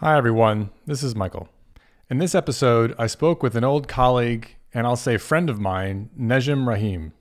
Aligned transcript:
Hi, 0.00 0.18
everyone. 0.18 0.68
This 0.84 1.02
is 1.02 1.16
Michael. 1.16 1.48
In 2.10 2.18
this 2.18 2.34
episode, 2.34 2.94
I 2.98 3.06
spoke 3.06 3.42
with 3.42 3.56
an 3.56 3.64
old 3.64 3.88
colleague 3.88 4.54
and 4.74 4.86
I'll 4.86 4.94
say 4.94 5.16
friend 5.16 5.48
of 5.48 5.58
mine, 5.58 6.10
Nejem 6.20 6.68
Raheem. 6.68 7.14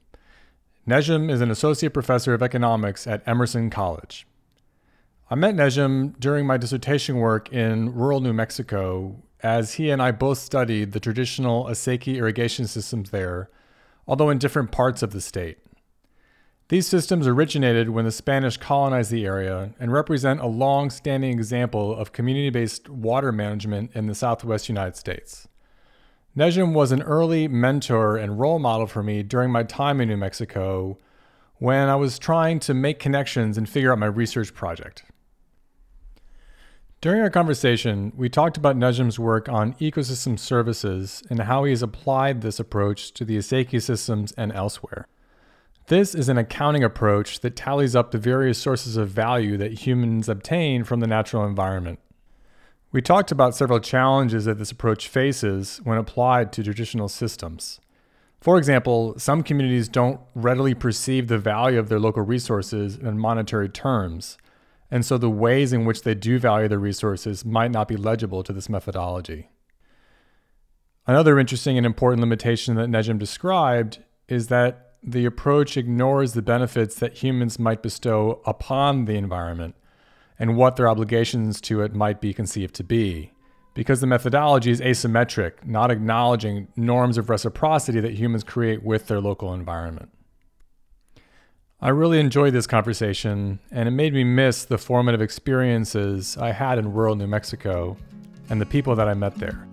Nejem 0.85 1.31
is 1.31 1.39
an 1.39 1.49
associate 1.49 1.93
professor 1.93 2.33
of 2.33 2.43
economics 2.43 3.07
at 3.07 3.25
Emerson 3.25 3.69
College. 3.69 4.27
I 5.31 5.35
met 5.35 5.55
Nejem 5.55 6.19
during 6.19 6.46
my 6.46 6.57
dissertation 6.57 7.15
work 7.15 7.49
in 7.53 7.94
rural 7.94 8.19
New 8.19 8.33
Mexico, 8.33 9.23
as 9.39 9.76
he 9.76 9.89
and 9.89 10.01
I 10.01 10.12
both 10.12 10.39
studied 10.39 10.92
the 10.92 10.99
traditional 10.99 11.67
acequia 11.67 12.17
irrigation 12.17 12.67
systems 12.67 13.12
there, 13.12 13.49
although 14.05 14.29
in 14.29 14.37
different 14.37 14.73
parts 14.73 15.01
of 15.01 15.13
the 15.13 15.21
state. 15.21 15.60
These 16.68 16.88
systems 16.88 17.27
originated 17.27 17.91
when 17.91 18.05
the 18.05 18.12
Spanish 18.12 18.58
colonized 18.58 19.12
the 19.12 19.23
area 19.23 19.76
and 19.80 19.94
represent 19.94 20.40
a 20.40 20.48
long 20.48 20.90
standing 20.90 21.32
example 21.32 21.95
of 21.95 22.12
community 22.12 22.50
based 22.50 22.90
water 22.90 23.32
management 23.32 23.92
in 23.94 24.08
the 24.08 24.16
southwest 24.16 24.68
United 24.68 24.96
States. 24.96 25.48
Nejem 26.36 26.73
was 26.73 26.92
an 26.92 27.04
early 27.04 27.48
mentor 27.48 28.18
and 28.18 28.40
role 28.40 28.58
model 28.58 28.88
for 28.88 29.04
me 29.04 29.22
during 29.22 29.52
my 29.52 29.62
time 29.62 30.02
in 30.02 30.08
New 30.08 30.18
Mexico 30.18 30.98
when 31.58 31.88
I 31.88 31.96
was 31.96 32.18
trying 32.18 32.59
to 32.62 32.73
make 32.73 32.98
connections 32.98 33.59
and 33.59 33.70
figure 33.70 33.92
out 33.92 34.00
my 34.00 34.08
research 34.08 34.54
project. 34.56 35.04
During 37.00 37.22
our 37.22 37.30
conversation, 37.30 38.12
we 38.16 38.28
talked 38.28 38.58
about 38.58 38.76
Nejem's 38.76 39.20
work 39.20 39.48
on 39.48 39.76
ecosystem 39.76 40.40
services 40.40 41.22
and 41.30 41.42
how 41.42 41.64
he 41.64 41.70
has 41.70 41.84
applied 41.84 42.42
this 42.42 42.59
approach 42.59 43.14
to 43.14 43.23
the 43.23 43.38
acequia 43.38 43.82
systems 43.84 44.32
and 44.32 44.52
elsewhere. 44.52 45.08
This 45.88 46.16
is 46.16 46.30
an 46.30 46.38
accounting 46.39 46.84
approach 46.84 47.41
that 47.41 47.55
tallies 47.55 47.95
up 47.95 48.09
the 48.09 48.17
various 48.17 48.57
sources 48.57 48.98
of 48.98 49.09
value 49.09 49.55
that 49.57 49.85
humans 49.85 50.27
obtain 50.27 50.84
from 50.84 50.99
the 50.99 51.05
natural 51.05 51.45
environment. 51.45 51.99
We 52.91 53.03
talked 53.03 53.31
about 53.31 53.55
several 53.55 53.80
challenges 53.80 54.45
that 54.45 54.58
this 54.58 54.71
approach 54.71 55.08
faces 55.08 55.80
when 55.83 56.00
applied 56.00 56.52
to 56.53 56.64
traditional 56.64 57.08
systems. 57.08 57.80
For 58.42 58.58
example, 58.58 59.14
some 59.19 59.44
communities 59.44 59.88
don't 59.88 60.19
readily 60.33 60.73
perceive 60.73 61.27
the 61.27 61.38
value 61.38 61.77
of 61.77 61.89
their 61.89 61.99
local 61.99 62.23
resources 62.23 62.97
in 62.97 63.20
monetary 63.20 63.70
terms, 63.70 64.39
and 64.89 65.05
so 65.05 65.20
the 65.20 65.30
ways 65.30 65.72
in 65.72 65.86
which 65.86 66.02
they 66.02 66.16
do 66.16 66.39
value 66.39 66.67
their 66.67 66.80
resources 66.80 67.45
might 67.45 67.72
not 67.72 67.88
be 67.88 67.95
legible 67.95 68.42
to 68.42 68.53
this 68.53 68.70
methodology. 68.70 69.49
Another 71.05 71.38
interesting 71.38 71.77
and 71.77 71.86
important 71.86 72.22
limitation 72.22 72.73
that 72.73 72.89
Nejem 72.89 73.20
described 73.20 73.99
is 74.27 74.47
that 74.47 74.84
the 75.08 75.25
approach 75.25 75.78
ignores 75.78 76.34
the 76.34 76.42
benefits 76.42 76.95
that 76.95 77.22
humans 77.22 77.59
might 77.59 77.84
bestow 77.84 78.42
upon 78.45 79.06
the 79.06 79.16
environment 79.16 79.75
and 80.39 80.58
what 80.58 80.75
their 80.75 80.89
obligations 80.89 81.61
to 81.61 81.81
it 81.81 81.94
might 81.94 82.20
be 82.20 82.34
conceived 82.34 82.73
to 82.75 82.84
be, 82.84 83.31
because 83.76 84.02
the 84.02 84.08
methodology 84.08 84.72
is 84.72 84.81
asymmetric, 84.81 85.64
not 85.64 85.92
acknowledging 85.92 86.67
norms 86.76 87.17
of 87.20 87.30
reciprocity 87.30 88.00
that 88.00 88.16
humans 88.16 88.44
create 88.44 88.83
with 88.83 89.08
their 89.08 89.22
local 89.22 89.53
environment. 89.53 90.09
I 91.80 91.89
really 91.89 92.20
enjoyed 92.20 92.53
this 92.53 92.66
conversation, 92.66 93.59
and 93.70 93.88
it 93.88 93.92
made 93.92 94.14
me 94.14 94.23
miss 94.23 94.66
the 94.66 94.80
formative 94.80 95.22
experiences 95.22 96.36
I 96.36 96.52
had 96.52 96.80
in 96.80 96.94
rural 96.94 97.16
New 97.16 97.28
Mexico 97.28 97.95
and 98.50 98.59
the 98.59 98.66
people 98.66 98.95
that 98.95 99.08
I 99.08 99.14
met 99.14 99.36
there. 99.36 99.67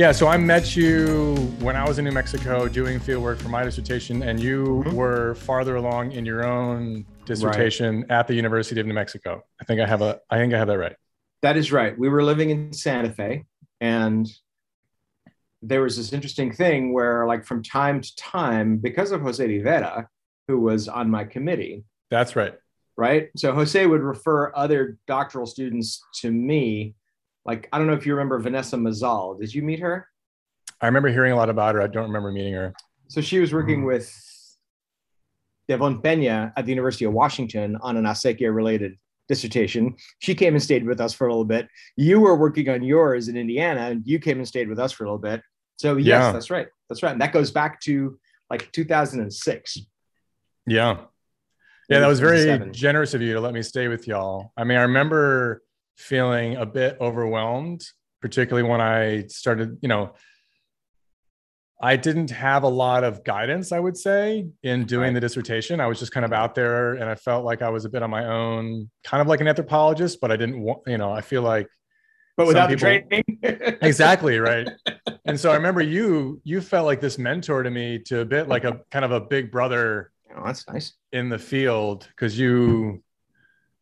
Yeah, 0.00 0.12
so 0.12 0.28
I 0.28 0.38
met 0.38 0.76
you 0.76 1.34
when 1.60 1.76
I 1.76 1.86
was 1.86 1.98
in 1.98 2.06
New 2.06 2.10
Mexico 2.10 2.68
doing 2.68 2.98
field 2.98 3.22
work 3.22 3.38
for 3.38 3.50
my 3.50 3.64
dissertation, 3.64 4.22
and 4.22 4.40
you 4.40 4.82
mm-hmm. 4.82 4.96
were 4.96 5.34
farther 5.34 5.76
along 5.76 6.12
in 6.12 6.24
your 6.24 6.42
own 6.42 7.04
dissertation 7.26 8.00
right. 8.00 8.10
at 8.10 8.26
the 8.26 8.32
University 8.32 8.80
of 8.80 8.86
New 8.86 8.94
Mexico. 8.94 9.44
I 9.60 9.64
think 9.66 9.78
I 9.78 9.86
have 9.86 10.00
a 10.00 10.18
I 10.30 10.38
think 10.38 10.54
I 10.54 10.58
have 10.58 10.68
that 10.68 10.78
right. 10.78 10.96
That 11.42 11.58
is 11.58 11.70
right. 11.70 11.98
We 11.98 12.08
were 12.08 12.22
living 12.22 12.48
in 12.48 12.72
Santa 12.72 13.12
Fe, 13.12 13.44
and 13.82 14.26
there 15.60 15.82
was 15.82 15.98
this 15.98 16.14
interesting 16.14 16.50
thing 16.50 16.94
where, 16.94 17.26
like, 17.26 17.44
from 17.44 17.62
time 17.62 18.00
to 18.00 18.16
time, 18.16 18.78
because 18.78 19.12
of 19.12 19.20
Jose 19.20 19.46
Rivera, 19.46 20.08
who 20.48 20.60
was 20.60 20.88
on 20.88 21.10
my 21.10 21.24
committee. 21.24 21.84
That's 22.10 22.34
right. 22.36 22.54
Right. 22.96 23.28
So 23.36 23.52
Jose 23.52 23.84
would 23.84 24.00
refer 24.00 24.50
other 24.56 24.96
doctoral 25.06 25.44
students 25.44 26.02
to 26.22 26.30
me 26.32 26.94
like 27.44 27.68
I 27.72 27.78
don't 27.78 27.86
know 27.86 27.94
if 27.94 28.06
you 28.06 28.14
remember 28.14 28.38
Vanessa 28.38 28.76
Mazal. 28.76 29.40
Did 29.40 29.54
you 29.54 29.62
meet 29.62 29.80
her? 29.80 30.06
I 30.80 30.86
remember 30.86 31.08
hearing 31.08 31.32
a 31.32 31.36
lot 31.36 31.50
about 31.50 31.74
her. 31.74 31.82
I 31.82 31.86
don't 31.86 32.06
remember 32.06 32.32
meeting 32.32 32.54
her. 32.54 32.74
So 33.08 33.20
she 33.20 33.38
was 33.38 33.52
working 33.52 33.82
mm. 33.82 33.86
with 33.86 34.12
Devon 35.68 36.00
Pena 36.00 36.52
at 36.56 36.64
the 36.64 36.70
University 36.70 37.04
of 37.04 37.12
Washington 37.12 37.76
on 37.82 37.96
an 37.96 38.04
acequia 38.04 38.54
related 38.54 38.96
dissertation. 39.28 39.94
She 40.18 40.34
came 40.34 40.54
and 40.54 40.62
stayed 40.62 40.84
with 40.84 41.00
us 41.00 41.12
for 41.12 41.26
a 41.26 41.30
little 41.30 41.44
bit. 41.44 41.68
You 41.96 42.20
were 42.20 42.36
working 42.36 42.68
on 42.68 42.82
yours 42.82 43.28
in 43.28 43.36
Indiana, 43.36 43.82
and 43.82 44.02
you 44.04 44.18
came 44.18 44.38
and 44.38 44.48
stayed 44.48 44.68
with 44.68 44.78
us 44.78 44.92
for 44.92 45.04
a 45.04 45.06
little 45.06 45.18
bit. 45.18 45.42
So 45.76 45.96
yes, 45.96 46.06
yeah. 46.06 46.32
that's 46.32 46.50
right. 46.50 46.66
That's 46.88 47.02
right. 47.02 47.12
And 47.12 47.20
that 47.20 47.32
goes 47.32 47.50
back 47.50 47.80
to 47.82 48.18
like 48.50 48.70
2006. 48.72 49.78
Yeah. 50.66 50.98
Yeah, 51.88 52.00
that 52.00 52.06
was 52.06 52.20
very 52.20 52.70
generous 52.70 53.14
of 53.14 53.22
you 53.22 53.34
to 53.34 53.40
let 53.40 53.52
me 53.54 53.62
stay 53.62 53.88
with 53.88 54.06
y'all. 54.06 54.52
I 54.56 54.64
mean, 54.64 54.78
I 54.78 54.82
remember 54.82 55.62
feeling 56.00 56.56
a 56.56 56.66
bit 56.66 56.96
overwhelmed, 57.00 57.84
particularly 58.20 58.68
when 58.68 58.80
I 58.80 59.26
started, 59.28 59.78
you 59.82 59.88
know, 59.88 60.14
I 61.82 61.96
didn't 61.96 62.30
have 62.30 62.62
a 62.62 62.68
lot 62.68 63.04
of 63.04 63.24
guidance, 63.24 63.72
I 63.72 63.80
would 63.80 63.96
say, 63.96 64.48
in 64.62 64.84
doing 64.84 65.08
right. 65.08 65.14
the 65.14 65.20
dissertation. 65.20 65.80
I 65.80 65.86
was 65.86 65.98
just 65.98 66.12
kind 66.12 66.26
of 66.26 66.32
out 66.32 66.54
there 66.54 66.94
and 66.94 67.04
I 67.04 67.14
felt 67.14 67.44
like 67.44 67.62
I 67.62 67.70
was 67.70 67.86
a 67.86 67.88
bit 67.88 68.02
on 68.02 68.10
my 68.10 68.26
own, 68.26 68.90
kind 69.02 69.20
of 69.22 69.28
like 69.28 69.40
an 69.40 69.48
anthropologist, 69.48 70.20
but 70.20 70.30
I 70.30 70.36
didn't 70.36 70.60
want, 70.60 70.80
you 70.86 70.98
know, 70.98 71.10
I 71.10 71.22
feel 71.22 71.42
like 71.42 71.68
but 72.36 72.46
without 72.46 72.68
people, 72.68 72.88
the 72.88 73.24
training. 73.42 73.78
exactly, 73.82 74.38
right. 74.38 74.68
And 75.26 75.38
so 75.38 75.50
I 75.50 75.56
remember 75.56 75.80
you 75.82 76.40
you 76.44 76.60
felt 76.60 76.86
like 76.86 77.00
this 77.00 77.18
mentor 77.18 77.62
to 77.62 77.70
me 77.70 77.98
to 78.06 78.20
a 78.20 78.24
bit 78.24 78.48
like 78.48 78.64
a 78.64 78.80
kind 78.90 79.04
of 79.04 79.12
a 79.12 79.20
big 79.20 79.50
brother. 79.50 80.10
Oh, 80.34 80.44
that's 80.46 80.66
nice. 80.68 80.94
In 81.12 81.28
the 81.28 81.38
field 81.38 82.06
because 82.08 82.38
you 82.38 83.02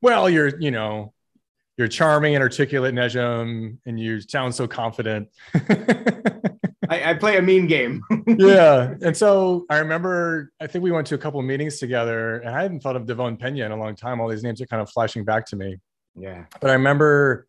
well, 0.01 0.31
you're, 0.31 0.59
you 0.61 0.71
know, 0.71 1.13
you're 1.79 1.89
charming 1.89 2.35
and 2.35 2.43
articulate, 2.43 2.93
Nejem, 2.93 3.79
and 3.87 4.01
you 4.01 4.21
sound 4.21 4.53
so 4.53 4.67
confident. 4.67 5.29
I, 6.91 7.11
I, 7.11 7.15
play 7.15 7.37
a 7.37 7.43
mean 7.43 7.69
game. 7.69 8.03
yeah. 8.27 8.95
And 9.01 9.17
so 9.17 9.65
I 9.71 9.79
remember, 9.79 10.51
I 10.61 10.67
think 10.67 10.83
we 10.83 10.91
went 10.91 11.07
to 11.09 11.15
a 11.15 11.19
couple 11.19 11.39
of 11.39 11.47
meetings 11.47 11.79
together, 11.79 12.41
and 12.41 12.49
I 12.49 12.63
hadn't 12.63 12.81
thought 12.81 12.97
of 12.97 13.07
Devon 13.07 13.37
Pena 13.37 13.65
in 13.65 13.73
a 13.73 13.77
long 13.77 13.95
time. 13.95 14.21
All 14.21 14.29
these 14.29 14.43
names 14.43 14.61
are 14.61 14.67
kind 14.67 14.83
of 14.83 14.91
flashing 14.91 15.25
back 15.25 15.47
to 15.47 15.57
me. 15.57 15.79
Yeah. 16.17 16.47
But 16.61 16.71
I 16.71 16.73
remember, 16.73 17.47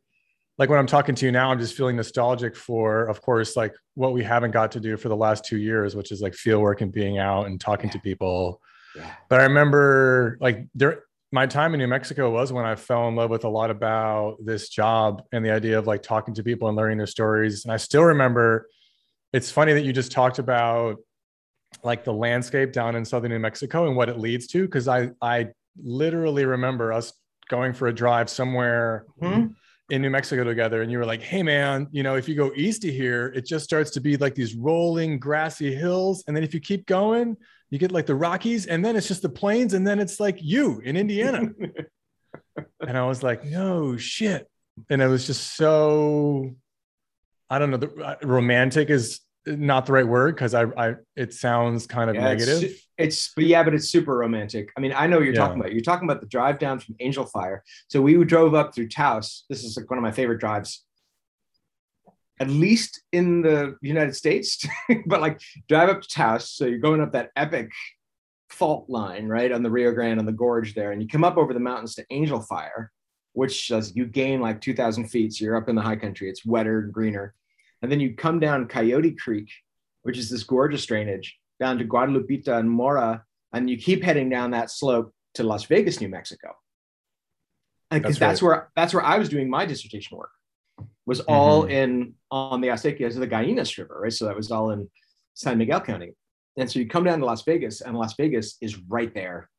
like 0.59 0.69
when 0.69 0.77
I'm 0.77 0.87
talking 0.87 1.15
to 1.15 1.25
you 1.25 1.31
now, 1.31 1.49
I'm 1.49 1.59
just 1.59 1.75
feeling 1.75 1.95
nostalgic 1.95 2.55
for, 2.55 3.05
of 3.05 3.21
course, 3.23 3.55
like 3.55 3.73
what 3.95 4.13
we 4.13 4.23
haven't 4.23 4.51
got 4.51 4.71
to 4.73 4.79
do 4.79 4.95
for 4.95 5.09
the 5.09 5.15
last 5.15 5.43
two 5.43 5.57
years, 5.57 5.95
which 5.95 6.11
is 6.11 6.21
like 6.21 6.35
field 6.35 6.61
work 6.61 6.81
and 6.81 6.91
being 6.91 7.17
out 7.17 7.47
and 7.47 7.59
talking 7.59 7.87
yeah. 7.87 7.93
to 7.93 7.99
people. 7.99 8.61
Yeah. 8.95 9.11
But 9.27 9.39
I 9.39 9.43
remember 9.43 10.37
like 10.39 10.67
there 10.75 11.03
my 11.31 11.45
time 11.45 11.73
in 11.73 11.79
New 11.79 11.87
Mexico 11.87 12.31
was 12.31 12.51
when 12.51 12.65
I 12.65 12.75
fell 12.75 13.07
in 13.07 13.15
love 13.15 13.29
with 13.29 13.43
a 13.43 13.49
lot 13.49 13.69
about 13.69 14.37
this 14.43 14.69
job 14.69 15.23
and 15.31 15.45
the 15.45 15.51
idea 15.51 15.77
of 15.77 15.85
like 15.85 16.01
talking 16.01 16.33
to 16.35 16.43
people 16.43 16.67
and 16.67 16.75
learning 16.75 16.97
their 16.97 17.07
stories. 17.07 17.65
And 17.65 17.71
I 17.71 17.77
still 17.77 18.03
remember 18.03 18.67
it's 19.31 19.51
funny 19.51 19.73
that 19.73 19.83
you 19.83 19.93
just 19.93 20.11
talked 20.11 20.39
about 20.39 20.97
like 21.83 22.03
the 22.03 22.13
landscape 22.13 22.71
down 22.71 22.95
in 22.95 23.05
southern 23.05 23.31
New 23.31 23.39
Mexico 23.39 23.87
and 23.87 23.95
what 23.95 24.09
it 24.09 24.17
leads 24.17 24.47
to. 24.47 24.67
Cause 24.67 24.87
I 24.87 25.11
I 25.21 25.49
literally 25.81 26.45
remember 26.45 26.91
us 26.91 27.13
going 27.47 27.73
for 27.73 27.87
a 27.87 27.93
drive 27.93 28.29
somewhere 28.29 29.05
mm-hmm. 29.21 29.47
in 29.91 30.01
New 30.01 30.09
Mexico 30.09 30.43
together. 30.43 30.81
And 30.81 30.91
you 30.91 30.97
were 30.97 31.05
like, 31.05 31.21
hey 31.21 31.43
man, 31.43 31.87
you 31.91 32.01
know, 32.01 32.15
if 32.15 32.27
you 32.27 32.33
go 32.33 32.51
east 32.55 32.85
of 32.85 32.91
here, 32.91 33.27
it 33.35 33.45
just 33.45 33.65
starts 33.65 33.91
to 33.91 34.01
be 34.01 34.17
like 34.17 34.33
these 34.33 34.55
rolling 34.55 35.19
grassy 35.19 35.75
hills. 35.75 36.23
And 36.27 36.35
then 36.35 36.43
if 36.43 36.55
you 36.55 36.59
keep 36.59 36.87
going, 36.87 37.37
you 37.69 37.77
get 37.77 37.91
like 37.91 38.05
the 38.05 38.15
Rockies, 38.15 38.65
and 38.65 38.83
then 38.83 38.95
it's 38.95 39.07
just 39.07 39.21
the 39.21 39.29
plains, 39.29 39.73
and 39.73 39.85
then 39.85 39.99
it's 39.99 40.19
like 40.19 40.39
you 40.41 40.79
in 40.79 40.97
Indiana. 40.97 41.49
and 42.87 42.97
I 42.97 43.05
was 43.05 43.23
like, 43.23 43.45
no 43.45 43.97
shit. 43.97 44.49
And 44.89 45.01
it 45.01 45.07
was 45.07 45.27
just 45.27 45.55
so, 45.55 46.55
I 47.49 47.59
don't 47.59 47.71
know, 47.71 47.77
the, 47.77 47.93
uh, 47.95 48.15
romantic 48.23 48.89
is 48.89 49.19
not 49.45 49.85
the 49.85 49.93
right 49.93 50.07
word 50.07 50.35
because 50.35 50.53
I, 50.53 50.63
I, 50.77 50.95
it 51.15 51.33
sounds 51.33 51.85
kind 51.87 52.09
of 52.09 52.15
yeah, 52.15 52.23
negative. 52.23 52.63
It's, 52.63 52.87
it's, 52.97 53.31
but 53.35 53.45
yeah, 53.45 53.63
but 53.63 53.73
it's 53.73 53.89
super 53.89 54.15
romantic. 54.15 54.69
I 54.77 54.79
mean, 54.79 54.93
I 54.95 55.07
know 55.07 55.17
what 55.17 55.25
you're 55.25 55.33
yeah. 55.33 55.41
talking 55.41 55.59
about. 55.59 55.73
You're 55.73 55.81
talking 55.81 56.09
about 56.09 56.21
the 56.21 56.27
drive 56.27 56.59
down 56.59 56.79
from 56.79 56.95
Angel 56.99 57.25
Fire. 57.25 57.63
So 57.89 58.01
we 58.01 58.21
drove 58.23 58.53
up 58.53 58.73
through 58.73 58.89
Taos. 58.89 59.45
This 59.49 59.63
is 59.63 59.77
like 59.77 59.89
one 59.89 59.97
of 59.97 60.03
my 60.03 60.11
favorite 60.11 60.39
drives 60.39 60.83
at 62.39 62.49
least 62.49 63.01
in 63.11 63.41
the 63.41 63.75
United 63.81 64.15
States, 64.15 64.65
but 65.05 65.21
like 65.21 65.41
drive 65.67 65.89
up 65.89 66.01
to 66.01 66.07
Taos. 66.07 66.49
So 66.49 66.65
you're 66.65 66.79
going 66.79 67.01
up 67.01 67.11
that 67.13 67.31
epic 67.35 67.71
fault 68.49 68.89
line, 68.89 69.27
right, 69.27 69.51
on 69.51 69.61
the 69.61 69.69
Rio 69.69 69.91
Grande 69.91 70.19
on 70.19 70.25
the 70.25 70.31
gorge 70.31 70.73
there, 70.73 70.91
and 70.91 71.01
you 71.01 71.07
come 71.07 71.23
up 71.23 71.37
over 71.37 71.53
the 71.53 71.59
mountains 71.59 71.95
to 71.95 72.05
Angel 72.09 72.41
Fire, 72.41 72.91
which 73.33 73.67
does 73.67 73.95
you 73.95 74.05
gain 74.05 74.41
like 74.41 74.61
2,000 74.61 75.07
feet, 75.07 75.33
so 75.33 75.45
you're 75.45 75.57
up 75.57 75.69
in 75.69 75.75
the 75.75 75.81
high 75.81 75.95
country. 75.95 76.29
It's 76.29 76.45
wetter 76.45 76.79
and 76.79 76.93
greener, 76.93 77.35
and 77.81 77.91
then 77.91 77.99
you 77.99 78.15
come 78.15 78.39
down 78.39 78.67
Coyote 78.67 79.15
Creek, 79.15 79.49
which 80.03 80.17
is 80.17 80.29
this 80.29 80.43
gorgeous 80.43 80.85
drainage, 80.85 81.37
down 81.59 81.77
to 81.77 81.85
Guadalupita 81.85 82.57
and 82.57 82.69
Mora, 82.69 83.23
and 83.53 83.69
you 83.69 83.77
keep 83.77 84.03
heading 84.03 84.29
down 84.29 84.51
that 84.51 84.71
slope 84.71 85.13
to 85.35 85.43
Las 85.43 85.65
Vegas, 85.65 86.01
New 86.01 86.09
Mexico. 86.09 86.55
Because 87.91 88.19
that's, 88.19 88.19
that's 88.19 88.41
right. 88.41 88.47
where 88.47 88.71
that's 88.75 88.93
where 88.93 89.03
I 89.03 89.17
was 89.17 89.29
doing 89.29 89.49
my 89.49 89.65
dissertation 89.65 90.17
work. 90.17 90.29
Was 91.05 91.21
all 91.21 91.63
mm-hmm. 91.63 91.71
in 91.71 92.13
on 92.31 92.61
the 92.61 92.67
acequias 92.67 93.15
of 93.15 93.21
the 93.21 93.27
Gallinas 93.27 93.77
River, 93.77 93.99
right? 94.01 94.13
So 94.13 94.25
that 94.25 94.35
was 94.35 94.51
all 94.51 94.71
in 94.71 94.89
San 95.33 95.57
Miguel 95.57 95.81
County. 95.81 96.13
And 96.57 96.69
so 96.69 96.79
you 96.79 96.87
come 96.87 97.03
down 97.03 97.19
to 97.19 97.25
Las 97.25 97.43
Vegas, 97.43 97.81
and 97.81 97.97
Las 97.97 98.15
Vegas 98.15 98.57
is 98.61 98.77
right 98.89 99.13
there 99.13 99.49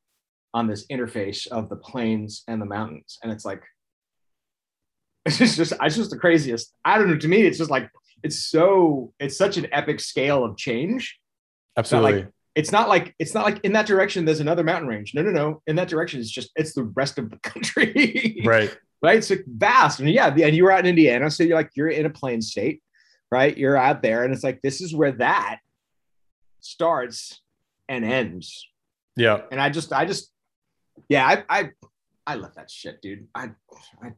on 0.52 0.66
this 0.66 0.86
interface 0.88 1.46
of 1.46 1.68
the 1.68 1.76
plains 1.76 2.42
and 2.46 2.60
the 2.60 2.66
mountains. 2.66 3.18
And 3.22 3.32
it's 3.32 3.44
like, 3.44 3.62
it's 5.26 5.56
just, 5.56 5.72
it's 5.80 5.96
just 5.96 6.10
the 6.10 6.18
craziest. 6.18 6.72
I 6.84 6.98
don't 6.98 7.08
know. 7.08 7.16
To 7.16 7.28
me, 7.28 7.42
it's 7.42 7.58
just 7.58 7.70
like, 7.70 7.90
it's 8.22 8.50
so, 8.50 9.12
it's 9.18 9.36
such 9.36 9.56
an 9.56 9.66
epic 9.72 10.00
scale 10.00 10.44
of 10.44 10.56
change. 10.56 11.18
Absolutely. 11.76 12.22
Like, 12.22 12.32
it's 12.56 12.72
not 12.72 12.88
like 12.88 13.14
it's 13.18 13.32
not 13.32 13.44
like 13.44 13.60
in 13.60 13.72
that 13.72 13.86
direction 13.86 14.24
there's 14.24 14.40
another 14.40 14.64
mountain 14.64 14.88
range. 14.88 15.14
No, 15.14 15.22
no, 15.22 15.30
no. 15.30 15.62
In 15.66 15.76
that 15.76 15.88
direction, 15.88 16.20
it's 16.20 16.30
just 16.30 16.50
it's 16.56 16.74
the 16.74 16.82
rest 16.82 17.18
of 17.18 17.30
the 17.30 17.38
country. 17.38 18.42
right. 18.44 18.76
Right. 19.02 19.18
It's 19.18 19.30
like 19.30 19.44
vast. 19.46 20.00
And 20.00 20.10
yeah, 20.10 20.28
and 20.28 20.54
you 20.54 20.64
were 20.64 20.72
out 20.72 20.80
in 20.80 20.86
Indiana, 20.86 21.30
so 21.30 21.42
you're 21.44 21.56
like 21.56 21.70
you're 21.74 21.88
in 21.88 22.06
a 22.06 22.10
plain 22.10 22.42
state, 22.42 22.82
right? 23.30 23.56
You're 23.56 23.76
out 23.76 24.02
there, 24.02 24.24
and 24.24 24.32
it's 24.32 24.44
like 24.44 24.60
this 24.62 24.80
is 24.80 24.94
where 24.94 25.12
that 25.12 25.58
starts 26.60 27.40
and 27.88 28.04
ends. 28.04 28.66
Yeah. 29.16 29.42
And 29.50 29.60
I 29.60 29.68
just, 29.70 29.92
I 29.92 30.04
just, 30.04 30.30
yeah, 31.08 31.26
I, 31.26 31.44
I, 31.48 31.70
I 32.26 32.34
love 32.36 32.54
that 32.54 32.70
shit, 32.70 33.02
dude. 33.02 33.26
I, 33.34 33.50
I 34.02 34.12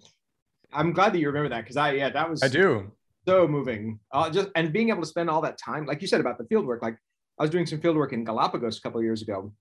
I'm 0.73 0.93
glad 0.93 1.13
that 1.13 1.19
you 1.19 1.27
remember 1.27 1.49
that 1.51 1.63
because 1.63 1.77
I, 1.77 1.93
yeah, 1.93 2.11
that 2.11 2.31
was. 2.31 2.43
I 2.43 2.49
do. 2.49 2.93
So 3.27 3.47
moving. 3.47 4.01
Uh, 4.13 4.31
just 4.31 4.49
and 4.55 4.73
being 4.73 4.89
able 4.91 5.03
to 5.03 5.07
spend 5.07 5.31
all 5.31 5.41
that 5.43 5.59
time, 5.59 5.87
like 5.87 6.03
you 6.03 6.09
said 6.09 6.21
about 6.21 6.39
the 6.39 6.45
field 6.45 6.67
work, 6.67 6.83
like 6.83 6.97
I 7.39 7.43
was 7.43 7.51
doing 7.51 7.67
some 7.67 7.81
field 7.81 7.97
work 7.97 8.13
in 8.13 8.25
Galapagos 8.25 8.79
a 8.79 8.81
couple 8.81 8.99
of 8.99 9.05
years 9.05 9.23
ago, 9.23 9.53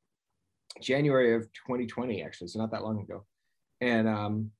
January 0.82 1.36
of 1.36 1.44
2020, 1.54 2.24
actually, 2.24 2.48
so 2.48 2.60
not 2.60 2.72
that 2.72 2.84
long 2.84 3.02
ago. 3.02 3.26
And 3.80 4.08
um, 4.08 4.52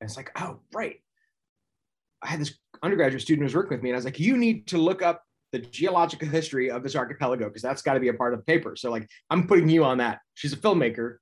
and 0.00 0.08
it's 0.08 0.16
like, 0.16 0.30
oh, 0.40 0.60
right. 0.72 0.96
I 2.22 2.28
had 2.28 2.40
this 2.40 2.54
undergraduate 2.82 3.22
student 3.22 3.42
who 3.42 3.46
was 3.46 3.54
working 3.54 3.76
with 3.76 3.82
me, 3.82 3.90
and 3.90 3.96
I 3.96 3.98
was 3.98 4.04
like, 4.04 4.18
you 4.18 4.36
need 4.36 4.66
to 4.68 4.78
look 4.78 5.02
up 5.02 5.22
the 5.52 5.58
geological 5.58 6.28
history 6.28 6.70
of 6.70 6.82
this 6.82 6.96
archipelago 6.96 7.46
because 7.46 7.62
that's 7.62 7.82
got 7.82 7.94
to 7.94 8.00
be 8.00 8.08
a 8.08 8.14
part 8.14 8.34
of 8.34 8.40
the 8.40 8.44
paper. 8.44 8.76
So 8.76 8.90
like, 8.90 9.08
I'm 9.30 9.46
putting 9.46 9.68
you 9.68 9.84
on 9.84 9.98
that. 9.98 10.18
She's 10.34 10.52
a 10.52 10.56
filmmaker. 10.56 11.16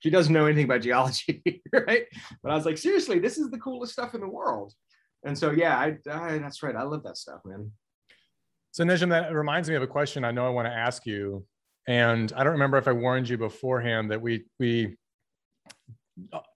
She 0.00 0.10
doesn't 0.10 0.32
know 0.32 0.46
anything 0.46 0.64
about 0.64 0.82
geology, 0.82 1.42
right? 1.72 2.04
But 2.42 2.52
I 2.52 2.54
was 2.54 2.66
like, 2.66 2.76
seriously, 2.76 3.18
this 3.18 3.38
is 3.38 3.50
the 3.50 3.58
coolest 3.58 3.92
stuff 3.92 4.14
in 4.14 4.20
the 4.20 4.28
world. 4.28 4.74
And 5.24 5.38
so, 5.38 5.52
yeah, 5.52 5.78
I, 5.78 5.96
I 6.10 6.38
that's 6.38 6.62
right. 6.62 6.74
I 6.74 6.82
love 6.82 7.04
that 7.04 7.16
stuff, 7.16 7.40
man. 7.44 7.70
So 8.72 8.84
Nejem, 8.84 9.10
that 9.10 9.32
reminds 9.32 9.68
me 9.68 9.76
of 9.76 9.82
a 9.82 9.86
question 9.86 10.24
I 10.24 10.32
know 10.32 10.46
I 10.46 10.50
want 10.50 10.66
to 10.66 10.72
ask 10.72 11.06
you. 11.06 11.46
And 11.86 12.32
I 12.36 12.44
don't 12.44 12.52
remember 12.52 12.78
if 12.78 12.88
I 12.88 12.92
warned 12.92 13.28
you 13.28 13.38
beforehand 13.38 14.10
that 14.10 14.20
we 14.20 14.44
we 14.58 14.96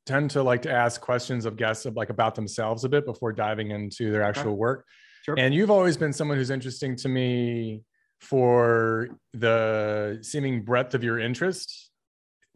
tend 0.04 0.30
to 0.30 0.42
like 0.42 0.62
to 0.62 0.70
ask 0.70 1.00
questions 1.00 1.44
of 1.46 1.56
guests 1.56 1.86
of 1.86 1.96
like 1.96 2.10
about 2.10 2.34
themselves 2.34 2.84
a 2.84 2.88
bit 2.88 3.04
before 3.06 3.32
diving 3.32 3.70
into 3.70 4.10
their 4.10 4.22
actual 4.22 4.52
okay. 4.52 4.58
work. 4.58 4.86
Sure. 5.24 5.34
And 5.38 5.54
you've 5.54 5.70
always 5.70 5.96
been 5.96 6.12
someone 6.12 6.36
who's 6.36 6.50
interesting 6.50 6.94
to 6.96 7.08
me 7.08 7.82
for 8.20 9.08
the 9.34 10.18
seeming 10.22 10.62
breadth 10.62 10.94
of 10.94 11.02
your 11.02 11.18
interest, 11.18 11.90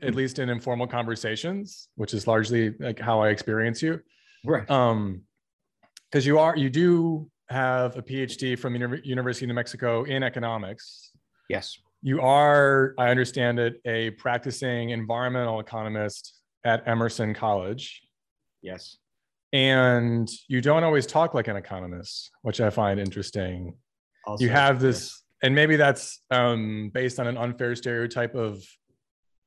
at 0.03 0.15
least 0.15 0.39
in 0.39 0.49
informal 0.49 0.87
conversations, 0.87 1.89
which 1.97 2.15
is 2.15 2.27
largely 2.27 2.71
like 2.79 2.99
how 2.99 3.21
I 3.21 3.31
experience 3.31 3.83
you. 3.83 4.01
Right. 4.45 4.71
Um, 4.71 5.23
because 6.11 6.27
you 6.27 6.39
are 6.39 6.57
you 6.57 6.71
do 6.71 7.31
have 7.49 7.97
a 7.97 8.03
PhD 8.03 8.59
from 8.59 8.77
University 9.05 9.45
of 9.45 9.49
New 9.49 9.55
Mexico 9.55 10.05
in 10.05 10.23
economics. 10.23 11.11
Yes. 11.49 11.79
You 12.03 12.21
are, 12.21 12.95
I 12.97 13.11
understand 13.11 13.59
it, 13.59 13.81
a 13.85 14.11
practicing 14.11 14.91
environmental 14.91 15.61
economist 15.61 16.40
at 16.65 16.87
Emerson 16.87 17.35
College. 17.35 18.03
Yes. 18.63 18.97
And 19.53 20.31
you 20.49 20.61
don't 20.61 20.85
always 20.85 21.07
talk 21.07 21.35
like 21.35 21.49
an 21.49 21.57
economist, 21.57 22.31
which 22.43 22.61
I 22.61 22.71
find 22.71 23.01
interesting. 23.01 23.75
Also, 24.27 24.45
you 24.45 24.51
have 24.51 24.81
this, 24.81 25.25
and 25.43 25.55
maybe 25.55 25.77
that's 25.77 26.23
um, 26.31 26.91
based 26.95 27.19
on 27.19 27.27
an 27.27 27.37
unfair 27.37 27.75
stereotype 27.75 28.35
of 28.35 28.63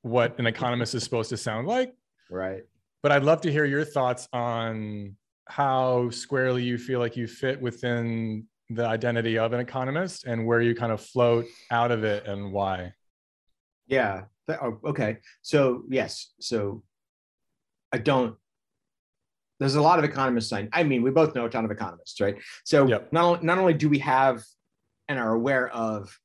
what 0.02 0.38
an 0.40 0.46
economist 0.46 0.94
is 0.96 1.04
supposed 1.04 1.30
to 1.30 1.38
sound 1.38 1.68
like. 1.68 1.94
Right. 2.30 2.64
But 3.02 3.12
I'd 3.12 3.24
love 3.24 3.42
to 3.42 3.52
hear 3.52 3.66
your 3.66 3.86
thoughts 3.86 4.28
on 4.34 5.16
how 5.48 6.10
squarely 6.10 6.64
you 6.64 6.78
feel 6.78 7.00
like 7.00 7.16
you 7.16 7.28
fit 7.28 7.62
within 7.62 8.48
the 8.70 8.86
identity 8.86 9.38
of 9.38 9.54
an 9.54 9.60
economist 9.60 10.26
and 10.26 10.46
where 10.46 10.62
you 10.62 10.74
kind 10.74 10.92
of 10.92 11.02
float 11.02 11.46
out 11.70 11.92
of 11.92 12.04
it 12.04 12.26
and 12.28 12.52
why. 12.52 12.94
Yeah. 13.88 14.24
Oh, 14.50 14.80
okay. 14.86 15.18
So, 15.42 15.84
yes. 15.90 16.34
So 16.40 16.84
I 17.94 18.00
don't, 18.00 18.36
there's 19.60 19.76
a 19.76 19.82
lot 19.82 20.00
of 20.00 20.06
economists. 20.06 20.52
I, 20.52 20.68
I 20.74 20.84
mean, 20.84 21.04
we 21.04 21.12
both 21.12 21.36
know 21.36 21.46
a 21.46 21.50
ton 21.50 21.64
of 21.64 21.72
economists, 21.72 22.20
right? 22.20 22.36
So 22.66 22.88
yep. 22.88 23.14
not, 23.14 23.44
not 23.44 23.58
only 23.58 23.74
do 23.74 23.88
we 23.88 24.00
have 24.00 24.44
and 25.08 25.20
are 25.20 25.34
aware 25.34 25.70
of 25.70 26.18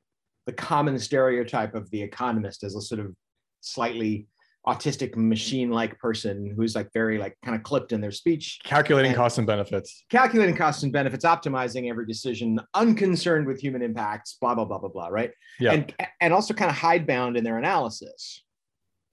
the 0.46 0.52
common 0.52 0.98
stereotype 0.98 1.74
of 1.74 1.90
the 1.90 2.02
economist 2.02 2.64
as 2.64 2.74
a 2.74 2.80
sort 2.80 3.00
of 3.00 3.14
slightly 3.60 4.26
autistic 4.66 5.16
machine-like 5.16 5.98
person 5.98 6.52
who's 6.56 6.74
like 6.74 6.92
very 6.92 7.16
like 7.16 7.36
kind 7.44 7.56
of 7.56 7.62
clipped 7.62 7.92
in 7.92 8.00
their 8.00 8.10
speech 8.10 8.58
calculating 8.64 9.14
costs 9.14 9.38
and 9.38 9.46
benefits 9.46 10.04
calculating 10.10 10.54
costs 10.54 10.82
and 10.82 10.92
benefits 10.92 11.24
optimizing 11.24 11.88
every 11.88 12.04
decision 12.04 12.60
unconcerned 12.74 13.46
with 13.46 13.58
human 13.60 13.80
impacts 13.80 14.36
blah 14.40 14.54
blah 14.54 14.66
blah 14.66 14.78
blah 14.78 14.90
blah 14.90 15.08
right 15.08 15.30
yeah 15.58 15.72
and 15.72 15.94
and 16.20 16.34
also 16.34 16.52
kind 16.52 16.70
of 16.70 16.76
hidebound 16.76 17.36
in 17.36 17.44
their 17.44 17.56
analysis 17.56 18.42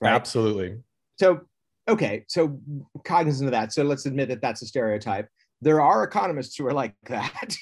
right 0.01 0.13
absolutely 0.13 0.75
so 1.18 1.40
okay 1.88 2.24
so 2.28 2.60
cognizant 3.04 3.48
of 3.48 3.52
that 3.52 3.72
so 3.74 3.84
let's 3.84 4.06
admit 4.06 4.28
that 4.30 4.42
that's 4.42 4.62
a 4.62 4.66
stereotype 4.66 5.28
there 5.62 5.82
are 5.82 6.04
economists 6.04 6.56
who 6.56 6.66
are 6.66 6.74
like 6.74 6.94
that 7.08 7.56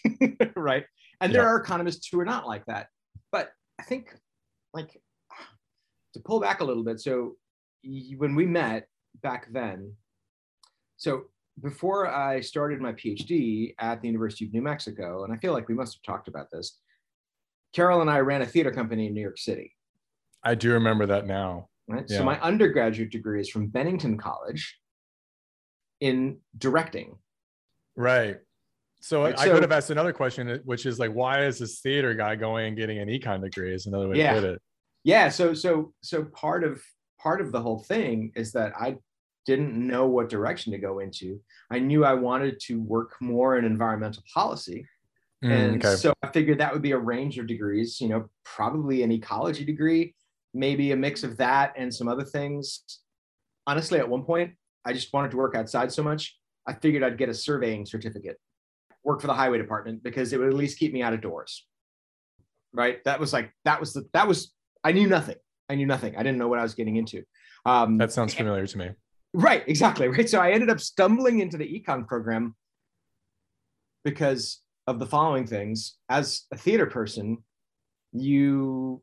right 0.56 0.86
and 1.22 1.34
there 1.34 1.48
are 1.48 1.58
economists 1.58 2.08
who 2.12 2.20
are 2.20 2.26
not 2.26 2.48
like 2.48 2.66
that 2.66 2.88
but 3.32 3.52
i 3.80 3.84
think 3.84 4.14
like 4.74 5.00
to 6.14 6.20
pull 6.20 6.40
back 6.40 6.62
a 6.62 6.64
little 6.64 6.84
bit 6.84 7.00
so 7.00 7.36
when 8.18 8.36
we 8.36 8.46
met 8.46 8.88
back 9.22 9.48
then, 9.52 9.94
so 10.98 11.26
before 11.62 12.08
I 12.08 12.42
started 12.42 12.82
my 12.82 12.94
PhD 12.94 13.76
at 13.80 14.02
the 14.02 14.08
University 14.08 14.46
of 14.46 14.54
New 14.54 14.62
Mexico, 14.62 15.24
and 15.24 15.34
I 15.34 15.38
feel 15.38 15.54
like 15.54 15.68
we 15.68 15.76
must 15.76 15.96
have 15.96 16.02
talked 16.04 16.28
about 16.28 16.50
this, 16.52 16.80
Carol 17.74 18.02
and 18.02 18.10
I 18.10 18.20
ran 18.20 18.42
a 18.42 18.46
theater 18.46 18.72
company 18.72 19.08
in 19.08 19.14
New 19.14 19.22
York 19.22 19.38
City. 19.38 19.76
I 20.44 20.56
do 20.56 20.72
remember 20.74 21.06
that 21.08 21.26
now. 21.26 21.70
Right. 21.88 22.06
Yeah. 22.08 22.20
So 22.20 22.24
my 22.24 22.40
undergraduate 22.40 23.12
degree 23.12 23.42
is 23.42 23.50
from 23.50 23.68
Bennington 23.68 24.18
College 24.18 24.78
in 26.00 26.38
directing. 26.58 27.16
Right. 27.96 28.38
So 29.02 29.24
right, 29.24 29.38
I 29.38 29.46
so, 29.46 29.54
could 29.54 29.64
have 29.64 29.72
asked 29.72 29.90
another 29.90 30.14
question, 30.14 30.62
which 30.64 30.86
is 30.86 30.98
like, 30.98 31.12
why 31.12 31.46
is 31.46 31.60
this 31.60 31.82
theater 31.82 32.14
guy 32.14 32.36
going 32.36 32.68
and 32.68 32.78
getting 32.78 33.00
an 33.00 33.10
econ 33.10 33.44
degree? 33.44 33.74
Is 33.74 33.86
another 33.86 34.08
way 34.08 34.18
yeah. 34.18 34.34
to 34.34 34.42
put 34.42 34.50
it. 34.52 34.62
Yeah. 35.04 35.30
So 35.30 35.54
so 35.54 35.94
so 36.02 36.24
part 36.24 36.64
of 36.64 36.82
part 37.20 37.42
of 37.42 37.52
the 37.52 37.62
whole 37.62 37.80
thing 37.80 38.32
is 38.36 38.54
that 38.54 38.74
I 38.80 38.96
didn't 39.46 39.76
know 39.76 40.08
what 40.08 40.30
direction 40.30 40.72
to 40.72 40.78
go 40.78 41.00
into. 41.00 41.42
I 41.70 41.80
knew 41.80 42.06
I 42.06 42.14
wanted 42.14 42.60
to 42.62 42.82
work 42.82 43.16
more 43.20 43.58
in 43.58 43.66
environmental 43.66 44.24
policy. 44.34 44.86
Mm, 45.44 45.52
and 45.52 45.86
okay. 45.86 45.96
so 45.96 46.14
I 46.24 46.28
figured 46.28 46.60
that 46.60 46.72
would 46.72 46.82
be 46.82 46.92
a 46.92 46.98
range 46.98 47.38
of 47.38 47.48
degrees, 47.48 48.00
you 48.00 48.08
know, 48.08 48.30
probably 48.46 49.04
an 49.04 49.12
ecology 49.12 49.66
degree, 49.66 50.16
maybe 50.54 50.92
a 50.92 50.96
mix 50.96 51.24
of 51.24 51.38
that 51.38 51.74
and 51.78 51.94
some 51.94 52.08
other 52.08 52.24
things. 52.24 52.84
Honestly, 53.66 54.00
at 54.00 54.08
one 54.08 54.24
point, 54.24 54.52
I 54.86 54.94
just 54.94 55.14
wanted 55.14 55.32
to 55.32 55.38
work 55.38 55.56
outside 55.56 55.92
so 55.92 56.04
much, 56.04 56.38
I 56.68 56.74
figured 56.74 57.04
I'd 57.04 57.18
get 57.18 57.30
a 57.30 57.34
surveying 57.34 57.86
certificate, 57.86 58.38
work 59.04 59.22
for 59.22 59.28
the 59.28 59.34
highway 59.34 59.58
department 59.58 60.04
because 60.04 60.34
it 60.34 60.40
would 60.40 60.50
at 60.50 60.54
least 60.54 60.78
keep 60.78 60.94
me 60.94 61.02
out 61.02 61.14
of 61.14 61.22
doors. 61.22 61.66
Right. 62.74 63.04
That 63.06 63.20
was 63.20 63.34
like, 63.34 63.52
that 63.66 63.80
was 63.80 63.94
the, 63.94 64.08
that 64.14 64.28
was, 64.28 64.54
I 64.84 64.92
knew 64.92 65.08
nothing. 65.08 65.36
I 65.70 65.76
knew 65.76 65.86
nothing. 65.86 66.16
I 66.16 66.24
didn't 66.24 66.38
know 66.38 66.48
what 66.48 66.60
I 66.60 66.64
was 66.64 66.74
getting 66.74 66.98
into. 66.98 67.24
Um, 67.66 67.98
that 67.98 68.12
sounds 68.12 68.34
familiar 68.34 68.68
to 68.68 68.78
me. 68.78 68.90
Right, 69.34 69.64
exactly. 69.68 70.08
Right. 70.08 70.30
So 70.30 70.40
I 70.40 70.52
ended 70.52 70.70
up 70.70 70.80
stumbling 70.80 71.40
into 71.40 71.58
the 71.58 71.66
econ 71.66 72.08
program 72.08 72.56
because 74.04 74.62
of 74.86 75.00
the 75.00 75.06
following 75.06 75.48
things. 75.48 75.96
As 76.10 76.44
a 76.52 76.58
theater 76.58 76.86
person, 76.86 77.38
you 78.12 79.02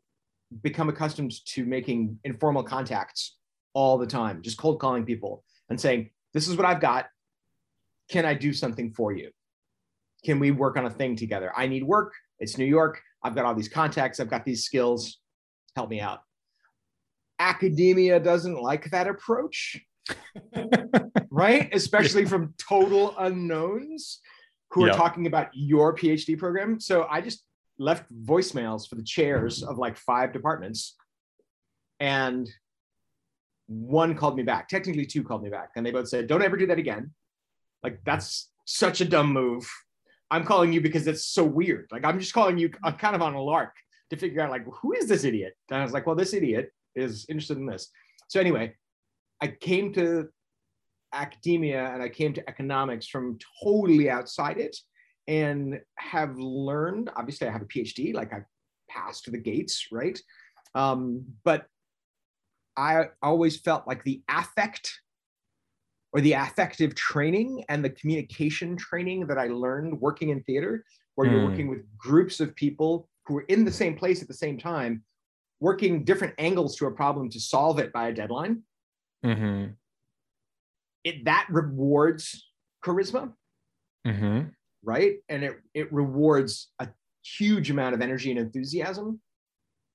become 0.63 0.89
accustomed 0.89 1.33
to 1.47 1.65
making 1.65 2.19
informal 2.25 2.63
contacts 2.63 3.37
all 3.75 3.99
the 3.99 4.07
time, 4.07 4.43
just 4.43 4.59
cold 4.59 4.81
calling 4.81 5.05
people 5.05 5.45
and 5.69 5.81
saying, 5.81 6.11
This 6.35 6.49
is 6.49 6.57
what 6.57 6.67
I've 6.67 6.81
got. 6.81 7.07
Can 8.11 8.25
I 8.25 8.35
do 8.35 8.53
something 8.53 8.93
for 8.93 9.13
you? 9.13 9.31
Can 10.25 10.39
we 10.39 10.51
work 10.51 10.77
on 10.77 10.87
a 10.87 10.91
thing 10.91 11.17
together? 11.17 11.53
I 11.57 11.67
need 11.67 11.85
work. 11.85 12.13
It's 12.39 12.59
New 12.59 12.65
York. 12.65 13.01
I've 13.23 13.35
got 13.35 13.45
all 13.45 13.55
these 13.55 13.69
contacts. 13.69 14.19
I've 14.19 14.31
got 14.31 14.45
these 14.45 14.65
skills. 14.65 15.21
Help 15.77 15.91
me 15.91 16.01
out 16.01 16.21
academia 17.41 18.21
doesn't 18.21 18.61
like 18.61 18.91
that 18.91 19.09
approach. 19.09 19.81
right? 21.31 21.69
Especially 21.73 22.25
from 22.25 22.55
total 22.59 23.17
unknowns 23.19 24.21
who 24.71 24.85
are 24.85 24.89
Yep. 24.89 24.97
talking 24.97 25.27
about 25.27 25.49
your 25.53 25.97
PhD 25.97 26.39
program. 26.39 26.79
So 26.79 27.07
I 27.11 27.21
just 27.21 27.45
left 27.81 28.05
voicemails 28.13 28.87
for 28.87 28.95
the 28.95 29.03
chairs 29.03 29.63
of 29.63 29.79
like 29.79 29.97
five 29.97 30.33
departments. 30.33 30.97
And 31.99 32.49
one 33.67 34.15
called 34.15 34.37
me 34.37 34.43
back. 34.43 34.69
Technically, 34.69 35.07
two 35.07 35.25
called 35.25 35.43
me 35.43 35.51
back. 35.51 35.71
And 35.75 35.85
they 35.85 35.91
both 35.91 36.09
said, 36.09 36.27
Don't 36.27 36.43
ever 36.43 36.57
do 36.57 36.67
that 36.67 36.79
again. 36.79 37.13
Like, 37.83 38.01
that's 38.05 38.51
such 38.67 39.01
a 39.01 39.05
dumb 39.05 39.33
move. 39.33 39.69
I'm 40.31 40.45
calling 40.45 40.73
you 40.73 40.81
because 40.81 41.07
it's 41.07 41.25
so 41.25 41.43
weird. 41.43 41.89
Like, 41.91 42.05
I'm 42.05 42.21
just 42.21 42.35
calling 42.35 42.59
you 42.59 42.71
I'm 42.85 42.97
kind 42.97 43.17
of 43.17 43.23
on 43.23 43.35
a 43.35 43.43
lark 43.43 43.75
to 44.11 44.17
figure 44.17 44.43
out, 44.43 44.51
like, 44.51 44.65
who 44.83 44.93
is 44.93 45.09
this 45.09 45.25
idiot? 45.25 45.55
And 45.71 45.81
I 45.81 45.83
was 45.83 45.93
like, 45.93 46.07
Well, 46.07 46.17
this 46.17 46.35
idiot 46.35 46.71
is 46.95 47.27
interested 47.29 47.57
in 47.57 47.67
this. 47.67 47.91
So, 48.29 48.41
anyway, 48.41 48.75
I 49.41 49.49
came 49.49 49.93
to 49.95 50.29
academia 51.13 51.93
and 51.93 52.03
I 52.03 52.09
came 52.09 52.35
to 52.35 52.49
economics 52.49 53.09
from 53.09 53.39
totally 53.65 54.11
outside 54.11 54.59
it 54.59 54.77
and 55.31 55.81
have 55.97 56.37
learned. 56.37 57.09
Obviously, 57.17 57.47
I 57.47 57.53
have 57.53 57.63
a 57.63 57.67
PhD, 57.67 58.13
like 58.13 58.33
i've 58.35 58.45
passed 58.91 59.31
the 59.31 59.39
gates, 59.39 59.87
right? 59.93 60.21
Um, 60.75 61.25
but 61.45 61.67
I 62.77 63.07
always 63.23 63.61
felt 63.61 63.87
like 63.87 64.03
the 64.03 64.23
affect 64.29 64.91
or 66.13 66.21
the 66.21 66.33
affective 66.33 66.97
training 66.97 67.65
and 67.69 67.85
the 67.85 67.91
communication 67.91 68.77
training 68.77 69.29
that 69.29 69.39
I 69.39 69.47
learned 69.47 70.01
working 70.01 70.31
in 70.31 70.43
theater, 70.43 70.85
where 71.15 71.29
you're 71.29 71.39
Hmm. 71.39 71.45
working 71.45 71.69
with 71.69 71.83
groups 71.97 72.41
of 72.41 72.57
people 72.57 73.09
who 73.27 73.39
are 73.39 73.43
in 73.43 73.65
the 73.65 73.71
same 73.71 73.97
place 73.97 74.21
at 74.21 74.27
the 74.27 74.35
same 74.35 74.59
time, 74.59 75.05
working 75.61 76.03
different 76.05 76.35
angles 76.39 76.75
to 76.77 76.87
a 76.87 76.91
problem 76.91 77.29
to 77.31 77.39
solve 77.41 77.79
it 77.79 77.93
by 77.93 78.09
a 78.09 78.13
deadline 78.13 78.63
Mm-hmm. 79.25 79.73
it 81.05 81.25
that 81.27 81.47
rewards 81.51 82.49
charisma 82.85 83.33
Mm-hmm. 84.07 84.49
Right? 84.83 85.17
And 85.29 85.45
it 85.45 85.61
it 85.75 85.93
rewards 85.93 86.69
a 86.79 86.89
huge 87.23 87.71
amount 87.71 87.95
of 87.95 88.01
energy 88.01 88.31
and 88.31 88.41
enthusiasm. 88.41 89.21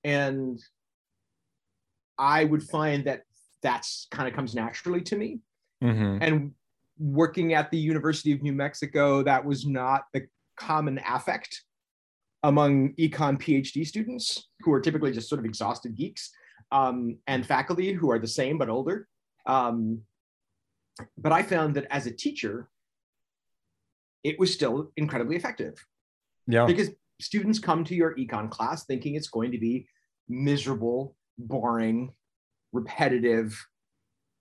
And 0.04 0.60
i 2.18 2.44
would 2.44 2.62
find 2.62 3.04
that 3.04 3.22
that's 3.62 4.06
kind 4.10 4.28
of 4.28 4.34
comes 4.34 4.54
naturally 4.54 5.00
to 5.02 5.16
me. 5.16 5.40
Mm-hmm. 5.84 6.22
and 6.22 6.52
working 6.98 7.52
at 7.52 7.70
the 7.70 7.76
university 7.76 8.32
of 8.32 8.40
new 8.40 8.54
mexico 8.54 9.22
that 9.22 9.44
was 9.44 9.66
not 9.66 10.04
the 10.14 10.26
common 10.58 10.98
affect 11.06 11.64
among 12.44 12.94
econ 12.94 13.38
phd 13.38 13.86
students 13.86 14.48
who 14.60 14.72
are 14.72 14.80
typically 14.80 15.12
just 15.12 15.28
sort 15.28 15.38
of 15.38 15.44
exhausted 15.44 15.94
geeks 15.94 16.30
um, 16.72 17.18
and 17.26 17.44
faculty 17.44 17.92
who 17.92 18.10
are 18.10 18.18
the 18.18 18.26
same 18.26 18.56
but 18.56 18.70
older. 18.70 19.06
Um, 19.44 20.00
but 21.18 21.30
i 21.30 21.42
found 21.42 21.74
that 21.74 21.86
as 21.90 22.06
a 22.06 22.10
teacher 22.10 22.70
it 24.26 24.38
was 24.40 24.52
still 24.52 24.90
incredibly 24.96 25.36
effective 25.36 25.74
Yeah. 26.48 26.66
because 26.66 26.90
students 27.20 27.60
come 27.60 27.84
to 27.84 27.94
your 27.94 28.14
econ 28.16 28.50
class 28.50 28.84
thinking 28.84 29.14
it's 29.14 29.28
going 29.28 29.52
to 29.52 29.58
be 29.58 29.86
miserable, 30.28 31.14
boring, 31.38 32.12
repetitive, 32.72 33.64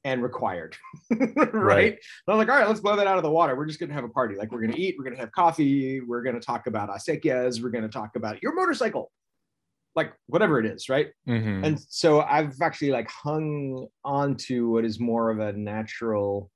and 0.03 0.23
required. 0.23 0.75
right? 1.11 1.53
Right. 1.53 1.97
They're 2.25 2.35
like, 2.35 2.49
all 2.49 2.57
right, 2.57 2.67
let's 2.67 2.79
blow 2.79 2.95
that 2.95 3.05
out 3.05 3.17
of 3.17 3.23
the 3.23 3.29
water. 3.29 3.55
We're 3.55 3.67
just 3.67 3.79
going 3.79 3.89
to 3.89 3.95
have 3.95 4.03
a 4.03 4.09
party. 4.09 4.35
Like, 4.35 4.51
we're 4.51 4.61
going 4.61 4.73
to 4.73 4.81
eat, 4.81 4.95
we're 4.97 5.03
going 5.03 5.15
to 5.15 5.21
have 5.21 5.31
coffee, 5.31 6.01
we're 6.01 6.23
going 6.23 6.35
to 6.35 6.45
talk 6.45 6.65
about 6.65 6.89
acequias, 6.89 7.61
we're 7.61 7.69
going 7.69 7.83
to 7.83 7.89
talk 7.89 8.15
about 8.15 8.41
your 8.41 8.55
motorcycle, 8.55 9.11
like 9.95 10.13
whatever 10.25 10.59
it 10.59 10.65
is, 10.65 10.89
right? 10.89 11.09
Mm-hmm. 11.29 11.63
And 11.63 11.79
so 11.89 12.21
I've 12.21 12.59
actually 12.59 12.91
like 12.91 13.09
hung 13.09 13.87
on 14.03 14.35
to 14.47 14.67
what 14.71 14.83
is 14.83 14.99
more 14.99 15.29
of 15.29 15.39
a 15.39 15.53
natural 15.53 16.49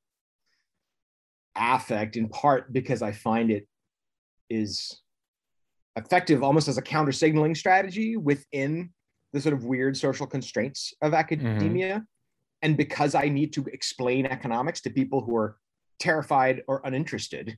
affect 1.59 2.15
in 2.15 2.29
part 2.29 2.71
because 2.73 3.01
I 3.01 3.11
find 3.11 3.51
it 3.51 3.67
is 4.49 5.01
effective 5.95 6.43
almost 6.43 6.67
as 6.67 6.77
a 6.77 6.81
counter 6.81 7.11
signaling 7.11 7.55
strategy 7.55 8.17
within 8.17 8.89
the 9.33 9.41
sort 9.41 9.53
of 9.53 9.65
weird 9.65 9.95
social 9.95 10.25
constraints 10.25 10.93
of 11.01 11.13
academia. 11.13 12.05
And 12.61 12.75
because 12.75 13.15
I 13.15 13.29
need 13.29 13.53
to 13.53 13.65
explain 13.65 14.25
economics 14.25 14.81
to 14.81 14.89
people 14.89 15.21
who 15.21 15.35
are 15.35 15.57
terrified 15.99 16.63
or 16.67 16.81
uninterested, 16.83 17.57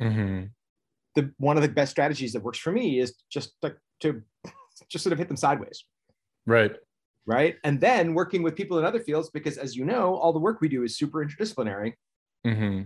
mm-hmm. 0.00 0.46
the 1.14 1.32
one 1.38 1.56
of 1.56 1.62
the 1.62 1.68
best 1.68 1.92
strategies 1.92 2.32
that 2.32 2.42
works 2.42 2.58
for 2.58 2.72
me 2.72 3.00
is 3.00 3.14
just 3.30 3.52
to, 3.62 3.76
to 4.00 4.22
just 4.90 5.04
sort 5.04 5.12
of 5.12 5.18
hit 5.18 5.28
them 5.28 5.36
sideways. 5.36 5.84
Right. 6.46 6.74
right? 7.26 7.56
And 7.64 7.80
then 7.80 8.14
working 8.14 8.42
with 8.42 8.56
people 8.56 8.78
in 8.78 8.84
other 8.84 9.00
fields, 9.00 9.30
because 9.30 9.58
as 9.58 9.76
you 9.76 9.84
know, 9.84 10.16
all 10.16 10.32
the 10.32 10.38
work 10.38 10.60
we 10.60 10.68
do 10.68 10.82
is 10.82 10.96
super 10.96 11.24
interdisciplinary. 11.24 11.92
Mm-hmm. 12.46 12.82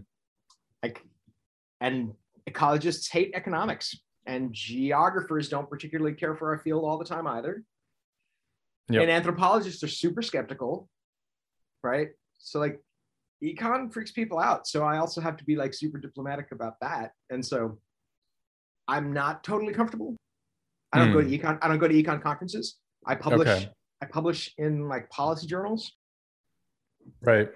Like, 0.82 1.02
and 1.80 2.14
ecologists 2.48 3.10
hate 3.10 3.32
economics, 3.34 3.96
and 4.26 4.52
geographers 4.52 5.48
don't 5.48 5.68
particularly 5.68 6.14
care 6.14 6.34
for 6.34 6.50
our 6.50 6.58
field 6.58 6.84
all 6.84 6.98
the 6.98 7.04
time 7.04 7.26
either. 7.26 7.62
Yep. 8.88 9.02
And 9.02 9.10
anthropologists 9.10 9.82
are 9.82 9.88
super 9.88 10.22
skeptical, 10.22 10.88
right? 11.82 12.08
So 12.38 12.58
like, 12.58 12.80
econ 13.42 13.92
freaks 13.92 14.12
people 14.12 14.38
out. 14.38 14.66
So 14.66 14.84
I 14.84 14.98
also 14.98 15.20
have 15.20 15.36
to 15.36 15.44
be 15.44 15.56
like 15.56 15.74
super 15.74 15.98
diplomatic 15.98 16.52
about 16.52 16.74
that. 16.80 17.12
And 17.30 17.44
so 17.44 17.78
I'm 18.88 19.12
not 19.12 19.44
totally 19.44 19.72
comfortable. 19.72 20.16
I 20.92 20.98
don't 20.98 21.12
go 21.12 21.22
to 21.22 21.26
hmm. 21.26 21.34
econ. 21.34 21.58
I 21.62 21.68
don't 21.68 21.78
go 21.78 21.88
to 21.88 21.94
econ 21.94 22.22
conferences. 22.22 22.76
I 23.06 23.14
publish. 23.14 23.48
Okay. 23.48 23.70
I 24.02 24.06
publish 24.06 24.52
in 24.58 24.88
like 24.88 25.08
policy 25.10 25.46
journals. 25.46 25.92
Right. 27.22 27.48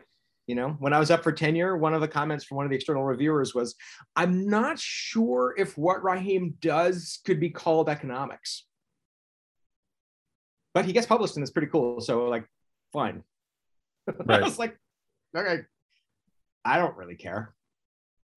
You 0.46 0.54
know, 0.54 0.70
when 0.78 0.92
I 0.92 0.98
was 1.00 1.10
up 1.10 1.24
for 1.24 1.32
tenure, 1.32 1.76
one 1.76 1.92
of 1.92 2.00
the 2.00 2.08
comments 2.08 2.44
from 2.44 2.56
one 2.56 2.66
of 2.66 2.70
the 2.70 2.76
external 2.76 3.02
reviewers 3.02 3.54
was, 3.54 3.74
"I'm 4.14 4.48
not 4.48 4.78
sure 4.78 5.54
if 5.58 5.76
what 5.76 6.04
Raheem 6.04 6.54
does 6.60 7.20
could 7.24 7.40
be 7.40 7.50
called 7.50 7.88
economics." 7.88 8.64
But 10.72 10.84
he 10.84 10.92
gets 10.92 11.06
published 11.06 11.36
and 11.36 11.42
it's 11.42 11.50
pretty 11.50 11.68
cool. 11.68 12.00
So 12.00 12.26
like, 12.28 12.46
fine. 12.92 13.22
Right. 14.24 14.40
I 14.40 14.44
was 14.44 14.56
like, 14.56 14.78
okay, 15.36 15.62
I 16.64 16.78
don't 16.78 16.96
really 16.96 17.16
care. 17.16 17.54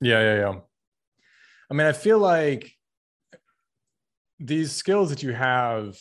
Yeah, 0.02 0.20
yeah, 0.20 0.36
yeah. 0.36 0.60
I 1.70 1.74
mean, 1.74 1.86
I 1.86 1.92
feel 1.92 2.18
like 2.18 2.72
these 4.40 4.72
skills 4.72 5.10
that 5.10 5.22
you 5.22 5.34
have 5.34 5.98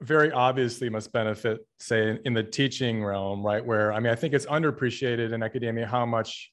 very 0.00 0.30
obviously 0.30 0.88
must 0.88 1.12
benefit, 1.12 1.66
say, 1.78 2.18
in, 2.24 2.32
the 2.34 2.42
teaching 2.42 3.04
realm, 3.04 3.44
right? 3.44 3.64
Where 3.64 3.92
I 3.92 4.00
mean, 4.00 4.12
I 4.12 4.14
think 4.14 4.32
it's 4.34 4.46
underappreciated 4.46 5.32
in 5.32 5.42
academia 5.42 5.86
how 5.86 6.06
much 6.06 6.52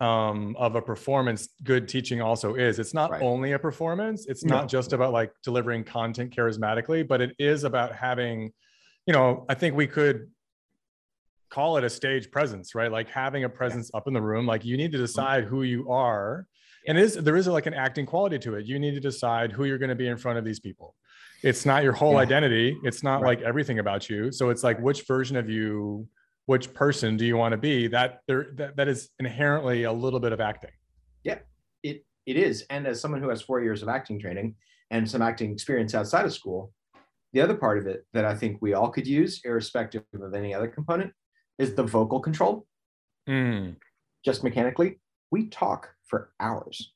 um, 0.00 0.56
of 0.58 0.74
a 0.74 0.82
performance 0.82 1.48
good 1.62 1.88
teaching 1.88 2.20
also 2.20 2.54
is. 2.54 2.78
It's 2.80 2.94
not 2.94 3.10
Right. 3.12 3.22
only 3.22 3.52
a 3.52 3.58
performance. 3.58 4.26
It's 4.26 4.44
No. 4.44 4.56
not 4.56 4.68
just 4.68 4.92
about 4.92 5.12
like 5.12 5.32
delivering 5.44 5.84
content 5.84 6.34
charismatically, 6.34 7.06
but 7.06 7.20
it 7.20 7.36
is 7.38 7.62
about 7.62 7.94
having, 7.94 8.52
you 9.06 9.12
know, 9.12 9.44
I 9.48 9.54
think 9.54 9.76
we 9.76 9.86
could 9.86 10.28
call 11.50 11.76
it 11.76 11.84
a 11.84 11.90
stage 11.90 12.32
presence, 12.32 12.74
right? 12.74 12.90
Like 12.90 13.10
having 13.10 13.44
a 13.44 13.48
presence 13.48 13.90
up 13.94 14.08
in 14.08 14.14
the 14.14 14.22
room. 14.22 14.44
Like 14.46 14.64
you 14.64 14.76
need 14.76 14.90
to 14.92 14.98
decide 14.98 15.44
who 15.44 15.62
you 15.62 15.88
are. 15.90 16.46
And 16.88 16.98
is 16.98 17.14
there 17.14 17.36
is 17.36 17.46
like 17.46 17.66
an 17.66 17.74
acting 17.74 18.06
quality 18.06 18.40
to 18.40 18.56
it. 18.56 18.66
You 18.66 18.80
need 18.80 18.94
to 18.94 19.00
decide 19.00 19.52
who 19.52 19.66
you're 19.66 19.78
going 19.78 19.90
to 19.90 19.94
be 19.94 20.08
in 20.08 20.16
front 20.16 20.36
of 20.38 20.44
these 20.44 20.58
people. 20.58 20.96
It's 21.42 21.66
not 21.66 21.82
your 21.82 21.92
whole 21.92 22.12
Yeah. 22.12 22.18
identity. 22.20 22.78
It's 22.84 23.02
not 23.02 23.20
Right. 23.22 23.38
like 23.38 23.42
everything 23.46 23.78
about 23.78 24.08
you. 24.08 24.30
So 24.32 24.50
it's 24.50 24.62
like 24.62 24.78
which 24.80 25.06
version 25.06 25.36
of 25.36 25.48
you, 25.50 26.08
which 26.46 26.72
person 26.74 27.16
do 27.16 27.24
you 27.24 27.36
want 27.36 27.52
to 27.52 27.58
be? 27.58 27.88
That 27.88 28.20
there 28.26 28.52
that, 28.54 28.76
that 28.76 28.88
is 28.88 29.10
inherently 29.18 29.84
a 29.84 29.92
little 29.92 30.20
bit 30.20 30.32
of 30.32 30.40
acting. 30.40 30.70
Yeah, 31.24 31.40
it 31.82 32.04
it 32.26 32.36
is. 32.36 32.64
And 32.70 32.86
as 32.86 33.00
someone 33.00 33.20
who 33.20 33.28
has 33.28 33.42
four 33.42 33.60
years 33.62 33.82
of 33.82 33.88
acting 33.88 34.20
training 34.20 34.56
and 34.90 35.08
some 35.10 35.22
acting 35.22 35.52
experience 35.52 35.94
outside 35.94 36.24
of 36.24 36.32
school, 36.32 36.72
the 37.32 37.40
other 37.40 37.56
part 37.56 37.78
of 37.78 37.86
it 37.86 38.06
that 38.12 38.24
I 38.24 38.34
think 38.36 38.60
we 38.60 38.74
all 38.74 38.90
could 38.90 39.06
use, 39.06 39.40
irrespective 39.44 40.04
of 40.14 40.34
any 40.34 40.54
other 40.54 40.68
component, 40.68 41.12
is 41.58 41.74
the 41.74 41.82
vocal 41.82 42.20
control. 42.20 42.66
Mm, 43.28 43.76
just 44.24 44.44
mechanically, 44.44 45.00
we 45.30 45.48
talk 45.48 45.94
for 46.04 46.32
hours. 46.38 46.92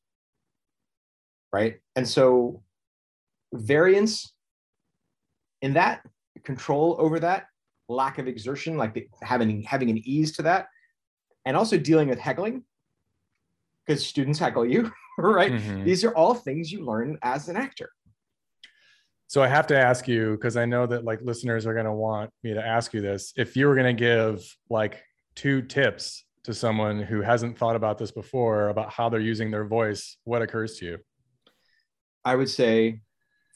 Right. 1.52 1.80
And 1.96 2.06
so 2.06 2.62
variance 3.54 4.34
in 5.62 5.74
that 5.74 6.02
control 6.44 6.96
over 6.98 7.20
that 7.20 7.46
lack 7.88 8.18
of 8.18 8.26
exertion, 8.26 8.76
like 8.76 8.94
the, 8.94 9.08
having 9.22 9.62
having 9.62 9.90
an 9.90 9.98
ease 10.04 10.32
to 10.32 10.42
that, 10.42 10.68
and 11.44 11.56
also 11.56 11.78
dealing 11.78 12.08
with 12.08 12.18
heckling, 12.18 12.64
because 13.86 14.04
students 14.04 14.38
heckle 14.38 14.66
you, 14.66 14.90
right? 15.18 15.52
mhm. 15.52 15.84
These 15.84 16.04
are 16.04 16.14
all 16.14 16.34
things 16.34 16.70
you 16.70 16.84
learn 16.84 17.18
as 17.22 17.48
an 17.48 17.56
actor. 17.56 17.90
So 19.28 19.42
I 19.42 19.48
have 19.48 19.66
to 19.68 19.78
ask 19.78 20.06
you 20.06 20.32
because 20.32 20.56
I 20.56 20.66
know 20.66 20.86
that 20.86 21.04
like 21.04 21.20
listeners 21.20 21.66
are 21.66 21.74
going 21.74 21.86
to 21.86 21.92
want 21.92 22.30
me 22.44 22.54
to 22.54 22.64
ask 22.64 22.94
you 22.94 23.00
this. 23.00 23.32
If 23.36 23.56
you 23.56 23.66
were 23.66 23.74
going 23.74 23.96
to 23.96 24.00
give 24.00 24.44
like 24.70 25.02
two 25.34 25.62
tips 25.62 26.24
to 26.44 26.54
someone 26.54 27.02
who 27.02 27.22
hasn't 27.22 27.58
thought 27.58 27.74
about 27.74 27.98
this 27.98 28.12
before 28.12 28.68
about 28.68 28.90
how 28.92 29.08
they're 29.08 29.18
using 29.18 29.50
their 29.50 29.64
voice, 29.64 30.16
what 30.22 30.42
occurs 30.42 30.78
to 30.78 30.86
you? 30.86 30.98
I 32.24 32.36
would 32.36 32.48
say 32.48 33.00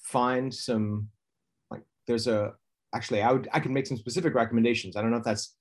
find 0.03 0.53
some 0.53 1.09
there's 2.11 2.27
a 2.27 2.53
actually, 2.95 3.23
I 3.23 3.33
would 3.33 3.49
I 3.53 3.61
can 3.61 3.73
make 3.73 3.87
some 3.87 3.97
specific 3.97 4.35
recommendations. 4.35 4.97
I 4.97 5.03
don't 5.03 5.13
know 5.13 5.19
if 5.19 5.25
that's 5.25 5.57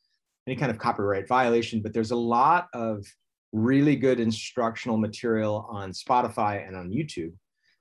any 0.47 0.55
kind 0.55 0.71
of 0.71 0.79
copyright 0.79 1.27
violation, 1.27 1.81
but 1.81 1.93
there's 1.93 2.11
a 2.11 2.15
lot 2.15 2.67
of 2.73 3.05
really 3.53 3.95
good 3.95 4.19
instructional 4.19 4.97
material 4.97 5.67
on 5.69 5.91
Spotify 5.91 6.67
and 6.67 6.75
on 6.75 6.89
YouTube 6.89 7.33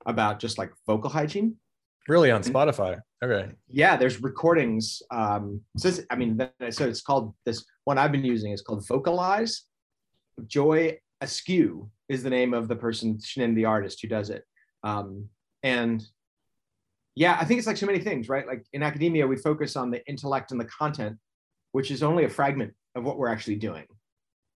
about 0.05 0.39
just 0.39 0.57
like 0.57 0.71
vocal 0.85 1.09
hygiene. 1.09 1.55
Really 2.07 2.31
on 2.31 2.43
Spotify. 2.43 2.99
Okay. 3.23 3.51
Yeah, 3.67 3.97
there's 3.97 4.21
recordings. 4.21 5.01
Um, 5.11 5.61
so 5.77 5.91
I 6.09 6.15
mean, 6.15 6.39
so 6.69 6.87
it's 6.87 7.01
called 7.01 7.33
this 7.45 7.65
one 7.85 7.97
I've 7.97 8.11
been 8.11 8.25
using 8.25 8.51
is 8.51 8.61
called 8.61 8.87
Vocalize. 8.87 9.63
Joy 10.47 10.97
Askew 11.21 11.89
is 12.07 12.23
the 12.23 12.29
name 12.29 12.53
of 12.53 12.67
the 12.67 12.75
person, 12.75 13.19
Shannon, 13.21 13.55
the 13.55 13.65
artist 13.65 13.99
who 14.01 14.07
does 14.07 14.29
it. 14.29 14.43
Um, 14.83 15.27
and 15.63 16.01
yeah, 17.19 17.37
I 17.37 17.43
think 17.43 17.57
it's 17.57 17.67
like 17.67 17.75
so 17.75 17.85
many 17.85 17.99
things, 17.99 18.29
right? 18.29 18.47
Like 18.47 18.65
in 18.71 18.81
academia, 18.81 19.27
we 19.27 19.35
focus 19.35 19.75
on 19.75 19.91
the 19.91 20.07
intellect 20.07 20.51
and 20.51 20.59
the 20.59 20.65
content, 20.65 21.17
which 21.73 21.91
is 21.91 22.01
only 22.01 22.23
a 22.23 22.29
fragment 22.29 22.73
of 22.95 23.03
what 23.03 23.17
we're 23.17 23.27
actually 23.27 23.57
doing. 23.57 23.83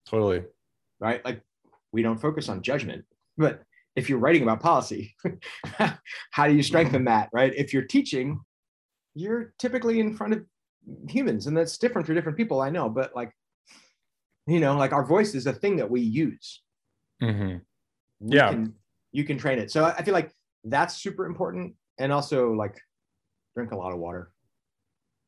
Totally. 0.09 0.45
Right? 1.01 1.23
Like 1.25 1.41
we 1.91 2.01
don't 2.01 2.21
focus 2.21 2.47
on 2.47 2.61
judgment, 2.61 3.03
but 3.37 3.63
if 3.97 4.07
you're 4.07 4.17
writing 4.17 4.43
about 4.43 4.61
policy, 4.61 5.13
how 6.31 6.47
do 6.47 6.53
you 6.53 6.63
strengthen 6.63 7.03
that, 7.03 7.27
right? 7.33 7.53
If 7.53 7.73
you're 7.73 7.83
teaching, 7.83 8.39
you're 9.13 9.53
typically 9.59 9.99
in 9.99 10.15
front 10.15 10.31
of 10.31 10.45
humans, 11.09 11.47
and 11.47 11.57
that's 11.57 11.77
different 11.77 12.07
for 12.07 12.13
different 12.13 12.37
people, 12.37 12.61
I 12.61 12.69
know, 12.69 12.87
but 12.87 13.13
like, 13.13 13.33
you 14.47 14.61
know, 14.61 14.77
like 14.77 14.93
our 14.93 15.05
voice 15.05 15.35
is 15.35 15.47
a 15.47 15.53
thing 15.53 15.75
that 15.75 15.91
we 15.91 15.99
use. 15.99 16.61
Mm-hmm. 17.21 17.57
Yeah. 18.21 18.51
Can, 18.51 18.73
you 19.11 19.25
can 19.25 19.37
train 19.37 19.59
it. 19.59 19.69
So 19.69 19.83
I 19.83 20.01
feel 20.01 20.13
like 20.13 20.31
that's 20.63 20.95
super 20.95 21.25
important. 21.25 21.75
And 21.99 22.11
also, 22.11 22.51
like, 22.53 22.79
drink 23.55 23.71
a 23.71 23.75
lot 23.75 23.93
of 23.93 23.99
water. 23.99 24.31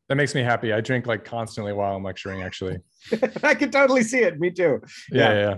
That 0.10 0.16
makes 0.16 0.36
me 0.36 0.42
happy. 0.42 0.72
I 0.72 0.82
drink 0.82 1.08
like 1.08 1.26
constantly 1.26 1.74
while 1.74 1.96
I'm 1.96 2.04
lecturing, 2.04 2.44
actually. 2.44 2.78
I 3.44 3.56
can 3.56 3.72
totally 3.72 4.04
see 4.04 4.20
it. 4.20 4.40
Me 4.40 4.52
too. 4.52 4.82
Yeah, 5.12 5.34
yeah. 5.34 5.58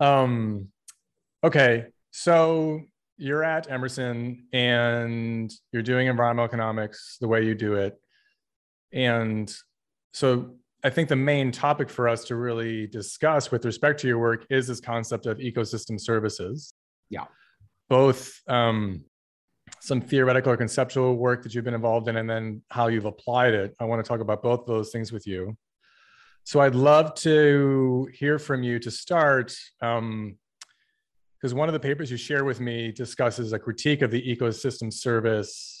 yeah. 0.00 0.22
Um, 0.22 0.68
okay. 1.42 1.86
So 2.10 2.82
you're 3.16 3.42
at 3.42 3.70
Emerson 3.70 4.46
and 4.52 5.52
you're 5.72 5.82
doing 5.82 6.08
environmental 6.08 6.44
economics 6.44 7.16
the 7.20 7.28
way 7.28 7.44
you 7.44 7.54
do 7.54 7.74
it. 7.74 7.98
And 8.92 9.52
so 10.12 10.54
I 10.84 10.90
think 10.90 11.08
the 11.08 11.16
main 11.16 11.50
topic 11.50 11.90
for 11.90 12.08
us 12.08 12.24
to 12.26 12.36
really 12.36 12.86
discuss 12.86 13.50
with 13.50 13.64
respect 13.64 14.00
to 14.00 14.08
your 14.08 14.18
work 14.18 14.46
is 14.50 14.68
this 14.68 14.80
concept 14.80 15.26
of 15.26 15.38
ecosystem 15.38 16.00
services. 16.00 16.74
Yeah. 17.10 17.24
Both 17.88 18.40
um, 18.46 19.04
some 19.80 20.00
theoretical 20.00 20.52
or 20.52 20.56
conceptual 20.56 21.16
work 21.16 21.42
that 21.42 21.54
you've 21.54 21.64
been 21.64 21.74
involved 21.74 22.08
in, 22.08 22.16
and 22.16 22.28
then 22.28 22.62
how 22.70 22.88
you've 22.88 23.04
applied 23.04 23.54
it. 23.54 23.74
I 23.80 23.84
want 23.84 24.04
to 24.04 24.08
talk 24.08 24.20
about 24.20 24.42
both 24.42 24.66
those 24.66 24.90
things 24.90 25.12
with 25.12 25.26
you. 25.26 25.56
So 26.44 26.60
I'd 26.60 26.74
love 26.74 27.14
to 27.16 28.08
hear 28.14 28.38
from 28.38 28.62
you 28.62 28.78
to 28.80 28.90
start. 28.90 29.54
Um, 29.80 30.36
because 31.40 31.54
one 31.54 31.68
of 31.68 31.72
the 31.72 31.78
papers 31.78 32.10
you 32.10 32.16
share 32.16 32.44
with 32.44 32.58
me 32.58 32.90
discusses 32.90 33.52
a 33.52 33.60
critique 33.60 34.02
of 34.02 34.10
the 34.10 34.20
ecosystem 34.20 34.92
service 34.92 35.78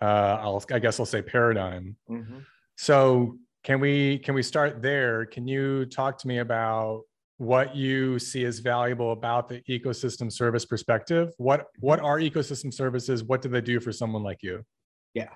uh, 0.00 0.38
I'll, 0.40 0.62
I 0.72 0.78
guess 0.78 1.00
I'll 1.00 1.06
say 1.06 1.22
paradigm. 1.22 1.96
Mm-hmm. 2.10 2.38
So 2.76 3.38
can 3.62 3.80
we 3.80 4.18
can 4.18 4.34
we 4.34 4.42
start 4.42 4.82
there? 4.82 5.26
Can 5.26 5.46
you 5.48 5.86
talk 5.86 6.18
to 6.18 6.28
me 6.28 6.38
about 6.38 7.02
what 7.38 7.74
you 7.74 8.18
see 8.18 8.44
as 8.44 8.60
valuable 8.60 9.12
about 9.12 9.48
the 9.48 9.60
ecosystem 9.68 10.30
service 10.30 10.64
perspective? 10.64 11.32
What 11.38 11.66
what 11.80 11.98
mm-hmm. 11.98 12.06
are 12.06 12.20
ecosystem 12.20 12.72
services? 12.72 13.24
What 13.24 13.42
do 13.42 13.48
they 13.48 13.60
do 13.60 13.80
for 13.80 13.92
someone 13.92 14.22
like 14.22 14.42
you? 14.42 14.64
Yeah. 15.14 15.30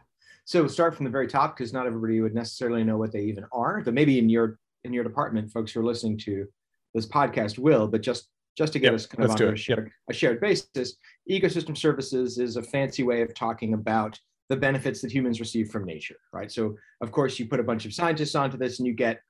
So 0.44 0.66
start 0.66 0.94
from 0.94 1.04
the 1.04 1.10
very 1.10 1.28
top 1.28 1.56
because 1.56 1.72
not 1.72 1.86
everybody 1.86 2.20
would 2.20 2.34
necessarily 2.34 2.82
know 2.84 2.96
what 2.96 3.12
they 3.12 3.22
even 3.22 3.44
are. 3.52 3.82
But 3.84 3.94
maybe 3.94 4.18
in 4.18 4.28
your 4.28 4.58
in 4.84 4.92
your 4.92 5.04
department, 5.04 5.50
folks 5.50 5.72
who 5.72 5.80
are 5.80 5.84
listening 5.84 6.18
to 6.18 6.46
this 6.94 7.06
podcast 7.06 7.58
will. 7.58 7.88
But 7.88 8.00
just 8.00 8.28
just 8.56 8.72
to 8.72 8.78
get 8.80 8.86
yep, 8.86 8.94
us 8.94 9.06
kind 9.06 9.24
of 9.24 9.30
on 9.30 9.54
a 9.54 9.56
shared, 9.56 9.84
yep. 9.84 9.92
a 10.10 10.12
shared 10.12 10.40
basis, 10.40 10.96
ecosystem 11.30 11.76
services 11.76 12.38
is 12.38 12.56
a 12.56 12.62
fancy 12.62 13.04
way 13.04 13.22
of 13.22 13.32
talking 13.32 13.74
about 13.74 14.18
the 14.48 14.56
benefits 14.56 15.00
that 15.00 15.12
humans 15.12 15.38
receive 15.38 15.70
from 15.70 15.84
nature, 15.84 16.16
right? 16.32 16.50
So, 16.50 16.76
of 17.00 17.12
course, 17.12 17.38
you 17.38 17.46
put 17.46 17.60
a 17.60 17.62
bunch 17.62 17.84
of 17.84 17.94
scientists 17.94 18.34
onto 18.34 18.56
this 18.56 18.78
and 18.78 18.86
you 18.86 18.94
get 18.94 19.20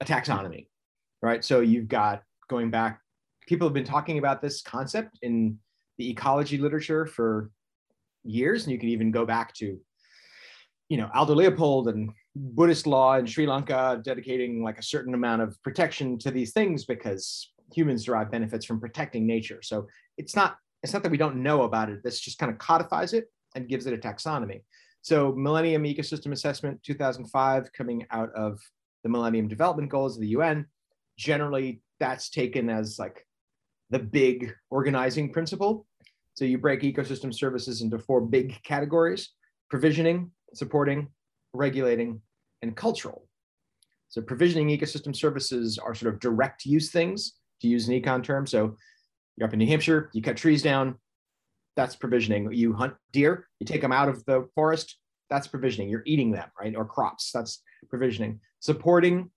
a 0.00 0.04
taxonomy, 0.04 0.68
right? 1.22 1.44
So, 1.44 1.60
you've 1.60 1.88
got 1.88 2.22
going 2.48 2.70
back, 2.70 3.00
people 3.46 3.66
have 3.66 3.74
been 3.74 3.84
talking 3.84 4.18
about 4.18 4.42
this 4.42 4.62
concept 4.62 5.18
in 5.22 5.58
the 5.98 6.10
ecology 6.10 6.58
literature 6.58 7.06
for 7.06 7.50
years, 8.24 8.64
and 8.64 8.72
you 8.72 8.78
can 8.78 8.88
even 8.88 9.10
go 9.10 9.24
back 9.26 9.54
to, 9.54 9.78
you 10.88 10.96
know, 10.96 11.10
Aldo 11.14 11.34
Leopold 11.34 11.88
and 11.88 12.10
Buddhist 12.36 12.86
law 12.86 13.16
in 13.16 13.26
Sri 13.26 13.46
Lanka 13.46 14.00
dedicating 14.04 14.62
like 14.62 14.78
a 14.78 14.82
certain 14.82 15.14
amount 15.14 15.42
of 15.42 15.60
protection 15.62 16.18
to 16.18 16.30
these 16.30 16.52
things 16.52 16.84
because 16.84 17.52
humans 17.72 18.04
derive 18.04 18.30
benefits 18.30 18.64
from 18.64 18.80
protecting 18.80 19.26
nature. 19.26 19.60
So 19.62 19.86
it's 20.16 20.36
not 20.36 20.56
it's 20.82 20.92
not 20.92 21.02
that 21.02 21.12
we 21.12 21.18
don't 21.18 21.42
know 21.42 21.62
about 21.62 21.90
it. 21.90 22.02
This 22.02 22.20
just 22.20 22.38
kind 22.38 22.50
of 22.50 22.58
codifies 22.58 23.12
it 23.12 23.26
and 23.54 23.68
gives 23.68 23.86
it 23.86 23.92
a 23.92 23.98
taxonomy. 23.98 24.62
So 25.02 25.32
Millennium 25.32 25.84
Ecosystem 25.84 26.32
Assessment 26.32 26.82
2005 26.82 27.72
coming 27.72 28.06
out 28.10 28.30
of 28.34 28.58
the 29.02 29.08
Millennium 29.08 29.48
Development 29.48 29.90
Goals 29.90 30.16
of 30.16 30.22
the 30.22 30.28
UN. 30.28 30.66
Generally, 31.20 31.82
that's 31.98 32.30
taken 32.30 32.70
as 32.70 32.98
like 32.98 33.26
the 33.90 33.98
big 33.98 34.54
organizing 34.70 35.30
principle. 35.30 35.86
So 36.32 36.46
you 36.46 36.56
break 36.56 36.80
ecosystem 36.80 37.34
services 37.34 37.82
into 37.82 37.98
four 37.98 38.22
big 38.22 38.58
categories: 38.62 39.34
provisioning, 39.68 40.30
supporting, 40.54 41.08
regulating, 41.52 42.22
and 42.62 42.74
cultural. 42.74 43.28
So 44.08 44.22
provisioning 44.22 44.68
ecosystem 44.68 45.14
services 45.14 45.78
are 45.78 45.94
sort 45.94 46.14
of 46.14 46.20
direct 46.20 46.64
use 46.64 46.90
things 46.90 47.34
to 47.60 47.68
use 47.68 47.86
an 47.86 48.00
econ 48.00 48.24
term. 48.24 48.46
So 48.46 48.76
you're 49.36 49.46
up 49.46 49.52
in 49.52 49.58
New 49.58 49.66
Hampshire, 49.66 50.08
you 50.14 50.22
cut 50.22 50.38
trees 50.38 50.62
down, 50.62 50.96
that's 51.76 51.96
provisioning. 51.96 52.50
You 52.50 52.72
hunt 52.72 52.94
deer, 53.12 53.46
you 53.58 53.66
take 53.66 53.82
them 53.82 53.92
out 53.92 54.08
of 54.08 54.24
the 54.24 54.48
forest, 54.54 54.96
that's 55.28 55.46
provisioning. 55.46 55.90
You're 55.90 56.02
eating 56.06 56.30
them, 56.30 56.48
right? 56.58 56.74
Or 56.74 56.86
crops, 56.86 57.30
that's 57.30 57.62
provisioning. 57.90 58.40
Supporting, 58.60 59.30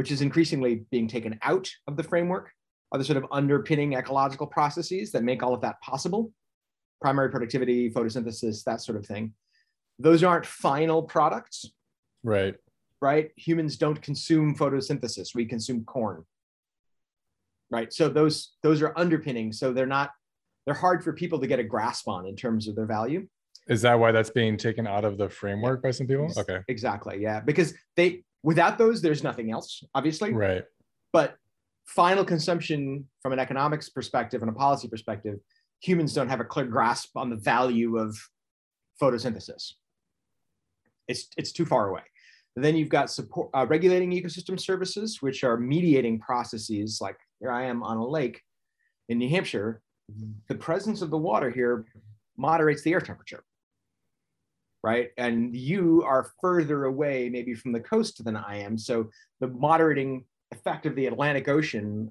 which 0.00 0.10
is 0.10 0.22
increasingly 0.22 0.86
being 0.90 1.06
taken 1.06 1.38
out 1.42 1.70
of 1.86 1.94
the 1.94 2.02
framework, 2.02 2.50
are 2.90 2.98
the 2.98 3.04
sort 3.04 3.18
of 3.18 3.26
underpinning 3.30 3.92
ecological 3.92 4.46
processes 4.46 5.12
that 5.12 5.22
make 5.22 5.42
all 5.42 5.52
of 5.52 5.60
that 5.60 5.78
possible. 5.82 6.32
Primary 7.02 7.28
productivity, 7.28 7.90
photosynthesis, 7.90 8.64
that 8.64 8.80
sort 8.80 8.96
of 8.96 9.04
thing. 9.04 9.34
Those 9.98 10.24
aren't 10.24 10.46
final 10.46 11.02
products. 11.02 11.66
Right. 12.22 12.54
Right. 13.02 13.28
Humans 13.36 13.76
don't 13.76 14.00
consume 14.00 14.56
photosynthesis. 14.56 15.34
We 15.34 15.44
consume 15.44 15.84
corn 15.84 16.24
right 17.70 17.92
so 17.92 18.08
those 18.08 18.54
those 18.62 18.82
are 18.82 18.92
underpinning 18.96 19.52
so 19.52 19.72
they're 19.72 19.86
not 19.86 20.10
they're 20.64 20.74
hard 20.74 21.04
for 21.04 21.12
people 21.12 21.38
to 21.38 21.46
get 21.46 21.60
a 21.60 21.62
grasp 21.62 22.08
on 22.08 22.26
in 22.26 22.34
terms 22.34 22.66
of 22.66 22.74
their 22.74 22.86
value 22.86 23.26
is 23.68 23.82
that 23.82 23.94
why 23.94 24.10
that's 24.10 24.30
being 24.30 24.56
taken 24.56 24.88
out 24.88 25.04
of 25.04 25.18
the 25.18 25.28
framework 25.28 25.80
by 25.82 25.92
some 25.92 26.06
people 26.06 26.28
okay 26.36 26.62
exactly 26.66 27.20
yeah 27.20 27.38
because 27.38 27.74
they 27.96 28.24
without 28.42 28.78
those 28.78 29.02
there's 29.02 29.22
nothing 29.22 29.50
else 29.50 29.82
obviously. 29.94 30.32
Right. 30.32 30.64
But 31.12 31.36
final 31.86 32.24
consumption 32.24 33.08
from 33.22 33.32
an 33.32 33.38
economics 33.38 33.88
perspective 33.88 34.42
and 34.42 34.50
a 34.50 34.54
policy 34.54 34.88
perspective 34.88 35.38
humans 35.80 36.14
don't 36.14 36.28
have 36.28 36.40
a 36.40 36.44
clear 36.44 36.66
grasp 36.66 37.16
on 37.16 37.30
the 37.30 37.36
value 37.36 37.96
of 37.96 38.16
photosynthesis. 39.00 39.72
It's 41.08 41.28
it's 41.36 41.52
too 41.52 41.64
far 41.64 41.88
away. 41.88 42.02
Then 42.56 42.76
you've 42.76 42.88
got 42.88 43.10
support 43.10 43.50
uh, 43.54 43.66
regulating 43.68 44.10
ecosystem 44.10 44.60
services 44.60 45.18
which 45.20 45.44
are 45.44 45.56
mediating 45.56 46.20
processes. 46.20 46.98
Like 47.00 47.16
here 47.40 47.50
I 47.50 47.64
am 47.64 47.82
on 47.82 47.96
a 47.96 48.06
lake 48.06 48.40
in 49.08 49.18
New 49.18 49.28
Hampshire, 49.28 49.82
the 50.48 50.54
presence 50.54 51.02
of 51.02 51.10
the 51.10 51.18
water 51.18 51.50
here 51.50 51.84
moderates 52.36 52.82
the 52.82 52.92
air 52.92 53.00
temperature, 53.00 53.42
right? 54.82 55.10
And 55.16 55.54
you 55.54 56.02
are 56.06 56.32
further 56.40 56.84
away, 56.84 57.28
maybe 57.28 57.54
from 57.54 57.72
the 57.72 57.80
coast 57.80 58.24
than 58.24 58.36
I 58.36 58.58
am. 58.60 58.78
So 58.78 59.10
the 59.40 59.48
moderating 59.48 60.24
effect 60.52 60.86
of 60.86 60.94
the 60.94 61.06
Atlantic 61.06 61.48
Ocean 61.48 62.10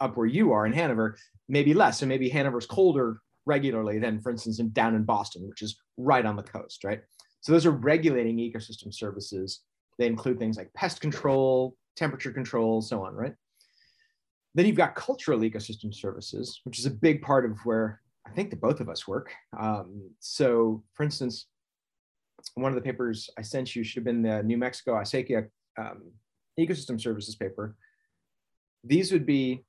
up 0.00 0.16
where 0.16 0.26
you 0.26 0.52
are 0.52 0.66
in 0.66 0.72
Hanover 0.72 1.16
may 1.48 1.62
be 1.62 1.74
less. 1.74 1.98
So 2.00 2.06
maybe 2.06 2.28
Hanover's 2.28 2.66
colder 2.66 3.20
regularly 3.46 3.98
than, 3.98 4.20
for 4.20 4.30
instance, 4.30 4.58
in, 4.58 4.70
down 4.72 4.94
in 4.94 5.04
Boston, 5.04 5.48
which 5.48 5.62
is 5.62 5.76
right 5.96 6.24
on 6.24 6.36
the 6.36 6.42
coast, 6.42 6.84
right? 6.84 7.00
So 7.40 7.52
those 7.52 7.66
are 7.66 7.72
regulating 7.72 8.36
ecosystem 8.36 8.92
services. 8.92 9.60
They 9.98 10.06
include 10.06 10.38
things 10.38 10.56
like 10.56 10.72
pest 10.74 11.00
control, 11.00 11.76
temperature 11.96 12.32
control, 12.32 12.82
so 12.82 13.04
on, 13.04 13.14
right? 13.14 13.34
Then 14.54 14.66
you've 14.66 14.76
got 14.76 14.94
cultural 14.94 15.40
ecosystem 15.40 15.94
services, 15.94 16.60
which 16.64 16.78
is 16.78 16.86
a 16.86 16.90
big 16.90 17.22
part 17.22 17.44
of 17.44 17.58
where 17.64 18.00
I 18.26 18.30
think 18.30 18.50
the 18.50 18.56
both 18.56 18.80
of 18.80 18.88
us 18.88 19.08
work. 19.08 19.32
Um, 19.58 20.10
so, 20.20 20.82
for 20.94 21.02
instance, 21.02 21.46
one 22.54 22.72
of 22.72 22.76
the 22.76 22.82
papers 22.82 23.30
I 23.38 23.42
sent 23.42 23.74
you 23.74 23.84
should 23.84 24.00
have 24.00 24.04
been 24.04 24.22
the 24.22 24.42
New 24.42 24.58
Mexico 24.58 24.94
Acequia 24.94 25.48
um, 25.78 26.12
ecosystem 26.58 27.00
services 27.00 27.36
paper. 27.36 27.76
These 28.84 29.12
would 29.12 29.26
be 29.26 29.64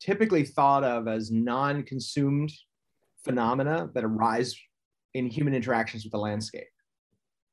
typically 0.00 0.44
thought 0.44 0.84
of 0.84 1.08
as 1.08 1.30
non-consumed 1.30 2.52
phenomena 3.24 3.90
that 3.94 4.04
arise 4.04 4.54
in 5.14 5.26
human 5.26 5.54
interactions 5.54 6.04
with 6.04 6.12
the 6.12 6.18
landscape, 6.18 6.68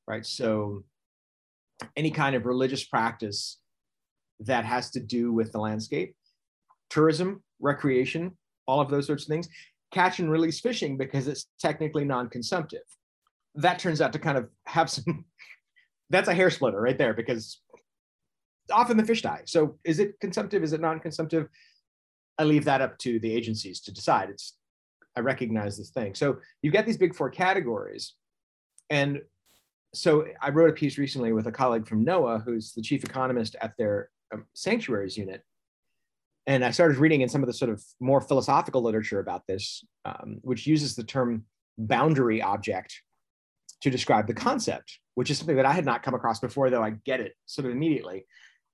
right? 0.08 0.26
So 0.26 0.84
any 1.96 2.12
kind 2.12 2.36
of 2.36 2.46
religious 2.46 2.84
practice 2.84 3.60
that 4.42 4.66
has 4.66 4.90
to 4.92 5.00
do 5.00 5.32
with 5.32 5.52
the 5.52 5.60
landscape, 5.60 6.16
tourism, 6.90 7.44
recreation, 7.60 8.38
all 8.68 8.82
of 8.82 8.90
those 8.90 9.08
sorts 9.08 9.24
of 9.24 9.30
things, 9.30 9.48
catch 9.92 10.20
and 10.20 10.32
release 10.32 10.60
fishing 10.60 10.98
because 10.98 11.28
it's 11.28 11.48
technically 11.60 12.06
non-consumptive. 12.06 12.82
That 13.56 13.80
turns 13.80 14.02
out 14.02 14.14
to 14.14 14.20
kind 14.20 14.38
of 14.38 14.50
have 14.66 14.90
some 14.90 15.26
that's 16.10 16.28
a 16.28 16.34
hair 16.34 16.50
splitter 16.50 16.80
right 16.80 16.98
there 16.98 17.14
because 17.14 17.62
often 18.72 18.98
the 18.98 19.06
fish 19.06 19.22
die. 19.22 19.42
So 19.46 19.78
is 19.84 20.00
it 20.00 20.20
consumptive? 20.20 20.64
Is 20.64 20.74
it 20.74 20.82
non-consumptive? 20.82 21.48
I 22.38 22.44
leave 22.44 22.66
that 22.66 22.82
up 22.82 22.98
to 23.00 23.20
the 23.20 23.34
agencies 23.34 23.82
to 23.82 23.94
decide. 23.94 24.30
It's 24.30 24.56
I 25.16 25.20
recognize 25.22 25.78
this 25.78 25.90
thing. 25.90 26.16
So 26.16 26.38
you 26.62 26.72
get 26.72 26.86
these 26.86 26.98
big 26.98 27.16
four 27.16 27.30
categories. 27.30 28.14
And 28.90 29.22
so 29.94 30.26
I 30.42 30.50
wrote 30.50 30.70
a 30.70 30.74
piece 30.74 30.98
recently 30.98 31.34
with 31.34 31.48
a 31.48 31.52
colleague 31.52 31.88
from 31.88 32.06
NOAA, 32.06 32.44
who's 32.44 32.74
the 32.74 32.82
chief 32.82 33.04
economist 33.04 33.56
at 33.62 33.74
their 33.78 34.10
um, 34.34 34.46
sanctuaries 34.54 35.18
unit. 35.18 35.44
And 36.48 36.64
I 36.64 36.72
started 36.72 36.98
reading 36.98 37.22
in 37.22 37.30
some 37.30 37.44
of 37.44 37.48
the 37.48 37.54
sort 37.54 37.72
of 37.72 37.84
more 38.00 38.22
philosophical 38.22 38.82
literature 38.82 39.20
about 39.20 39.46
this, 39.48 39.84
um, 40.06 40.40
which 40.42 40.66
uses 40.66 40.96
the 40.96 41.04
term 41.04 41.44
boundary 41.78 42.42
object 42.42 43.02
to 43.82 43.90
describe 43.90 44.28
the 44.28 44.34
concept, 44.34 45.00
which 45.16 45.30
is 45.30 45.38
something 45.38 45.56
that 45.56 45.66
I 45.66 45.74
had 45.74 45.86
not 45.86 46.04
come 46.04 46.14
across 46.14 46.40
before, 46.40 46.70
though 46.70 46.84
I 46.84 46.92
get 47.06 47.20
it 47.20 47.34
sort 47.46 47.66
of 47.66 47.72
immediately. 47.72 48.26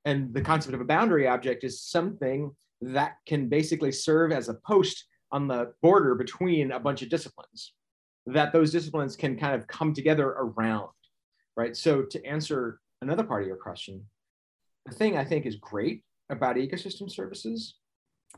And 0.06 0.34
the 0.34 0.42
concept 0.42 0.74
of 0.74 0.82
a 0.82 0.86
boundary 0.86 1.28
object 1.28 1.64
is 1.64 1.82
something 1.82 2.56
that 2.82 3.14
can 3.26 3.50
basically 3.50 3.92
serve 3.92 4.32
as 4.32 4.50
a 4.50 4.56
post 4.66 5.06
on 5.32 5.48
the 5.48 5.74
border 5.82 6.16
between 6.16 6.72
a 6.72 6.80
bunch 6.80 7.02
of 7.02 7.10
disciplines 7.10 7.74
that 8.28 8.52
those 8.52 8.72
disciplines 8.72 9.16
can 9.16 9.38
kind 9.38 9.56
of 9.56 9.68
come 9.68 9.94
together 9.94 10.28
around 10.28 10.90
right 11.56 11.76
so 11.76 12.04
to 12.04 12.24
answer 12.26 12.80
another 13.02 13.24
part 13.24 13.42
of 13.42 13.48
your 13.48 13.58
question 13.58 14.04
the 14.86 14.96
thing 14.96 15.18
i 15.18 15.24
think 15.24 15.46
is 15.46 15.56
great 15.56 16.04
about 16.30 16.56
ecosystem 16.56 17.10
services 17.10 17.76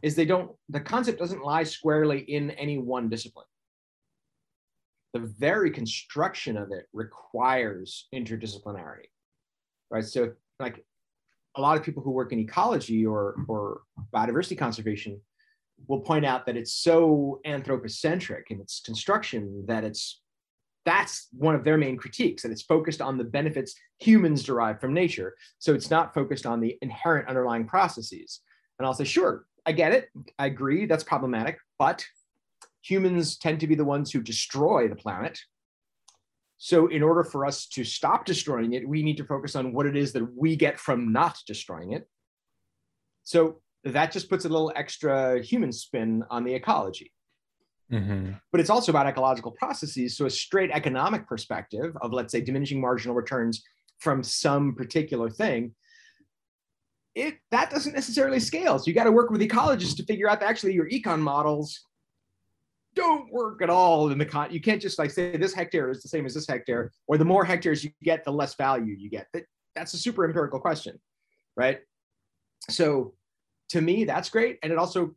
is 0.01 0.15
they 0.15 0.25
don't 0.25 0.51
the 0.69 0.79
concept 0.79 1.19
doesn't 1.19 1.43
lie 1.43 1.63
squarely 1.63 2.19
in 2.19 2.51
any 2.51 2.77
one 2.77 3.09
discipline 3.09 3.47
the 5.13 5.19
very 5.39 5.71
construction 5.71 6.57
of 6.57 6.71
it 6.71 6.87
requires 6.93 8.07
interdisciplinarity 8.13 9.07
right? 9.89 10.05
So 10.05 10.33
like 10.59 10.83
a 11.55 11.61
lot 11.61 11.77
of 11.77 11.83
people 11.83 12.03
who 12.03 12.11
work 12.11 12.31
in 12.31 12.39
ecology 12.39 13.05
or 13.05 13.35
or 13.47 13.81
biodiversity 14.13 14.57
conservation 14.57 15.19
will 15.87 16.01
point 16.01 16.25
out 16.25 16.45
that 16.45 16.57
it's 16.57 16.73
so 16.73 17.39
anthropocentric 17.45 18.47
in 18.51 18.59
its 18.59 18.81
construction 18.81 19.65
that 19.67 19.83
it's 19.83 20.21
that's 20.85 21.27
one 21.31 21.55
of 21.55 21.63
their 21.63 21.77
main 21.77 21.97
critiques 21.97 22.43
that 22.43 22.51
it's 22.51 22.61
focused 22.61 23.01
on 23.01 23.17
the 23.17 23.23
benefits 23.23 23.75
humans 23.99 24.43
derive 24.43 24.79
from 24.79 24.93
nature. 24.93 25.35
So 25.59 25.73
it's 25.73 25.89
not 25.89 26.13
focused 26.13 26.45
on 26.45 26.59
the 26.59 26.77
inherent 26.81 27.27
underlying 27.27 27.65
processes. 27.65 28.41
And 28.77 28.85
i'll 28.85 28.93
say 28.93 29.03
sure 29.03 29.45
i 29.65 29.71
get 29.71 29.91
it. 29.91 30.09
I 30.37 30.45
agree 30.45 30.85
that's 30.85 31.03
problematic. 31.03 31.57
But 31.77 32.05
humans 32.81 33.37
tend 33.37 33.59
to 33.59 33.67
be 33.67 33.75
the 33.75 33.85
ones 33.85 34.11
who 34.11 34.21
destroy 34.21 34.87
the 34.87 34.95
planet 34.95 35.39
so 36.57 36.87
in 36.87 37.01
order 37.01 37.23
for 37.23 37.45
us 37.45 37.67
to 37.67 37.83
stop 37.83 38.25
destroying 38.25 38.73
it 38.73 38.87
we 38.87 39.03
need 39.03 39.17
to 39.17 39.25
focus 39.25 39.55
on 39.55 39.73
what 39.73 39.85
it 39.85 39.95
is 39.95 40.13
that 40.13 40.25
we 40.35 40.55
get 40.55 40.79
from 40.79 41.11
not 41.11 41.37
destroying 41.45 41.93
it 41.93 42.07
so 43.23 43.61
that 43.83 44.11
just 44.11 44.29
puts 44.29 44.45
a 44.45 44.49
little 44.49 44.71
extra 44.75 45.41
human 45.41 45.71
spin 45.71 46.23
on 46.29 46.43
the 46.43 46.53
ecology. 46.53 47.11
Mm-hmm. 47.91 48.33
But 48.51 48.61
it's 48.61 48.69
also 48.69 48.91
about 48.91 49.07
ecological 49.07 49.51
processes. 49.51 50.15
So, 50.15 50.25
a 50.25 50.29
straight 50.29 50.69
economic 50.71 51.27
perspective 51.27 51.95
of, 52.01 52.13
let's 52.13 52.31
say, 52.31 52.41
diminishing 52.41 52.79
marginal 52.79 53.15
returns 53.15 53.63
from 53.99 54.23
some 54.23 54.75
particular 54.75 55.29
thing, 55.29 55.73
it 57.15 57.37
that 57.51 57.71
doesn't 57.71 57.95
necessarily 57.95 58.39
scale. 58.39 58.77
So, 58.77 58.85
you 58.87 58.93
got 58.93 59.05
to 59.05 59.11
work 59.11 59.31
with 59.31 59.41
ecologists 59.41 59.95
to 59.97 60.05
figure 60.05 60.29
out 60.29 60.39
that 60.41 60.49
actually 60.49 60.73
your 60.73 60.89
econ 60.89 61.19
models 61.19 61.83
don't 62.95 63.31
work 63.31 63.61
at 63.61 63.69
all 63.69 64.09
in 64.09 64.17
the 64.17 64.25
con. 64.25 64.51
You 64.51 64.61
can't 64.61 64.81
just 64.81 64.99
like 64.99 65.11
say 65.11 65.37
this 65.37 65.53
hectare 65.53 65.89
is 65.89 66.01
the 66.01 66.09
same 66.09 66.25
as 66.25 66.33
this 66.33 66.47
hectare, 66.47 66.91
or 67.07 67.17
the 67.17 67.25
more 67.25 67.45
hectares 67.45 67.83
you 67.83 67.91
get, 68.03 68.23
the 68.23 68.31
less 68.31 68.55
value 68.55 68.95
you 68.97 69.09
get. 69.09 69.27
That, 69.33 69.43
that's 69.75 69.93
a 69.93 69.97
super 69.97 70.25
empirical 70.25 70.59
question, 70.59 70.99
right? 71.55 71.79
So, 72.69 73.13
to 73.69 73.81
me, 73.81 74.03
that's 74.03 74.29
great. 74.29 74.57
And 74.63 74.71
it 74.71 74.77
also 74.77 75.15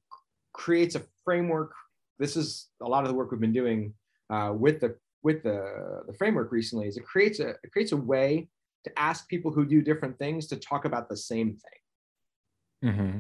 creates 0.53 0.95
a 0.95 1.03
framework. 1.25 1.73
This 2.19 2.37
is 2.37 2.69
a 2.83 2.89
lot 2.89 3.05
of 3.05 3.09
the 3.09 3.15
work 3.15 3.31
we've 3.31 3.41
been 3.41 3.53
doing 3.53 3.95
uh, 4.31 4.53
with 4.55 4.81
the 4.81 4.97
with 5.23 5.43
the, 5.43 6.03
the 6.07 6.13
framework 6.15 6.51
recently 6.51 6.89
is 6.89 6.97
it 6.97 7.05
creates 7.05 7.41
a 7.41 7.51
it 7.51 7.73
creates 7.73 7.93
a 7.93 7.97
way 7.97 8.49
to 8.85 8.99
ask 8.99 9.29
people 9.29 9.53
who 9.53 9.65
do 9.65 9.81
different 9.81 10.19
things 10.19 10.49
to 10.49 10.57
talk 10.57 10.85
about 10.85 11.09
the 11.09 11.17
same 11.17 11.57
thing. 11.57 12.93
Mm-hmm. 12.93 13.19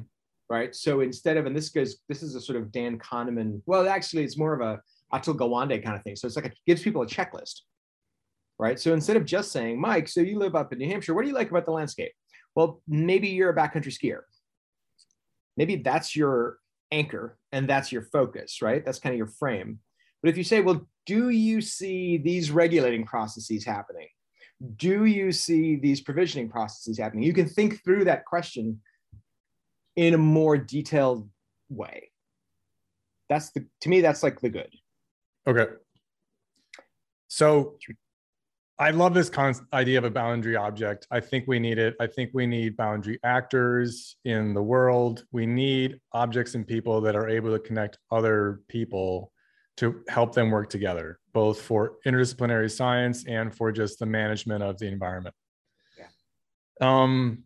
Right. 0.52 0.74
So 0.74 1.00
instead 1.00 1.38
of, 1.38 1.46
and 1.46 1.56
this 1.56 1.70
goes, 1.70 1.96
this 2.10 2.22
is 2.22 2.34
a 2.34 2.40
sort 2.40 2.58
of 2.58 2.70
Dan 2.70 2.98
Kahneman, 2.98 3.62
well, 3.64 3.88
actually, 3.88 4.24
it's 4.24 4.36
more 4.36 4.52
of 4.52 4.60
a 4.60 4.80
Atul 5.16 5.34
Gawande 5.34 5.82
kind 5.82 5.96
of 5.96 6.02
thing. 6.02 6.14
So 6.14 6.26
it's 6.26 6.36
like 6.36 6.44
it 6.44 6.58
gives 6.66 6.82
people 6.82 7.00
a 7.00 7.06
checklist. 7.06 7.62
Right. 8.58 8.78
So 8.78 8.92
instead 8.92 9.16
of 9.16 9.24
just 9.24 9.50
saying, 9.50 9.80
Mike, 9.80 10.08
so 10.08 10.20
you 10.20 10.38
live 10.38 10.54
up 10.54 10.72
in 10.72 10.78
New 10.78 10.88
Hampshire, 10.88 11.14
what 11.14 11.22
do 11.22 11.28
you 11.28 11.34
like 11.34 11.50
about 11.50 11.64
the 11.64 11.72
landscape? 11.72 12.12
Well, 12.54 12.82
maybe 12.86 13.28
you're 13.28 13.48
a 13.48 13.56
backcountry 13.56 13.96
skier 13.98 14.20
maybe 15.56 15.76
that's 15.76 16.16
your 16.16 16.58
anchor 16.90 17.38
and 17.52 17.68
that's 17.68 17.92
your 17.92 18.02
focus, 18.02 18.62
right? 18.62 18.84
That's 18.84 18.98
kind 18.98 19.12
of 19.12 19.18
your 19.18 19.26
frame. 19.26 19.78
But 20.22 20.30
if 20.30 20.36
you 20.36 20.44
say, 20.44 20.60
well, 20.60 20.86
do 21.06 21.30
you 21.30 21.60
see 21.60 22.16
these 22.18 22.50
regulating 22.50 23.04
processes 23.04 23.64
happening? 23.64 24.08
Do 24.76 25.04
you 25.04 25.32
see 25.32 25.76
these 25.76 26.00
provisioning 26.00 26.48
processes 26.48 26.98
happening? 26.98 27.24
You 27.24 27.32
can 27.32 27.48
think 27.48 27.82
through 27.82 28.04
that 28.04 28.24
question 28.24 28.80
in 29.96 30.14
a 30.14 30.18
more 30.18 30.56
detailed 30.56 31.28
way. 31.68 32.10
That's 33.28 33.50
the, 33.50 33.66
to 33.80 33.88
me, 33.88 34.00
that's 34.00 34.22
like 34.22 34.40
the 34.40 34.50
good. 34.50 34.70
Okay. 35.46 35.66
So 37.28 37.76
I 38.78 38.90
love 38.90 39.14
this 39.14 39.30
con- 39.30 39.54
idea 39.72 39.98
of 39.98 40.04
a 40.04 40.10
boundary 40.10 40.56
object. 40.56 41.06
I 41.10 41.20
think 41.20 41.44
we 41.46 41.58
need 41.58 41.78
it. 41.78 41.94
I 42.00 42.06
think 42.06 42.30
we 42.34 42.46
need 42.46 42.76
boundary 42.76 43.18
actors 43.24 44.16
in 44.24 44.54
the 44.54 44.62
world. 44.62 45.24
We 45.32 45.46
need 45.46 46.00
objects 46.12 46.54
and 46.54 46.66
people 46.66 47.00
that 47.02 47.14
are 47.14 47.28
able 47.28 47.52
to 47.52 47.58
connect 47.58 47.98
other 48.10 48.60
people 48.68 49.32
to 49.78 50.02
help 50.08 50.34
them 50.34 50.50
work 50.50 50.68
together, 50.68 51.18
both 51.32 51.60
for 51.60 51.94
interdisciplinary 52.06 52.70
science 52.70 53.24
and 53.26 53.54
for 53.54 53.72
just 53.72 53.98
the 53.98 54.06
management 54.06 54.62
of 54.62 54.78
the 54.78 54.86
environment. 54.86 55.34
Yeah. 55.98 57.02
Um, 57.02 57.44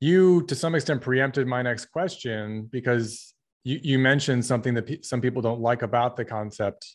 you, 0.00 0.42
to 0.42 0.54
some 0.54 0.74
extent, 0.74 1.00
preempted 1.00 1.46
my 1.46 1.62
next 1.62 1.86
question 1.86 2.68
because 2.70 3.34
you, 3.64 3.80
you 3.82 3.98
mentioned 3.98 4.44
something 4.44 4.74
that 4.74 4.86
pe- 4.86 5.02
some 5.02 5.20
people 5.20 5.42
don't 5.42 5.60
like 5.60 5.82
about 5.82 6.16
the 6.16 6.24
concept 6.24 6.86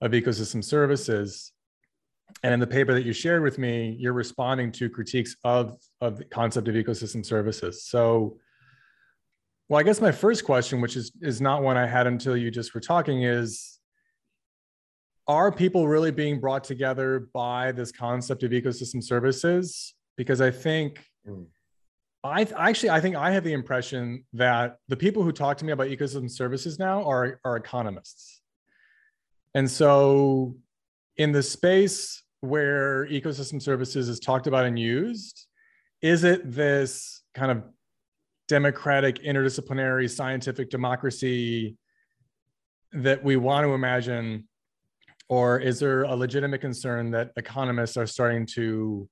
of 0.00 0.12
ecosystem 0.12 0.62
services 0.62 1.52
and 2.42 2.52
in 2.52 2.60
the 2.60 2.66
paper 2.66 2.94
that 2.94 3.04
you 3.04 3.12
shared 3.12 3.42
with 3.42 3.58
me, 3.58 3.96
you're 3.98 4.12
responding 4.12 4.72
to 4.72 4.90
critiques 4.90 5.36
of, 5.44 5.78
of 6.00 6.18
the 6.18 6.24
concept 6.24 6.68
of 6.68 6.74
ecosystem 6.74 7.24
services. 7.24 7.84
So, 7.84 8.38
well, 9.68 9.80
I 9.80 9.82
guess 9.82 10.00
my 10.00 10.12
first 10.12 10.44
question, 10.44 10.80
which 10.80 10.96
is, 10.96 11.12
is 11.22 11.40
not 11.40 11.62
one 11.62 11.76
I 11.76 11.86
had 11.86 12.06
until 12.06 12.36
you 12.36 12.50
just 12.50 12.74
were 12.74 12.80
talking, 12.80 13.22
is 13.22 13.78
are 15.26 15.50
people 15.50 15.88
really 15.88 16.10
being 16.10 16.38
brought 16.38 16.64
together 16.64 17.28
by 17.32 17.72
this 17.72 17.90
concept 17.90 18.42
of 18.42 18.50
ecosystem 18.50 19.02
services? 19.02 19.94
Because 20.16 20.42
I 20.42 20.50
think 20.50 21.02
mm. 21.26 21.46
I 22.24 22.48
actually 22.56 22.88
I 22.88 23.00
think 23.00 23.16
I 23.16 23.30
have 23.32 23.44
the 23.44 23.52
impression 23.52 24.24
that 24.32 24.78
the 24.88 24.96
people 24.96 25.22
who 25.22 25.30
talk 25.30 25.58
to 25.58 25.64
me 25.66 25.72
about 25.72 25.88
ecosystem 25.88 26.30
services 26.30 26.78
now 26.78 27.04
are, 27.04 27.38
are 27.44 27.56
economists. 27.56 28.40
And 29.54 29.70
so 29.70 30.56
in 31.18 31.32
the 31.32 31.42
space 31.42 32.22
where 32.40 33.06
ecosystem 33.08 33.60
services 33.60 34.08
is 34.08 34.18
talked 34.18 34.46
about 34.46 34.64
and 34.64 34.78
used, 34.78 35.46
is 36.00 36.24
it 36.24 36.50
this 36.50 37.22
kind 37.34 37.52
of 37.52 37.62
democratic, 38.48 39.22
interdisciplinary, 39.22 40.10
scientific 40.10 40.70
democracy 40.70 41.76
that 42.92 43.22
we 43.22 43.36
want 43.36 43.66
to 43.66 43.74
imagine? 43.74 44.48
Or 45.28 45.58
is 45.58 45.78
there 45.78 46.04
a 46.04 46.14
legitimate 46.14 46.62
concern 46.62 47.10
that 47.10 47.32
economists 47.36 47.98
are 47.98 48.06
starting 48.06 48.46
to 48.54 49.08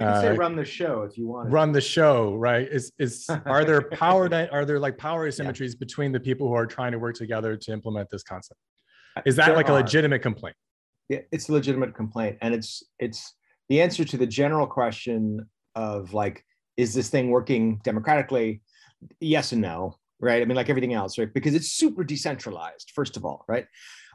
you 0.00 0.06
can 0.06 0.20
say 0.20 0.28
uh, 0.28 0.34
run 0.34 0.56
the 0.56 0.64
show 0.64 1.02
if 1.02 1.18
you 1.18 1.28
want. 1.28 1.50
Run 1.50 1.72
the 1.72 1.80
show, 1.80 2.34
right? 2.36 2.66
Is 2.66 2.92
is 2.98 3.28
are 3.46 3.64
there 3.64 3.82
power 3.82 4.28
that 4.28 4.52
are 4.52 4.64
there 4.64 4.78
like 4.78 4.96
power 4.98 5.28
asymmetries 5.28 5.74
yeah. 5.74 5.78
between 5.78 6.12
the 6.12 6.20
people 6.20 6.48
who 6.48 6.54
are 6.54 6.66
trying 6.66 6.92
to 6.92 6.98
work 6.98 7.16
together 7.16 7.56
to 7.56 7.72
implement 7.72 8.08
this 8.10 8.22
concept? 8.22 8.58
Is 9.26 9.36
that 9.36 9.46
there 9.46 9.56
like 9.56 9.68
are. 9.68 9.72
a 9.72 9.82
legitimate 9.82 10.22
complaint? 10.22 10.56
Yeah, 11.10 11.18
it's 11.32 11.48
a 11.48 11.52
legitimate 11.52 11.94
complaint 11.94 12.38
and 12.40 12.54
it's 12.54 12.84
it's 13.00 13.34
the 13.68 13.80
answer 13.82 14.04
to 14.04 14.16
the 14.16 14.26
general 14.26 14.66
question 14.66 15.44
of 15.74 16.14
like 16.14 16.44
is 16.76 16.94
this 16.94 17.10
thing 17.10 17.30
working 17.30 17.80
democratically 17.82 18.62
yes 19.18 19.50
and 19.50 19.60
no 19.60 19.96
right 20.20 20.40
i 20.40 20.44
mean 20.44 20.56
like 20.56 20.68
everything 20.68 20.94
else 20.94 21.18
right 21.18 21.34
because 21.34 21.54
it's 21.54 21.72
super 21.72 22.04
decentralized 22.04 22.92
first 22.94 23.16
of 23.16 23.24
all 23.24 23.44
right 23.48 23.66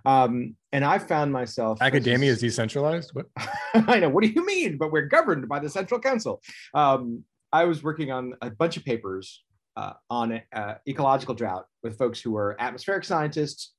Um, 0.05 0.55
and 0.71 0.83
I 0.83 0.99
found 0.99 1.31
myself 1.31 1.81
academia 1.81 2.31
is 2.31 2.39
decentralized. 2.39 3.11
What? 3.13 3.27
I 3.73 3.99
know. 3.99 4.09
What 4.09 4.23
do 4.23 4.29
you 4.29 4.45
mean? 4.45 4.77
But 4.77 4.91
we're 4.91 5.07
governed 5.07 5.47
by 5.47 5.59
the 5.59 5.69
Central 5.69 5.99
Council. 5.99 6.41
Um, 6.73 7.23
I 7.51 7.65
was 7.65 7.83
working 7.83 8.11
on 8.11 8.33
a 8.41 8.49
bunch 8.49 8.77
of 8.77 8.83
papers 8.83 9.43
uh, 9.77 9.93
on 10.09 10.41
uh, 10.53 10.75
ecological 10.87 11.35
drought 11.35 11.65
with 11.83 11.97
folks 11.97 12.19
who 12.19 12.31
were 12.31 12.55
atmospheric 12.59 13.03
scientists, 13.03 13.73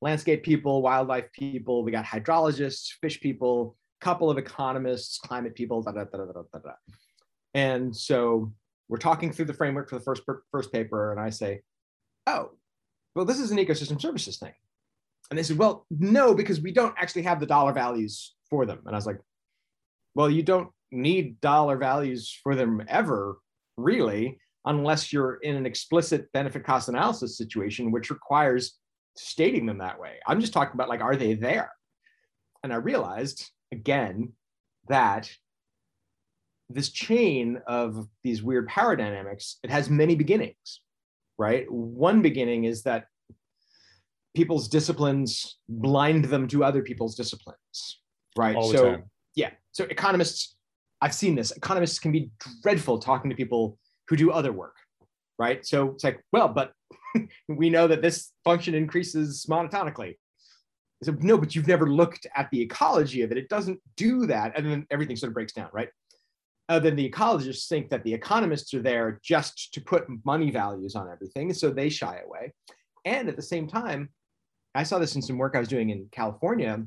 landscape 0.00 0.42
people, 0.42 0.82
wildlife 0.82 1.30
people. 1.32 1.84
We 1.84 1.92
got 1.92 2.04
hydrologists, 2.04 2.92
fish 3.00 3.20
people, 3.20 3.76
couple 4.00 4.30
of 4.30 4.38
economists, 4.38 5.18
climate 5.18 5.54
people, 5.54 5.82
da, 5.82 5.92
da, 5.92 6.04
da, 6.04 6.18
da, 6.18 6.32
da, 6.32 6.58
da. 6.58 6.70
And 7.54 7.94
so 7.94 8.52
we're 8.88 8.98
talking 8.98 9.32
through 9.32 9.46
the 9.46 9.54
framework 9.54 9.88
for 9.88 9.96
the 9.96 10.04
first 10.04 10.22
first 10.50 10.72
paper, 10.72 11.12
and 11.12 11.20
I 11.20 11.30
say, 11.30 11.62
"Oh, 12.26 12.50
well, 13.14 13.24
this 13.24 13.40
is 13.40 13.50
an 13.50 13.58
ecosystem 13.58 14.00
services 14.00 14.38
thing." 14.38 14.52
And 15.30 15.38
they 15.38 15.42
said, 15.42 15.58
"Well, 15.58 15.86
no, 15.90 16.34
because 16.34 16.60
we 16.60 16.72
don't 16.72 16.94
actually 16.98 17.22
have 17.22 17.40
the 17.40 17.46
dollar 17.46 17.72
values 17.72 18.34
for 18.48 18.66
them." 18.66 18.80
And 18.84 18.94
I 18.94 18.98
was 18.98 19.06
like, 19.06 19.20
"Well, 20.14 20.30
you 20.30 20.42
don't 20.42 20.70
need 20.90 21.40
dollar 21.40 21.76
values 21.76 22.36
for 22.42 22.54
them 22.56 22.82
ever, 22.88 23.38
really, 23.76 24.40
unless 24.64 25.12
you're 25.12 25.36
in 25.36 25.56
an 25.56 25.66
explicit 25.66 26.30
benefit 26.32 26.64
cost 26.64 26.88
analysis 26.88 27.38
situation, 27.38 27.92
which 27.92 28.10
requires 28.10 28.78
stating 29.16 29.66
them 29.66 29.78
that 29.78 30.00
way. 30.00 30.18
I'm 30.26 30.40
just 30.40 30.52
talking 30.52 30.74
about 30.74 30.88
like, 30.88 31.00
are 31.00 31.16
they 31.16 31.34
there?" 31.34 31.70
And 32.62 32.72
I 32.72 32.76
realized 32.76 33.50
again 33.72 34.32
that 34.88 35.30
this 36.68 36.90
chain 36.90 37.60
of 37.66 38.08
these 38.22 38.42
weird 38.42 38.66
power 38.68 38.96
dynamics 38.96 39.58
it 39.62 39.70
has 39.70 39.90
many 39.90 40.14
beginnings 40.14 40.80
right 41.38 41.70
one 41.70 42.22
beginning 42.22 42.64
is 42.64 42.82
that 42.82 43.06
people's 44.34 44.68
disciplines 44.68 45.58
blind 45.68 46.26
them 46.26 46.46
to 46.48 46.64
other 46.64 46.82
people's 46.82 47.14
disciplines 47.14 48.00
right 48.36 48.56
All 48.56 48.70
so 48.70 48.98
yeah 49.34 49.50
so 49.72 49.84
economists 49.84 50.56
i've 51.00 51.14
seen 51.14 51.34
this 51.34 51.50
economists 51.52 51.98
can 51.98 52.12
be 52.12 52.30
dreadful 52.62 52.98
talking 52.98 53.30
to 53.30 53.36
people 53.36 53.78
who 54.08 54.16
do 54.16 54.30
other 54.30 54.52
work 54.52 54.76
right 55.38 55.66
so 55.66 55.90
it's 55.90 56.04
like 56.04 56.24
well 56.32 56.48
but 56.48 56.72
we 57.48 57.70
know 57.70 57.86
that 57.88 58.02
this 58.02 58.32
function 58.44 58.74
increases 58.74 59.46
monotonically 59.48 60.14
so 61.02 61.16
no, 61.20 61.38
but 61.38 61.54
you've 61.54 61.68
never 61.68 61.88
looked 61.88 62.26
at 62.36 62.50
the 62.50 62.60
ecology 62.60 63.22
of 63.22 63.32
it. 63.32 63.38
It 63.38 63.48
doesn't 63.48 63.80
do 63.96 64.26
that. 64.26 64.52
And 64.56 64.66
then 64.66 64.86
everything 64.90 65.16
sort 65.16 65.28
of 65.28 65.34
breaks 65.34 65.52
down, 65.52 65.70
right? 65.72 65.88
Uh, 66.68 66.78
then 66.78 66.94
the 66.94 67.08
ecologists 67.08 67.68
think 67.68 67.88
that 67.90 68.04
the 68.04 68.12
economists 68.12 68.74
are 68.74 68.82
there 68.82 69.18
just 69.24 69.72
to 69.74 69.80
put 69.80 70.04
money 70.24 70.50
values 70.50 70.94
on 70.94 71.10
everything. 71.10 71.52
So 71.52 71.70
they 71.70 71.88
shy 71.88 72.20
away. 72.24 72.52
And 73.04 73.28
at 73.28 73.36
the 73.36 73.42
same 73.42 73.66
time, 73.66 74.10
I 74.74 74.82
saw 74.82 74.98
this 74.98 75.16
in 75.16 75.22
some 75.22 75.38
work 75.38 75.54
I 75.56 75.58
was 75.58 75.68
doing 75.68 75.90
in 75.90 76.06
California 76.12 76.80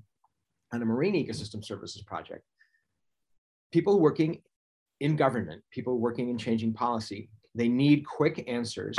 on 0.73 0.81
a 0.81 0.85
marine 0.85 1.15
ecosystem 1.15 1.63
services 1.63 2.01
project. 2.01 2.43
People 3.71 3.99
working 3.99 4.41
in 4.99 5.15
government, 5.15 5.61
people 5.71 5.97
working 5.99 6.29
in 6.29 6.37
changing 6.37 6.73
policy, 6.73 7.29
they 7.55 7.67
need 7.67 8.05
quick 8.05 8.45
answers. 8.47 8.95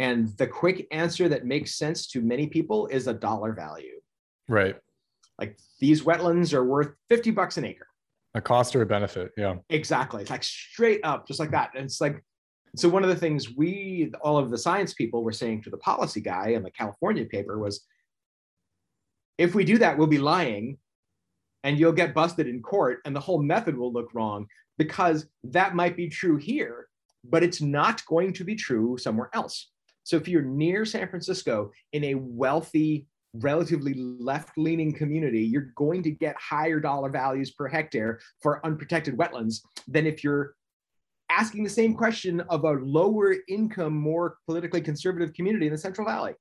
And 0.00 0.28
the 0.36 0.46
quick 0.46 0.86
answer 0.90 1.28
that 1.28 1.44
makes 1.44 1.76
sense 1.76 2.06
to 2.08 2.20
many 2.20 2.46
people 2.46 2.86
is 2.88 3.06
a 3.06 3.14
dollar 3.14 3.52
value 3.52 3.94
Right. 4.48 4.76
like 5.38 5.58
these 5.78 6.02
wetlands 6.02 6.54
are 6.54 6.64
worth 6.64 6.92
50 7.10 7.30
bucks 7.32 7.56
an 7.58 7.64
acre. 7.64 7.86
A 8.34 8.40
cost 8.40 8.74
or 8.74 8.82
a 8.82 8.86
benefit. 8.86 9.32
Yeah. 9.36 9.56
Exactly. 9.68 10.22
It's 10.22 10.30
like 10.30 10.42
straight 10.42 11.00
up, 11.04 11.26
just 11.26 11.38
like 11.40 11.50
that. 11.50 11.70
And 11.74 11.84
it's 11.84 12.00
like, 12.00 12.24
so 12.76 12.88
one 12.88 13.02
of 13.02 13.08
the 13.10 13.16
things 13.16 13.54
we, 13.56 14.12
all 14.22 14.38
of 14.38 14.50
the 14.50 14.58
science 14.58 14.94
people 14.94 15.22
were 15.22 15.32
saying 15.32 15.62
to 15.62 15.70
the 15.70 15.76
policy 15.78 16.20
guy 16.20 16.48
in 16.48 16.62
the 16.62 16.70
California 16.70 17.24
paper 17.24 17.58
was, 17.58 17.86
if 19.38 19.54
we 19.54 19.64
do 19.64 19.78
that, 19.78 19.96
we'll 19.96 20.06
be 20.06 20.18
lying 20.18 20.78
and 21.64 21.78
you'll 21.78 21.92
get 21.92 22.14
busted 22.14 22.46
in 22.46 22.60
court 22.62 22.98
and 23.04 23.14
the 23.14 23.20
whole 23.20 23.42
method 23.42 23.76
will 23.76 23.92
look 23.92 24.12
wrong 24.14 24.46
because 24.76 25.26
that 25.44 25.74
might 25.74 25.96
be 25.96 26.08
true 26.08 26.36
here, 26.36 26.88
but 27.24 27.42
it's 27.42 27.60
not 27.60 28.04
going 28.06 28.32
to 28.34 28.44
be 28.44 28.54
true 28.54 28.98
somewhere 28.98 29.30
else. 29.32 29.70
So 30.04 30.16
if 30.16 30.28
you're 30.28 30.42
near 30.42 30.84
San 30.84 31.08
Francisco 31.08 31.70
in 31.92 32.04
a 32.04 32.14
wealthy 32.14 33.06
relatively 33.34 33.94
left-leaning 33.94 34.94
community, 34.94 35.42
you're 35.42 35.72
going 35.76 36.02
to 36.02 36.10
get 36.10 36.34
higher 36.36 36.80
dollar 36.80 37.10
values 37.10 37.50
per 37.50 37.68
hectare 37.68 38.20
for 38.40 38.64
unprotected 38.64 39.16
wetlands 39.16 39.60
than 39.86 40.06
if 40.06 40.24
you're 40.24 40.54
asking 41.30 41.62
the 41.62 41.70
same 41.70 41.94
question 41.94 42.40
of 42.48 42.64
a 42.64 42.72
lower 42.72 43.34
income, 43.48 43.94
more 43.94 44.38
politically 44.46 44.80
conservative 44.80 45.34
community 45.34 45.66
in 45.66 45.72
the 45.72 45.78
Central 45.78 46.06
Valley. 46.06 46.32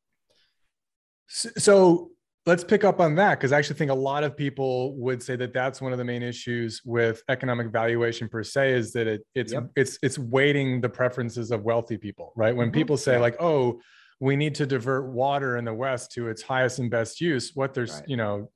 So 1.28 2.12
let's 2.48 2.64
pick 2.64 2.84
up 2.86 3.00
on 3.02 3.14
that 3.16 3.38
because 3.38 3.52
I 3.52 3.58
actually 3.60 3.76
think 3.76 3.92
a 3.92 3.96
lot 3.96 4.24
of 4.24 4.36
people 4.36 4.96
would 4.98 5.22
say 5.22 5.36
that 5.36 5.52
that's 5.54 5.82
one 5.82 5.92
of 5.92 5.98
the 5.98 6.06
main 6.06 6.24
issues 6.24 6.82
with 6.86 7.22
economic 7.30 7.68
valuation 7.68 8.30
per 8.30 8.42
se 8.42 8.72
is 8.74 8.94
that 8.94 9.06
it, 9.06 9.28
it's 9.36 9.52
Yep. 9.54 9.70
it's 9.76 10.00
it's 10.02 10.18
weighting 10.18 10.80
the 10.82 10.90
preferences 10.90 11.52
of 11.52 11.64
wealthy 11.64 11.98
people, 11.98 12.32
right? 12.36 12.56
When 12.56 12.70
Mhm. 12.70 12.74
people 12.74 12.98
say 12.98 13.14
Yeah. 13.14 13.20
like, 13.20 13.36
"Oh, 13.42 13.82
we 14.22 14.36
need 14.36 14.56
to 14.56 14.66
divert 14.66 15.12
water 15.12 15.58
in 15.58 15.66
the 15.66 15.74
West 15.74 16.12
to 16.14 16.30
its 16.30 16.42
highest 16.42 16.80
and 16.80 16.90
best 16.90 17.20
use," 17.22 17.54
what 17.56 17.74
there's 17.74 17.96
Right. 18.00 18.10
you 18.10 18.18
know 18.18 18.50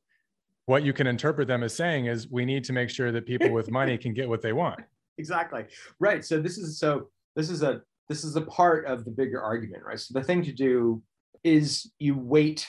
what 0.68 0.84
you 0.84 0.94
can 0.94 1.06
interpret 1.06 1.48
them 1.50 1.64
as 1.64 1.74
saying 1.74 2.06
is 2.06 2.30
we 2.30 2.46
need 2.46 2.64
to 2.64 2.72
make 2.72 2.90
sure 2.90 3.12
that 3.12 3.26
people 3.26 3.50
with 3.52 3.70
money 3.70 3.98
can 3.98 4.14
get 4.14 4.30
what 4.30 4.42
they 4.42 4.54
want. 4.54 4.80
exactly 5.18 5.66
right 6.00 6.24
so 6.24 6.40
this 6.42 6.58
is 6.58 6.80
so 6.80 7.10
this 7.36 7.50
is 7.50 7.62
a 7.62 7.82
this 8.08 8.24
is 8.24 8.36
a 8.38 8.42
part 8.42 8.86
of 8.86 9.04
the 9.06 9.12
bigger 9.12 9.40
argument 9.42 9.84
right 9.84 10.00
so 10.00 10.18
the 10.18 10.24
thing 10.24 10.42
to 10.42 10.54
do 10.54 11.04
is 11.44 11.92
you 12.00 12.18
weight 12.18 12.66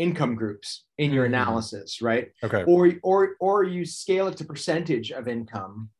income 0.00 0.34
groups 0.34 0.68
in 0.98 1.12
your 1.12 1.24
Mhm. 1.24 1.32
analysis 1.32 2.00
right 2.00 2.26
Okay. 2.42 2.64
or 2.66 2.80
or 3.02 3.36
or 3.38 3.64
you 3.64 3.84
scale 3.84 4.26
it 4.28 4.36
to 4.38 4.44
percentage 4.44 5.08
of 5.12 5.28
income 5.28 5.90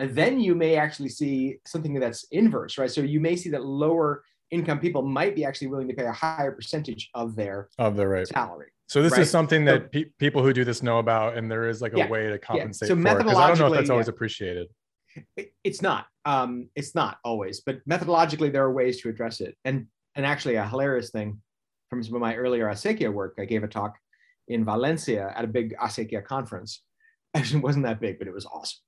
and 0.00 0.10
then 0.20 0.38
you 0.38 0.54
may 0.54 0.76
actually 0.76 1.08
see 1.08 1.58
something 1.66 1.94
that's 1.98 2.24
inverse 2.30 2.76
right 2.78 2.90
so 2.90 3.00
you 3.00 3.20
may 3.20 3.34
see 3.36 3.48
that 3.54 3.64
lower 3.64 4.22
income 4.50 4.78
people 4.78 5.02
might 5.02 5.34
be 5.34 5.44
actually 5.48 5.68
willing 5.72 5.88
to 5.88 5.94
pay 5.94 6.04
a 6.04 6.12
higher 6.12 6.52
percentage 6.52 7.08
of 7.14 7.34
their 7.36 7.68
Of 7.78 7.96
their 7.96 8.08
right. 8.10 8.28
salary 8.28 8.70
So 8.90 9.02
this 9.02 9.12
Right. 9.12 9.20
is 9.22 9.30
something 9.30 9.66
So- 9.66 9.72
that 9.72 9.92
pe- 9.92 10.10
people 10.18 10.42
who 10.42 10.52
do 10.54 10.64
this 10.64 10.82
know 10.82 10.98
about, 10.98 11.36
and 11.36 11.50
there 11.52 11.68
is 11.68 11.82
like 11.84 11.92
a 11.92 11.98
Yeah. 11.98 12.08
way 12.08 12.22
to 12.30 12.38
compensate 12.38 12.88
yeah. 12.88 12.94
So 12.94 13.02
for 13.02 13.20
it. 13.20 13.24
'Cause 13.24 13.36
I 13.36 13.48
don't 13.48 13.58
know 13.58 13.66
if 13.66 13.74
that's 13.78 13.90
always 13.90 14.06
yeah. 14.08 14.14
appreciated. 14.16 14.66
It- 15.36 15.52
it's 15.62 15.82
not 15.82 16.06
um 16.24 16.50
it's 16.74 16.94
not 16.94 17.18
always 17.24 17.60
but 17.66 17.76
methodologically 17.92 18.50
there 18.52 18.64
are 18.68 18.72
ways 18.80 18.94
to 19.02 19.08
address 19.12 19.36
it 19.46 19.52
and 19.66 19.76
and 20.16 20.24
actually 20.32 20.54
a 20.56 20.66
hilarious 20.72 21.10
thing 21.10 21.28
from 21.88 22.02
some 22.02 22.14
of 22.14 22.20
my 22.20 22.34
earlier 22.36 22.66
acequia 22.66 23.12
work 23.12 23.34
i 23.38 23.44
gave 23.44 23.64
a 23.64 23.68
talk 23.68 23.96
in 24.48 24.64
valencia 24.64 25.32
at 25.36 25.44
a 25.44 25.48
big 25.48 25.74
acequia 25.76 26.24
conference. 26.24 26.82
Actually 27.34 27.58
it 27.60 27.62
wasn't 27.64 27.84
that 27.84 28.00
big 28.00 28.18
but 28.18 28.26
it 28.28 28.32
was 28.34 28.46
awesome. 28.46 28.78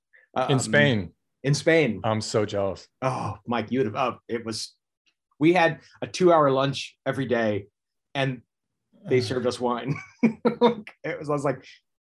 In 0.49 0.53
Um, 0.53 0.59
Spain, 0.59 1.11
in 1.43 1.53
spain. 1.53 2.01
I'm 2.03 2.21
so 2.21 2.45
jealous. 2.45 2.87
oh 3.01 3.37
mike 3.47 3.67
you'd 3.71 3.85
have 3.85 3.95
oh, 3.95 4.17
it 4.27 4.45
was 4.45 4.73
we 5.39 5.53
had 5.53 5.79
a 6.01 6.07
two 6.07 6.31
hour 6.33 6.49
lunch 6.51 6.97
every 7.05 7.25
day 7.25 7.67
and 8.15 8.41
they 9.07 9.21
served 9.21 9.45
us 9.47 9.59
wine. 9.59 9.95
It 11.03 11.17
was 11.19 11.29
i 11.29 11.33
was 11.33 11.43
like 11.45 11.63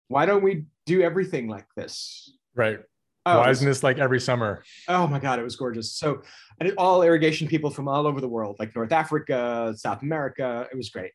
why 0.10 0.26
don't 0.26 0.44
we 0.44 0.66
do 0.86 1.02
everything 1.02 1.48
like 1.50 1.68
this? 1.76 2.32
Right. 2.56 2.80
Oh, 3.28 3.40
Why 3.40 3.50
isn't 3.50 3.68
this 3.68 3.84
like 3.84 3.98
every 3.98 4.20
summer? 4.20 4.64
Oh 4.88 5.08
my 5.08 5.20
God, 5.20 5.40
it 5.40 5.44
was 5.44 5.56
gorgeous. 5.56 5.94
So, 5.94 6.22
and 6.60 6.74
all 6.78 7.04
irrigation 7.04 7.48
people 7.48 7.70
from 7.70 7.88
all 7.88 8.08
over 8.08 8.22
the 8.22 8.28
world, 8.28 8.56
like 8.60 8.76
North 8.76 8.92
Africa, 8.92 9.74
South 9.76 10.02
America. 10.02 10.68
It 10.72 10.78
was 10.78 10.90
great. 10.90 11.12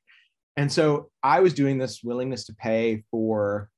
And 0.57 0.71
so 0.71 1.11
I 1.23 1.41
was 1.41 1.55
doing 1.55 1.79
this 1.79 2.03
willingness 2.03 2.45
to 2.47 2.55
pay 2.55 3.05
for 3.11 3.71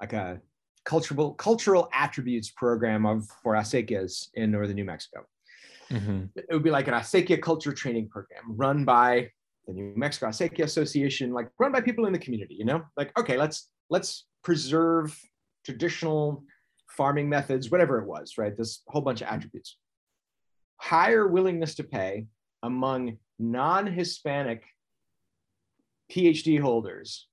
like 0.00 0.12
a 0.12 0.40
cultural 0.84 1.34
cultural 1.34 1.88
attributes 1.92 2.50
program 2.50 3.06
of 3.06 3.26
for 3.42 3.54
acequias 3.54 4.28
in 4.34 4.50
northern 4.50 4.76
New 4.76 4.84
Mexico. 4.84 5.24
Mhm. 5.90 6.30
It 6.34 6.46
would 6.50 6.64
be 6.64 6.70
like 6.70 6.88
an 6.88 6.94
acequia 6.94 7.40
culture 7.40 7.72
training 7.72 8.08
program 8.08 8.42
run 8.48 8.84
by 8.84 9.30
the 9.66 9.72
New 9.72 9.92
Mexico 9.96 10.26
Acequia 10.26 10.64
Association, 10.64 11.32
like 11.32 11.48
run 11.58 11.72
by 11.72 11.80
people 11.80 12.06
in 12.06 12.12
the 12.12 12.18
community, 12.18 12.54
you 12.54 12.64
know, 12.64 12.82
like, 12.96 13.16
okay, 13.18 13.36
let's, 13.36 13.68
let's 13.90 14.26
preserve 14.42 15.18
traditional 15.64 16.44
farming 16.96 17.28
methods, 17.28 17.70
whatever 17.70 17.98
it 18.00 18.06
was, 18.06 18.38
right? 18.38 18.56
This 18.56 18.82
whole 18.88 19.02
bunch 19.02 19.20
of 19.20 19.28
attributes. 19.28 19.76
Higher 20.78 21.26
willingness 21.26 21.74
to 21.76 21.84
pay 21.84 22.26
among 22.62 23.18
non-Hispanic 23.38 24.64
PhD 26.10 26.60
holders 26.60 27.28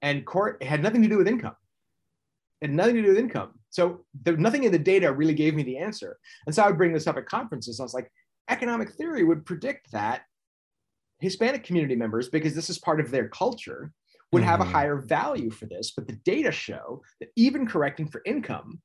and 0.00 0.24
court 0.24 0.62
had 0.62 0.82
nothing 0.82 1.02
to 1.02 1.08
do 1.08 1.18
with 1.18 1.28
income. 1.28 1.56
It 2.60 2.68
had 2.68 2.76
nothing 2.76 2.96
to 2.96 3.02
do 3.02 3.08
with 3.08 3.18
income. 3.18 3.58
So 3.70 4.04
there, 4.22 4.36
nothing 4.36 4.64
in 4.64 4.72
the 4.72 4.78
data 4.78 5.12
really 5.12 5.34
gave 5.34 5.54
me 5.54 5.62
the 5.62 5.78
answer. 5.78 6.18
And 6.46 6.54
so 6.54 6.62
I 6.62 6.68
would 6.68 6.78
bring 6.78 6.92
this 6.92 7.06
up 7.06 7.16
at 7.16 7.26
conferences. 7.26 7.80
I 7.80 7.82
was 7.82 7.94
like, 7.94 8.10
economic 8.48 8.92
theory 8.92 9.24
would 9.24 9.44
predict 9.44 9.90
that 9.92 10.22
Hispanic 11.20 11.64
community 11.64 11.96
members, 11.96 12.28
because 12.28 12.54
this 12.54 12.70
is 12.70 12.78
part 12.78 13.00
of 13.00 13.10
their 13.10 13.28
culture, 13.28 13.92
would 14.32 14.42
have 14.42 14.60
a 14.60 14.64
Mhm. 14.64 14.72
higher 14.72 14.96
value 14.96 15.50
for 15.50 15.66
this. 15.66 15.90
But 15.90 16.06
the 16.06 16.16
data 16.16 16.50
show 16.50 17.02
that 17.20 17.30
even 17.36 17.66
correcting 17.66 18.08
for 18.08 18.22
income, 18.24 18.80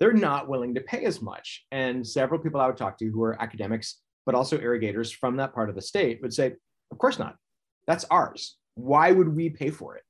they're 0.00 0.10
mm-hmm. 0.10 0.20
not 0.20 0.48
willing 0.48 0.74
to 0.74 0.80
pay 0.80 1.04
as 1.04 1.22
much. 1.22 1.64
And 1.70 2.04
several 2.06 2.40
people 2.40 2.60
I 2.60 2.66
would 2.66 2.76
talk 2.76 2.98
to 2.98 3.06
who 3.06 3.22
are 3.22 3.40
academics, 3.40 4.00
but 4.26 4.34
also 4.34 4.58
irrigators 4.58 5.12
from 5.12 5.36
that 5.36 5.54
part 5.54 5.68
of 5.68 5.76
the 5.76 5.82
state 5.82 6.20
would 6.22 6.34
say, 6.34 6.54
of 6.90 6.98
course 6.98 7.18
not. 7.18 7.36
That's 7.86 8.04
ours. 8.10 8.56
Why 8.74 9.12
would 9.12 9.28
we 9.28 9.50
pay 9.50 9.70
for 9.70 9.96
it? 9.96 10.02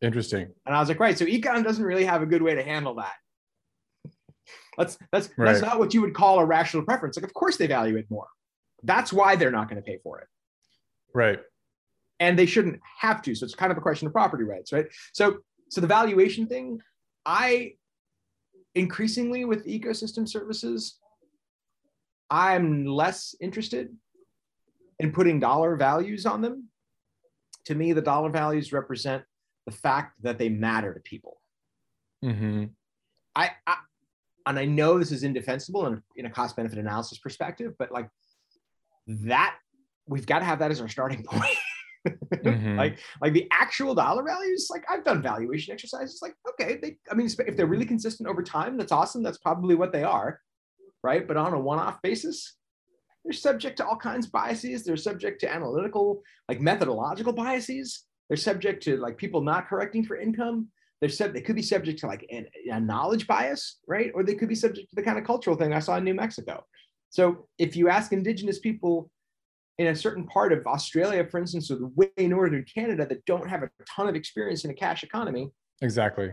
Interesting. 0.00 0.48
And 0.66 0.76
I 0.76 0.80
was 0.80 0.88
like, 0.88 1.00
right. 1.00 1.16
So 1.16 1.24
econ 1.24 1.64
doesn't 1.64 1.84
really 1.84 2.04
have 2.04 2.22
a 2.22 2.26
good 2.26 2.42
way 2.42 2.54
to 2.54 2.62
handle 2.62 2.96
that. 2.96 3.14
That's 4.76 4.96
that's 5.10 5.28
Right. 5.36 5.46
that's 5.46 5.62
not 5.62 5.78
what 5.78 5.92
you 5.94 6.00
would 6.02 6.14
call 6.14 6.38
a 6.38 6.44
rational 6.44 6.84
preference. 6.84 7.16
Like, 7.16 7.24
of 7.24 7.34
course 7.34 7.56
they 7.56 7.66
value 7.66 7.96
it 7.96 8.06
more. 8.10 8.28
That's 8.84 9.12
why 9.12 9.34
they're 9.36 9.50
not 9.50 9.68
going 9.68 9.82
to 9.82 9.86
pay 9.86 9.98
for 10.02 10.20
it. 10.20 10.28
Right. 11.14 11.40
and 12.20 12.38
they 12.38 12.46
shouldn't 12.46 12.80
have 13.00 13.22
to. 13.22 13.34
So 13.34 13.44
it's 13.44 13.54
kind 13.54 13.72
of 13.72 13.78
a 13.78 13.80
question 13.80 14.06
of 14.06 14.12
property 14.12 14.44
rights, 14.44 14.72
right? 14.72 14.86
So 15.12 15.38
so 15.68 15.80
the 15.80 15.86
valuation 15.86 16.46
thing, 16.46 16.80
I 17.26 17.74
increasingly 18.74 19.44
with 19.44 19.66
ecosystem 19.66 20.28
services, 20.28 20.98
I'm 22.30 22.86
less 22.86 23.34
interested 23.40 23.94
in 24.98 25.12
putting 25.12 25.40
dollar 25.40 25.76
values 25.76 26.26
on 26.26 26.42
them. 26.42 26.68
To 27.66 27.74
me, 27.74 27.92
the 27.92 28.02
dollar 28.02 28.30
values 28.30 28.72
represent 28.72 29.22
the 29.66 29.72
fact 29.72 30.22
that 30.22 30.38
they 30.38 30.48
matter 30.48 30.94
to 30.94 31.00
people. 31.00 31.40
hmm 32.22 32.64
I, 33.36 33.50
I 33.66 33.76
and 34.46 34.58
I 34.58 34.64
know 34.64 34.98
this 34.98 35.12
is 35.12 35.22
indefensible 35.22 35.86
in, 35.86 36.02
in 36.16 36.26
a 36.26 36.30
cost 36.30 36.56
benefit 36.56 36.78
analysis 36.78 37.18
perspective, 37.18 37.74
but 37.78 37.92
like 37.92 38.08
that, 39.06 39.56
we've 40.06 40.26
got 40.26 40.38
to 40.38 40.46
have 40.46 40.58
that 40.60 40.70
as 40.70 40.80
our 40.80 40.88
starting 40.88 41.22
point. 41.30 41.56
Mhm. 42.06 42.76
like 42.82 42.98
like 43.20 43.32
the 43.32 43.48
actual 43.50 43.94
dollar 43.94 44.22
values 44.22 44.68
like 44.70 44.84
i've 44.88 45.04
done 45.04 45.20
valuation 45.20 45.72
exercises 45.72 46.20
like 46.22 46.34
okay 46.48 46.78
they 46.80 46.96
i 47.10 47.14
mean 47.14 47.28
if 47.46 47.56
they're 47.56 47.66
really 47.66 47.84
consistent 47.84 48.28
over 48.28 48.42
time 48.42 48.76
that's 48.76 48.92
awesome 48.92 49.22
that's 49.22 49.38
probably 49.38 49.74
what 49.74 49.92
they 49.92 50.04
are 50.04 50.40
right? 51.04 51.26
But 51.28 51.36
on 51.36 51.52
a 51.54 51.58
one-off 51.60 52.00
basis 52.02 52.56
they're 53.24 53.32
subject 53.32 53.76
to 53.78 53.86
all 53.86 53.96
kinds 53.96 54.26
of 54.26 54.32
biases 54.32 54.84
they're 54.84 54.96
subject 54.96 55.40
to 55.40 55.52
analytical 55.52 56.22
like 56.48 56.60
methodological 56.60 57.32
biases 57.32 58.04
they're 58.28 58.36
subject 58.36 58.82
to 58.84 58.96
like 58.96 59.16
people 59.16 59.40
not 59.40 59.68
correcting 59.68 60.04
for 60.04 60.16
income 60.16 60.68
they're 61.00 61.10
sub- 61.10 61.32
they 61.32 61.40
could 61.40 61.56
be 61.56 61.62
subject 61.62 61.98
to 62.00 62.06
like 62.06 62.26
an- 62.30 62.48
a 62.72 62.80
knowledge 62.80 63.26
bias 63.26 63.78
right? 63.86 64.10
Or 64.14 64.22
they 64.22 64.34
could 64.34 64.48
be 64.48 64.54
subject 64.54 64.90
to 64.90 64.96
the 64.96 65.02
kind 65.02 65.18
of 65.18 65.24
cultural 65.24 65.56
thing 65.56 65.72
i 65.72 65.78
saw 65.80 65.96
in 65.96 66.04
new 66.04 66.14
mexico. 66.14 66.64
So 67.10 67.48
if 67.58 67.76
you 67.76 67.88
ask 67.88 68.12
indigenous 68.12 68.58
people 68.58 69.10
in 69.78 69.86
a 69.88 69.94
certain 69.94 70.26
part 70.26 70.52
of 70.52 70.66
Australia, 70.66 71.24
for 71.24 71.38
instance, 71.38 71.70
or 71.70 71.76
the 71.76 71.86
way 71.94 72.10
northern 72.26 72.64
Canada 72.64 73.06
that 73.06 73.24
don't 73.24 73.48
have 73.48 73.62
a 73.62 73.70
ton 73.88 74.08
of 74.08 74.16
experience 74.16 74.64
in 74.64 74.70
a 74.70 74.74
cash 74.74 75.04
economy, 75.04 75.50
Exactly. 75.82 76.32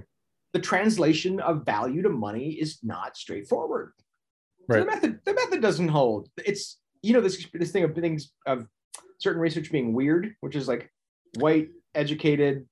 the 0.53 0.59
translation 0.59 1.39
of 1.39 1.63
value 1.63 2.01
to 2.01 2.09
money 2.09 2.53
is 2.53 2.79
not 2.83 3.15
straightforward. 3.15 3.93
So 3.99 4.65
Right. 4.67 4.79
the 4.79 4.85
method, 4.87 5.19
the 5.25 5.33
method 5.35 5.61
doesn't 5.61 5.89
hold. 5.89 6.29
It's 6.43 6.79
you 7.03 7.13
know 7.13 7.21
this 7.21 7.45
this 7.53 7.71
thing 7.71 7.83
of 7.83 7.93
things 7.93 8.31
of 8.47 8.67
certain 9.19 9.39
research 9.39 9.71
being 9.71 9.93
weird, 9.93 10.35
which 10.39 10.55
is 10.55 10.67
like 10.67 10.91
white, 11.37 11.69
educated, 11.93 12.67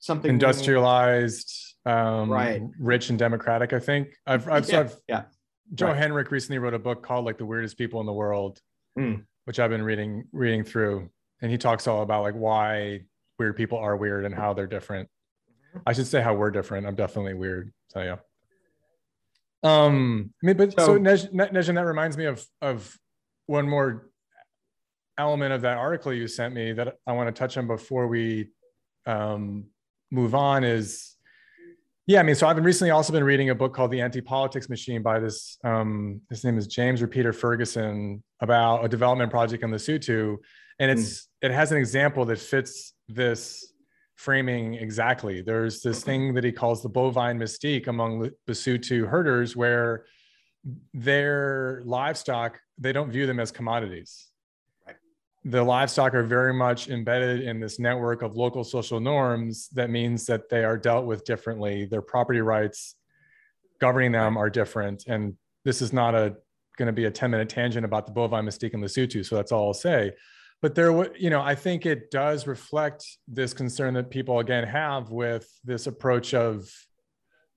something 0.00 0.28
Industrialized, 0.28 1.76
um, 1.84 2.28
Right. 2.32 2.62
rich 2.80 3.10
and 3.10 3.18
democratic. 3.18 3.72
I 3.72 3.78
think 3.78 4.08
I've 4.26 4.48
I've, 4.48 4.66
so 4.66 4.72
Yeah, 4.72 4.80
I've 4.80 4.96
yeah. 5.08 5.24
Joe 5.74 5.86
Right. 5.86 6.02
Henrich 6.02 6.32
recently 6.32 6.58
wrote 6.58 6.74
a 6.74 6.80
book 6.80 7.04
called 7.04 7.24
like 7.26 7.38
the 7.38 7.46
weirdest 7.46 7.78
people 7.78 8.00
in 8.00 8.06
the 8.06 8.12
world, 8.12 8.60
Mm. 8.98 9.24
Which 9.46 9.58
I've 9.58 9.70
been 9.70 9.82
reading 9.82 10.24
reading 10.32 10.62
through, 10.64 11.08
and 11.40 11.50
he 11.50 11.56
talks 11.58 11.86
all 11.86 12.02
about 12.02 12.22
like 12.22 12.34
why 12.34 13.00
weird 13.38 13.56
people 13.56 13.78
are 13.78 13.96
weird 13.96 14.24
and 14.24 14.34
how 14.34 14.52
they're 14.52 14.66
different. 14.66 15.08
Mm-hmm. 15.70 15.78
I 15.86 15.92
should 15.92 16.06
say 16.06 16.20
how 16.20 16.34
we're 16.34 16.50
different. 16.50 16.86
I'm 16.86 16.94
definitely 16.96 17.34
weird. 17.34 17.72
So 17.88 18.02
yeah. 18.02 18.16
Um, 19.62 20.32
I 20.42 20.46
mean, 20.46 20.56
but 20.56 20.72
so, 20.72 20.86
So- 20.86 20.98
Nej, 20.98 21.32
Ne- 21.32 21.48
Nejem, 21.48 21.74
that 21.74 21.86
reminds 21.86 22.16
me 22.16 22.26
of 22.26 22.44
of 22.60 22.96
one 23.46 23.68
more 23.68 24.10
element 25.18 25.52
of 25.52 25.62
that 25.62 25.78
article 25.78 26.12
you 26.12 26.28
sent 26.28 26.54
me 26.54 26.72
that 26.74 26.98
I 27.06 27.12
want 27.12 27.28
to 27.34 27.38
touch 27.38 27.56
on 27.56 27.66
before 27.66 28.06
we 28.06 28.50
um, 29.06 29.66
move 30.10 30.34
on 30.34 30.62
is 30.64 31.15
yeah, 32.06 32.20
I 32.20 32.22
mean, 32.22 32.36
so 32.36 32.46
I've 32.46 32.54
been 32.54 32.64
recently 32.64 32.92
also 32.92 33.12
been 33.12 33.24
reading 33.24 33.50
a 33.50 33.54
book 33.54 33.74
called 33.74 33.90
The 33.90 34.00
Anti-Politics 34.00 34.68
Machine 34.68 35.02
by 35.02 35.18
this 35.18 35.58
um, 35.64 36.20
his 36.30 36.44
name 36.44 36.56
is 36.56 36.68
James 36.68 37.02
or 37.02 37.08
Peter 37.08 37.32
Ferguson 37.32 38.22
about 38.40 38.84
a 38.84 38.88
development 38.88 39.30
project 39.30 39.64
on 39.64 39.70
Lesotho, 39.70 40.36
and 40.78 40.90
it's 40.90 41.28
it 41.42 41.50
has 41.50 41.72
an 41.72 41.78
example 41.78 42.24
that 42.26 42.38
fits 42.38 42.92
this 43.08 43.72
framing 44.14 44.74
exactly. 44.74 45.42
There's 45.42 45.82
this 45.82 46.04
thing 46.04 46.34
that 46.34 46.44
he 46.44 46.52
calls 46.52 46.82
the 46.82 46.88
bovine 46.88 47.38
mystique 47.38 47.88
among 47.88 48.30
Lesotho 48.48 49.08
herders, 49.08 49.56
where 49.56 50.04
their 50.94 51.82
livestock 51.84 52.60
they 52.78 52.92
don't 52.92 53.10
view 53.10 53.26
them 53.26 53.40
as 53.40 53.50
commodities. 53.50 54.28
The 55.46 55.62
livestock 55.62 56.14
are 56.14 56.24
very 56.24 56.52
much 56.52 56.88
embedded 56.88 57.42
in 57.42 57.60
this 57.60 57.78
network 57.78 58.22
of 58.22 58.36
local 58.36 58.64
social 58.64 59.00
norms. 59.00 59.68
That 59.68 59.90
means 59.90 60.26
that 60.26 60.48
they 60.48 60.64
are 60.64 60.76
dealt 60.76 61.06
with 61.06 61.24
differently. 61.24 61.84
Their 61.84 62.02
property 62.02 62.40
rights 62.40 62.96
governing 63.80 64.12
them 64.12 64.36
are 64.36 64.50
different. 64.50 65.04
And 65.06 65.36
this 65.64 65.80
is 65.80 65.92
not 65.92 66.14
a 66.14 66.36
going 66.76 66.86
to 66.86 66.92
be 66.92 67.06
a 67.06 67.10
10 67.10 67.30
minute 67.30 67.48
tangent 67.48 67.84
about 67.84 68.06
the 68.06 68.12
bovine 68.12 68.44
mystique 68.44 68.74
in 68.74 68.80
Lesotho. 68.80 69.24
So 69.24 69.36
that's 69.36 69.52
all 69.52 69.68
I'll 69.68 69.74
say. 69.74 70.12
But 70.62 70.74
there, 70.74 71.14
you 71.16 71.30
know, 71.30 71.40
I 71.40 71.54
think 71.54 71.86
it 71.86 72.10
does 72.10 72.46
reflect 72.46 73.04
this 73.28 73.52
concern 73.52 73.94
that 73.94 74.10
people 74.10 74.40
again 74.40 74.64
have 74.64 75.10
with 75.10 75.48
this 75.64 75.86
approach 75.86 76.34
of, 76.34 76.70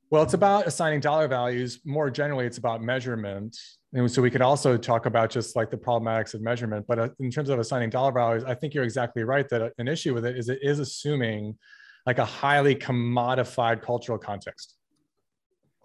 well, 0.10 0.24
it's 0.24 0.34
about 0.34 0.68
assigning 0.68 1.00
dollar 1.00 1.28
values. 1.28 1.80
More 1.86 2.10
generally, 2.10 2.46
it's 2.46 2.58
about 2.58 2.82
measurement. 2.82 3.58
And 3.94 4.12
so 4.12 4.22
we 4.22 4.30
could 4.30 4.42
also 4.42 4.78
talk 4.78 5.08
about 5.08 5.32
just 5.32 5.56
like 5.56 5.72
the 5.72 5.78
problematics 5.78 6.36
of 6.36 6.42
measurement. 6.42 6.86
But 6.88 7.00
uh, 7.00 7.10
in 7.20 7.32
terms 7.32 7.50
of 7.50 7.58
assigning 7.58 7.90
dollar 7.90 8.12
values, 8.12 8.44
I 8.44 8.54
think 8.54 8.74
you're 8.74 8.84
exactly 8.84 9.24
right 9.24 9.50
that 9.50 9.74
an 9.80 9.88
issue 9.88 10.14
with 10.14 10.26
it 10.26 10.38
is 10.38 10.50
it 10.50 10.60
is 10.62 10.80
assuming 10.80 11.58
like 12.06 12.20
a 12.20 12.26
highly 12.26 12.76
commodified 12.76 13.82
cultural 13.82 14.18
context. 14.18 14.76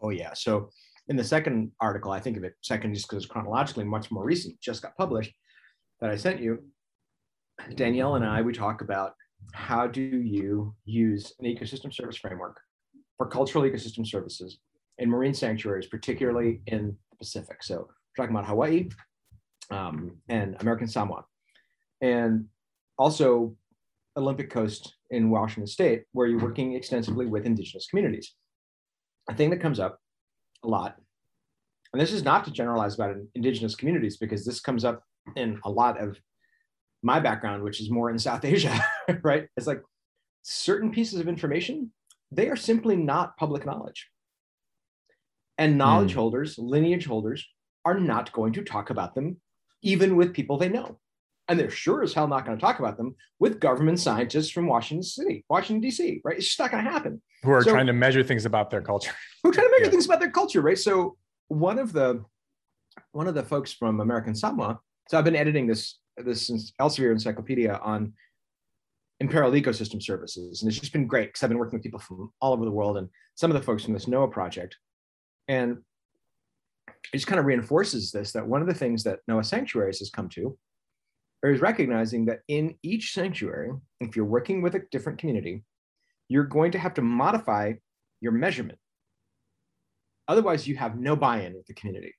Oh 0.02 0.10
yeah. 0.10 0.34
So 0.34 0.68
in 1.08 1.16
the 1.16 1.24
second 1.24 1.72
article, 1.80 2.12
I 2.12 2.20
think 2.20 2.36
of 2.36 2.44
it 2.44 2.54
second 2.60 2.94
just 2.94 3.08
because 3.08 3.24
it's 3.24 3.32
chronologically 3.32 3.84
much 3.84 4.10
more 4.10 4.24
recent, 4.24 4.60
just 4.60 4.82
got 4.82 4.96
published, 4.96 5.32
that 6.00 6.10
I 6.10 6.16
sent 6.16 6.40
you. 6.40 6.62
Danielle 7.74 8.16
and 8.16 8.24
I, 8.24 8.42
we 8.42 8.52
talk 8.52 8.82
about 8.82 9.14
how 9.52 9.86
do 9.86 10.02
you 10.02 10.74
use 10.84 11.32
an 11.38 11.46
ecosystem 11.46 11.92
service 11.92 12.16
framework 12.16 12.60
for 13.16 13.26
cultural 13.28 13.64
ecosystem 13.64 14.06
services 14.06 14.58
in 14.98 15.08
marine 15.08 15.34
sanctuaries, 15.34 15.86
particularly 15.86 16.60
in 16.66 16.96
Pacific. 17.24 17.62
So 17.62 17.88
talking 18.16 18.34
about 18.34 18.46
Hawaii 18.46 18.88
um, 19.70 20.18
and 20.28 20.56
American 20.60 20.88
Samoa, 20.88 21.24
and 22.00 22.46
also 22.98 23.56
Olympic 24.16 24.50
Coast 24.50 24.94
in 25.10 25.30
Washington 25.30 25.66
State, 25.66 26.04
where 26.12 26.26
you're 26.26 26.40
working 26.40 26.74
extensively 26.74 27.26
with 27.26 27.46
indigenous 27.46 27.87
communities. 27.87 28.34
A 29.30 29.34
thing 29.34 29.50
that 29.50 29.60
comes 29.60 29.80
up 29.80 29.98
a 30.62 30.68
lot, 30.68 30.96
and 31.92 32.00
this 32.00 32.12
is 32.12 32.22
not 32.22 32.44
to 32.44 32.50
generalize 32.50 32.94
about 32.94 33.16
indigenous 33.34 33.74
communities 33.74 34.16
because 34.18 34.44
this 34.44 34.60
comes 34.60 34.84
up 34.84 35.02
in 35.37 35.58
a 35.64 35.70
lot 35.70 36.00
of 36.00 36.18
my 37.02 37.20
background, 37.20 37.62
which 37.62 37.80
is 37.80 37.90
more 37.90 38.10
in 38.10 38.18
South 38.18 38.44
Asia, 38.54 38.78
right? 39.22 39.46
It's 39.56 39.66
like 39.66 39.82
certain 40.42 40.90
pieces 40.90 41.18
of 41.20 41.28
information, 41.28 41.90
they 42.30 42.48
are 42.48 42.56
simply 42.56 42.96
not 42.96 43.37
public 43.37 43.64
knowledge. 43.64 44.08
And 45.58 45.78
knowledge 45.78 46.12
Hmm. 46.12 46.18
holders, 46.18 46.58
lineage 46.58 47.06
holders, 47.06 47.46
are 47.84 47.98
not 48.00 48.32
going 48.32 48.52
to 48.54 48.62
talk 48.62 48.90
about 48.90 49.14
them, 49.14 49.40
even 49.82 50.16
with 50.16 50.32
people 50.34 50.58
they 50.58 50.68
know. 50.68 50.98
And 51.46 51.60
they're 51.60 51.70
sure 51.70 52.02
as 52.02 52.14
hell 52.14 52.26
not 52.26 52.46
going 52.46 52.56
to 52.56 52.60
talk 52.60 52.78
about 52.78 52.96
them 52.96 53.14
with 53.38 53.60
government 53.60 54.00
scientists 54.00 54.48
from 54.50 54.66
Washington 54.66 55.02
City, 55.02 55.44
Washington, 55.50 55.80
D.C., 55.82 56.22
right? 56.24 56.36
It's 56.38 56.46
just 56.46 56.58
not 56.58 56.70
going 56.70 56.84
to 56.84 56.90
happen 56.90 57.20
Who 57.42 57.50
are 57.50 57.62
So- 57.62 57.70
trying 57.70 57.86
to 57.86 57.92
measure 57.92 58.22
things 58.24 58.46
about 58.46 58.70
their 58.70 58.80
culture. 58.80 59.12
who 59.42 59.50
are 59.50 59.52
trying 59.52 59.66
to 59.66 59.70
measure 59.72 59.84
Yeah. 59.84 59.90
things 59.90 60.06
about 60.06 60.20
their 60.20 60.30
culture, 60.30 60.62
right? 60.62 60.78
So 60.78 61.16
one 61.48 61.78
of 61.78 61.92
the 61.92 62.24
one 63.12 63.26
of 63.28 63.34
the 63.34 63.42
folks 63.42 63.72
from 63.72 64.00
American 64.00 64.34
Samoa. 64.34 64.78
So 65.08 65.18
I've 65.18 65.24
been 65.24 65.36
editing 65.36 65.66
this 65.66 65.98
this 66.16 66.48
Elsevier 66.80 67.10
encyclopedia 67.12 67.74
on 67.82 68.14
imperial 69.20 69.50
ecosystem 69.52 70.00
services, 70.02 70.62
and 70.62 70.70
it's 70.70 70.78
just 70.80 70.92
been 70.92 71.06
great 71.06 71.28
because 71.28 71.42
I've 71.42 71.50
been 71.50 71.58
working 71.58 71.76
with 71.76 71.82
people 71.82 71.98
from 72.00 72.32
all 72.40 72.52
over 72.52 72.64
the 72.64 72.70
world 72.70 72.96
and 72.96 73.08
some 73.34 73.50
of 73.50 73.56
the 73.56 73.62
folks 73.62 73.84
from 73.84 73.94
this 73.94 74.06
NOAA 74.06 74.30
project, 74.30 74.76
and 75.49 75.78
it 77.12 77.16
just 77.16 77.26
kind 77.26 77.38
of 77.38 77.47
reinforces 77.47 78.11
this 78.11 78.32
that 78.32 78.47
one 78.47 78.61
of 78.61 78.66
the 78.66 78.74
things 78.74 79.05
that 79.05 79.20
NOAA 79.30 79.45
sanctuaries 79.45 79.99
has 79.99 80.11
come 80.11 80.28
to 80.30 80.57
is 81.42 81.61
recognizing 81.61 82.24
that 82.26 82.40
in 82.49 82.74
each 82.82 83.12
sanctuary, 83.12 83.70
if 84.01 84.16
you're 84.16 84.24
working 84.24 84.62
with 84.62 84.74
a 84.74 84.82
different 84.90 85.18
community, 85.18 85.62
you're 86.28 86.45
going 86.45 86.72
to 86.72 86.78
have 86.78 86.95
to 86.95 87.03
modify 87.03 87.74
your 88.20 88.32
measurement 88.32 88.78
Otherwise, 90.28 90.66
you 90.66 90.76
have 90.76 90.99
no 90.99 91.14
buy-in 91.16 91.55
with 91.55 91.66
the 91.66 91.74
community. 91.74 92.14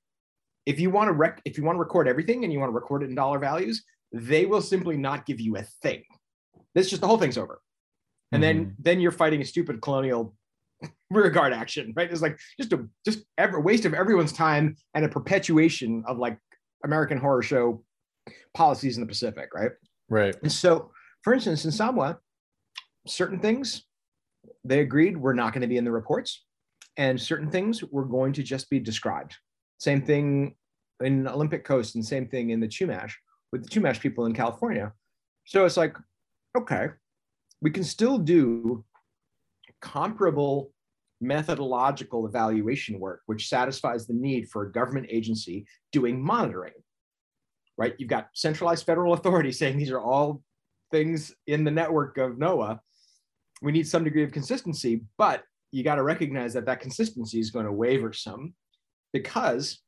If 0.64 0.80
you 0.80 0.90
want 0.90 1.08
to 1.08 1.12
rec- 1.12 1.42
if 1.44 1.58
you 1.58 1.64
want 1.64 1.76
to 1.76 1.80
record 1.80 2.08
everything 2.08 2.44
and 2.44 2.52
you 2.52 2.58
want 2.58 2.70
to 2.70 2.74
record 2.74 3.02
it 3.02 3.08
in 3.08 3.14
dollar 3.14 3.38
values, 3.38 3.84
they 4.12 4.46
will 4.46 4.62
simply 4.62 4.96
not 4.96 5.26
give 5.26 5.40
you 5.40 5.56
a 5.56 5.62
thing. 5.82 6.02
This 6.74 6.90
just 6.90 7.00
the 7.00 7.08
whole 7.08 7.18
thing's 7.18 7.38
over. 7.38 7.60
And 8.32 8.42
then 8.42 8.56
mm-hmm. 8.60 8.74
then 8.78 9.00
you're 9.00 9.12
fighting 9.12 9.40
a 9.40 9.44
stupid 9.44 9.80
colonial 9.80 10.34
rear 11.10 11.30
guard 11.30 11.52
action, 11.52 11.92
right? 11.96 12.10
It's 12.10 12.22
like 12.22 12.38
just 12.58 12.72
a 12.72 12.86
just 13.04 13.24
ever 13.38 13.60
waste 13.60 13.84
of 13.84 13.94
everyone's 13.94 14.32
time 14.32 14.76
and 14.94 15.04
a 15.04 15.08
perpetuation 15.08 16.04
of 16.06 16.18
like 16.18 16.38
American 16.84 17.18
horror 17.18 17.42
show 17.42 17.82
policies 18.54 18.96
in 18.96 19.02
the 19.02 19.08
Pacific, 19.08 19.48
right? 19.54 19.70
Right. 20.08 20.36
And 20.42 20.52
so 20.52 20.90
for 21.22 21.34
instance, 21.34 21.64
in 21.64 21.72
Samoa, 21.72 22.18
certain 23.06 23.40
things 23.40 23.82
they 24.64 24.80
agreed 24.80 25.16
were 25.16 25.34
not 25.34 25.52
going 25.52 25.62
to 25.62 25.66
be 25.66 25.76
in 25.76 25.84
the 25.84 25.90
reports, 25.90 26.44
and 26.96 27.20
certain 27.20 27.50
things 27.50 27.82
were 27.82 28.04
going 28.04 28.32
to 28.34 28.42
just 28.42 28.70
be 28.70 28.78
described. 28.78 29.34
Same 29.78 30.00
thing 30.02 30.54
in 31.02 31.26
Olympic 31.26 31.64
Coast, 31.64 31.94
and 31.94 32.04
same 32.04 32.28
thing 32.28 32.50
in 32.50 32.60
the 32.60 32.68
Chumash 32.68 33.12
with 33.52 33.64
the 33.64 33.68
Chumash 33.68 34.00
people 34.00 34.26
in 34.26 34.34
California. 34.34 34.92
So 35.46 35.64
it's 35.64 35.76
like, 35.76 35.96
okay, 36.56 36.88
we 37.60 37.70
can 37.70 37.84
still 37.84 38.18
do 38.18 38.84
comparable 39.80 40.70
methodological 41.20 42.26
evaluation 42.26 42.98
work, 43.00 43.22
which 43.26 43.48
satisfies 43.48 44.06
the 44.06 44.14
need 44.14 44.48
for 44.48 44.62
a 44.62 44.72
government 44.72 45.06
agency 45.10 45.66
doing 45.92 46.22
monitoring. 46.22 46.74
Right? 47.78 47.94
You've 47.98 48.08
got 48.08 48.28
centralized 48.34 48.86
federal 48.86 49.12
authority 49.14 49.52
saying 49.52 49.78
these 49.78 49.90
are 49.90 50.00
all 50.00 50.42
things 50.90 51.34
in 51.46 51.64
the 51.64 51.70
network 51.70 52.18
of 52.18 52.32
NOAA. 52.32 52.78
We 53.62 53.72
need 53.72 53.88
some 53.88 54.04
degree 54.04 54.22
of 54.22 54.32
consistency, 54.32 55.02
but 55.16 55.42
you 55.72 55.82
got 55.82 55.96
to 55.96 56.02
recognize 56.02 56.54
that 56.54 56.66
that 56.66 56.80
consistency 56.80 57.40
is 57.40 57.50
going 57.50 57.66
to 57.66 57.72
waver 57.72 58.12
some 58.12 58.54
because 59.12 59.80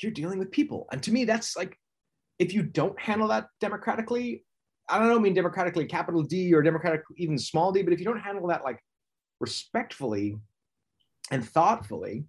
you're 0.00 0.12
dealing 0.12 0.38
with 0.38 0.50
people. 0.50 0.86
And 0.92 1.02
to 1.04 1.12
me, 1.12 1.24
that's 1.24 1.56
like, 1.56 1.76
if 2.38 2.52
you 2.52 2.62
don't 2.62 2.98
handle 3.00 3.28
that 3.28 3.46
democratically, 3.60 4.44
I 4.92 4.98
don't 4.98 5.08
know, 5.08 5.16
I 5.16 5.20
mean 5.20 5.34
democratically, 5.34 5.86
capital 5.86 6.22
D 6.22 6.52
or 6.52 6.62
democratic, 6.62 7.02
even 7.16 7.38
small 7.38 7.72
d, 7.72 7.82
but 7.82 7.92
if 7.92 7.98
you 7.98 8.04
don't 8.04 8.20
handle 8.20 8.46
that 8.48 8.62
like 8.62 8.78
respectfully 9.40 10.36
and 11.30 11.48
thoughtfully, 11.48 12.26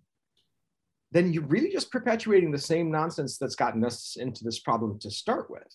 then 1.11 1.33
you're 1.33 1.43
really 1.43 1.71
just 1.71 1.91
perpetuating 1.91 2.51
the 2.51 2.57
same 2.57 2.89
nonsense 2.89 3.37
that's 3.37 3.55
gotten 3.55 3.83
us 3.83 4.15
into 4.19 4.43
this 4.43 4.59
problem 4.59 4.97
to 4.99 5.11
start 5.11 5.49
with. 5.49 5.67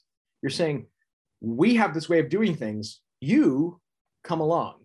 You're 0.42 0.50
saying, 0.50 0.86
we 1.40 1.74
have 1.76 1.94
this 1.94 2.08
way 2.08 2.20
of 2.20 2.28
doing 2.28 2.56
things, 2.56 3.02
you 3.20 3.80
come 4.24 4.40
along, 4.40 4.76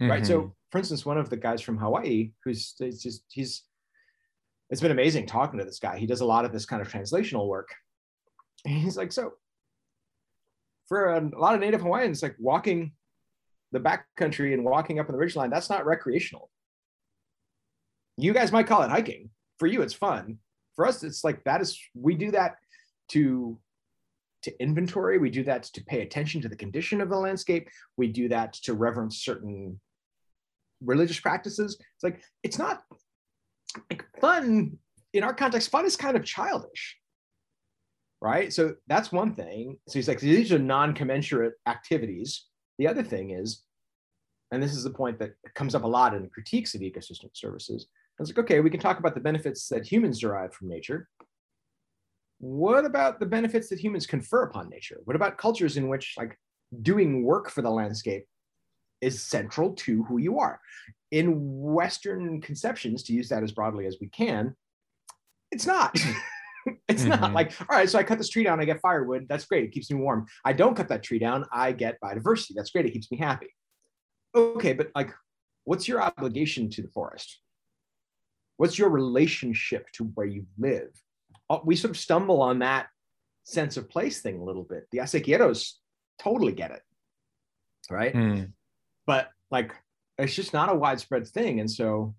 mm-hmm. 0.00 0.10
right? 0.10 0.26
So, 0.26 0.40
mm-hmm. 0.40 0.48
for 0.70 0.78
instance, 0.78 1.06
one 1.06 1.18
of 1.18 1.30
the 1.30 1.36
guys 1.36 1.62
from 1.62 1.78
Hawaii, 1.78 2.32
who's 2.44 2.74
it's 2.80 3.02
just, 3.02 3.24
he's, 3.30 3.64
it's 4.70 4.80
been 4.80 4.92
amazing 4.92 5.26
talking 5.26 5.58
to 5.58 5.64
this 5.64 5.78
guy. 5.78 5.96
He 5.96 6.06
does 6.06 6.20
a 6.20 6.26
lot 6.26 6.44
of 6.44 6.52
this 6.52 6.66
kind 6.66 6.82
of 6.82 6.88
translational 6.88 7.48
work. 7.48 7.68
And 8.64 8.74
he's 8.74 8.96
like, 8.96 9.12
so 9.12 9.32
for 10.88 11.14
a, 11.14 11.20
lot 11.38 11.54
of 11.54 11.60
Native 11.60 11.82
Hawaiians, 11.82 12.22
like 12.22 12.36
walking 12.38 12.92
the 13.72 13.80
backcountry 13.80 14.54
and 14.54 14.64
walking 14.64 14.98
up 14.98 15.08
in 15.08 15.16
the 15.16 15.22
ridgeline, 15.22 15.50
that's 15.50 15.70
not 15.70 15.86
recreational. 15.86 16.50
You 18.16 18.32
guys 18.32 18.52
might 18.52 18.66
call 18.66 18.82
it 18.82 18.90
hiking. 18.90 19.30
For 19.58 19.66
you, 19.66 19.82
it's 19.82 19.94
fun. 19.94 20.38
For 20.74 20.86
us, 20.86 21.02
it's 21.02 21.24
like 21.24 21.42
that 21.44 21.60
is 21.60 21.78
we 21.94 22.14
do 22.14 22.30
that 22.32 22.56
to 23.10 23.58
to 24.42 24.62
inventory. 24.62 25.18
We 25.18 25.30
do 25.30 25.42
that 25.44 25.64
to 25.64 25.82
pay 25.84 26.02
attention 26.02 26.40
to 26.42 26.48
the 26.48 26.56
condition 26.56 27.00
of 27.00 27.08
the 27.08 27.16
landscape. 27.16 27.68
We 27.96 28.08
do 28.08 28.28
that 28.28 28.52
to 28.64 28.74
reverence 28.74 29.18
certain 29.24 29.80
religious 30.82 31.18
practices. 31.18 31.78
It's 31.80 32.04
like 32.04 32.22
it's 32.42 32.58
not 32.58 32.82
like 33.90 34.04
fun 34.20 34.78
in 35.12 35.22
our 35.22 35.34
context. 35.34 35.70
Fun 35.70 35.86
is 35.86 35.96
kind 35.96 36.16
of 36.16 36.24
childish 36.24 36.96
right? 38.20 38.52
So 38.52 38.74
that's 38.86 39.12
one 39.12 39.34
thing. 39.34 39.78
So 39.88 39.98
he's 39.98 40.08
like, 40.08 40.20
these 40.20 40.52
are 40.52 40.58
non-commensurate 40.58 41.54
activities. 41.66 42.46
The 42.78 42.88
other 42.88 43.02
thing 43.02 43.30
is, 43.30 43.62
and 44.52 44.62
this 44.62 44.74
is 44.74 44.84
the 44.84 44.90
point 44.90 45.18
that 45.18 45.32
comes 45.54 45.74
up 45.74 45.84
a 45.84 45.88
lot 45.88 46.14
in 46.14 46.28
critiques 46.28 46.74
of 46.74 46.80
ecosystem 46.80 47.30
services. 47.32 47.86
I 48.18 48.22
was 48.22 48.30
like, 48.30 48.38
okay, 48.38 48.60
we 48.60 48.70
can 48.70 48.80
talk 48.80 48.98
about 48.98 49.14
the 49.14 49.20
benefits 49.20 49.68
that 49.68 49.86
humans 49.86 50.20
derive 50.20 50.54
from 50.54 50.68
nature. 50.68 51.08
What 52.38 52.84
about 52.84 53.18
the 53.18 53.26
benefits 53.26 53.68
that 53.68 53.78
humans 53.78 54.06
confer 54.06 54.42
upon 54.44 54.68
nature? 54.68 55.00
What 55.04 55.16
about 55.16 55.38
cultures 55.38 55.76
in 55.76 55.88
which 55.88 56.14
like 56.16 56.38
doing 56.82 57.24
work 57.24 57.50
for 57.50 57.62
the 57.62 57.70
landscape 57.70 58.26
is 59.00 59.22
central 59.22 59.74
to 59.74 60.04
who 60.04 60.18
you 60.18 60.38
are? 60.38 60.60
In 61.10 61.34
Western 61.62 62.40
conceptions, 62.40 63.02
to 63.04 63.12
use 63.12 63.28
that 63.30 63.42
as 63.42 63.52
broadly 63.52 63.86
as 63.86 63.96
we 64.00 64.08
can, 64.08 64.54
it's 65.50 65.66
not. 65.66 65.98
it's 66.88 67.02
mm-hmm. 67.02 67.20
not 67.20 67.32
like, 67.32 67.52
all 67.60 67.76
right, 67.76 67.88
so 67.88 67.98
I 67.98 68.02
cut 68.02 68.18
this 68.18 68.28
tree 68.28 68.44
down, 68.44 68.60
I 68.60 68.64
get 68.64 68.80
firewood. 68.80 69.26
That's 69.28 69.44
great. 69.44 69.64
It 69.64 69.72
keeps 69.72 69.90
me 69.90 69.98
warm. 69.98 70.26
I 70.44 70.52
don't 70.52 70.76
cut 70.76 70.88
that 70.88 71.02
tree 71.02 71.18
down, 71.18 71.44
I 71.52 71.72
get 71.72 72.00
biodiversity. 72.00 72.52
That's 72.54 72.70
great. 72.70 72.86
It 72.86 72.90
keeps 72.90 73.10
me 73.10 73.18
happy. 73.18 73.48
Okay, 74.34 74.72
but 74.72 74.90
like, 74.94 75.12
what's 75.64 75.88
your 75.88 76.02
obligation 76.02 76.68
to 76.70 76.82
the 76.82 76.88
forest? 76.88 77.40
What's 78.56 78.78
your 78.78 78.88
relationship 78.88 79.86
to 79.94 80.04
where 80.14 80.26
you 80.26 80.46
live? 80.58 80.90
Uh, 81.48 81.58
we 81.64 81.76
sort 81.76 81.90
of 81.90 81.98
stumble 81.98 82.40
on 82.42 82.60
that 82.60 82.88
sense 83.44 83.76
of 83.76 83.88
place 83.88 84.20
thing 84.20 84.40
a 84.40 84.44
little 84.44 84.64
bit. 84.64 84.86
The 84.90 84.98
Acequieros 84.98 85.72
totally 86.18 86.52
get 86.52 86.72
it, 86.72 86.82
right? 87.90 88.14
Mm. 88.14 88.52
But 89.06 89.30
like, 89.50 89.72
it's 90.18 90.34
just 90.34 90.52
not 90.52 90.72
a 90.72 90.74
widespread 90.74 91.26
thing. 91.26 91.60
And 91.60 91.70
so 91.70 92.14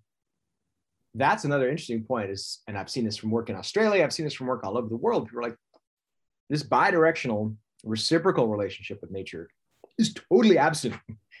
that's 1.14 1.44
another 1.44 1.68
interesting 1.68 2.04
point 2.04 2.30
is, 2.30 2.60
and 2.68 2.76
I've 2.78 2.90
seen 2.90 3.04
this 3.04 3.16
from 3.16 3.30
work 3.30 3.50
in 3.50 3.56
Australia, 3.56 4.04
I've 4.04 4.12
seen 4.12 4.24
this 4.24 4.34
from 4.34 4.46
work 4.46 4.64
all 4.64 4.78
over 4.78 4.88
the 4.88 4.96
world. 4.96 5.26
People 5.26 5.40
are 5.40 5.48
like, 5.48 5.56
this 6.50 6.62
bidirectional 6.62 7.54
reciprocal 7.84 8.48
relationship 8.48 8.98
with 9.00 9.10
nature 9.10 9.48
is 9.98 10.14
totally 10.30 10.58
absent 10.58 10.94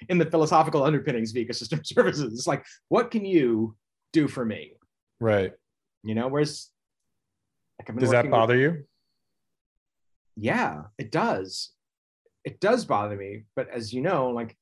in 0.08 0.18
the 0.18 0.26
philosophical 0.26 0.82
underpinnings 0.82 1.30
of 1.30 1.36
ecosystem 1.36 1.86
services. 1.86 2.32
It's 2.32 2.46
like, 2.46 2.64
what 2.88 3.10
can 3.10 3.24
you 3.24 3.76
do 4.12 4.28
for 4.28 4.44
me? 4.44 4.72
Right. 5.20 5.52
You 6.02 6.14
know, 6.14 6.28
whereas 6.28 6.68
like 7.78 7.96
does 7.96 8.10
that 8.10 8.30
bother 8.30 8.54
with, 8.54 8.62
you? 8.62 8.84
Yeah, 10.36 10.84
it 10.98 11.10
does. 11.10 11.70
It 12.44 12.60
does 12.60 12.84
bother 12.84 13.16
me. 13.16 13.44
But 13.56 13.68
as 13.70 13.92
you 13.92 14.00
know, 14.00 14.30
like 14.30 14.56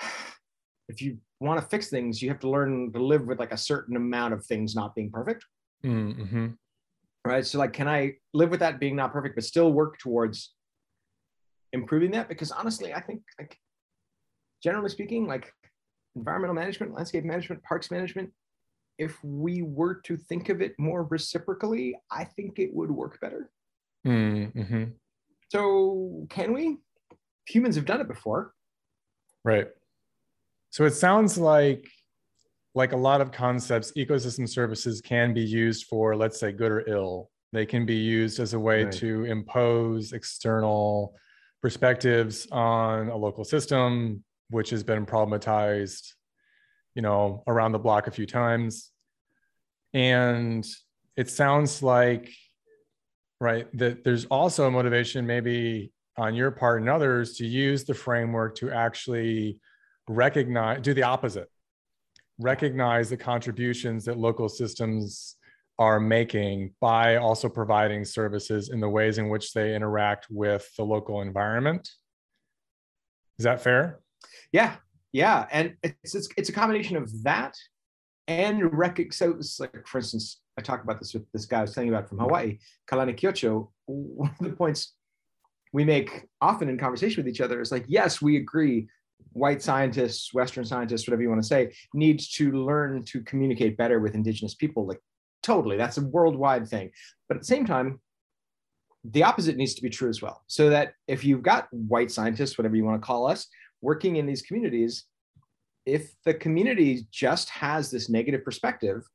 if 0.88 1.00
you 1.02 1.18
want 1.40 1.60
to 1.60 1.66
fix 1.66 1.88
things, 1.88 2.22
you 2.22 2.28
have 2.28 2.40
to 2.40 2.50
learn 2.50 2.92
to 2.92 3.02
live 3.02 3.26
with 3.26 3.38
like 3.38 3.52
a 3.52 3.56
certain 3.56 3.96
amount 3.96 4.34
of 4.34 4.44
things 4.44 4.74
not 4.74 4.94
being 4.94 5.10
perfect. 5.10 5.44
Mm-hmm. 5.84 6.48
Right. 7.24 7.44
So, 7.44 7.58
like, 7.58 7.72
can 7.72 7.88
I 7.88 8.14
live 8.34 8.50
with 8.50 8.60
that 8.60 8.78
being 8.78 8.96
not 8.96 9.12
perfect, 9.12 9.34
but 9.34 9.44
still 9.44 9.72
work 9.72 9.98
towards 9.98 10.54
improving 11.72 12.12
that? 12.12 12.28
Because 12.28 12.52
honestly, 12.52 12.94
I 12.94 13.00
think, 13.00 13.22
like, 13.38 13.58
generally 14.62 14.88
speaking, 14.88 15.26
like 15.26 15.52
environmental 16.14 16.54
management, 16.54 16.94
landscape 16.94 17.24
management, 17.24 17.62
parks 17.62 17.90
management, 17.90 18.30
if 18.98 19.22
we 19.22 19.62
were 19.62 19.96
to 20.04 20.16
think 20.16 20.48
of 20.48 20.62
it 20.62 20.74
more 20.78 21.02
reciprocally, 21.04 21.96
I 22.10 22.24
think 22.24 22.58
it 22.58 22.72
would 22.72 22.90
work 22.90 23.20
better. 23.20 23.50
Mm-hmm. 24.06 24.84
So, 25.50 26.26
can 26.30 26.52
we? 26.52 26.78
Humans 27.48 27.76
have 27.76 27.86
done 27.86 28.00
it 28.00 28.08
before. 28.08 28.54
Right. 29.44 29.68
So 30.70 30.84
it 30.84 30.94
sounds 30.94 31.38
like 31.38 31.88
like 32.76 32.92
a 32.92 32.96
lot 32.96 33.22
of 33.22 33.32
concepts, 33.32 33.90
ecosystem 33.96 34.46
services 34.46 35.00
can 35.00 35.32
be 35.32 35.40
used 35.40 35.86
for, 35.86 36.14
let's 36.14 36.38
say, 36.38 36.52
good 36.52 36.70
or 36.70 36.86
ill. 36.86 37.30
They 37.54 37.64
can 37.64 37.86
be 37.86 37.96
used 37.96 38.38
as 38.38 38.52
a 38.52 38.60
way 38.60 38.84
right. 38.84 38.92
to 38.94 39.24
impose 39.24 40.12
external 40.12 41.14
perspectives 41.62 42.46
on 42.52 43.08
a 43.08 43.16
local 43.16 43.44
system, 43.44 44.22
which 44.50 44.68
has 44.70 44.82
been 44.82 45.06
problematized, 45.06 46.12
you 46.94 47.00
know, 47.00 47.42
around 47.46 47.72
the 47.72 47.78
block 47.78 48.08
a 48.08 48.10
few 48.10 48.26
times. 48.26 48.90
And 49.94 50.66
it 51.16 51.30
sounds 51.30 51.82
like, 51.82 52.30
right, 53.40 53.66
that 53.78 54.04
there's 54.04 54.26
also 54.26 54.66
a 54.66 54.70
motivation, 54.70 55.26
maybe 55.26 55.92
on 56.18 56.34
your 56.34 56.50
part 56.50 56.82
and 56.82 56.90
others, 56.90 57.38
to 57.38 57.46
use 57.46 57.84
the 57.84 57.94
framework 57.94 58.54
to 58.56 58.70
actually 58.70 59.60
recognize 60.08 60.80
do 60.82 60.94
the 60.94 61.02
opposite. 61.02 61.48
Recognize 62.38 63.08
the 63.08 63.16
contributions 63.16 64.04
that 64.04 64.18
local 64.18 64.48
systems 64.48 65.36
are 65.78 66.00
making 66.00 66.72
by 66.80 67.16
also 67.16 67.48
providing 67.48 68.04
services 68.04 68.70
in 68.70 68.80
the 68.80 68.88
ways 68.88 69.18
in 69.18 69.28
which 69.28 69.52
they 69.52 69.74
interact 69.74 70.26
with 70.30 70.68
the 70.76 70.84
local 70.84 71.22
environment. 71.22 71.88
Is 73.38 73.44
that 73.44 73.62
fair? 73.62 74.00
Yeah 74.52 74.76
yeah 75.16 75.46
and 75.50 75.74
it's 75.82 76.14
it's, 76.14 76.28
it's 76.36 76.48
a 76.50 76.52
combination 76.52 76.94
of 76.94 77.10
that 77.22 77.56
and 78.28 78.72
rec- 78.76 79.12
so 79.12 79.30
it's 79.30 79.58
like 79.58 79.86
for 79.86 79.98
instance 79.98 80.42
i 80.58 80.60
talked 80.62 80.84
about 80.84 80.98
this 80.98 81.14
with 81.14 81.24
this 81.32 81.46
guy 81.46 81.58
i 81.58 81.62
was 81.62 81.72
telling 81.72 81.88
you 81.88 81.94
about 81.94 82.08
from 82.08 82.18
hawaii 82.18 82.58
kalani 82.86 83.18
kyocho. 83.18 83.68
One 83.86 84.30
of 84.38 84.46
the 84.46 84.52
points 84.52 84.94
we 85.72 85.84
make 85.84 86.26
often 86.42 86.68
in 86.68 86.76
conversation 86.76 87.24
with 87.24 87.32
each 87.32 87.40
other 87.40 87.62
is 87.62 87.72
like 87.72 87.86
yes 87.88 88.20
we 88.20 88.36
agree 88.36 88.88
white 89.32 89.62
scientists, 89.62 90.32
Western 90.32 90.64
scientists, 90.64 91.06
whatever 91.06 91.22
you 91.22 91.28
want 91.28 91.42
to 91.42 91.46
say, 91.46 91.72
needs 91.92 92.28
to 92.32 92.52
learn 92.52 93.04
to 93.04 93.20
communicate 93.22 93.76
better 93.76 94.00
with 94.00 94.14
indigenous 94.14 94.54
people. 94.54 94.86
Like 94.86 95.00
totally, 95.42 95.76
that's 95.76 95.98
a 95.98 96.06
worldwide 96.06 96.68
thing. 96.68 96.90
But 97.28 97.36
at 97.36 97.42
the 97.42 97.46
same 97.46 97.66
time, 97.66 98.00
the 99.04 99.22
opposite 99.22 99.56
needs 99.56 99.74
to 99.74 99.82
be 99.82 99.90
true 99.90 100.08
as 100.08 100.22
well. 100.22 100.42
So 100.46 100.70
that 100.70 100.94
if 101.06 101.24
you've 101.24 101.42
got 101.42 101.68
white 101.70 102.10
scientists, 102.10 102.58
whatever 102.58 102.76
you 102.76 102.84
want 102.84 103.00
to 103.00 103.06
call 103.06 103.26
us, 103.28 103.46
working 103.80 104.16
in 104.16 104.26
these 104.26 104.42
communities, 104.42 105.04
if 105.84 106.10
the 106.24 106.34
community 106.34 107.06
just 107.12 107.48
has 107.50 107.90
this 107.90 108.08
negative 108.08 108.44
perspective 108.44 109.06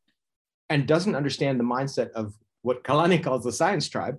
and 0.70 0.88
doesn't 0.88 1.16
understand 1.16 1.60
the 1.60 1.66
mindset 1.66 2.12
of 2.12 2.34
what 2.62 2.84
Kalani 2.84 3.22
calls 3.22 3.44
the 3.44 3.52
science 3.52 3.90
tribe, 3.90 4.18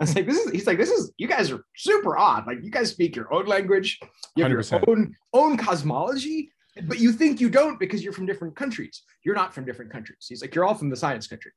I 0.00 0.04
was 0.04 0.14
like, 0.16 0.26
this 0.26 0.36
is 0.38 0.50
he's 0.50 0.66
like, 0.66 0.78
this 0.78 0.90
is 0.90 1.12
you 1.16 1.28
guys 1.28 1.50
are 1.52 1.64
super 1.76 2.16
odd. 2.18 2.46
Like 2.46 2.58
you 2.62 2.70
guys 2.70 2.90
speak 2.90 3.14
your 3.14 3.32
own 3.32 3.46
language, 3.46 4.00
you 4.36 4.42
have 4.44 4.52
100%. 4.52 4.70
your 4.72 4.82
own 4.96 5.14
own 5.32 5.56
cosmology, 5.56 6.50
but 6.84 6.98
you 6.98 7.12
think 7.12 7.40
you 7.40 7.48
don't 7.50 7.78
because 7.78 8.02
you're 8.02 8.12
from 8.12 8.26
different 8.26 8.56
countries. 8.56 9.02
You're 9.24 9.34
not 9.36 9.54
from 9.54 9.64
different 9.64 9.92
countries. 9.92 10.26
He's 10.28 10.42
like, 10.42 10.54
you're 10.54 10.64
all 10.64 10.74
from 10.74 10.90
the 10.90 10.96
science 10.96 11.26
country. 11.26 11.52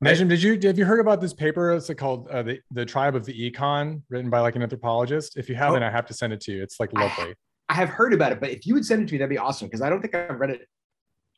Right. 0.00 0.16
Nejem, 0.16 0.28
did 0.28 0.42
you 0.42 0.58
have 0.68 0.78
you 0.78 0.84
heard 0.84 1.00
about 1.00 1.20
this 1.20 1.32
paper? 1.32 1.72
It's 1.72 1.90
called 1.94 2.28
uh, 2.28 2.42
the 2.42 2.60
the 2.70 2.84
Tribe 2.84 3.14
of 3.16 3.24
the 3.24 3.50
Econ, 3.50 4.02
written 4.10 4.30
by 4.30 4.40
like 4.40 4.54
an 4.56 4.62
anthropologist. 4.62 5.36
If 5.36 5.48
you 5.48 5.54
haven't, 5.54 5.82
Oh. 5.82 5.86
I 5.86 5.90
have 5.90 6.06
to 6.06 6.14
send 6.14 6.32
it 6.32 6.40
to 6.42 6.52
you. 6.52 6.62
It's 6.62 6.78
like 6.78 6.90
I- 6.96 7.02
lovely. 7.06 7.34
I 7.68 7.74
have 7.74 7.88
heard 7.88 8.12
about 8.12 8.32
it, 8.32 8.40
but 8.40 8.50
if 8.50 8.66
you 8.66 8.74
would 8.74 8.84
send 8.84 9.02
it 9.02 9.06
to 9.08 9.14
me, 9.14 9.18
that'd 9.18 9.30
be 9.30 9.38
awesome 9.38 9.66
because 9.66 9.80
I 9.80 9.88
don't 9.88 10.02
think 10.02 10.14
I've 10.14 10.38
read 10.38 10.50
it 10.50 10.68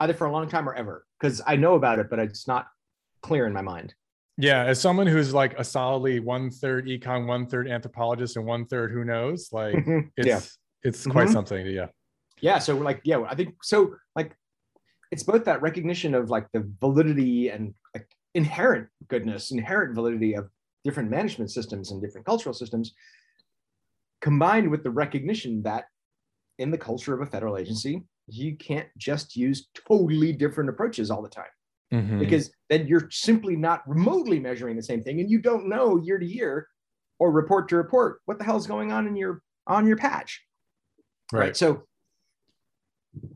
either 0.00 0.14
for 0.14 0.26
a 0.26 0.32
long 0.32 0.48
time 0.48 0.68
or 0.68 0.74
ever. 0.74 1.04
Because 1.20 1.40
I 1.46 1.54
know 1.56 1.74
about 1.74 2.00
it, 2.00 2.10
but 2.10 2.18
it's 2.18 2.48
not 2.48 2.66
clear 3.22 3.46
in 3.46 3.52
my 3.52 3.60
mind. 3.62 3.94
Yeah, 4.36 4.64
as 4.64 4.80
someone 4.80 5.06
who's 5.06 5.32
like 5.32 5.56
a 5.58 5.64
solidly 5.64 6.18
one 6.18 6.50
third 6.50 6.86
econ, 6.86 7.26
one 7.26 7.46
third 7.46 7.68
anthropologist, 7.68 8.36
and 8.36 8.44
one 8.44 8.66
third 8.66 8.90
who 8.90 9.04
knows, 9.04 9.50
like 9.52 9.76
it's 10.16 10.26
yeah. 10.26 10.40
it's 10.82 11.06
quite 11.06 11.28
Mhm. 11.28 11.32
something. 11.32 11.66
Yeah. 11.66 11.86
yeah 12.40 12.58
so 12.58 12.76
like 12.76 13.00
yeah 13.04 13.20
i 13.28 13.34
think 13.34 13.54
so 13.62 13.94
like 14.16 14.34
it's 15.12 15.22
both 15.22 15.44
that 15.44 15.62
recognition 15.62 16.14
of 16.14 16.30
like 16.30 16.46
the 16.52 16.68
validity 16.80 17.48
and 17.48 17.72
like 17.94 18.08
inherent 18.34 18.88
goodness 19.08 19.52
inherent 19.52 19.94
validity 19.94 20.34
of 20.34 20.50
different 20.82 21.08
management 21.10 21.50
systems 21.52 21.92
and 21.92 22.02
different 22.02 22.26
cultural 22.26 22.52
systems 22.52 22.92
combined 24.20 24.68
with 24.68 24.82
the 24.82 24.90
recognition 24.90 25.62
that 25.62 25.84
in 26.58 26.70
the 26.72 26.78
culture 26.78 27.14
of 27.14 27.20
a 27.20 27.26
federal 27.26 27.56
agency 27.56 28.02
you 28.26 28.56
can't 28.56 28.88
just 28.98 29.36
use 29.36 29.68
totally 29.86 30.32
different 30.32 30.68
approaches 30.68 31.10
all 31.12 31.22
the 31.22 31.28
time 31.28 31.54
Mhm. 31.94 32.18
because 32.18 32.50
then 32.70 32.86
you're 32.86 33.08
simply 33.10 33.56
not 33.56 33.86
remotely 33.88 34.38
measuring 34.40 34.76
the 34.76 34.82
same 34.82 35.02
thing 35.02 35.20
and 35.20 35.30
you 35.30 35.38
don't 35.40 35.68
know 35.68 35.96
year 35.96 36.18
to 36.18 36.26
year 36.26 36.68
or 37.18 37.30
report 37.30 37.68
to 37.68 37.76
report 37.76 38.20
what 38.24 38.38
the 38.38 38.44
hell's 38.44 38.66
going 38.66 38.90
on 38.92 39.06
in 39.06 39.14
your 39.16 39.42
on 39.66 39.86
your 39.86 39.96
patch 39.96 40.44
right, 41.32 41.40
right. 41.40 41.56
so 41.56 41.82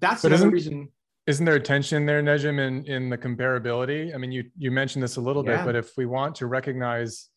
that's 0.00 0.22
But 0.22 0.32
another 0.32 0.50
reason 0.50 0.88
Isn't 1.26 1.44
there 1.44 1.56
a 1.56 1.60
tension 1.60 2.06
there, 2.06 2.22
Nejem, 2.22 2.58
in 2.58 2.86
in 2.86 3.10
the 3.10 3.18
comparability? 3.18 4.14
I 4.14 4.16
mean, 4.18 4.32
you 4.32 4.44
you 4.56 4.70
mentioned 4.70 5.02
this 5.02 5.16
a 5.16 5.20
little 5.20 5.42
bit, 5.42 5.62
but 5.64 5.76
if 5.76 5.94
we 5.98 6.06
want 6.06 6.34
to 6.36 6.46
recognize 6.46 7.28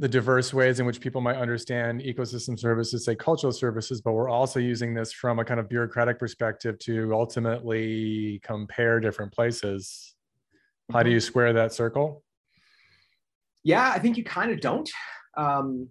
the 0.00 0.08
diverse 0.08 0.52
ways 0.52 0.80
in 0.80 0.86
which 0.86 1.00
people 1.00 1.20
might 1.20 1.36
understand 1.36 2.00
ecosystem 2.00 2.58
services, 2.58 3.04
say 3.04 3.14
cultural 3.14 3.52
services, 3.52 4.00
but 4.00 4.12
we're 4.12 4.28
also 4.28 4.58
using 4.58 4.94
this 4.94 5.12
from 5.12 5.38
a 5.38 5.44
kind 5.44 5.60
of 5.60 5.68
bureaucratic 5.68 6.18
perspective 6.18 6.78
to 6.80 7.12
ultimately 7.14 8.40
compare 8.42 8.98
different 8.98 9.32
places. 9.32 10.16
How 10.92 11.04
do 11.04 11.10
you 11.10 11.20
square 11.20 11.52
that 11.52 11.72
circle? 11.72 12.24
yeah 13.62 13.90
i 13.94 13.98
think 13.98 14.16
you 14.16 14.24
kind 14.24 14.50
of 14.50 14.60
don't 14.60 14.90
um 15.36 15.88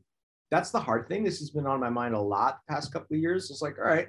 that's 0.51 0.72
the 0.72 0.80
hard 0.80 1.07
thing 1.07 1.24
this 1.24 1.39
has 1.39 1.51
been 1.51 1.68
on 1.68 1.80
my 1.80 1.89
mind 1.89 2.16
a 2.16 2.20
lot 2.20 2.60
the 2.68 2.74
past 2.74 2.91
couple 2.91 3.16
of 3.16 3.22
years 3.22 3.49
it's 3.49 3.62
like 3.62 3.78
all 3.78 3.86
right 3.86 4.07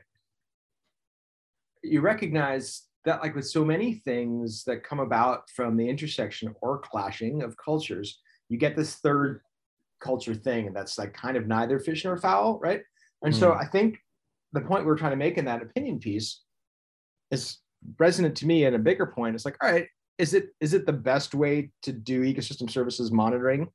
you 1.82 2.00
recognize 2.00 2.82
that 3.04 3.22
like 3.22 3.34
with 3.34 3.46
so 3.46 3.64
many 3.64 3.94
things 3.94 4.64
that 4.64 4.84
come 4.84 5.00
about 5.00 5.48
from 5.50 5.76
the 5.76 5.88
intersection 5.88 6.54
or 6.60 6.78
clashing 6.78 7.42
of 7.42 7.56
cultures 7.56 8.20
you 8.48 8.58
get 8.58 8.76
this 8.76 8.96
third 8.96 9.40
culture 10.00 10.34
thing 10.34 10.66
and 10.66 10.74
that's 10.74 10.98
like 10.98 11.12
kind 11.12 11.36
of 11.36 11.46
neither 11.46 11.78
fish 11.78 12.04
nor 12.04 12.16
fowl 12.16 12.58
right? 12.62 12.82
And 13.22 13.34
so 13.34 13.50
Mm. 13.52 13.60
i 13.62 13.66
think 13.66 13.98
the 14.52 14.60
point 14.62 14.84
we're 14.84 14.96
trying 14.98 15.12
to 15.12 15.16
make 15.16 15.38
in 15.38 15.44
that 15.44 15.62
opinion 15.62 15.98
piece 16.00 16.42
is 17.30 17.58
resonant 17.98 18.36
to 18.38 18.46
me 18.46 18.64
at 18.64 18.74
a 18.74 18.78
bigger 18.78 19.06
point. 19.06 19.34
It's 19.36 19.44
like 19.44 19.56
all 19.62 19.70
right 19.70 19.86
is 20.18 20.34
it 20.34 20.48
is 20.60 20.74
it 20.74 20.84
the 20.86 20.92
best 20.92 21.34
way 21.34 21.70
to 21.82 21.92
do 21.92 22.22
ecosystem 22.22 22.68
services 22.68 23.10
monitoring? 23.12 23.68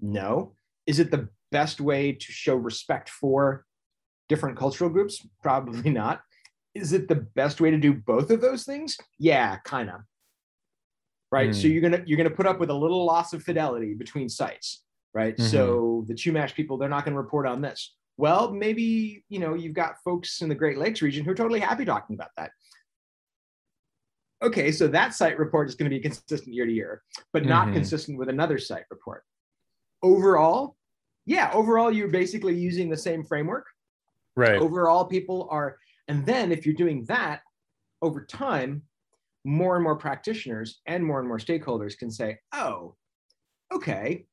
No. 0.00 0.54
Is 0.86 0.98
it 1.00 1.10
the 1.10 1.28
best 1.50 1.80
way 1.80 2.12
to 2.12 2.32
show 2.32 2.54
respect 2.56 3.08
for 3.10 3.66
different 4.28 4.56
cultural 4.56 4.88
groups? 4.88 5.26
Probably 5.42 5.90
not. 6.02 6.22
Is 6.74 6.92
it 6.94 7.08
the 7.08 7.16
best 7.16 7.60
way 7.60 7.70
to 7.70 7.76
do 7.78 7.92
both 7.92 8.30
of 8.30 8.40
those 8.40 8.64
things? 8.64 8.96
Yeah 9.18 9.56
kind 9.64 9.90
of 9.90 10.00
right? 11.30 11.54
So 11.54 11.62
Hmm. 11.62 11.72
you're 11.72 11.82
gonna 11.82 12.02
you're 12.06 12.16
gonna 12.18 12.30
put 12.30 12.46
up 12.46 12.60
with 12.60 12.70
a 12.70 12.74
little 12.74 13.04
loss 13.04 13.32
of 13.32 13.42
fidelity 13.42 13.94
between 13.94 14.28
sites 14.28 14.84
right? 15.14 15.38
So 15.38 16.04
the 16.08 16.14
chumash 16.14 16.54
people 16.54 16.78
they're 16.78 16.88
not 16.88 17.04
going 17.04 17.14
to 17.14 17.20
report 17.20 17.46
on 17.46 17.60
this. 17.60 17.94
Well 18.16 18.52
maybe 18.52 19.24
you 19.28 19.38
know 19.38 19.54
you've 19.54 19.74
got 19.74 19.96
folks 20.04 20.42
in 20.42 20.48
the 20.48 20.54
great 20.54 20.78
lakes 20.78 21.02
region 21.02 21.24
who 21.24 21.30
are 21.30 21.34
totally 21.34 21.60
happy 21.60 21.84
talking 21.84 22.14
about 22.14 22.30
that. 22.36 22.50
Okay 24.42 24.72
so 24.72 24.88
that 24.88 25.14
site 25.14 25.38
report 25.38 25.68
is 25.68 25.74
going 25.74 25.90
to 25.90 25.96
be 25.96 26.00
consistent 26.02 26.54
year 26.54 26.66
to 26.66 26.72
year 26.72 27.02
but 27.32 27.44
not 27.44 27.68
Mhm. 27.68 27.74
consistent 27.74 28.18
with 28.18 28.28
another 28.28 28.58
site 28.58 28.84
report. 28.90 29.24
Overall 30.02 30.76
yeah 31.26 31.50
overall 31.52 31.90
you're 31.92 32.08
basically 32.08 32.54
using 32.56 32.88
the 32.90 32.96
same 32.96 33.24
framework. 33.24 33.66
Right. 34.34 34.56
overall 34.60 35.04
people 35.04 35.46
are 35.50 35.78
and 36.08 36.24
then 36.26 36.52
if 36.52 36.64
you're 36.66 36.74
doing 36.74 37.04
that 37.04 37.42
over 38.00 38.24
time 38.24 38.82
more 39.44 39.74
and 39.76 39.84
more 39.84 39.96
practitioners 39.96 40.80
and 40.86 41.04
more 41.04 41.18
and 41.18 41.28
more 41.28 41.38
stakeholders 41.38 41.96
can 41.98 42.10
say 42.10 42.38
oh 42.54 42.96
okay 43.72 44.26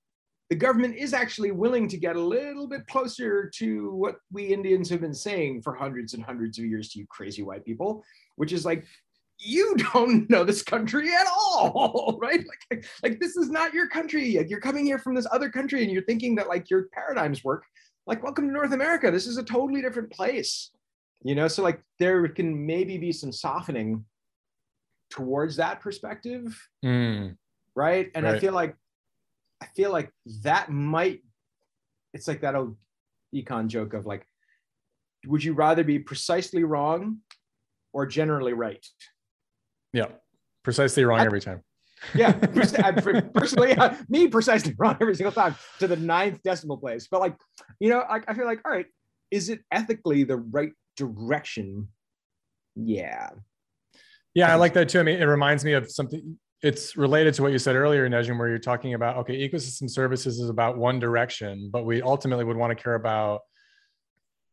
the 0.49 0.55
government 0.55 0.95
is 0.95 1.13
actually 1.13 1.51
willing 1.51 1.87
to 1.87 1.97
get 1.97 2.15
a 2.15 2.21
little 2.21 2.67
bit 2.67 2.87
closer 2.87 3.49
to 3.55 3.91
what 3.91 4.17
we 4.31 4.45
indians 4.45 4.89
have 4.89 5.01
been 5.01 5.13
saying 5.13 5.61
for 5.61 5.73
hundreds 5.73 6.13
and 6.13 6.23
hundreds 6.23 6.57
of 6.57 6.65
years 6.65 6.89
to 6.89 6.99
you 6.99 7.05
crazy 7.09 7.43
white 7.43 7.65
people 7.65 8.03
which 8.35 8.53
is 8.53 8.65
like 8.65 8.85
you 9.39 9.75
don't 9.93 10.29
know 10.29 10.43
this 10.43 10.61
country 10.61 11.09
at 11.13 11.25
all 11.27 12.17
right? 12.21 12.43
Like, 12.69 12.85
like 13.03 13.19
this 13.19 13.37
is 13.37 13.49
not 13.49 13.73
your 13.73 13.87
country 13.87 14.37
Like, 14.37 14.49
you're 14.49 14.59
coming 14.59 14.85
here 14.85 14.99
from 14.99 15.15
this 15.15 15.27
other 15.31 15.49
country 15.49 15.83
and 15.83 15.91
you're 15.91 16.03
thinking 16.03 16.35
that 16.35 16.49
like 16.49 16.69
your 16.69 16.87
paradigms 16.91 17.43
work. 17.43 17.63
Like 18.05 18.23
welcome 18.23 18.47
to 18.47 18.53
north 18.53 18.73
america. 18.73 19.11
This 19.11 19.27
is 19.27 19.37
a 19.37 19.43
totally 19.43 19.81
different 19.81 20.11
place 20.11 20.71
you 21.23 21.35
know? 21.35 21.47
So 21.47 21.63
like 21.63 21.81
there 21.99 22.27
can 22.29 22.65
maybe 22.65 22.97
be 22.97 23.11
some 23.11 23.31
softening 23.31 24.05
towards 25.09 25.55
that 25.57 25.81
perspective 25.81 26.57
Mm. 26.83 27.35
right? 27.75 28.11
And 28.15 28.27
i 28.27 28.39
feel 28.39 28.53
like 28.53 28.75
i 29.61 29.65
feel 29.75 29.91
like 29.91 30.09
that 30.43 30.69
might 30.69 31.21
it's 32.13 32.27
like 32.27 32.41
that 32.41 32.55
old 32.55 32.75
econ 33.35 33.67
joke 33.67 33.93
of 33.93 34.05
like 34.05 34.25
would 35.27 35.43
you 35.43 35.53
rather 35.53 35.83
be 35.83 35.99
precisely 35.99 36.63
wrong 36.63 37.17
or 37.93 38.05
generally 38.05 38.53
right 38.53 38.85
Yeah. 39.93 40.05
Precisely 40.63 41.03
wrong 41.03 41.19
every 41.21 41.41
time. 41.41 41.61
yeah 42.15 42.29
I- 42.83 42.91
personally 43.33 43.73
uh, 43.73 43.95
me 44.07 44.27
precisely 44.27 44.73
wrong 44.79 44.97
every 45.01 45.15
single 45.15 45.31
time 45.33 45.55
to 45.79 45.87
the 45.87 45.95
ninth 45.97 46.39
decimal 46.43 46.77
place 46.77 47.07
but 47.11 47.19
like 47.19 47.35
you 47.79 47.89
know 47.89 48.03
like 48.09 48.23
i 48.27 48.33
feel 48.33 48.45
like 48.45 48.61
all 48.65 48.71
right 48.71 48.85
is 49.31 49.49
it 49.49 49.61
ethically 49.71 50.23
the 50.23 50.37
right 50.37 50.71
direction 50.95 51.87
yeah 52.75 53.29
Yeah, 54.35 54.53
I 54.53 54.55
like 54.55 54.73
that 54.73 54.87
too. 54.89 54.99
I 54.99 55.03
mean, 55.03 55.19
it 55.21 55.25
reminds 55.25 55.65
me 55.65 55.73
of 55.73 55.89
something. 55.91 56.37
It's 56.61 56.97
related 56.97 57.33
to 57.35 57.41
what 57.43 57.53
you 57.53 57.57
said 57.57 57.75
earlier, 57.75 58.07
Nejem, 58.09 58.37
where 58.37 58.49
you're 58.49 58.57
talking 58.59 58.93
about 58.93 59.17
okay, 59.17 59.47
ecosystem 59.49 59.89
services 59.89 60.39
is 60.39 60.49
about 60.49 60.77
one 60.77 60.99
direction, 60.99 61.69
but 61.71 61.85
we 61.85 62.01
ultimately 62.01 62.43
would 62.43 62.57
want 62.57 62.75
to 62.77 62.81
care 62.81 62.95
about 62.95 63.41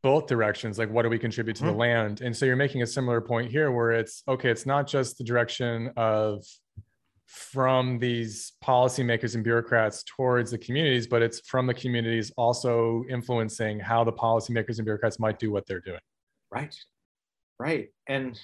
both 0.02 0.26
directions. 0.28 0.78
Like, 0.78 0.90
what 0.90 1.02
do 1.02 1.08
we 1.08 1.18
contribute 1.18 1.56
to 1.56 1.64
the 1.64 1.72
Mhm. 1.72 1.76
land? 1.78 2.20
And 2.20 2.36
so 2.36 2.46
you're 2.46 2.54
making 2.54 2.82
a 2.82 2.86
similar 2.86 3.20
point 3.20 3.50
here, 3.50 3.72
where 3.72 3.90
it's 3.90 4.22
okay, 4.28 4.50
it's 4.50 4.66
not 4.66 4.86
just 4.86 5.18
the 5.18 5.24
direction 5.24 5.88
of 5.96 6.44
from 7.24 7.98
these 7.98 8.52
policymakers 8.62 9.34
and 9.34 9.42
bureaucrats 9.42 10.04
towards 10.04 10.52
the 10.52 10.58
communities, 10.58 11.08
but 11.08 11.22
it's 11.22 11.40
from 11.48 11.66
the 11.66 11.74
communities 11.74 12.30
also 12.36 13.04
influencing 13.10 13.80
how 13.80 14.04
the 14.04 14.12
policymakers 14.12 14.78
and 14.78 14.84
bureaucrats 14.84 15.18
might 15.18 15.40
do 15.40 15.50
what 15.50 15.66
they're 15.66 15.80
doing. 15.80 16.00
right 16.52 16.76
right 17.58 17.92
and 18.06 18.40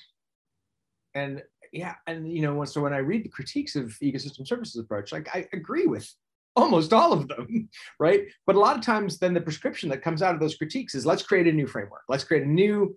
and 1.14 1.44
yeah 1.72 1.94
and 2.06 2.30
you 2.30 2.42
know 2.42 2.64
so 2.64 2.80
when 2.80 2.92
i 2.92 2.98
read 2.98 3.24
the 3.24 3.28
critiques 3.28 3.76
of 3.76 3.86
ecosystem 4.02 4.46
services 4.46 4.78
approach 4.78 5.10
like 5.10 5.28
i 5.34 5.46
agree 5.52 5.86
with 5.86 6.08
almost 6.56 6.92
all 6.92 7.12
of 7.12 7.28
them 7.28 7.68
right? 7.98 8.26
But 8.46 8.56
a 8.56 8.58
lot 8.58 8.76
of 8.76 8.82
times 8.82 9.18
then 9.18 9.34
the 9.34 9.40
prescription 9.40 9.88
that 9.90 10.02
comes 10.02 10.22
out 10.22 10.34
of 10.34 10.40
those 10.40 10.56
critiques 10.56 10.94
is 10.94 11.06
let's 11.06 11.22
create 11.22 11.46
a 11.46 11.52
new 11.52 11.66
framework. 11.66 12.02
Let's 12.08 12.24
create 12.24 12.44
a 12.44 12.48
new 12.48 12.96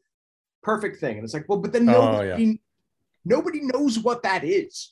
perfect 0.63 0.99
thing. 0.99 1.17
And 1.17 1.23
it's 1.23 1.33
like 1.33 1.47
well 1.47 1.59
but 1.59 1.71
then 1.71 1.87
Oh, 1.89 2.11
nobody, 2.11 2.61
nobody 3.23 3.61
knows 3.61 3.99
what 3.99 4.23
that 4.23 4.43
is. 4.43 4.91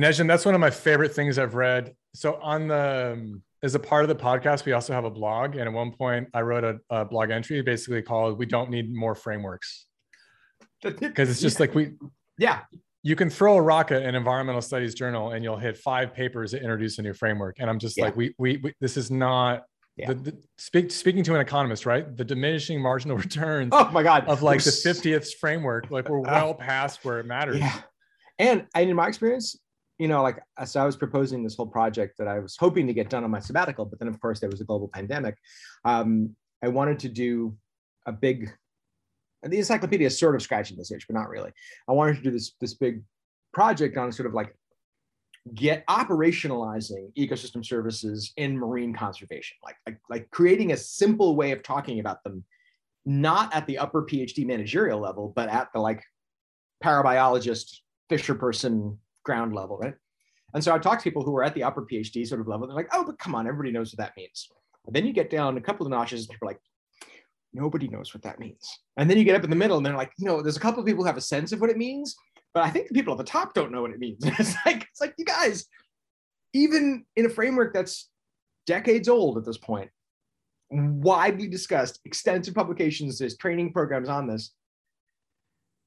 Nejem, 0.00 0.26
that's 0.26 0.44
one 0.44 0.54
of 0.54 0.60
my 0.60 0.70
favorite 0.70 1.14
things 1.14 1.38
I've 1.38 1.54
read. 1.54 1.94
So 2.14 2.38
on 2.42 2.68
the 2.68 3.12
um, 3.14 3.42
as 3.62 3.74
a 3.74 3.78
part 3.78 4.02
of 4.02 4.08
the 4.08 4.16
podcast, 4.16 4.64
we 4.64 4.72
also 4.72 4.92
have 4.92 5.04
a 5.04 5.10
blog, 5.10 5.54
and 5.54 5.68
at 5.68 5.72
one 5.72 5.92
point 5.92 6.28
I 6.34 6.40
wrote 6.40 6.64
a, 6.64 6.80
a 6.90 7.04
blog 7.04 7.30
entry 7.30 7.62
basically 7.62 8.02
called 8.02 8.38
"We 8.38 8.46
don't 8.46 8.70
need 8.70 8.92
more 8.92 9.14
frameworks" 9.14 9.86
because 10.82 11.30
it's 11.30 11.40
just 11.40 11.60
like 11.60 11.74
we 11.74 11.92
yeah 12.38 12.60
you 13.02 13.16
can 13.16 13.28
throw 13.28 13.56
a 13.56 13.62
rock 13.62 13.90
at 13.90 14.02
an 14.02 14.14
environmental 14.14 14.62
studies 14.62 14.94
journal 14.94 15.32
and 15.32 15.42
you'll 15.42 15.56
hit 15.56 15.76
five 15.76 16.14
papers 16.14 16.52
that 16.52 16.62
introduce 16.62 16.98
a 16.98 17.02
new 17.02 17.12
framework, 17.12 17.56
and 17.58 17.68
I'm 17.68 17.78
just 17.78 17.96
Yeah. 17.96 18.04
like 18.04 18.16
we, 18.16 18.34
we 18.38 18.58
we 18.58 18.74
this 18.80 18.96
is 18.96 19.10
not. 19.10 19.64
Yeah. 19.96 20.08
The, 20.08 20.14
the, 20.14 20.42
speak, 20.56 20.90
speaking 20.90 21.22
to 21.24 21.34
an 21.34 21.42
economist, 21.42 21.84
right? 21.84 22.16
The 22.16 22.24
diminishing 22.24 22.80
marginal 22.80 23.16
returns 23.26 23.70
oh 23.72 23.90
my 23.90 24.02
god 24.02 24.26
of 24.26 24.42
like 24.42 24.62
the 24.62 24.82
We're 24.84 24.92
50th 24.92 25.34
framework, 25.38 25.90
like 25.90 26.08
we're 26.08 26.20
well 26.20 26.54
past 26.54 27.04
where 27.04 27.18
it 27.18 27.26
matters. 27.26 27.58
Yeah. 27.58 27.78
And, 28.38 28.66
and 28.74 28.88
in 28.88 28.96
my 28.96 29.08
experience, 29.08 29.58
you 29.98 30.08
know, 30.08 30.22
like 30.22 30.38
so 30.64 30.80
I 30.80 30.86
was 30.86 30.96
proposing 30.96 31.42
this 31.42 31.56
whole 31.56 31.66
project 31.66 32.16
that 32.18 32.26
I 32.28 32.38
was 32.38 32.56
hoping 32.56 32.86
to 32.86 32.94
get 32.94 33.10
done 33.10 33.22
on 33.22 33.30
my 33.30 33.40
sabbatical, 33.40 33.84
but 33.84 33.98
then 33.98 34.08
of 34.08 34.18
course 34.18 34.40
there 34.40 34.48
was 34.48 34.60
a 34.60 34.64
global 34.64 34.88
pandemic. 34.88 35.36
Um, 35.84 36.34
I 36.62 36.68
wanted 36.68 37.00
to 37.00 37.08
do 37.08 37.54
a 38.06 38.12
big 38.12 38.50
the 39.44 39.58
encyclopedia 39.58 40.06
is 40.06 40.18
sort 40.18 40.34
of 40.34 40.42
scratching 40.42 40.76
this 40.76 40.92
itch, 40.92 41.06
but 41.08 41.14
not 41.14 41.28
really. 41.28 41.50
I 41.88 41.92
wanted 41.92 42.16
to 42.16 42.22
do 42.22 42.30
this 42.30 42.52
this 42.60 42.74
big 42.74 43.02
project 43.52 43.96
on 43.96 44.12
sort 44.12 44.26
of 44.26 44.34
like 44.34 44.54
get 45.54 45.84
operationalizing 45.86 47.12
ecosystem 47.16 47.64
services 47.64 48.32
in 48.36 48.56
marine 48.56 48.94
conservation, 48.94 49.56
like, 49.64 49.76
like, 49.86 49.98
like 50.08 50.30
creating 50.30 50.72
a 50.72 50.76
simple 50.76 51.34
way 51.34 51.50
of 51.50 51.62
talking 51.62 51.98
about 51.98 52.22
them, 52.22 52.44
not 53.04 53.52
at 53.54 53.66
the 53.66 53.78
upper 53.78 54.02
PhD 54.02 54.46
managerial 54.46 55.00
level, 55.00 55.32
but 55.34 55.48
at 55.48 55.72
the 55.72 55.80
like 55.80 56.02
parabiologist, 56.82 57.78
fisher 58.08 58.34
person 58.34 58.98
ground 59.24 59.54
level, 59.54 59.78
right? 59.78 59.94
And 60.54 60.62
so 60.62 60.74
I 60.74 60.78
talked 60.78 61.02
to 61.02 61.04
people 61.04 61.24
who 61.24 61.36
are 61.36 61.42
at 61.42 61.54
the 61.54 61.64
upper 61.64 61.82
PhD 61.82 62.26
sort 62.26 62.40
of 62.40 62.46
level. 62.46 62.66
They're 62.66 62.76
like, 62.76 62.90
oh, 62.92 63.04
but 63.04 63.18
come 63.18 63.34
on, 63.34 63.46
everybody 63.46 63.72
knows 63.72 63.92
what 63.92 63.98
that 63.98 64.16
means. 64.16 64.48
But 64.84 64.94
then 64.94 65.06
you 65.06 65.12
get 65.12 65.30
down 65.30 65.56
a 65.56 65.60
couple 65.60 65.86
of 65.86 65.90
notches, 65.90 66.22
and 66.22 66.30
people 66.30 66.48
are 66.48 66.50
like, 66.52 66.60
nobody 67.54 67.88
knows 67.88 68.14
what 68.14 68.22
that 68.22 68.38
means. 68.38 68.80
And 68.96 69.08
then 69.08 69.18
you 69.18 69.24
get 69.24 69.36
up 69.36 69.44
in 69.44 69.50
the 69.50 69.56
middle, 69.56 69.76
and 69.76 69.84
they're 69.84 69.96
like, 69.96 70.12
you 70.18 70.26
know, 70.26 70.42
there's 70.42 70.56
a 70.56 70.60
couple 70.60 70.80
of 70.80 70.86
people 70.86 71.02
who 71.02 71.06
have 71.06 71.16
a 71.16 71.22
sense 71.22 71.52
of 71.52 71.60
what 71.60 71.70
it 71.70 71.76
means, 71.76 72.16
but 72.54 72.64
I 72.64 72.70
think 72.70 72.88
the 72.88 72.94
people 72.94 73.12
at 73.12 73.18
the 73.18 73.24
top 73.24 73.54
don't 73.54 73.72
know 73.72 73.82
what 73.82 73.92
it 73.92 73.98
means. 73.98 74.18
it's 74.22 74.54
like 74.66 74.82
it's 74.90 75.00
like 75.00 75.14
you 75.18 75.24
guys, 75.24 75.66
even 76.52 77.04
in 77.16 77.26
a 77.26 77.30
framework 77.30 77.72
that's 77.72 78.10
decades 78.66 79.08
old 79.08 79.38
at 79.38 79.44
this 79.44 79.58
point, 79.58 79.90
widely 80.70 81.48
discussed, 81.48 82.00
extensive 82.04 82.54
publications, 82.54 83.18
there's 83.18 83.36
training 83.36 83.72
programs 83.72 84.08
on 84.08 84.26
this. 84.26 84.52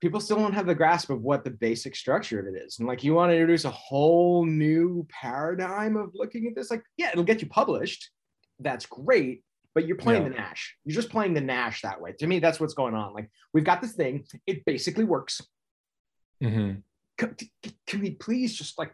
People 0.02 0.20
still 0.20 0.38
don't 0.38 0.54
have 0.54 0.68
the 0.68 0.76
grasp 0.76 1.10
of 1.10 1.22
what 1.22 1.44
the 1.44 1.50
basic 1.50 1.96
structure 1.96 2.40
of 2.40 2.54
it 2.54 2.62
is. 2.62 2.78
And 2.80 2.88
like 2.88 3.04
you 3.04 3.14
want 3.14 3.32
to 3.32 3.36
introduce 3.36 3.66
a 3.66 3.72
whole 3.72 4.46
new 4.46 5.08
paradigm 5.10 5.96
of 5.96 6.12
looking 6.14 6.48
at 6.48 6.56
this, 6.56 6.70
like, 6.70 6.84
yeah, 6.98 7.10
it'll 7.12 7.24
get 7.24 7.42
you 7.42 7.48
published. 7.48 8.12
That's 8.60 8.86
great 8.86 9.45
but 9.76 9.86
you're 9.86 9.98
playing 9.98 10.24
yeah. 10.24 10.30
the 10.30 10.36
Nash. 10.36 10.78
You're 10.86 10.96
just 10.96 11.10
playing 11.10 11.34
the 11.34 11.42
Nash 11.42 11.82
that 11.82 12.02
way. 12.02 12.14
To 12.20 12.28
me, 12.28 12.40
that's 12.40 12.60
what's 12.60 12.74
going 12.74 12.96
on. 12.96 13.14
Like 13.14 13.30
we've 13.54 13.66
got 13.66 13.82
this 13.82 13.92
thing, 13.92 14.26
it 14.48 14.64
basically 14.66 15.04
works. 15.04 15.42
Mm-hmm. 16.42 16.80
Can, 17.18 17.36
can, 17.86 18.02
we 18.02 18.12
please 18.12 18.56
just 18.56 18.80
like 18.80 18.94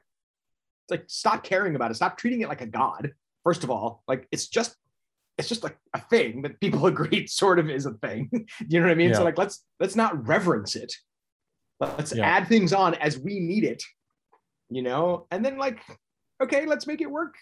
like 0.90 1.04
stop 1.08 1.44
caring 1.44 1.76
about 1.76 1.92
it? 1.92 1.96
Stop 1.96 2.18
treating 2.18 2.42
it 2.42 2.50
like 2.50 2.62
a 2.62 2.68
god. 2.68 3.12
First 3.44 3.64
of 3.64 3.70
all, 3.70 4.04
like 4.08 4.28
it's 4.32 4.48
just 4.48 4.76
it's 5.38 5.48
just 5.48 5.64
like 5.64 5.78
a 5.94 6.02
thing 6.02 6.42
that 6.42 6.60
people 6.60 6.86
agree 6.88 7.28
sort 7.28 7.60
of 7.60 7.70
is 7.70 7.86
a 7.86 7.94
thing. 7.94 8.30
you 8.68 8.80
know 8.80 8.88
what 8.88 8.92
I 8.92 8.96
mean? 8.96 9.12
Yeah. 9.12 9.18
So 9.18 9.24
like 9.24 9.38
let's 9.38 9.64
let's 9.80 9.96
not 9.96 10.28
reverence 10.28 10.76
it. 10.76 10.94
Let's 11.80 12.14
yeah. 12.14 12.26
add 12.26 12.48
things 12.48 12.74
on 12.74 12.96
as 12.96 13.18
we 13.18 13.40
need 13.40 13.64
it. 13.64 13.84
You 14.70 14.82
know, 14.82 15.28
and 15.30 15.46
then 15.46 15.58
like 15.58 15.80
okay, 16.42 16.66
let's 16.66 16.88
make 16.88 17.02
it 17.02 17.12
work 17.12 17.36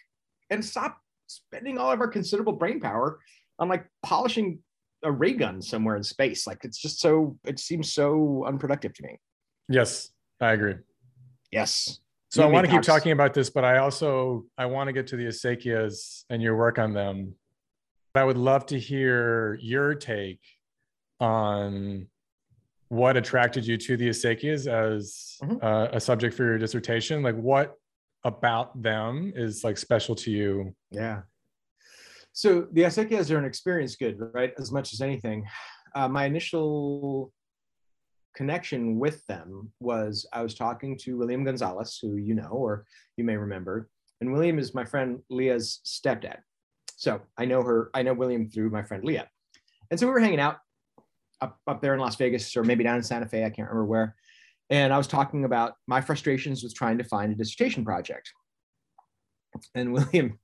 and 0.50 0.64
stop 0.64 0.98
spending 1.30 1.78
all 1.78 1.92
of 1.92 2.02
our 2.02 2.08
considerable 2.08 2.54
brain 2.54 2.80
power 2.80 3.20
on 3.60 3.70
like 3.70 3.86
polishing 4.04 4.60
a 5.04 5.12
ray 5.12 5.34
gun 5.34 5.62
somewhere 5.62 5.96
in 5.96 6.04
space. 6.04 6.46
Like 6.48 6.60
it's 6.64 6.78
just 6.78 7.00
so 7.00 7.38
it 7.46 7.60
seems 7.60 7.94
so 7.94 8.44
unproductive 8.46 8.94
to 8.96 9.04
me. 9.04 9.20
Yes, 9.70 10.12
I 10.42 10.52
agree. 10.54 10.76
Yes. 11.52 12.00
So 12.30 12.44
you 12.44 12.50
I 12.50 12.52
want 12.52 12.66
to 12.68 12.72
keep 12.72 12.82
talking 12.82 13.12
about 13.12 13.34
this, 13.34 13.50
but 13.50 13.64
I 13.64 13.78
also 13.78 14.46
I 14.58 14.66
want 14.66 14.88
to 14.88 14.94
get 14.94 15.08
to 15.08 15.16
the 15.16 15.26
acequias 15.26 16.26
and 16.30 16.42
your 16.42 16.56
work 16.56 16.78
on 16.78 16.94
them. 16.94 17.36
I 18.16 18.24
would 18.24 18.38
love 18.38 18.66
to 18.68 18.80
hear 18.80 19.58
your 19.62 19.96
take 19.96 20.42
on 21.20 22.08
what 22.90 23.16
attracted 23.18 23.66
you 23.66 23.78
to 23.78 23.96
the 23.98 24.10
acequias 24.10 24.68
as 24.68 25.38
mm-hmm. 25.44 25.64
uh, 25.64 25.86
a 25.94 26.00
subject 26.00 26.36
for 26.36 26.44
your 26.44 26.58
dissertation. 26.58 27.22
Like, 27.22 27.36
what 27.36 27.76
about 28.24 28.82
them 28.82 29.32
is 29.36 29.64
like 29.64 29.78
special 29.78 30.16
to 30.16 30.32
you? 30.32 30.76
Yeah. 30.92 31.22
So 32.34 32.68
the 32.72 32.84
acequias 32.84 33.32
are 33.32 33.38
an 33.38 33.46
experience 33.46 33.96
good, 33.96 34.18
right? 34.34 34.54
As 34.58 34.72
much 34.72 34.94
as 34.94 35.02
anything. 35.02 35.46
Uh, 35.96 36.08
my 36.08 36.26
initial 36.26 37.32
connection 38.36 39.00
with 39.00 39.26
them 39.28 39.72
was 39.80 40.26
I 40.32 40.44
was 40.44 40.54
talking 40.54 40.98
to 41.00 41.18
William 41.18 41.44
Gonzalez, 41.44 41.98
who 42.02 42.16
you 42.18 42.36
know 42.36 42.50
or 42.50 42.86
you 43.18 43.24
may 43.24 43.36
remember, 43.38 43.90
and 44.22 44.32
William 44.32 44.60
is 44.60 44.74
my 44.74 44.86
friend 44.86 45.20
Leah's 45.30 45.82
stepdad. 45.86 46.38
So 46.96 47.22
I 47.38 47.46
know 47.46 47.64
her, 47.64 47.90
I 47.94 48.04
know 48.04 48.14
William 48.14 48.50
through 48.50 48.70
my 48.70 48.84
friend 48.84 49.04
Leah. 49.04 49.30
And 49.90 50.00
so 50.00 50.06
we 50.06 50.12
were 50.12 50.20
hanging 50.20 50.40
out 50.40 50.58
up, 51.42 51.58
up 51.66 51.82
there 51.82 51.94
in 51.94 52.00
Las 52.00 52.16
Vegas 52.18 52.56
or 52.56 52.64
maybe 52.64 52.84
down 52.84 52.98
in 52.98 53.04
Santa 53.04 53.26
Fe, 53.26 53.46
I 53.46 53.50
can't 53.50 53.70
remember 53.70 53.86
where. 53.86 54.16
And 54.70 54.94
I 54.94 54.98
was 54.98 55.08
talking 55.08 55.46
about 55.46 55.74
my 55.88 56.02
frustrations 56.02 56.64
with 56.64 56.76
trying 56.76 56.98
to 57.00 57.04
find 57.04 57.32
a 57.32 57.36
dissertation 57.36 57.84
project. 57.84 58.32
And 59.74 59.94
William, 59.94 60.40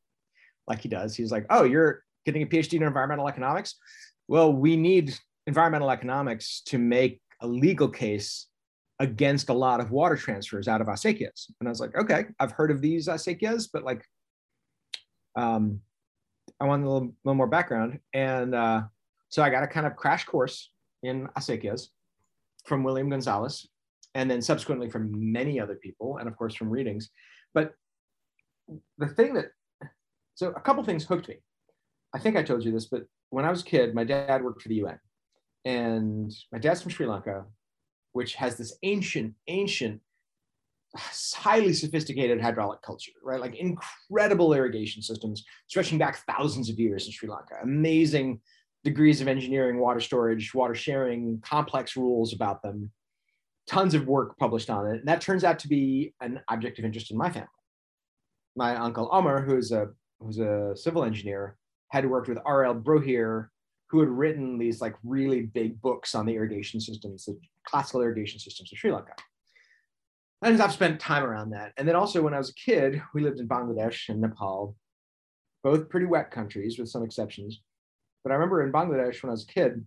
like 0.67 0.81
he 0.81 0.89
does, 0.89 1.15
he's 1.15 1.31
like, 1.31 1.45
Oh, 1.49 1.63
you're 1.63 2.03
getting 2.25 2.41
a 2.41 2.45
PhD 2.45 2.73
in 2.73 2.83
environmental 2.83 3.27
economics? 3.27 3.75
Well, 4.27 4.51
we 4.51 4.75
need 4.75 5.15
environmental 5.47 5.91
economics 5.91 6.61
to 6.67 6.77
make 6.77 7.21
a 7.41 7.47
legal 7.47 7.87
case 7.87 8.47
against 8.99 9.49
a 9.49 9.53
lot 9.53 9.79
of 9.79 9.91
water 9.91 10.15
transfers 10.15 10.67
out 10.67 10.81
of 10.81 10.87
acequias. 10.87 11.51
And 11.59 11.67
I 11.67 11.69
was 11.69 11.79
like, 11.79 11.95
okay, 11.95 12.25
I've 12.39 12.51
heard 12.51 12.71
of 12.71 12.81
these 12.81 13.07
acequias, 13.07 13.67
but 13.71 13.83
like, 13.83 14.03
um, 15.35 15.81
I 16.59 16.65
want 16.65 16.83
a 16.83 16.89
little, 16.89 17.13
little 17.23 17.35
more 17.35 17.47
background. 17.47 17.99
And 18.13 18.55
uh, 18.55 18.83
so 19.29 19.43
I 19.43 19.49
got 19.49 19.63
a 19.63 19.67
kind 19.67 19.85
of 19.85 19.95
crash 19.95 20.23
course 20.23 20.71
in 21.03 21.27
acequias 21.37 21.87
from 22.65 22.83
William 22.83 23.09
Gonzalez, 23.09 23.67
and 24.15 24.31
then 24.31 24.41
subsequently 24.41 24.89
from 24.89 25.31
many 25.31 25.59
other 25.59 25.75
people, 25.75 26.17
and 26.17 26.27
of 26.27 26.35
course 26.35 26.55
from 26.55 26.69
readings. 26.69 27.11
But 27.53 27.73
the 28.97 29.07
thing 29.07 29.35
that, 29.35 29.51
so 30.33 30.49
a 30.49 30.61
couple 30.61 30.83
things 30.83 31.05
hooked 31.05 31.27
me. 31.27 31.35
I 32.13 32.19
think 32.19 32.35
I 32.35 32.43
told 32.43 32.63
you 32.63 32.71
this, 32.71 32.85
but 32.85 33.03
when 33.29 33.45
I 33.45 33.51
was 33.51 33.61
a 33.61 33.65
kid, 33.65 33.93
my 33.93 34.05
dad 34.05 34.43
worked 34.43 34.61
for 34.61 34.69
the 34.69 34.75
UN 34.75 34.97
and 35.65 36.33
my 36.51 36.57
dad's 36.57 36.81
from 36.81 36.91
Sri 36.91 37.05
Lanka, 37.05 37.45
which 38.13 38.35
has 38.35 38.55
this 38.55 38.77
ancient, 38.83 39.33
ancient, 39.47 39.99
highly 40.95 41.73
sophisticated 41.73 42.39
hydraulic 42.39 42.81
culture, 42.81 43.11
right? 43.21 43.41
Like 43.41 43.55
incredible 43.55 44.53
irrigation 44.53 45.01
systems 45.01 45.43
stretching 45.67 45.97
back 45.97 46.23
thousands 46.25 46.69
of 46.69 46.79
years 46.79 47.05
in 47.05 47.11
Sri 47.11 47.27
Lanka. 47.27 47.55
Amazing 47.61 48.39
degrees 48.85 49.19
of 49.19 49.27
engineering, 49.27 49.79
water 49.79 49.99
storage, 49.99 50.53
water 50.53 50.75
sharing, 50.75 51.41
complex 51.43 51.97
rules 51.97 52.31
about 52.33 52.61
them. 52.61 52.91
Tons 53.67 53.93
of 53.93 54.07
work 54.07 54.37
published 54.37 54.69
on 54.69 54.87
it. 54.87 54.99
And 54.99 55.07
that 55.07 55.21
turns 55.21 55.43
out 55.43 55.59
to 55.59 55.67
be 55.67 56.13
an 56.21 56.41
object 56.49 56.79
of 56.79 56.85
interest 56.85 57.11
in 57.11 57.17
my 57.17 57.29
family. 57.29 57.47
My 58.55 58.75
uncle 58.75 59.09
Omar, 59.11 59.41
who's 59.41 59.71
a 59.71 59.89
who's 60.19 60.39
a 60.39 60.73
civil 60.75 61.03
engineer, 61.03 61.57
had 61.89 62.09
worked 62.09 62.29
with 62.29 62.37
R.L. 62.45 62.75
Brohier 62.75 63.47
who 63.87 63.99
had 63.99 64.09
written 64.09 64.57
these 64.57 64.81
like 64.81 64.95
really 65.03 65.41
big 65.41 65.79
books 65.81 66.15
on 66.15 66.25
the 66.25 66.33
irrigation 66.33 66.81
systems, 66.81 67.25
the 67.25 67.39
classical 67.65 68.01
irrigation 68.01 68.39
systems 68.39 68.71
of 68.71 68.77
Sri 68.77 68.91
Lanka. 68.91 69.13
And 70.41 70.61
I've 70.61 70.73
spent 70.73 70.99
time 70.99 71.23
around 71.23 71.51
that. 71.51 71.73
And 71.77 71.87
then 71.87 71.95
also 71.95 72.21
when 72.21 72.33
I 72.33 72.37
was 72.37 72.49
a 72.49 72.53
kid, 72.55 73.01
we 73.13 73.21
lived 73.21 73.39
in 73.39 73.47
Bangladesh 73.47 74.09
and 74.09 74.21
Nepal, 74.21 74.75
both 75.63 75.89
pretty 75.89 76.05
wet 76.07 76.31
countries 76.31 76.77
with 76.77 76.89
some 76.89 77.03
exceptions. 77.03 77.61
But 78.23 78.31
I 78.31 78.35
remember 78.35 78.63
in 78.63 78.71
Bangladesh 78.71 79.21
when 79.23 79.29
I 79.29 79.31
was 79.31 79.43
a 79.43 79.53
kid, 79.53 79.85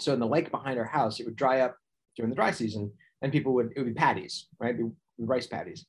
so 0.00 0.12
in 0.12 0.20
the 0.20 0.26
lake 0.26 0.50
behind 0.50 0.78
our 0.78 0.84
house, 0.84 1.18
it 1.18 1.26
would 1.26 1.36
dry 1.36 1.60
up 1.60 1.76
during 2.18 2.30
the 2.30 2.36
dry 2.36 2.50
season 2.50 2.92
and 3.22 3.32
people 3.32 3.54
would, 3.54 3.72
it 3.74 3.78
would 3.78 3.94
be 3.94 3.94
paddies, 3.94 4.48
right? 4.58 4.76
rice 5.18 5.46
paddies. 5.46 5.86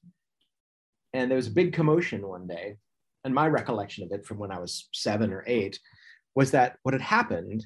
And 1.13 1.29
there 1.29 1.35
was 1.35 1.47
a 1.47 1.51
big 1.51 1.73
commotion 1.73 2.27
one 2.27 2.47
day. 2.47 2.77
And 3.25 3.33
my 3.33 3.47
recollection 3.47 4.03
of 4.03 4.11
it 4.11 4.25
from 4.25 4.37
when 4.37 4.51
I 4.51 4.59
was 4.59 4.87
seven 4.93 5.33
or 5.33 5.43
eight 5.47 5.79
was 6.35 6.51
that 6.51 6.77
what 6.83 6.93
had 6.93 7.01
happened 7.01 7.65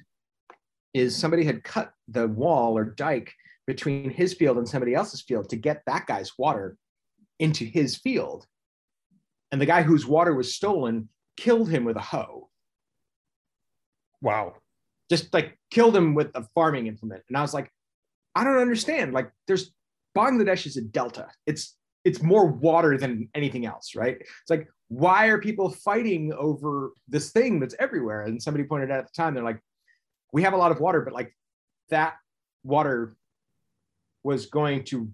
is 0.93 1.16
somebody 1.16 1.43
had 1.43 1.64
cut 1.64 1.91
the 2.07 2.28
wall 2.28 2.78
or 2.78 2.86
dike 2.86 3.34
between 3.68 4.09
his 4.09 4.34
field 4.34 4.57
and 4.57 4.68
somebody 4.68 4.93
else's 4.93 5.22
field 5.22 5.49
to 5.49 5.57
get 5.57 5.84
that 5.86 6.07
guy's 6.07 6.32
water 6.38 6.78
into 7.39 7.66
his 7.66 7.97
field. 7.97 8.45
And 9.51 9.59
the 9.61 9.66
guy 9.66 9.84
whose 9.84 10.05
water 10.05 10.34
was 10.34 10.55
stolen 10.55 11.09
killed 11.36 11.70
him 11.70 11.84
with 11.84 11.97
a 11.97 12.01
hoe. 12.01 12.49
Wow. 14.22 14.55
Just 15.09 15.34
like 15.34 15.59
killed 15.70 15.95
him 15.95 16.16
with 16.16 16.32
a 16.34 16.47
farming 16.55 16.88
implement. 16.88 17.24
And 17.28 17.38
I 17.38 17.41
was 17.41 17.53
like, 17.53 17.70
I 18.36 18.43
don't 18.43 18.57
understand. 18.57 19.13
Like 19.13 19.31
there's 19.47 19.71
Bangladesh 20.17 20.65
is 20.65 20.77
a 20.77 20.81
delta. 20.81 21.27
It's 21.45 21.75
it's 22.03 22.21
more 22.21 22.45
water 22.47 22.97
than 22.97 23.29
anything 23.34 23.65
else, 23.65 23.95
right? 23.95 24.17
It's 24.19 24.49
like 24.49 24.67
why 24.89 25.27
are 25.27 25.39
people 25.39 25.69
fighting 25.69 26.34
over 26.34 26.91
this 27.07 27.31
thing 27.31 27.59
that's 27.59 27.75
everywhere? 27.79 28.23
And 28.23 28.41
somebody 28.41 28.63
pointed 28.63 28.91
out 28.91 28.99
at 28.99 29.05
the 29.05 29.15
time, 29.15 29.34
they're 29.34 29.43
like, 29.43 29.59
we 30.31 30.43
have 30.43 30.53
a 30.53 30.57
lot 30.57 30.71
of 30.71 30.79
water, 30.79 31.01
but 31.01 31.13
like 31.13 31.36
that 31.89 32.15
water 32.63 33.15
was 34.23 34.45
going 34.45 34.84
to 34.86 35.09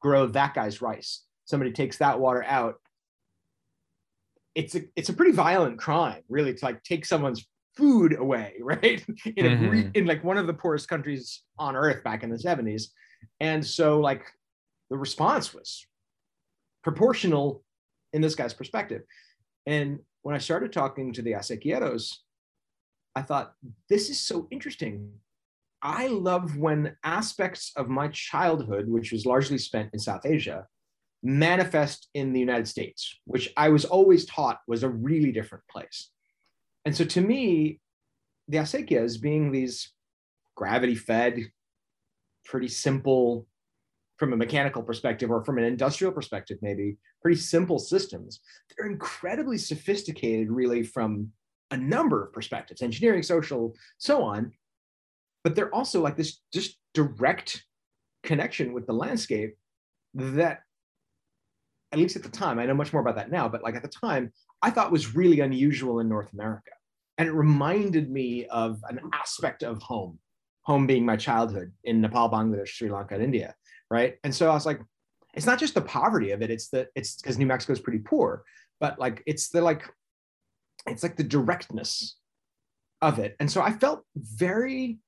grow 0.00 0.26
that 0.26 0.54
guy's 0.54 0.82
rice. 0.82 1.24
Somebody 1.46 1.72
takes 1.72 1.98
that 1.98 2.20
water 2.20 2.44
out. 2.44 2.76
It's 4.54 4.74
a 4.74 4.82
it's 4.96 5.08
a 5.08 5.14
pretty 5.14 5.32
violent 5.32 5.78
crime, 5.78 6.22
really, 6.28 6.54
to 6.54 6.64
like 6.64 6.82
take 6.82 7.06
someone's 7.06 7.46
food 7.76 8.18
away, 8.18 8.54
right? 8.60 9.04
In, 9.36 9.46
mm-hmm. 9.46 9.74
a, 9.74 9.98
in 9.98 10.06
like 10.06 10.24
one 10.24 10.38
of 10.38 10.46
the 10.46 10.54
poorest 10.54 10.88
countries 10.88 11.42
on 11.58 11.76
earth 11.76 12.02
back 12.04 12.22
in 12.22 12.30
the 12.30 12.36
70s. 12.36 12.84
And 13.40 13.64
so 13.64 14.00
like 14.00 14.24
the 14.90 14.96
response 14.96 15.54
was 15.54 15.86
proportional 16.82 17.62
in 18.12 18.20
this 18.20 18.34
guy's 18.34 18.54
perspective. 18.54 19.02
And 19.66 20.00
when 20.22 20.34
I 20.34 20.38
started 20.38 20.72
talking 20.72 21.12
to 21.12 21.22
the 21.22 21.32
acequieros, 21.32 22.14
I 23.14 23.22
thought, 23.22 23.52
this 23.88 24.10
is 24.10 24.20
so 24.20 24.48
interesting. 24.50 25.10
I 25.82 26.06
love 26.06 26.56
when 26.56 26.96
aspects 27.04 27.72
of 27.76 27.88
my 27.88 28.08
childhood, 28.08 28.88
which 28.88 29.12
was 29.12 29.26
largely 29.26 29.58
spent 29.58 29.90
in 29.92 29.98
South 29.98 30.24
Asia, 30.24 30.66
manifest 31.22 32.08
in 32.14 32.32
the 32.32 32.40
United 32.40 32.68
States, 32.68 33.18
which 33.24 33.52
I 33.56 33.68
was 33.68 33.84
always 33.84 34.24
taught 34.26 34.60
was 34.66 34.82
a 34.82 34.88
really 34.88 35.32
different 35.32 35.64
place. 35.70 36.10
And 36.84 36.96
so 36.96 37.04
to 37.04 37.20
me, 37.20 37.80
the 38.48 38.58
acequias 38.58 39.20
being 39.20 39.52
these 39.52 39.92
gravity 40.56 40.94
fed, 40.94 41.50
pretty 42.44 42.68
simple 42.68 43.46
from 44.18 44.32
a 44.32 44.36
mechanical 44.36 44.82
perspective 44.82 45.30
or 45.30 45.44
from 45.44 45.58
an 45.58 45.64
industrial 45.64 46.12
perspective, 46.12 46.58
maybe 46.62 46.96
pretty 47.20 47.40
simple 47.40 47.78
systems. 47.78 48.40
They're 48.76 48.86
incredibly 48.86 49.58
sophisticated, 49.58 50.50
really, 50.50 50.82
from 50.82 51.32
a 51.70 51.76
number 51.76 52.24
of 52.24 52.32
perspectives 52.32 52.82
engineering, 52.82 53.22
social, 53.22 53.74
so 53.98 54.22
on. 54.22 54.52
But 55.44 55.56
they're 55.56 55.74
also 55.74 56.00
like 56.00 56.16
this 56.16 56.40
just 56.52 56.78
direct 56.94 57.64
connection 58.22 58.72
with 58.72 58.86
the 58.86 58.92
landscape 58.92 59.56
that, 60.14 60.60
at 61.90 61.98
least 61.98 62.16
at 62.16 62.22
the 62.22 62.28
time, 62.28 62.58
I 62.58 62.66
know 62.66 62.74
much 62.74 62.92
more 62.92 63.02
about 63.02 63.16
that 63.16 63.30
now, 63.30 63.48
but 63.48 63.62
like 63.62 63.74
at 63.74 63.82
the 63.82 63.88
time, 63.88 64.32
I 64.62 64.70
thought 64.70 64.92
was 64.92 65.14
really 65.14 65.40
unusual 65.40 66.00
in 66.00 66.08
North 66.08 66.32
America. 66.32 66.70
And 67.18 67.28
it 67.28 67.32
reminded 67.32 68.10
me 68.10 68.46
of 68.46 68.80
an 68.88 69.00
aspect 69.12 69.62
of 69.62 69.82
home, 69.82 70.18
home 70.62 70.86
being 70.86 71.04
my 71.04 71.16
childhood 71.16 71.72
in 71.84 72.00
Nepal, 72.00 72.30
Bangladesh, 72.30 72.68
Sri 72.68 72.90
Lanka, 72.90 73.14
and 73.14 73.24
India 73.24 73.54
right? 73.92 74.14
And 74.24 74.34
so 74.34 74.50
I 74.50 74.54
was 74.54 74.64
like, 74.64 74.80
it's 75.34 75.44
not 75.44 75.58
just 75.58 75.74
the 75.74 75.82
poverty 75.82 76.30
of 76.30 76.40
it. 76.40 76.50
It's 76.50 76.68
the 76.68 76.88
it's 76.94 77.16
because 77.16 77.38
New 77.38 77.46
Mexico 77.46 77.74
is 77.74 77.80
pretty 77.80 77.98
poor, 77.98 78.42
but 78.80 78.98
like 78.98 79.22
it's 79.26 79.50
the 79.50 79.60
like 79.60 79.88
it's 80.86 81.02
like 81.02 81.16
the 81.16 81.22
directness 81.22 82.16
of 83.02 83.18
it. 83.18 83.36
And 83.38 83.50
so 83.50 83.60
I 83.60 83.72
felt 83.72 84.02
very, 84.16 84.98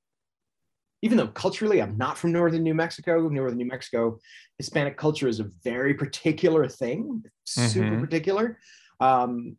even 1.01 1.17
though 1.17 1.27
culturally 1.27 1.81
I'm 1.81 1.97
not 1.97 2.17
from 2.17 2.31
northern 2.31 2.63
New 2.63 2.75
Mexico, 2.75 3.27
northern 3.27 3.57
New 3.57 3.67
Mexico, 3.67 4.19
Hispanic 4.59 4.97
culture 4.97 5.27
is 5.27 5.39
a 5.39 5.49
very 5.63 5.95
particular 5.95 6.67
thing, 6.67 7.23
super 7.43 7.85
mm-hmm. 7.85 8.01
particular, 8.01 8.59
um, 8.99 9.57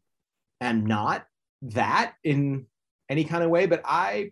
and 0.60 0.84
not 0.84 1.26
that 1.62 2.14
in 2.24 2.66
any 3.08 3.24
kind 3.24 3.44
of 3.44 3.50
way. 3.50 3.66
But 3.66 3.82
I 3.84 4.30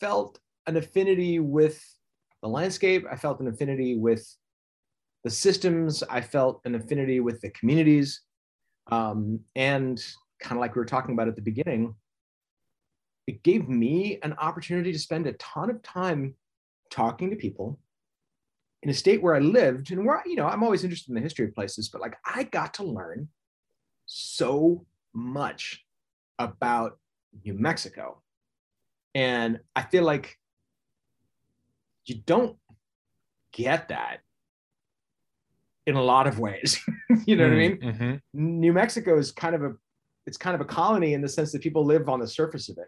felt 0.00 0.38
an 0.66 0.76
affinity 0.76 1.38
with 1.38 1.82
the 2.42 2.48
landscape. 2.48 3.04
I 3.10 3.16
felt 3.16 3.40
an 3.40 3.48
affinity 3.48 3.96
with 3.96 4.26
the 5.24 5.30
systems. 5.30 6.02
I 6.02 6.20
felt 6.20 6.60
an 6.64 6.74
affinity 6.74 7.20
with 7.20 7.40
the 7.40 7.50
communities. 7.50 8.20
Um, 8.90 9.40
and 9.54 10.04
kind 10.40 10.58
of 10.58 10.60
like 10.60 10.74
we 10.74 10.80
were 10.80 10.86
talking 10.86 11.14
about 11.14 11.28
at 11.28 11.36
the 11.36 11.42
beginning, 11.42 11.94
it 13.26 13.42
gave 13.44 13.68
me 13.68 14.18
an 14.22 14.34
opportunity 14.34 14.92
to 14.92 14.98
spend 14.98 15.26
a 15.26 15.32
ton 15.34 15.70
of 15.70 15.82
time 15.82 16.34
talking 16.90 17.30
to 17.30 17.36
people 17.36 17.78
in 18.82 18.90
a 18.90 18.94
state 18.94 19.22
where 19.22 19.36
I 19.36 19.38
lived 19.38 19.92
and 19.92 20.04
where, 20.04 20.22
you 20.26 20.34
know, 20.34 20.46
I'm 20.46 20.64
always 20.64 20.82
interested 20.82 21.10
in 21.10 21.14
the 21.14 21.20
history 21.20 21.46
of 21.46 21.54
places, 21.54 21.88
but 21.88 22.00
like 22.00 22.16
I 22.26 22.42
got 22.42 22.74
to 22.74 22.84
learn 22.84 23.28
so 24.06 24.84
much 25.12 25.84
about 26.38 26.98
New 27.44 27.54
Mexico. 27.54 28.22
And 29.14 29.60
I 29.76 29.82
feel 29.82 30.04
like 30.04 30.38
you 32.06 32.16
don't 32.26 32.56
get 33.52 33.88
that 33.88 34.20
in 35.86 35.96
a 35.96 36.02
lot 36.02 36.26
of 36.26 36.38
ways. 36.38 36.80
you 37.26 37.36
know 37.36 37.48
mm, 37.48 37.50
what 37.50 37.52
I 37.52 37.56
mm, 37.56 37.58
mean? 37.58 37.92
Mm-hmm. 38.32 38.60
New 38.60 38.72
Mexico 38.72 39.18
is 39.18 39.30
kind 39.32 39.54
of 39.54 39.62
a 39.62 39.72
it's 40.26 40.36
kind 40.36 40.54
of 40.54 40.60
a 40.60 40.64
colony 40.64 41.14
in 41.14 41.20
the 41.20 41.28
sense 41.28 41.50
that 41.50 41.62
people 41.62 41.84
live 41.84 42.08
on 42.08 42.20
the 42.20 42.28
surface 42.28 42.68
of 42.68 42.78
it, 42.78 42.86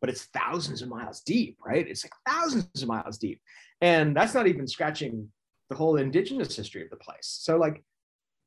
but 0.00 0.08
it's 0.08 0.26
thousands 0.26 0.82
of 0.82 0.88
miles 0.88 1.20
deep, 1.20 1.58
right? 1.64 1.86
It's 1.88 2.04
like 2.04 2.12
thousands 2.28 2.80
of 2.80 2.86
miles 2.86 3.18
deep. 3.18 3.40
And 3.80 4.16
that's 4.16 4.34
not 4.34 4.46
even 4.46 4.68
scratching 4.68 5.28
the 5.68 5.74
whole 5.74 5.96
indigenous 5.96 6.54
history 6.54 6.84
of 6.84 6.90
the 6.90 6.96
place. 6.96 7.38
So 7.40 7.56
like 7.56 7.82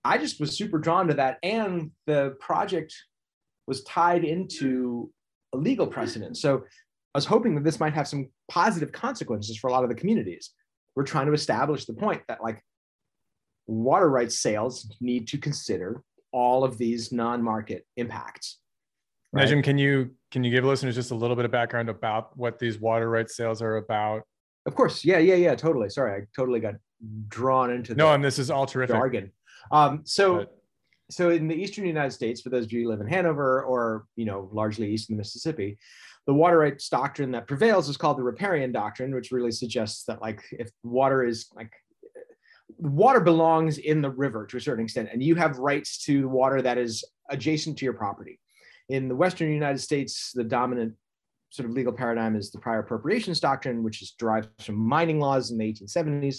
I 0.04 0.18
just 0.18 0.40
was 0.40 0.58
super 0.58 0.78
drawn 0.78 1.08
to 1.08 1.14
that. 1.16 1.38
And 1.44 1.92
the 2.08 2.36
project 2.40 2.94
was 3.68 3.84
tied 3.84 4.24
into 4.26 5.12
a 5.54 5.58
legal 5.58 5.88
precedent. 5.88 6.38
So 6.38 6.64
I 7.14 7.18
was 7.18 7.26
hoping 7.26 7.56
that 7.56 7.64
this 7.64 7.80
might 7.80 7.94
have 7.94 8.08
some 8.08 8.30
positive 8.50 8.92
consequences 8.92 9.58
for 9.58 9.70
a 9.70 9.72
lot 9.72 9.84
of 9.84 9.90
the 9.90 9.96
communities. 9.96 10.52
We're 10.96 11.04
trying 11.04 11.28
to 11.28 11.34
establish 11.34 11.86
the 11.86 11.94
point 11.94 12.22
that 12.28 12.44
like 12.44 12.62
water 13.68 14.10
rights 14.10 14.40
sales 14.40 14.92
need 15.00 15.28
to 15.30 15.38
consider 15.38 16.04
all 16.32 16.64
of 16.64 16.78
these 16.78 17.12
non-market 17.12 17.86
impacts. 17.98 18.60
Right? 19.32 19.48
Nejem, 19.48 19.64
can 19.64 19.78
you 19.78 20.12
can 20.32 20.44
you 20.44 20.52
give 20.52 20.64
listeners 20.64 20.96
just 20.96 21.12
a 21.12 21.16
little 21.16 21.36
bit 21.36 21.46
of 21.46 21.52
background 21.52 21.90
about 21.90 22.38
what 22.38 22.60
these 22.60 22.80
water 22.80 23.10
rights 23.10 23.36
sales 23.36 23.62
are 23.62 23.78
about? 23.78 24.24
Of 24.66 24.76
course, 24.76 25.04
yeah, 25.04 25.18
yeah, 25.18 25.36
yeah, 25.36 25.56
totally. 25.56 25.90
Sorry, 25.90 26.22
I 26.22 26.26
totally 26.36 26.60
got 26.60 26.76
drawn 27.28 27.72
into 27.72 27.96
no, 27.96 28.14
and 28.14 28.24
this 28.24 28.40
is 28.40 28.50
all 28.50 28.66
terrific 28.66 28.96
jargon. 28.96 29.32
Um, 29.72 30.02
so, 30.04 30.38
but... 30.38 30.58
so 31.10 31.30
in 31.30 31.48
the 31.48 31.56
eastern 31.56 31.86
United 31.86 32.12
States, 32.12 32.42
for 32.42 32.50
those 32.50 32.66
of 32.66 32.72
you 32.72 32.84
who 32.84 32.90
live 32.90 33.02
in 33.02 33.08
Hanover 33.08 33.64
or 33.64 34.06
you 34.16 34.26
know 34.26 34.50
largely 34.52 34.92
east 34.92 35.10
of 35.10 35.16
the 35.16 35.18
Mississippi, 35.18 35.78
the 36.26 36.34
water 36.34 36.60
rights 36.60 36.90
doctrine 36.90 37.32
that 37.32 37.48
prevails 37.48 37.90
is 37.90 37.98
called 37.98 38.18
the 38.18 38.24
riparian 38.24 38.72
doctrine, 38.72 39.14
which 39.14 39.32
really 39.32 39.52
suggests 39.52 40.06
that 40.06 40.22
like 40.22 40.42
if 40.52 40.70
water 40.84 41.24
is 41.24 41.48
like 41.56 41.72
water 42.78 43.20
belongs 43.20 43.78
in 43.78 44.02
the 44.02 44.10
river 44.10 44.46
to 44.48 44.58
a 44.58 44.62
certain 44.62 44.84
extent, 44.84 45.10
and 45.12 45.24
you 45.24 45.36
have 45.36 45.58
rights 45.58 46.04
to 46.06 46.22
the 46.22 46.28
water 46.28 46.62
that 46.62 46.78
is 46.78 47.04
adjacent 47.30 47.78
to 47.78 47.86
your 47.86 47.94
property. 47.94 48.40
In 48.90 49.08
the 49.08 49.16
Western 49.16 49.52
United 49.52 49.80
States, 49.80 50.32
the 50.34 50.44
dominant 50.44 50.94
sort 51.54 51.70
of 51.70 51.76
legal 51.76 51.94
paradigm 51.94 52.36
is 52.36 52.52
the 52.52 52.58
prior 52.58 52.80
appropriations 52.80 53.40
doctrine, 53.40 53.84
which 53.84 54.02
is 54.02 54.16
derived 54.18 54.50
from 54.60 54.76
mining 54.76 55.20
laws 55.20 55.52
in 55.52 55.58
the 55.58 55.72
1870s. 55.72 56.38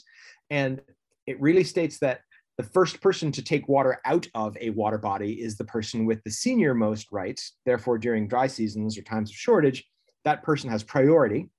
And 0.50 0.80
it 1.26 1.40
really 1.40 1.62
states 1.62 1.98
that 2.00 2.20
the 2.57 2.64
first 2.64 3.00
person 3.00 3.32
to 3.32 3.42
take 3.42 3.68
water 3.68 4.00
out 4.05 4.28
of 4.34 4.57
a 4.61 4.70
water 4.70 4.98
body 4.98 5.42
is 5.42 5.57
the 5.57 5.64
person 5.64 6.07
with 6.07 6.22
the 6.22 6.30
senior 6.30 6.74
most 6.74 7.11
rights. 7.11 7.55
Therefore, 7.66 7.98
during 7.98 8.28
dry 8.28 8.46
seasons 8.46 8.96
or 8.96 9.02
times 9.02 9.30
of 9.30 9.36
shortage, 9.36 9.84
that 10.24 10.42
person 10.42 10.70
has 10.70 10.82
priority 10.82 11.50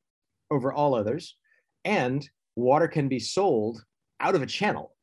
over 0.52 0.72
all 0.72 0.96
others. 0.96 1.36
And 1.84 2.28
water 2.56 2.88
can 2.88 3.10
be 3.10 3.20
sold 3.20 3.84
out 4.22 4.36
of 4.36 4.42
a 4.42 4.48
channel, 4.48 4.96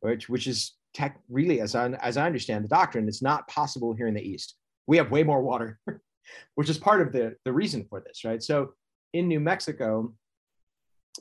which, 0.00 0.28
which 0.28 0.46
is 0.46 0.74
tech, 0.94 1.18
really, 1.28 1.60
as 1.60 1.74
I, 1.74 1.88
as 1.88 2.16
I 2.16 2.26
understand 2.26 2.64
the 2.64 2.68
doctrine, 2.68 3.08
it's 3.08 3.22
not 3.22 3.48
possible 3.48 3.94
here 3.94 4.06
in 4.06 4.14
the 4.14 4.22
East. 4.22 4.54
We 4.86 4.96
have 4.96 5.10
way 5.10 5.24
more 5.24 5.42
water, 5.42 5.80
which 6.54 6.70
is 6.70 6.78
part 6.78 7.00
of 7.00 7.12
the, 7.12 7.34
the 7.44 7.52
reason 7.52 7.84
for 7.88 8.00
this, 8.00 8.24
right? 8.24 8.42
So 8.42 8.74
in 9.12 9.26
New 9.26 9.40
Mexico, 9.40 10.14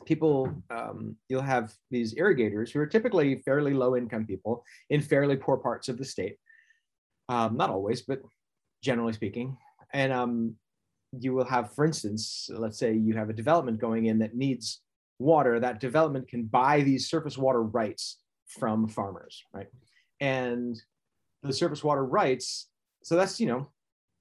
people 0.05 0.53
um, 0.69 1.15
you'll 1.27 1.41
have 1.41 1.73
these 1.89 2.15
irrigators 2.15 2.71
who 2.71 2.79
are 2.79 2.87
typically 2.87 3.41
fairly 3.43 3.73
low 3.73 3.95
income 3.95 4.25
people 4.25 4.63
in 4.89 5.01
fairly 5.01 5.35
poor 5.35 5.57
parts 5.57 5.89
of 5.89 5.97
the 5.97 6.05
state. 6.05 6.37
Um, 7.29 7.57
not 7.57 7.69
always 7.69 8.01
but 8.01 8.21
generally 8.81 9.13
speaking. 9.13 9.57
And 9.93 10.11
um, 10.13 10.55
you 11.19 11.33
will 11.33 11.45
have 11.45 11.73
for 11.73 11.85
instance 11.85 12.49
let's 12.53 12.77
say 12.77 12.93
you 12.93 13.13
have 13.15 13.29
a 13.29 13.33
development 13.33 13.79
going 13.79 14.05
in 14.05 14.19
that 14.19 14.35
needs 14.35 14.81
water 15.19 15.59
that 15.59 15.79
development 15.79 16.27
can 16.27 16.43
buy 16.43 16.81
these 16.81 17.09
surface 17.09 17.37
water 17.37 17.63
rights 17.63 18.19
from 18.47 18.87
farmers 18.87 19.43
right? 19.53 19.67
And 20.19 20.79
the 21.43 21.53
surface 21.53 21.83
water 21.83 22.05
rights 22.05 22.69
so 23.03 23.15
that's 23.15 23.39
you 23.39 23.47
know 23.47 23.67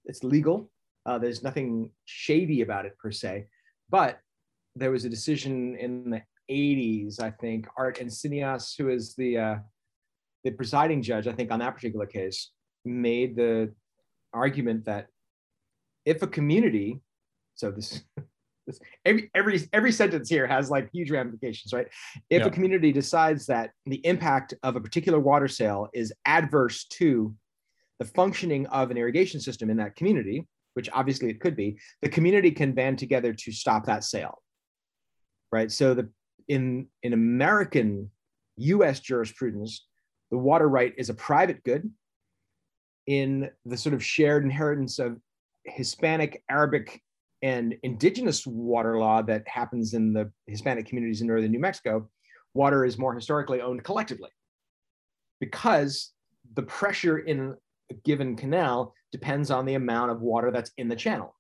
it's 0.05 0.25
legal. 0.25 0.71
Uh, 1.07 1.19
there's 1.19 1.43
nothing 1.43 1.91
shady 2.07 2.63
about 2.63 2.87
it 2.87 2.99
per 2.99 3.13
se 3.13 3.47
but 3.89 4.21
there 4.77 4.91
was 4.91 5.05
a 5.05 5.09
decision 5.09 5.77
in 5.77 6.11
the 6.11 6.23
80s, 6.51 7.21
I 7.21 7.31
think, 7.31 7.67
Art 7.77 7.99
Encinias, 7.99 8.77
who 8.77 8.89
is 8.89 9.15
the 9.15 9.39
uh, 9.39 9.57
the 10.45 10.51
presiding 10.51 11.03
judge, 11.03 11.27
I 11.27 11.33
think, 11.33 11.51
on 11.51 11.59
that 11.61 11.75
particular 11.75 12.07
case, 12.07 12.51
made 12.85 13.37
the 13.37 13.73
argument 14.33 14.85
that 14.87 15.09
if 16.05 16.23
a 16.23 16.27
community, 16.27 17.01
so 17.55 17.71
this, 17.71 18.03
this 18.67 18.81
every 19.05 19.31
every 19.35 19.69
every 19.73 19.93
sentence 19.93 20.29
here 20.29 20.47
has 20.47 20.71
like 20.71 20.91
huge 20.93 21.11
ramifications, 21.11 21.73
right? 21.73 21.87
If 22.31 22.41
yeah. 22.41 22.47
a 22.47 22.51
community 22.51 22.93
decides 22.93 23.47
that 23.47 23.71
the 23.87 24.05
impact 24.07 24.55
of 24.63 24.77
a 24.77 24.81
particular 24.81 25.21
water 25.21 25.49
sale 25.49 25.89
is 25.93 26.13
adverse 26.27 26.85
to 26.99 27.35
the 27.99 28.07
functioning 28.07 28.67
of 28.69 28.91
an 28.91 28.97
irrigation 28.97 29.41
system 29.41 29.69
in 29.69 29.77
that 29.77 29.95
community, 29.95 30.47
which 30.73 30.89
obviously 30.93 31.29
it 31.29 31.39
could 31.39 31.55
be, 31.55 31.79
the 32.01 32.09
community 32.09 32.51
can 32.51 32.73
band 32.73 32.99
together 32.99 33.35
to 33.35 33.53
stop 33.53 33.85
that 33.85 34.05
sale 34.05 34.39
right? 35.53 35.71
So 35.71 35.95
the 35.95 36.09
in 36.49 36.87
in 37.03 37.13
American 37.13 38.11
U.S. 38.57 39.01
jurisprudence, 39.01 39.87
the 40.31 40.39
water 40.39 40.69
right 40.69 40.93
is 40.99 41.09
a 41.09 41.15
private 41.15 41.63
good. 41.65 41.91
In 43.07 43.51
the 43.65 43.77
sort 43.77 43.95
of 43.95 44.05
shared 44.05 44.45
inheritance 44.45 44.99
of 44.99 45.17
Hispanic, 45.65 46.43
Arabic, 46.49 47.03
and 47.43 47.75
indigenous 47.83 48.47
water 48.47 48.99
law 48.99 49.23
that 49.23 49.49
happens 49.49 49.95
in 49.95 50.13
the 50.13 50.31
Hispanic 50.47 50.87
communities 50.87 51.21
in 51.21 51.27
northern 51.27 51.51
New 51.51 51.59
Mexico, 51.59 52.09
water 52.55 52.85
is 52.85 52.99
more 52.99 53.15
historically 53.15 53.61
owned 53.61 53.83
collectively 53.83 54.31
because 55.41 56.13
the 56.55 56.63
pressure 56.63 57.19
in 57.19 57.57
a 57.91 57.95
given 58.05 58.37
canal 58.37 58.95
depends 59.11 59.51
on 59.51 59.65
the 59.65 59.75
amount 59.75 60.11
of 60.11 60.21
water 60.21 60.51
that's 60.51 60.71
in 60.77 60.89
the 60.89 60.97
channel. 60.97 61.35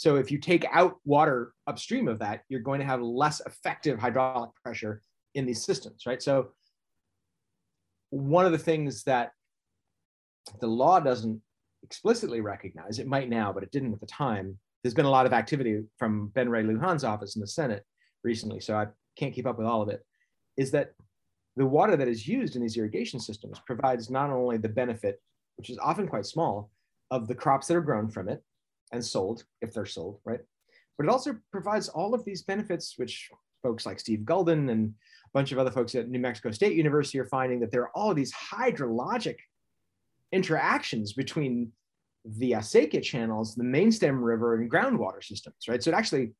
So 0.00 0.16
if 0.16 0.30
you 0.30 0.38
take 0.38 0.64
out 0.72 0.96
water 1.04 1.52
upstream 1.66 2.08
of 2.08 2.20
that, 2.20 2.44
you're 2.48 2.60
going 2.60 2.80
to 2.80 2.86
have 2.86 3.02
less 3.02 3.42
effective 3.44 3.98
hydraulic 3.98 4.48
pressure 4.64 5.02
in 5.34 5.44
these 5.44 5.62
systems, 5.62 6.06
right? 6.06 6.22
So 6.22 6.52
one 8.08 8.46
of 8.46 8.52
the 8.52 8.56
things 8.56 9.02
that 9.04 9.32
the 10.58 10.68
law 10.68 11.00
doesn't 11.00 11.42
explicitly 11.82 12.40
recognize, 12.40 12.98
it 12.98 13.08
might 13.08 13.28
now, 13.28 13.52
but 13.52 13.62
it 13.62 13.72
didn't 13.72 13.92
at 13.92 14.00
the 14.00 14.06
time. 14.06 14.58
There's 14.82 14.94
been 14.94 15.04
a 15.04 15.10
lot 15.10 15.26
of 15.26 15.34
activity 15.34 15.82
from 15.98 16.28
Ben 16.28 16.48
Ray 16.48 16.62
Lujan's 16.62 17.04
office 17.04 17.36
in 17.36 17.40
the 17.40 17.46
Senate 17.46 17.84
recently, 18.24 18.58
so 18.60 18.76
I 18.76 18.86
can't 19.18 19.34
keep 19.34 19.46
up 19.46 19.58
with 19.58 19.66
all 19.66 19.82
of 19.82 19.90
it, 19.90 20.00
is 20.56 20.70
that 20.70 20.94
the 21.56 21.66
water 21.66 21.94
that 21.98 22.08
is 22.08 22.26
used 22.26 22.56
in 22.56 22.62
these 22.62 22.78
irrigation 22.78 23.20
systems 23.20 23.60
provides 23.66 24.08
not 24.08 24.30
only 24.30 24.56
the 24.56 24.66
benefit, 24.66 25.20
which 25.58 25.68
is 25.68 25.76
often 25.76 26.08
quite 26.08 26.24
small, 26.24 26.70
of 27.10 27.28
the 27.28 27.34
crops 27.34 27.66
that 27.66 27.76
are 27.76 27.82
grown 27.82 28.08
from 28.08 28.30
it 28.30 28.42
and 28.92 29.04
sold, 29.04 29.44
if 29.62 29.72
they're 29.72 29.86
sold, 29.86 30.20
right? 30.24 30.40
But 30.96 31.06
it 31.06 31.10
also 31.10 31.36
provides 31.50 31.88
all 31.88 32.14
of 32.14 32.24
these 32.24 32.42
benefits, 32.42 32.94
which 32.96 33.30
folks 33.62 33.86
like 33.86 34.00
Steve 34.00 34.20
Guldan 34.20 34.70
and 34.70 34.88
a 34.88 35.30
bunch 35.32 35.52
of 35.52 35.58
other 35.58 35.70
folks 35.70 35.94
at 35.94 36.08
New 36.08 36.18
Mexico 36.18 36.50
State 36.50 36.76
University 36.76 37.18
are 37.18 37.26
finding 37.26 37.60
that 37.60 37.70
there 37.70 37.82
are 37.82 37.90
all 37.94 38.14
these 38.14 38.32
hydrologic 38.32 39.36
interactions 40.32 41.12
between 41.12 41.72
the 42.24 42.52
Acequia 42.52 43.02
channels, 43.02 43.54
the 43.54 43.64
main 43.64 43.90
stem 43.90 44.22
river, 44.22 44.56
and 44.56 44.70
groundwater 44.70 45.22
systems, 45.22 45.56
right? 45.68 45.82
So 45.82 45.90
it 45.90 45.94
actually, 45.94 46.32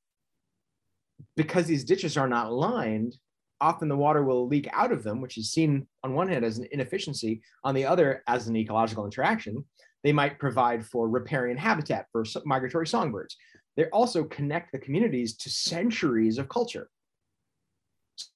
because 1.36 1.66
these 1.66 1.84
ditches 1.84 2.16
are 2.16 2.28
not 2.28 2.52
lined, 2.52 3.16
often 3.60 3.88
the 3.88 3.96
water 3.96 4.24
will 4.24 4.46
leak 4.46 4.68
out 4.72 4.92
of 4.92 5.02
them, 5.02 5.20
which 5.20 5.38
is 5.38 5.52
seen 5.52 5.86
on 6.02 6.14
one 6.14 6.28
hand 6.28 6.44
as 6.44 6.58
an 6.58 6.66
inefficiency, 6.72 7.42
on 7.64 7.74
the 7.74 7.84
other 7.84 8.22
as 8.26 8.46
an 8.46 8.56
ecological 8.56 9.04
interaction. 9.04 9.64
They 10.02 10.12
might 10.12 10.38
provide 10.38 10.84
for 10.86 11.08
riparian 11.08 11.56
habitat 11.56 12.06
for 12.10 12.24
migratory 12.44 12.86
songbirds. 12.86 13.36
They 13.76 13.86
also 13.86 14.24
connect 14.24 14.72
the 14.72 14.78
communities 14.78 15.36
to 15.38 15.50
centuries 15.50 16.38
of 16.38 16.48
culture. 16.48 16.88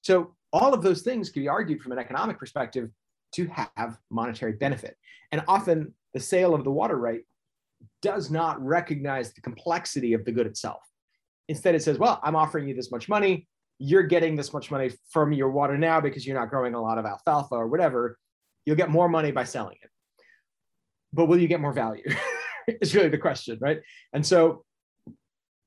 So 0.01 0.35
all 0.53 0.73
of 0.73 0.81
those 0.81 1.01
things 1.01 1.29
can 1.29 1.43
be 1.43 1.47
argued 1.47 1.81
from 1.81 1.91
an 1.91 1.99
economic 1.99 2.39
perspective 2.39 2.89
to 3.33 3.47
have 3.75 3.97
monetary 4.09 4.53
benefit. 4.53 4.95
And 5.31 5.43
often 5.47 5.93
the 6.13 6.19
sale 6.19 6.53
of 6.55 6.63
the 6.63 6.71
water 6.71 6.97
right 6.97 7.21
does 8.01 8.31
not 8.31 8.63
recognize 8.63 9.33
the 9.33 9.41
complexity 9.41 10.13
of 10.13 10.23
the 10.25 10.31
good 10.31 10.47
itself. 10.47 10.81
Instead, 11.49 11.75
it 11.75 11.83
says, 11.83 11.97
well, 11.99 12.19
I'm 12.23 12.35
offering 12.35 12.67
you 12.67 12.73
this 12.73 12.91
much 12.91 13.09
money. 13.09 13.47
You're 13.77 14.03
getting 14.03 14.35
this 14.35 14.53
much 14.53 14.71
money 14.71 14.91
from 15.09 15.33
your 15.33 15.51
water 15.51 15.77
now 15.77 15.99
because 15.99 16.25
you're 16.25 16.39
not 16.39 16.49
growing 16.49 16.73
a 16.73 16.81
lot 16.81 16.97
of 16.97 17.05
alfalfa 17.05 17.55
or 17.55 17.67
whatever. 17.67 18.17
You'll 18.65 18.77
get 18.77 18.89
more 18.89 19.09
money 19.09 19.31
by 19.31 19.43
selling 19.43 19.77
it. 19.81 19.89
But 21.13 21.25
will 21.25 21.39
you 21.39 21.47
get 21.47 21.61
more 21.61 21.73
value? 21.73 22.03
it's 22.67 22.93
really 22.93 23.09
the 23.09 23.17
question, 23.17 23.57
right? 23.61 23.79
And 24.13 24.25
so 24.25 24.63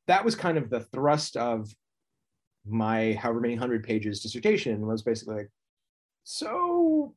that 0.07 0.25
was 0.25 0.35
kind 0.35 0.59
of 0.59 0.71
the 0.71 0.81
thrust 0.81 1.37
of 1.37 1.69
my 2.67 3.15
however 3.15 3.41
many 3.41 3.55
hundred 3.55 3.85
pages 3.85 4.21
dissertation 4.21 4.87
was 4.87 5.03
basically 5.03 5.37
like, 5.37 5.51
so 6.25 7.15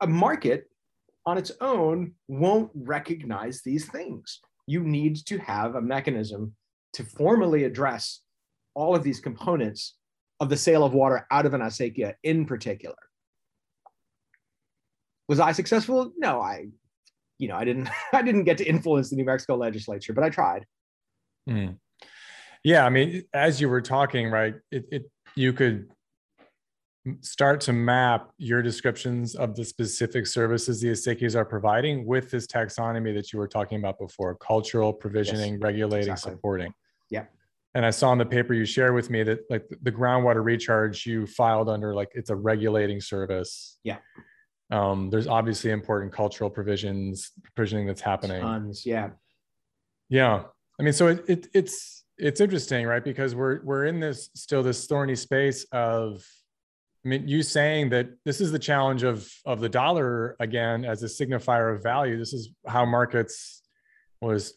a 0.00 0.06
market 0.06 0.68
on 1.24 1.38
its 1.38 1.50
own 1.60 2.12
won't 2.28 2.70
recognize 2.74 3.62
these 3.62 3.86
things. 3.86 4.40
You 4.66 4.82
need 4.84 5.16
to 5.26 5.38
have 5.38 5.74
a 5.74 5.80
mechanism 5.80 6.54
to 6.94 7.04
formally 7.04 7.64
address 7.64 8.20
all 8.74 8.94
of 8.94 9.02
these 9.02 9.20
components 9.20 9.96
of 10.40 10.48
the 10.48 10.56
sale 10.56 10.84
of 10.84 10.92
water 10.92 11.26
out 11.30 11.46
of 11.46 11.54
an 11.54 11.60
acequia 11.60 12.14
in 12.22 12.46
particular. 12.46 12.96
Was 15.28 15.40
I 15.40 15.52
successful? 15.52 16.12
No, 16.16 16.40
I, 16.40 16.66
you 17.38 17.48
know, 17.48 17.56
I 17.56 17.64
didn't. 17.64 17.88
I 18.12 18.22
didn't 18.22 18.44
get 18.44 18.58
to 18.58 18.64
influence 18.64 19.10
the 19.10 19.16
New 19.16 19.24
Mexico 19.24 19.56
legislature, 19.56 20.12
but 20.12 20.24
I 20.24 20.30
tried. 20.30 20.66
Mm. 21.48 21.78
Yeah, 22.64 22.84
I 22.84 22.88
mean, 22.88 23.24
as 23.32 23.60
you 23.60 23.68
were 23.68 23.80
talking, 23.80 24.30
right? 24.30 24.54
It, 24.70 24.86
it 24.90 25.10
you 25.36 25.52
could 25.52 25.88
start 27.20 27.60
to 27.60 27.72
map 27.72 28.30
your 28.38 28.62
descriptions 28.62 29.34
of 29.34 29.54
the 29.54 29.64
specific 29.64 30.26
services 30.26 30.80
the 30.80 30.88
acequias 30.88 31.36
are 31.36 31.44
providing 31.44 32.04
with 32.04 32.30
this 32.30 32.46
taxonomy 32.46 33.14
that 33.14 33.32
you 33.32 33.38
were 33.38 33.46
talking 33.46 33.78
about 33.78 33.98
before 33.98 34.34
cultural 34.36 34.92
provisioning 34.92 35.54
yes, 35.54 35.62
regulating 35.62 36.10
exactly. 36.10 36.32
supporting 36.32 36.74
yeah 37.10 37.24
and 37.74 37.86
i 37.86 37.90
saw 37.90 38.12
in 38.12 38.18
the 38.18 38.26
paper 38.26 38.54
you 38.54 38.64
shared 38.64 38.94
with 38.94 39.08
me 39.10 39.22
that 39.22 39.38
like 39.50 39.64
the 39.82 39.92
groundwater 39.92 40.44
recharge 40.44 41.06
you 41.06 41.26
filed 41.26 41.68
under 41.68 41.94
like 41.94 42.10
it's 42.14 42.30
a 42.30 42.36
regulating 42.36 43.00
service 43.00 43.78
yeah 43.84 43.98
um, 44.70 45.10
there's 45.10 45.26
obviously 45.26 45.70
important 45.70 46.12
cultural 46.12 46.50
provisions 46.50 47.32
provisioning 47.54 47.86
that's 47.86 48.00
happening 48.00 48.40
Tons, 48.40 48.84
yeah 48.84 49.10
yeah 50.08 50.42
i 50.78 50.82
mean 50.82 50.92
so 50.92 51.08
it, 51.08 51.24
it 51.28 51.48
it's 51.54 52.04
it's 52.18 52.40
interesting 52.40 52.86
right 52.86 53.04
because 53.04 53.34
we're 53.34 53.62
we're 53.62 53.86
in 53.86 54.00
this 54.00 54.30
still 54.34 54.62
this 54.62 54.86
thorny 54.86 55.14
space 55.14 55.64
of 55.72 56.24
I 57.06 57.08
mean, 57.08 57.28
you 57.28 57.44
saying 57.44 57.90
that 57.90 58.08
this 58.24 58.40
is 58.40 58.50
the 58.50 58.58
challenge 58.58 59.04
of 59.04 59.32
of 59.44 59.60
the 59.60 59.68
dollar 59.68 60.34
again 60.40 60.84
as 60.84 61.04
a 61.04 61.06
signifier 61.06 61.72
of 61.72 61.80
value. 61.80 62.18
This 62.18 62.32
is 62.32 62.50
how 62.66 62.84
markets 62.84 63.62
was 64.20 64.54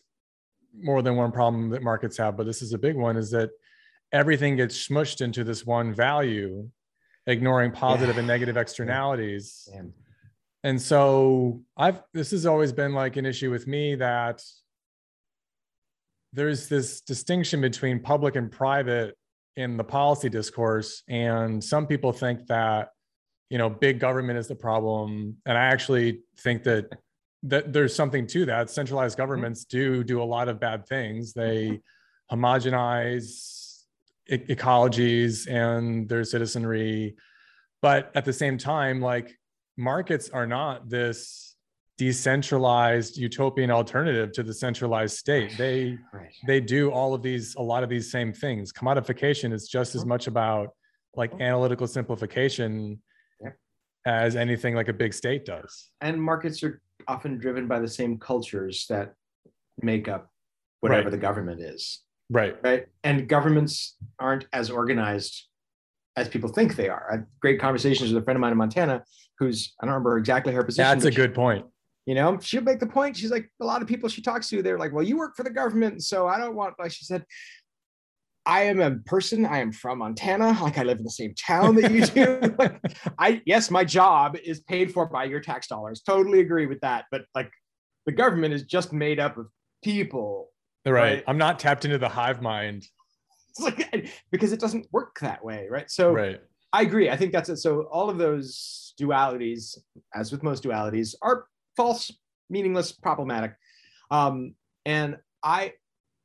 more 0.75 1.03
than 1.03 1.15
one 1.15 1.31
problem 1.31 1.69
that 1.69 1.83
markets 1.83 2.17
have, 2.17 2.37
but 2.37 2.47
this 2.47 2.63
is 2.63 2.73
a 2.73 2.79
big 2.79 2.95
one. 2.95 3.17
Is 3.17 3.29
that 3.31 3.51
everything 4.11 4.55
gets 4.55 4.87
smushed 4.87 5.21
into 5.21 5.43
this 5.43 5.63
one 5.63 5.93
value, 5.93 6.67
ignoring 7.29 7.71
positive 7.71 8.15
yeah. 8.15 8.19
and 8.19 8.27
negative 8.27 8.57
externalities. 8.57 9.69
And 10.63 10.81
so 10.81 11.61
I've 11.77 12.01
this 12.13 12.31
has 12.31 12.45
always 12.45 12.73
been 12.73 12.93
like 12.93 13.15
an 13.15 13.25
issue 13.25 13.49
with 13.49 13.67
me 13.67 13.95
that 13.95 14.41
there's 16.33 16.67
this 16.67 17.01
distinction 17.01 17.61
between 17.61 17.99
public 17.99 18.35
and 18.35 18.51
private 18.51 19.15
in 19.55 19.77
the 19.77 19.83
policy 19.83 20.29
discourse. 20.29 21.03
And 21.07 21.63
some 21.63 21.87
people 21.87 22.11
think 22.11 22.47
that 22.47 22.89
you 23.49 23.57
know 23.57 23.69
big 23.69 23.99
government 23.99 24.37
is 24.37 24.47
the 24.47 24.55
problem. 24.55 25.37
And 25.45 25.57
i 25.57 25.65
actually 25.65 26.21
think 26.39 26.63
that 26.63 26.89
that 27.43 27.71
there's 27.71 27.95
something 27.95 28.27
to 28.27 28.45
that. 28.47 28.69
Centralized 28.69 29.13
mm-hmm. 29.13 29.21
governments 29.21 29.63
do 29.63 30.03
do 30.03 30.21
a 30.21 30.25
lot 30.25 30.49
of 30.49 30.59
bad 30.59 30.85
things. 30.87 31.33
They 31.33 31.79
homogenize 32.31 33.58
e- 34.29 34.55
ecologies 34.55 35.47
and 35.47 36.07
their 36.07 36.23
citizenry. 36.23 37.15
But 37.81 38.11
at 38.15 38.25
the 38.25 38.33
same 38.33 38.57
time 38.57 39.01
like 39.01 39.37
markets 39.77 40.29
are 40.29 40.45
not 40.45 40.89
this 40.89 41.55
decentralized 41.97 43.17
utopian 43.17 43.69
alternative 43.69 44.31
to 44.31 44.43
the 44.43 44.53
centralized 44.53 45.17
state. 45.17 45.57
They 45.57 45.97
right. 46.13 46.33
they 46.47 46.61
do 46.61 46.91
all 46.91 47.13
of 47.13 47.21
these 47.21 47.55
a 47.55 47.61
lot 47.61 47.83
of 47.83 47.89
these 47.89 48.09
same 48.11 48.31
things. 48.31 48.71
Commodification 48.71 49.51
is 49.51 49.67
just 49.67 49.95
as 49.95 50.05
much 50.05 50.27
about 50.27 50.69
like 51.15 51.33
analytical 51.41 51.87
simplification 51.87 53.01
yeah. 53.41 53.49
as 54.05 54.35
anything 54.35 54.75
like 54.75 54.87
a 54.87 54.93
big 54.93 55.13
state 55.13 55.45
does. 55.45 55.91
And 55.99 56.21
markets 56.21 56.63
are 56.63 56.81
often 57.07 57.37
driven 57.37 57.67
by 57.67 57.79
the 57.79 57.87
same 57.87 58.17
cultures 58.17 58.85
that 58.89 59.13
make 59.81 60.07
up 60.07 60.29
whatever 60.79 61.03
right. 61.03 61.11
the 61.11 61.17
government 61.17 61.61
is 61.61 62.01
right. 62.29 62.55
Right? 62.63 62.87
And 63.03 63.27
governments 63.27 63.95
aren't 64.19 64.45
as 64.53 64.69
organized 64.69 65.47
as 66.15 66.27
people 66.27 66.49
think 66.49 66.75
they 66.75 66.89
are. 66.89 67.07
I 67.09 67.15
had 67.15 67.27
great 67.39 67.59
conversations 67.59 68.11
with 68.11 68.21
a 68.21 68.25
friend 68.25 68.35
of 68.35 68.41
mine 68.41 68.51
in 68.51 68.57
Montana 68.57 69.03
who's 69.39 69.73
I 69.81 69.85
don't 69.85 69.93
remember 69.93 70.17
exactly 70.17 70.53
her 70.53 70.63
position. 70.63 70.83
That's 70.83 71.05
a 71.05 71.11
good 71.11 71.33
point. 71.33 71.65
You 72.05 72.15
know 72.15 72.39
she'll 72.41 72.61
make 72.61 72.79
the 72.79 72.87
point. 72.87 73.17
She's 73.17 73.31
like 73.31 73.49
a 73.61 73.65
lot 73.65 73.81
of 73.81 73.87
people 73.87 74.09
she 74.09 74.21
talks 74.21 74.49
to 74.49 74.61
they're 74.61 74.79
like 74.79 74.93
well 74.93 75.03
you 75.03 75.17
work 75.17 75.35
for 75.35 75.43
the 75.43 75.49
government 75.49 76.03
so 76.03 76.27
i 76.27 76.37
don't 76.37 76.55
want 76.55 76.73
like 76.79 76.91
she 76.91 77.05
said 77.05 77.23
i 78.45 78.63
am 78.63 78.79
a 78.79 78.95
person 79.05 79.45
i 79.45 79.59
am 79.59 79.71
from 79.71 79.99
montana 79.99 80.57
like 80.61 80.77
i 80.79 80.83
live 80.83 80.97
in 80.97 81.03
the 81.03 81.11
same 81.11 81.35
town 81.35 81.75
that 81.75 81.91
you 81.91 82.05
do. 82.05 82.55
Like, 82.57 82.81
i 83.19 83.41
yes 83.45 83.69
my 83.69 83.83
job 83.83 84.37
is 84.43 84.61
paid 84.61 84.91
for 84.91 85.05
by 85.05 85.25
your 85.25 85.39
tax 85.39 85.67
dollars. 85.67 86.01
Totally 86.01 86.39
agree 86.39 86.65
with 86.65 86.81
that 86.81 87.05
but 87.11 87.25
like 87.35 87.51
the 88.05 88.11
government 88.11 88.53
is 88.53 88.63
just 88.63 88.91
made 88.91 89.19
up 89.19 89.37
of 89.37 89.47
people 89.83 90.48
right, 90.91 91.15
right? 91.15 91.23
i'm 91.27 91.37
not 91.37 91.59
tapped 91.59 91.85
into 91.85 91.97
the 91.97 92.09
hive 92.09 92.41
mind 92.41 92.87
it's 93.49 93.59
like 93.59 94.09
because 94.31 94.51
it 94.51 94.59
doesn't 94.59 94.87
work 94.91 95.17
that 95.19 95.43
way 95.43 95.67
right 95.69 95.89
so 95.89 96.11
right 96.11 96.41
i 96.73 96.81
agree 96.81 97.09
i 97.09 97.17
think 97.17 97.31
that's 97.31 97.49
it 97.49 97.57
so 97.57 97.83
all 97.91 98.09
of 98.09 98.17
those 98.17 98.93
dualities 98.99 99.77
as 100.13 100.31
with 100.31 100.43
most 100.43 100.63
dualities 100.63 101.15
are 101.21 101.45
false, 101.79 102.11
meaningless, 102.49 102.91
problematic. 102.91 103.55
Um, 104.11 104.53
and 104.85 105.15
I 105.43 105.73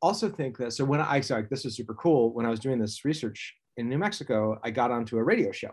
also 0.03 0.29
think 0.29 0.59
that 0.59 0.73
so 0.73 0.85
when 0.85 1.01
I 1.01 1.21
sorry, 1.21 1.47
this 1.49 1.65
is 1.65 1.77
super 1.77 1.95
cool. 1.95 2.35
When 2.35 2.45
I 2.45 2.51
was 2.51 2.59
doing 2.59 2.81
this 2.81 3.05
research 3.05 3.55
in 3.77 3.89
New 3.89 3.99
Mexico, 3.99 4.59
I 4.65 4.71
got 4.71 4.91
onto 4.91 5.17
a 5.17 5.23
radio 5.23 5.53
show. 5.53 5.71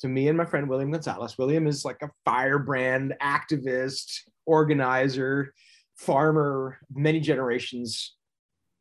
To 0.00 0.08
me 0.08 0.28
and 0.28 0.36
my 0.36 0.44
friend 0.44 0.68
William 0.68 0.90
Gonzalez. 0.90 1.38
William 1.38 1.66
is 1.66 1.86
like 1.86 2.02
a 2.02 2.10
firebrand 2.26 3.14
activist, 3.22 4.12
organizer, 4.44 5.54
farmer, 5.96 6.78
many 6.92 7.20
generations 7.20 8.14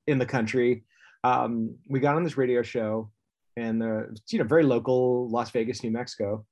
in 0.07 0.18
the 0.18 0.26
country. 0.26 0.84
Um, 1.24 1.76
we 1.88 1.99
got 1.99 2.16
on 2.16 2.24
this 2.24 2.38
radio 2.38 2.61
show, 2.64 3.11
and 3.55 3.82
the 3.82 4.18
you 4.30 4.39
know 4.39 4.45
very 4.45 4.64
local 4.64 5.30
Las 5.30 5.51
Vegas, 5.51 5.84
New 5.84 5.91
Mexico, 5.91 6.45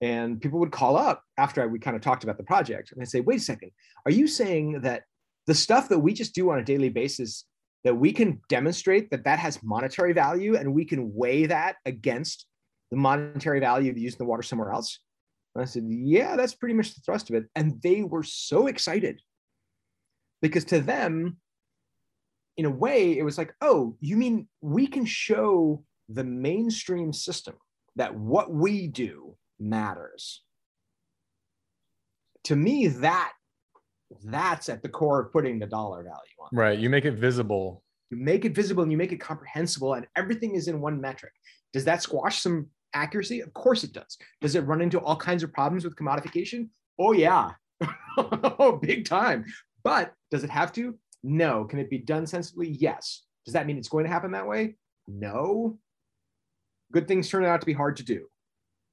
And 0.00 0.40
people 0.40 0.58
would 0.60 0.72
call 0.72 0.96
up 0.96 1.22
after 1.36 1.66
we 1.68 1.78
kind 1.78 1.96
of 1.96 2.02
talked 2.02 2.24
about 2.24 2.38
the 2.38 2.44
project 2.44 2.92
and 2.92 3.00
they 3.00 3.04
say, 3.04 3.20
wait 3.20 3.40
a 3.40 3.42
second, 3.42 3.70
are 4.06 4.12
you 4.12 4.26
saying 4.26 4.80
that 4.82 5.02
the 5.46 5.54
stuff 5.54 5.88
that 5.88 5.98
we 5.98 6.14
just 6.14 6.34
do 6.34 6.50
on 6.50 6.58
a 6.58 6.64
daily 6.64 6.88
basis 6.88 7.44
that 7.84 7.94
we 7.94 8.12
can 8.12 8.40
demonstrate 8.48 9.10
that 9.10 9.24
that 9.24 9.38
has 9.38 9.62
monetary 9.62 10.12
value 10.12 10.56
and 10.56 10.72
we 10.72 10.84
can 10.84 11.12
weigh 11.14 11.46
that 11.46 11.76
against 11.84 12.46
the 12.90 12.96
monetary 12.96 13.60
value 13.60 13.90
of 13.90 13.98
using 13.98 14.18
the 14.18 14.24
water 14.24 14.42
somewhere 14.42 14.72
else? 14.72 15.00
And 15.54 15.62
I 15.62 15.64
said, 15.66 15.84
yeah, 15.88 16.36
that's 16.36 16.54
pretty 16.54 16.74
much 16.74 16.94
the 16.94 17.00
thrust 17.00 17.28
of 17.28 17.36
it. 17.36 17.46
And 17.56 17.80
they 17.82 18.02
were 18.02 18.22
so 18.22 18.68
excited 18.68 19.20
because 20.42 20.64
to 20.66 20.80
them, 20.80 21.36
in 22.56 22.64
a 22.64 22.70
way, 22.70 23.16
it 23.16 23.22
was 23.22 23.38
like, 23.38 23.54
oh, 23.60 23.96
you 24.00 24.16
mean 24.16 24.48
we 24.60 24.86
can 24.86 25.04
show 25.04 25.84
the 26.08 26.24
mainstream 26.24 27.12
system 27.12 27.54
that 27.96 28.14
what 28.14 28.52
we 28.52 28.86
do 28.86 29.36
matters. 29.58 30.42
To 32.44 32.56
me, 32.56 32.88
that 32.88 33.32
that's 34.24 34.68
at 34.68 34.82
the 34.82 34.88
core 34.88 35.20
of 35.20 35.32
putting 35.32 35.58
the 35.58 35.66
dollar 35.66 36.02
value 36.02 36.16
on. 36.40 36.48
Right. 36.52 36.78
You 36.78 36.90
make 36.90 37.04
it 37.04 37.12
visible. 37.12 37.82
You 38.10 38.16
make 38.16 38.44
it 38.44 38.54
visible 38.54 38.82
and 38.82 38.90
you 38.90 38.98
make 38.98 39.12
it 39.12 39.20
comprehensible, 39.20 39.94
and 39.94 40.06
everything 40.16 40.54
is 40.54 40.66
in 40.66 40.80
one 40.80 41.00
metric. 41.00 41.32
Does 41.72 41.84
that 41.84 42.02
squash 42.02 42.40
some 42.40 42.68
accuracy? 42.92 43.40
Of 43.40 43.52
course 43.54 43.84
it 43.84 43.92
does. 43.92 44.18
Does 44.40 44.56
it 44.56 44.66
run 44.66 44.80
into 44.80 44.98
all 44.98 45.16
kinds 45.16 45.42
of 45.42 45.52
problems 45.52 45.84
with 45.84 45.94
commodification? 45.94 46.68
Oh, 46.98 47.12
yeah. 47.12 47.52
oh, 48.18 48.78
big 48.82 49.04
time. 49.04 49.44
But 49.82 50.12
does 50.30 50.44
it 50.44 50.50
have 50.50 50.72
to? 50.74 50.96
No. 51.22 51.64
Can 51.64 51.78
it 51.78 51.90
be 51.90 51.98
done 51.98 52.26
sensibly? 52.26 52.68
Yes. 52.68 53.24
Does 53.44 53.54
that 53.54 53.66
mean 53.66 53.78
it's 53.78 53.88
going 53.88 54.04
to 54.04 54.10
happen 54.10 54.32
that 54.32 54.46
way? 54.46 54.76
No. 55.08 55.78
Good 56.92 57.08
things 57.08 57.28
turn 57.28 57.44
out 57.44 57.60
to 57.60 57.66
be 57.66 57.72
hard 57.72 57.96
to 57.96 58.02
do. 58.02 58.26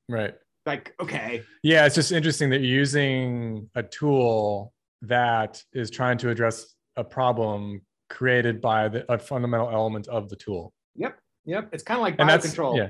Right. 0.09 0.35
Like, 0.65 0.93
okay. 0.99 1.43
Yeah, 1.63 1.85
it's 1.85 1.95
just 1.95 2.11
interesting 2.11 2.49
that 2.49 2.57
you're 2.57 2.79
using 2.79 3.69
a 3.75 3.83
tool 3.83 4.73
that 5.03 5.63
is 5.73 5.89
trying 5.89 6.17
to 6.19 6.29
address 6.29 6.75
a 6.95 7.03
problem 7.03 7.81
created 8.09 8.61
by 8.61 8.87
the, 8.89 9.11
a 9.11 9.17
fundamental 9.17 9.69
element 9.69 10.07
of 10.07 10.29
the 10.29 10.35
tool. 10.35 10.73
Yep. 10.95 11.17
Yep. 11.45 11.69
It's 11.71 11.83
kind 11.83 11.99
of 11.99 12.01
like 12.03 12.17
that's, 12.17 12.45
control. 12.45 12.77
Yeah. 12.77 12.89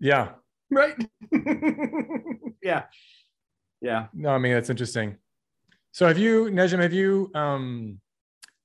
Yeah. 0.00 0.28
Right. 0.70 0.96
yeah. 2.62 2.84
Yeah. 3.80 4.06
No, 4.12 4.30
I 4.30 4.38
mean 4.38 4.52
that's 4.52 4.70
interesting. 4.70 5.16
So 5.96 6.06
have 6.06 6.18
you, 6.18 6.50
Nejem, 6.50 6.82
have 6.82 6.92
you 6.92 7.30
um 7.34 7.98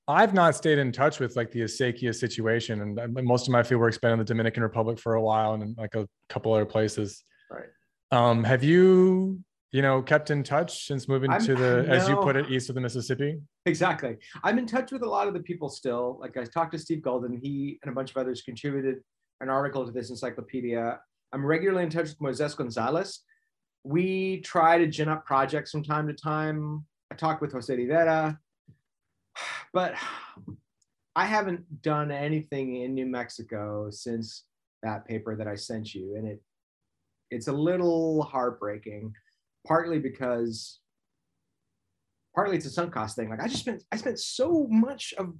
I've 0.06 0.34
not 0.34 0.54
stayed 0.54 0.76
in 0.76 0.92
touch 0.92 1.18
with 1.18 1.34
like 1.34 1.50
the 1.50 1.62
Acequia 1.62 2.14
situation, 2.14 2.98
and 2.98 3.14
most 3.24 3.48
of 3.48 3.52
my 3.52 3.62
field 3.62 3.80
work's 3.80 3.96
been 3.96 4.12
in 4.12 4.18
the 4.18 4.24
Dominican 4.26 4.62
Republic 4.62 4.98
for 4.98 5.14
a 5.14 5.22
while, 5.22 5.54
and 5.54 5.74
like 5.78 5.94
a 5.94 6.06
couple 6.28 6.52
other 6.52 6.66
places. 6.66 7.24
Right. 7.50 7.70
Um, 8.10 8.44
have 8.44 8.62
you 8.62 9.42
you 9.70 9.80
know, 9.80 10.02
kept 10.02 10.30
in 10.30 10.42
touch 10.42 10.86
since 10.86 11.08
moving 11.08 11.30
I'm, 11.30 11.42
to 11.46 11.54
the, 11.54 11.86
as 11.88 12.06
you 12.06 12.16
put 12.16 12.36
it, 12.36 12.50
east 12.50 12.68
of 12.68 12.74
the 12.74 12.82
Mississippi? 12.82 13.40
Exactly. 13.64 14.18
I'm 14.44 14.58
in 14.58 14.66
touch 14.66 14.92
with 14.92 15.00
a 15.00 15.08
lot 15.08 15.26
of 15.26 15.32
the 15.32 15.40
people 15.40 15.70
still. 15.70 16.18
Like 16.20 16.36
I 16.36 16.44
talked 16.44 16.72
to 16.72 16.78
Steve 16.78 16.98
Guldan, 16.98 17.38
he 17.42 17.78
and 17.82 17.90
a 17.90 17.94
bunch 17.94 18.10
of 18.10 18.18
others 18.18 18.42
contributed 18.42 18.96
an 19.40 19.48
article 19.48 19.86
to 19.86 19.90
this 19.90 20.10
encyclopedia. 20.10 21.00
I'm 21.32 21.46
regularly 21.46 21.84
in 21.84 21.88
touch 21.88 22.08
with 22.08 22.18
Moises 22.18 22.54
Gonzalez. 22.54 23.20
We 23.84 24.42
try 24.42 24.76
to 24.76 24.86
gin 24.86 25.08
up 25.08 25.24
projects 25.24 25.70
from 25.70 25.82
time 25.82 26.06
to 26.08 26.12
time. 26.12 26.84
I 27.12 27.14
talked 27.14 27.42
with 27.42 27.52
Jose 27.52 27.76
Rivera, 27.76 28.38
but 29.74 29.94
I 31.14 31.26
haven't 31.26 31.82
done 31.82 32.10
anything 32.10 32.76
in 32.76 32.94
New 32.94 33.04
Mexico 33.04 33.90
since 33.90 34.44
that 34.82 35.06
paper 35.06 35.36
that 35.36 35.46
I 35.46 35.54
sent 35.54 35.94
you, 35.94 36.16
and 36.16 36.26
it 36.26 36.42
it's 37.30 37.48
a 37.48 37.52
little 37.52 38.22
heartbreaking 38.22 39.14
partly 39.66 39.98
because 39.98 40.80
partly 42.34 42.56
it's 42.56 42.64
a 42.64 42.70
sunk 42.70 42.94
cost 42.94 43.14
thing. 43.14 43.28
Like 43.28 43.42
I 43.42 43.48
just 43.48 43.60
spent 43.60 43.82
I 43.92 43.96
spent 43.96 44.18
so 44.18 44.66
much 44.70 45.12
of 45.18 45.34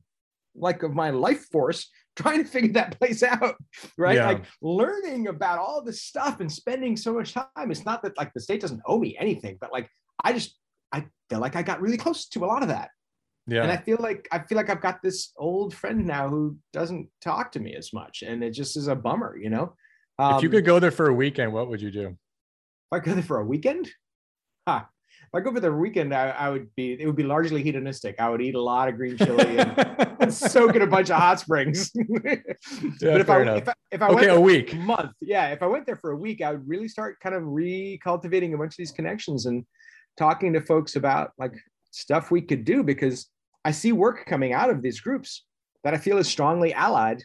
like 0.54 0.82
of 0.82 0.92
my 0.92 1.08
life 1.08 1.46
force 1.50 1.88
trying 2.16 2.44
to 2.44 2.50
figure 2.50 2.74
that 2.74 2.98
place 2.98 3.22
out, 3.22 3.56
right? 3.96 4.16
Yeah. 4.16 4.26
Like 4.26 4.44
learning 4.60 5.28
about 5.28 5.58
all 5.58 5.82
this 5.82 6.02
stuff 6.02 6.40
and 6.40 6.52
spending 6.52 6.98
so 6.98 7.14
much 7.14 7.32
time. 7.32 7.46
It's 7.56 7.86
not 7.86 8.02
that 8.02 8.18
like 8.18 8.34
the 8.34 8.40
state 8.40 8.60
doesn't 8.60 8.82
owe 8.84 8.98
me 8.98 9.16
anything, 9.18 9.56
but 9.58 9.72
like 9.72 9.88
I 10.22 10.34
just 10.34 10.58
I 10.92 11.06
feel 11.28 11.40
like 11.40 11.56
I 11.56 11.62
got 11.62 11.80
really 11.80 11.96
close 11.96 12.26
to 12.28 12.44
a 12.44 12.46
lot 12.46 12.62
of 12.62 12.68
that. 12.68 12.90
Yeah. 13.46 13.62
And 13.62 13.72
I 13.72 13.76
feel 13.76 13.98
like 13.98 14.28
I 14.30 14.38
feel 14.40 14.56
like 14.56 14.70
I've 14.70 14.80
got 14.80 15.02
this 15.02 15.32
old 15.36 15.74
friend 15.74 16.06
now 16.06 16.28
who 16.28 16.56
doesn't 16.72 17.08
talk 17.20 17.52
to 17.52 17.60
me 17.60 17.74
as 17.74 17.92
much, 17.92 18.22
and 18.22 18.44
it 18.44 18.50
just 18.50 18.76
is 18.76 18.86
a 18.86 18.94
bummer, 18.94 19.36
you 19.36 19.50
know. 19.50 19.74
Um, 20.18 20.36
if 20.36 20.42
you 20.42 20.48
um, 20.48 20.52
could 20.52 20.64
go 20.64 20.78
there 20.78 20.92
for 20.92 21.08
a 21.08 21.14
weekend, 21.14 21.52
what 21.52 21.68
would 21.68 21.82
you 21.82 21.90
do? 21.90 22.06
If 22.08 22.16
I 22.92 22.98
go 23.00 23.14
there 23.14 23.22
for 23.22 23.40
a 23.40 23.44
weekend, 23.44 23.90
huh. 24.66 24.82
If 25.24 25.40
I 25.40 25.40
go 25.40 25.52
for 25.52 25.60
the 25.60 25.72
weekend, 25.72 26.14
I, 26.14 26.28
I, 26.28 26.50
would 26.50 26.74
be 26.74 26.92
it 27.00 27.06
would 27.06 27.16
be 27.16 27.22
largely 27.22 27.62
hedonistic. 27.62 28.16
I 28.18 28.28
would 28.28 28.42
eat 28.42 28.54
a 28.54 28.60
lot 28.60 28.88
of 28.88 28.96
green 28.96 29.16
chili 29.16 29.58
and, 29.58 29.78
and 30.20 30.32
soak 30.32 30.76
in 30.76 30.82
a 30.82 30.86
bunch 30.86 31.08
of 31.08 31.16
hot 31.16 31.40
springs. 31.40 31.90
yeah, 31.96 32.36
but 33.00 33.20
if 33.22 33.30
I, 33.30 33.42
if 33.56 33.68
I, 33.68 33.74
if 33.90 34.02
I 34.02 34.08
okay, 34.08 34.28
a 34.28 34.38
week, 34.38 34.74
a 34.74 34.76
month, 34.76 35.12
yeah. 35.22 35.48
If 35.48 35.62
I 35.62 35.66
went 35.66 35.86
there 35.86 35.96
for 35.96 36.10
a 36.10 36.16
week, 36.16 36.42
I 36.42 36.52
would 36.52 36.68
really 36.68 36.86
start 36.86 37.18
kind 37.20 37.34
of 37.34 37.44
recultivating 37.44 38.52
a 38.52 38.58
bunch 38.58 38.74
of 38.74 38.76
these 38.76 38.92
connections 38.92 39.46
and 39.46 39.64
talking 40.18 40.52
to 40.52 40.60
folks 40.60 40.96
about 40.96 41.32
like 41.38 41.54
stuff 41.90 42.30
we 42.30 42.40
could 42.40 42.64
do 42.64 42.82
because 42.82 43.28
I 43.64 43.70
see 43.70 43.92
work 43.92 44.26
coming 44.26 44.52
out 44.52 44.70
of 44.70 44.82
these 44.82 45.00
groups 45.00 45.44
that 45.84 45.94
I 45.94 45.98
feel 45.98 46.18
is 46.18 46.28
strongly 46.28 46.72
allied 46.72 47.22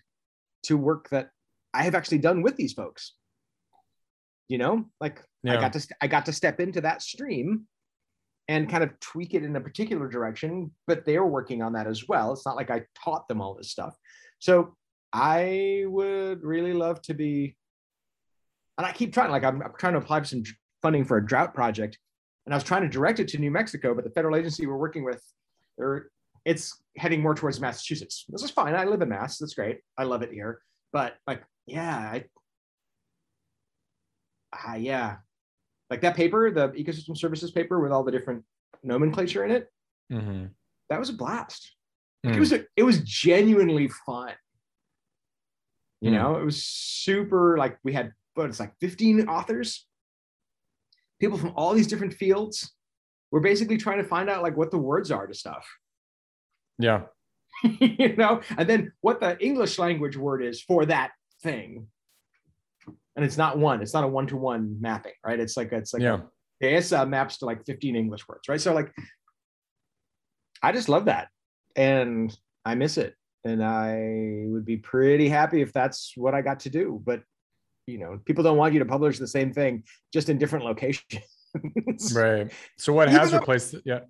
to 0.64 0.78
work 0.78 1.10
that 1.10 1.30
I 1.74 1.84
have 1.84 1.96
actually 1.96 2.20
done 2.20 2.42
with 2.42 2.56
these 2.56 2.74
folks. 2.74 3.14
You 4.48 4.58
know, 4.58 4.86
like 5.02 5.24
yeah. 5.44 5.58
I 5.58 5.62
got 5.62 5.74
to 5.74 5.88
I 6.02 6.08
got 6.08 6.26
to 6.26 6.34
step 6.34 6.60
into 6.60 6.82
that 6.82 7.02
stream 7.02 7.68
and 8.48 8.70
kind 8.70 8.84
of 8.84 8.98
tweak 9.00 9.34
it 9.34 9.44
in 9.44 9.56
a 9.56 9.62
particular 9.62 10.08
direction, 10.08 10.72
but 10.86 11.06
they're 11.06 11.26
working 11.26 11.62
on 11.62 11.74
that 11.74 11.88
as 11.88 12.08
well. 12.08 12.32
It's 12.32 12.46
not 12.46 12.56
like 12.56 12.72
I 12.72 12.84
taught 13.04 13.28
them 13.28 13.42
all 13.42 13.56
this 13.56 13.72
stuff. 13.72 13.94
So 14.40 14.76
I 15.12 15.84
would 15.86 16.44
really 16.44 16.74
love 16.74 17.02
to 17.04 17.14
be, 17.14 17.58
and 18.78 18.88
I 18.88 18.94
keep 18.94 19.14
trying, 19.14 19.32
like 19.32 19.44
I'm, 19.44 19.62
I'm 19.62 19.74
trying 19.78 19.94
to 19.94 20.00
apply 20.00 20.22
for 20.22 20.26
some 20.26 20.44
funding 20.82 21.04
for 21.04 21.18
a 21.18 21.26
drought 21.26 21.54
project. 21.54 21.98
And 22.48 22.54
I 22.54 22.58
was 22.58 22.64
trying 22.64 22.84
to 22.84 22.88
direct 22.88 23.20
it 23.20 23.28
to 23.30 23.38
New 23.38 23.52
Mexico, 23.52 23.94
but 23.94 24.06
the 24.06 24.10
federal 24.10 24.38
agency 24.38 24.66
we're 24.66 24.78
working 24.78 25.04
with, 25.04 25.22
they're, 25.78 26.08
it's 26.46 26.82
heading 26.96 27.22
more 27.22 27.36
towards 27.36 27.60
Massachusetts. 27.60 28.24
This 28.30 28.42
is 28.42 28.52
fine. 28.52 28.74
I 28.74 28.86
live 28.86 29.02
in 29.02 29.10
Mass. 29.10 29.38
That's 29.38 29.54
great. 29.54 29.80
I 29.98 30.06
love 30.06 30.22
it 30.22 30.32
here. 30.32 30.62
But 30.94 31.16
like, 31.28 31.44
yeah, 31.66 31.98
I, 31.98 32.24
uh, 34.66 34.76
yeah, 34.76 35.18
like 35.90 36.00
that 36.00 36.16
paper, 36.16 36.50
the 36.50 36.70
ecosystem 36.70 37.18
services 37.18 37.52
paper 37.52 37.82
with 37.82 37.92
all 37.92 38.06
the 38.06 38.14
different 38.14 38.46
nomenclature 38.82 39.44
in 39.44 39.52
it. 39.52 39.68
Mm-hmm. 40.10 40.46
That 40.90 41.00
was 41.02 41.10
a 41.10 41.14
blast. 41.14 41.70
mm 42.26 42.34
It 42.34 42.40
was 42.40 42.54
a, 42.54 42.64
it 42.78 42.84
was 42.84 43.02
genuinely 43.02 43.90
fun. 44.06 44.32
You 46.00 46.12
mm 46.12 46.14
know, 46.14 46.38
it 46.38 46.46
was 46.46 46.64
super 46.64 47.58
like 47.58 47.78
we 47.84 47.92
had 47.92 48.14
but 48.38 48.50
it's 48.50 48.62
like 48.62 48.72
15 48.80 49.28
authors, 49.28 49.86
people 51.20 51.38
from 51.38 51.54
all 51.56 51.74
these 51.74 51.88
different 51.88 52.14
fields. 52.14 52.74
We're 53.32 53.42
basically 53.42 53.78
trying 53.78 53.98
to 53.98 54.08
find 54.08 54.30
out 54.30 54.44
like 54.44 54.56
what 54.56 54.72
the 54.72 54.78
words 54.78 55.12
are 55.12 55.28
to 55.28 55.34
stuff. 55.34 55.68
Yeah. 56.80 57.04
you 57.64 58.16
know, 58.16 58.42
and 58.58 58.70
then 58.70 58.94
what 59.02 59.20
the 59.20 59.38
English 59.44 59.80
language 59.80 60.16
word 60.16 60.44
is 60.44 60.62
for 60.62 60.86
that 60.86 61.12
thing 61.44 61.88
and 63.16 63.24
it's 63.24 63.38
not 63.38 63.60
one 63.60 63.80
it's 63.84 63.94
not 63.94 64.04
a 64.04 64.08
one-to-one 64.08 64.76
mapping 64.82 65.12
right 65.24 65.40
it's 65.40 65.56
like 65.56 65.72
it's 65.72 65.94
like 65.94 66.02
yeah 66.02 66.22
ASA 66.64 67.02
uh, 67.02 67.06
maps 67.06 67.38
to 67.40 67.46
like 67.46 67.66
15 67.66 67.96
English 67.96 68.28
words, 68.28 68.48
right? 68.50 68.62
So 68.62 68.74
like 68.74 68.94
I 70.62 70.72
just 70.72 70.90
love 70.90 71.06
that. 71.06 71.28
And 71.76 72.36
I 72.66 72.76
miss 72.76 72.98
it. 72.98 73.16
And 73.44 73.64
I 73.64 74.46
would 74.48 74.66
be 74.66 74.78
pretty 74.78 75.30
happy 75.30 75.62
if 75.62 75.72
that's 75.72 76.14
what 76.16 76.34
I 76.34 76.42
got 76.42 76.62
to 76.62 76.70
do. 76.70 77.02
But 77.06 77.22
you 77.88 77.98
know, 77.98 78.20
people 78.26 78.44
don't 78.44 78.58
want 78.58 78.74
you 78.74 78.80
to 78.80 78.86
publish 78.86 79.18
the 79.18 79.28
same 79.28 79.54
thing 79.54 79.84
just 80.14 80.30
in 80.30 80.38
different 80.38 80.66
locations. 80.66 81.24
right. 82.14 82.52
So 82.78 82.94
what 82.94 83.10
has 83.10 83.32
though, 83.32 83.40
replaced 83.40 83.74
it? 83.74 83.82
Yeah. 83.86 84.02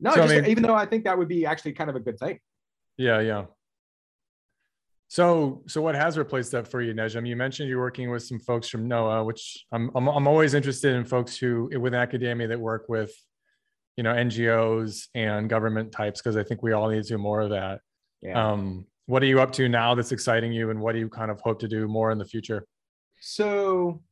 No, 0.00 0.10
so, 0.10 0.22
just, 0.22 0.34
I 0.34 0.40
mean, 0.40 0.50
even 0.50 0.64
though 0.64 0.74
I 0.74 0.86
think 0.86 1.04
that 1.04 1.16
would 1.16 1.28
be 1.28 1.46
actually 1.46 1.72
kind 1.74 1.90
of 1.90 1.94
a 1.94 2.00
good 2.00 2.18
thing. 2.18 2.40
Yeah, 2.96 3.20
yeah. 3.20 3.44
So, 5.08 5.62
so 5.66 5.82
what 5.82 5.94
has 5.94 6.16
replaced 6.16 6.52
that 6.52 6.66
for 6.66 6.80
you, 6.80 6.94
Nejem? 6.94 7.28
You 7.28 7.36
mentioned 7.36 7.68
you're 7.68 7.78
working 7.78 8.10
with 8.10 8.22
some 8.22 8.40
folks 8.40 8.68
from 8.68 8.88
NOAA, 8.88 9.26
which 9.26 9.66
I'm, 9.70 9.90
I'm, 9.94 10.08
I'm 10.08 10.26
always 10.26 10.54
interested 10.54 10.94
in 10.94 11.04
folks 11.04 11.36
who 11.36 11.70
with 11.78 11.92
academia 11.92 12.48
that 12.48 12.58
work 12.58 12.86
with, 12.88 13.12
you 13.98 14.02
know, 14.02 14.14
NGOs 14.14 15.08
and 15.14 15.50
government 15.50 15.92
types, 15.92 16.22
because 16.22 16.38
I 16.38 16.42
think 16.42 16.62
we 16.62 16.72
all 16.72 16.88
need 16.88 17.02
to 17.02 17.08
do 17.08 17.18
more 17.18 17.42
of 17.42 17.50
that. 17.50 17.80
Yeah. 18.22 18.52
Um, 18.52 18.86
what 19.06 19.22
are 19.22 19.26
you 19.26 19.40
up 19.40 19.52
to 19.52 19.68
now 19.68 19.94
that's 19.94 20.12
exciting 20.12 20.52
you, 20.52 20.70
and 20.70 20.80
what 20.80 20.92
do 20.92 20.98
you 20.98 21.08
kind 21.08 21.30
of 21.30 21.40
hope 21.40 21.58
to 21.60 21.68
do 21.68 21.88
more 21.88 22.10
in 22.10 22.18
the 22.18 22.24
future? 22.24 22.66
So, 23.20 24.02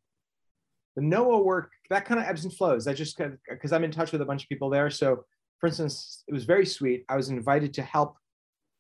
the 0.97 1.03
NOAA 1.03 1.45
work 1.45 1.71
that 1.91 2.05
kind 2.05 2.21
of 2.21 2.27
ebbs 2.27 2.45
and 2.45 2.55
flows. 2.55 2.87
I 2.87 2.95
just 2.95 3.21
because 3.49 3.73
I'm 3.73 3.85
in 3.85 3.91
touch 3.91 4.13
with 4.13 4.23
a 4.23 4.25
bunch 4.25 4.45
of 4.45 4.49
people 4.49 4.71
there. 4.71 4.91
So, 4.91 5.25
for 5.59 5.67
instance, 5.67 6.25
it 6.27 6.33
was 6.33 6.45
very 6.45 6.65
sweet. 6.65 7.05
I 7.09 7.17
was 7.17 7.29
invited 7.29 7.75
to 7.75 7.83
help 7.83 8.17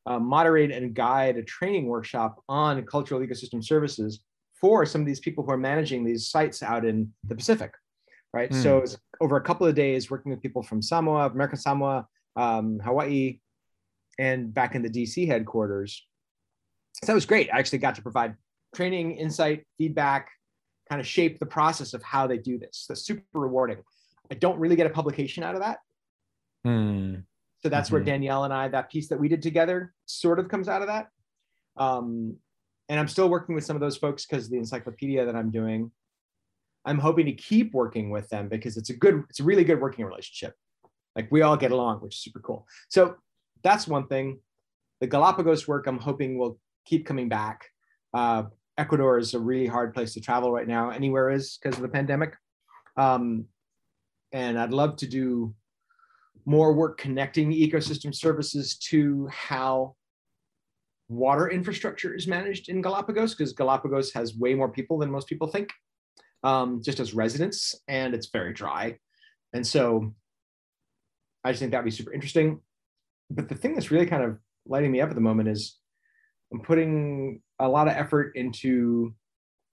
uh, 0.06 0.18
moderate 0.18 0.70
and 0.70 0.94
guide 0.94 1.36
a 1.36 1.42
training 1.42 1.86
workshop 1.86 2.42
on 2.48 2.84
cultural 2.86 3.20
ecosystem 3.20 3.62
services 3.62 4.20
for 4.60 4.86
some 4.86 5.00
of 5.00 5.06
these 5.06 5.20
people 5.20 5.44
who 5.44 5.50
are 5.50 5.58
managing 5.58 6.04
these 6.04 6.28
sites 6.28 6.62
out 6.62 6.84
in 6.84 7.12
the 7.26 7.34
Pacific. 7.34 7.72
right? 8.32 8.50
Mm. 8.50 8.62
So 8.62 8.78
it's 8.78 8.96
over 9.20 9.36
a 9.36 9.42
couple 9.42 9.66
of 9.66 9.74
days 9.74 10.10
working 10.10 10.30
with 10.30 10.40
people 10.40 10.62
from 10.62 10.80
Samoa, 10.80 11.26
American 11.28 11.58
Samoa, 11.58 12.06
um, 12.36 12.78
Hawaii, 12.82 13.40
and 14.20 14.52
back 14.52 14.74
in 14.74 14.82
the 14.82 14.90
DC 14.90 15.26
headquarters. 15.26 16.06
So 16.92 17.06
that 17.06 17.14
was 17.14 17.24
great. 17.24 17.48
I 17.52 17.58
actually 17.58 17.78
got 17.78 17.94
to 17.94 18.02
provide 18.02 18.36
training, 18.74 19.16
insight, 19.16 19.64
feedback, 19.78 20.28
kind 20.90 21.00
of 21.00 21.06
shape 21.06 21.38
the 21.38 21.46
process 21.46 21.94
of 21.94 22.02
how 22.02 22.26
they 22.26 22.36
do 22.36 22.58
this. 22.58 22.84
That's 22.86 23.00
super 23.00 23.24
rewarding. 23.32 23.78
I 24.30 24.34
don't 24.34 24.58
really 24.58 24.76
get 24.76 24.86
a 24.86 24.90
publication 24.90 25.42
out 25.42 25.54
of 25.54 25.62
that. 25.62 25.78
Hmm. 26.64 27.14
So 27.62 27.70
that's 27.70 27.90
where 27.90 28.02
Mhm. 28.02 28.06
Danielle 28.06 28.44
and 28.44 28.52
I, 28.52 28.68
that 28.68 28.90
piece 28.90 29.08
that 29.08 29.18
we 29.18 29.28
did 29.28 29.40
together, 29.42 29.94
sort 30.04 30.38
of 30.38 30.48
comes 30.48 30.68
out 30.68 30.82
of 30.82 30.88
that. 30.88 31.08
Um, 31.76 32.36
and 32.90 33.00
I'm 33.00 33.08
still 33.08 33.30
working 33.30 33.54
with 33.54 33.64
some 33.64 33.76
of 33.76 33.80
those 33.80 33.96
folks 33.96 34.26
because 34.26 34.50
the 34.50 34.58
encyclopedia 34.58 35.24
that 35.24 35.34
I'm 35.36 35.50
doing, 35.50 35.90
I'm 36.84 36.98
hoping 36.98 37.24
to 37.26 37.32
keep 37.32 37.72
working 37.72 38.10
with 38.10 38.28
them 38.28 38.48
because 38.48 38.76
it's 38.76 38.90
a 38.90 38.94
good, 38.94 39.24
it's 39.30 39.40
a 39.40 39.44
really 39.44 39.64
good 39.64 39.80
working 39.80 40.04
relationship. 40.04 40.54
Like 41.16 41.30
we 41.32 41.40
all 41.40 41.56
get 41.56 41.70
along, 41.70 42.00
which 42.00 42.16
is 42.16 42.20
super 42.22 42.40
cool. 42.40 42.66
So 42.88 43.16
that's 43.62 43.86
one 43.88 44.06
thing. 44.06 44.40
The 45.00 45.06
Galapagos 45.06 45.66
work, 45.66 45.86
I'm 45.86 45.98
hoping 45.98 46.38
will 46.38 46.58
keep 46.84 47.06
coming 47.06 47.28
back. 47.28 47.66
Uh, 48.12 48.44
Ecuador 48.78 49.18
is 49.18 49.34
a 49.34 49.38
really 49.38 49.66
hard 49.66 49.94
place 49.94 50.14
to 50.14 50.20
travel 50.20 50.52
right 50.52 50.68
now. 50.68 50.90
Anywhere 50.90 51.30
is 51.30 51.58
because 51.60 51.76
of 51.76 51.82
the 51.82 51.88
pandemic. 51.88 52.34
Um, 52.96 53.46
and 54.32 54.58
I'd 54.58 54.72
love 54.72 54.96
to 54.96 55.06
do 55.06 55.54
more 56.46 56.72
work 56.72 56.98
connecting 56.98 57.52
ecosystem 57.52 58.14
services 58.14 58.76
to 58.76 59.28
how 59.30 59.94
water 61.08 61.50
infrastructure 61.50 62.14
is 62.14 62.26
managed 62.26 62.68
in 62.68 62.80
Galapagos, 62.80 63.34
because 63.34 63.52
Galapagos 63.52 64.12
has 64.12 64.36
way 64.36 64.54
more 64.54 64.70
people 64.70 64.98
than 64.98 65.10
most 65.10 65.28
people 65.28 65.48
think, 65.48 65.70
um, 66.44 66.80
just 66.82 67.00
as 67.00 67.14
residents, 67.14 67.74
and 67.88 68.14
it's 68.14 68.28
very 68.32 68.52
dry. 68.52 68.96
And 69.52 69.66
so 69.66 70.14
I 71.44 71.50
just 71.50 71.60
think 71.60 71.72
that'd 71.72 71.84
be 71.84 71.90
super 71.90 72.12
interesting. 72.12 72.60
But 73.30 73.48
the 73.48 73.54
thing 73.54 73.74
that's 73.74 73.90
really 73.90 74.06
kind 74.06 74.24
of 74.24 74.38
lighting 74.66 74.92
me 74.92 75.00
up 75.00 75.08
at 75.08 75.14
the 75.14 75.20
moment 75.20 75.48
is 75.48 75.78
I'm 76.52 76.60
putting 76.60 77.40
a 77.58 77.68
lot 77.68 77.88
of 77.88 77.94
effort 77.94 78.32
into 78.34 79.14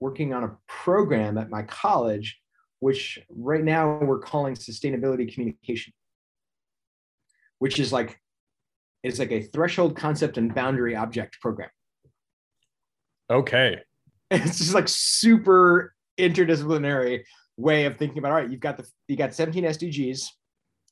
working 0.00 0.32
on 0.32 0.44
a 0.44 0.56
program 0.68 1.38
at 1.38 1.50
my 1.50 1.62
college, 1.62 2.38
which 2.78 3.18
right 3.28 3.64
now 3.64 3.98
we're 3.98 4.20
calling 4.20 4.54
sustainability 4.54 5.32
communication 5.32 5.92
which 7.58 7.78
is 7.78 7.92
like 7.92 8.20
it's 9.02 9.18
like 9.18 9.32
a 9.32 9.42
threshold 9.42 9.96
concept 9.96 10.38
and 10.38 10.54
boundary 10.54 10.96
object 10.96 11.40
program. 11.40 11.70
Okay. 13.30 13.80
It's 14.30 14.58
just 14.58 14.74
like 14.74 14.88
super 14.88 15.94
interdisciplinary 16.20 17.22
way 17.56 17.86
of 17.86 17.96
thinking 17.96 18.18
about 18.18 18.32
all 18.32 18.36
right, 18.36 18.50
you've 18.50 18.60
got 18.60 18.76
the 18.76 18.86
you 19.06 19.16
got 19.16 19.32
17 19.32 19.64
SDGs. 19.64 20.26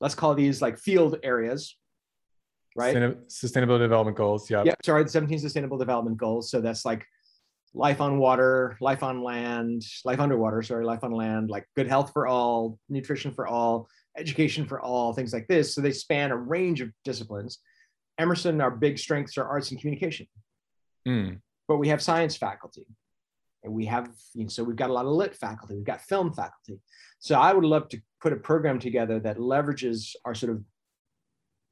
Let's 0.01 0.15
call 0.15 0.35
these 0.35 0.63
like 0.63 0.79
field 0.79 1.19
areas. 1.23 1.77
Right. 2.77 2.93
Sustain- 3.29 3.65
Sustainability 3.65 3.81
development 3.81 4.17
goals. 4.17 4.51
Yeah. 4.51 4.63
Yeah, 4.65 4.75
sorry, 4.85 5.03
the 5.05 5.09
17 5.11 5.39
sustainable 5.39 5.79
development 5.79 6.17
goals. 6.19 6.51
So 6.51 6.61
that's 6.61 6.85
like 6.85 7.05
life 7.75 8.01
on 8.01 8.19
water, 8.19 8.77
life 8.81 9.03
on 9.03 9.23
land, 9.23 9.83
life 10.05 10.21
underwater, 10.21 10.63
sorry, 10.63 10.85
life 10.85 11.03
on 11.05 11.13
land, 11.13 11.51
like 11.51 11.67
good 11.75 11.89
health 11.89 12.13
for 12.13 12.27
all, 12.27 12.79
nutrition 12.89 13.33
for 13.33 13.47
all, 13.47 13.89
education 14.17 14.67
for 14.67 14.81
all, 14.81 15.13
things 15.13 15.33
like 15.33 15.47
this. 15.49 15.75
So 15.75 15.81
they 15.81 15.93
span 15.93 16.31
a 16.31 16.37
range 16.37 16.81
of 16.81 16.91
disciplines. 17.05 17.59
Emerson, 18.19 18.61
our 18.61 18.71
big 18.71 18.99
strengths 18.99 19.37
are 19.37 19.45
arts 19.47 19.71
and 19.71 19.81
communication, 19.81 20.27
Mm. 21.07 21.41
but 21.69 21.77
we 21.77 21.89
have 21.89 22.01
science 22.03 22.37
faculty. 22.37 22.87
And 23.63 23.75
we 23.75 23.85
have, 23.87 24.09
you 24.35 24.45
know, 24.45 24.49
so 24.49 24.63
we've 24.65 24.77
got 24.77 24.91
a 24.91 24.93
lot 24.93 25.07
of 25.07 25.13
lit 25.13 25.35
faculty, 25.35 25.75
we've 25.75 25.85
got 25.85 26.01
film 26.01 26.33
faculty. 26.33 26.81
So 27.19 27.35
I 27.39 27.53
would 27.53 27.65
love 27.65 27.89
to 27.91 28.01
put 28.23 28.33
a 28.33 28.37
program 28.37 28.79
together 28.79 29.19
that 29.21 29.37
leverages 29.39 30.15
our 30.25 30.35
sort 30.35 30.53
of 30.53 30.63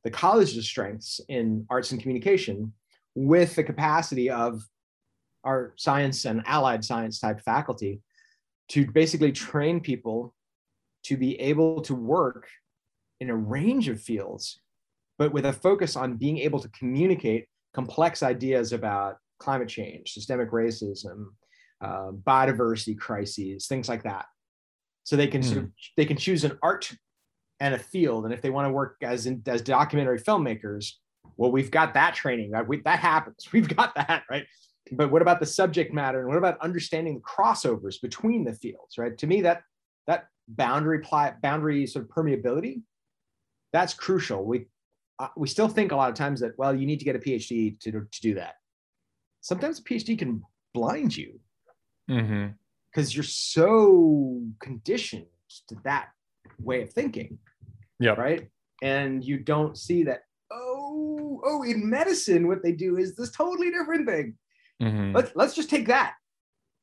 the 0.05 0.11
college's 0.11 0.67
strengths 0.67 1.21
in 1.29 1.67
arts 1.71 1.91
and 1.91 2.01
communication 2.01 2.73
with 3.15 3.55
the 3.57 3.65
capacity 3.65 4.31
of 4.31 4.63
our 5.45 5.73
science 5.77 6.25
and 6.25 6.43
allied 6.47 6.85
science 6.85 7.19
type 7.19 7.41
faculty 7.41 8.01
to 8.69 8.91
basically 8.91 9.33
train 9.33 9.81
people 9.81 10.35
to 11.05 11.17
be 11.17 11.39
able 11.41 11.81
to 11.83 11.95
work 11.95 12.49
in 13.21 13.31
a 13.31 13.37
range 13.37 13.89
of 13.89 14.01
fields, 14.01 14.61
but 15.19 15.33
with 15.33 15.47
a 15.47 15.53
focus 15.53 15.97
on 15.97 16.17
being 16.17 16.39
able 16.39 16.61
to 16.61 16.69
communicate 16.69 17.47
complex 17.75 18.23
ideas 18.23 18.73
about 18.73 19.17
climate 19.39 19.69
change, 19.69 20.13
systemic 20.13 20.51
racism, 20.51 21.27
uh, 21.81 22.11
biodiversity 22.11 22.97
crises, 22.97 23.67
things 23.67 23.89
like 23.89 24.03
that. 24.03 24.27
So 25.05 25.17
they 25.17 25.27
can 25.27 25.43
sort 25.43 25.59
of 25.59 25.71
they 25.99 26.07
can 26.07 26.17
choose 26.17 26.45
an 26.45 26.59
art 26.63 26.91
and 27.65 27.75
a 27.75 27.79
field, 27.79 28.25
and 28.25 28.35
if 28.35 28.43
they 28.43 28.51
want 28.51 28.67
to 28.67 28.73
work 28.73 28.97
as 29.03 29.27
in, 29.27 29.43
as 29.47 29.63
documentary 29.63 30.21
filmmakers, 30.21 30.93
well, 31.37 31.51
we've 31.51 31.71
got 31.71 31.95
that 31.95 32.15
training. 32.15 32.51
That 32.51 32.69
we, 32.69 32.81
that 32.83 32.99
happens. 32.99 33.49
We've 33.53 33.75
got 33.75 33.95
that 33.95 34.23
right. 34.31 34.45
But 34.93 35.11
what 35.11 35.23
about 35.23 35.41
the 35.41 35.47
subject 35.47 35.93
matter, 35.93 36.21
and 36.21 36.29
what 36.29 36.37
about 36.37 36.61
understanding 36.61 37.15
the 37.15 37.23
crossovers 37.23 38.01
between 38.01 38.45
the 38.45 38.53
fields? 38.53 38.99
Right. 38.99 39.17
To 39.19 39.27
me, 39.27 39.41
that 39.43 39.63
that 40.07 40.29
boundary 40.47 41.03
boundary 41.43 41.87
sort 41.87 42.05
of 42.05 42.11
permeability 42.11 42.83
that's 43.75 43.93
crucial. 43.93 44.45
We 44.45 44.67
uh, 45.19 45.29
we 45.37 45.49
still 45.49 45.69
think 45.69 45.91
a 45.91 45.97
lot 45.97 46.09
of 46.09 46.15
times 46.15 46.41
that 46.41 46.53
well, 46.57 46.75
you 46.75 46.87
need 46.87 47.01
to 47.01 47.05
get 47.05 47.17
a 47.17 47.19
PhD 47.19 47.79
to 47.81 47.91
to 47.91 48.21
do 48.23 48.35
that. 48.35 48.55
Sometimes 49.41 49.81
a 49.81 49.83
PhD 49.83 50.19
can 50.19 50.43
blind 50.73 51.17
you 51.17 51.41
because 52.91 53.15
you're 53.15 53.25
so 53.25 54.41
conditioned 54.61 55.27
to 55.69 55.77
that 55.85 56.09
way 56.61 56.83
of 56.83 56.93
thinking. 56.93 57.39
Yeah. 58.01 58.13
Right. 58.13 58.49
And 58.83 59.25
you 59.25 59.39
don't 59.39 59.79
see 59.79 60.05
that, 60.05 60.23
oh, 60.51 61.41
oh, 61.45 61.63
in 61.63 61.89
medicine, 61.89 62.49
what 62.49 62.63
they 62.63 62.73
do 62.73 62.99
is 62.99 63.15
this 63.17 63.31
totally 63.31 63.71
different 63.71 64.09
thing. 64.09 64.37
hmm 64.81 65.13
Let's 65.13 65.33
let's 65.35 65.55
just 65.55 65.71
take 65.71 65.87
that 65.87 66.15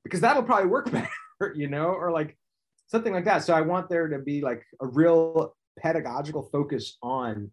because 0.03 0.21
that'll 0.21 0.43
probably 0.43 0.67
work 0.69 0.89
better, 0.91 1.53
you 1.55 1.67
know, 1.67 1.87
or 1.87 2.11
like 2.11 2.37
something 2.87 3.13
like 3.13 3.25
that. 3.25 3.43
So 3.43 3.53
I 3.53 3.61
want 3.61 3.89
there 3.89 4.07
to 4.07 4.19
be 4.19 4.41
like 4.41 4.63
a 4.81 4.87
real 4.87 5.55
pedagogical 5.79 6.49
focus 6.51 6.97
on 7.01 7.51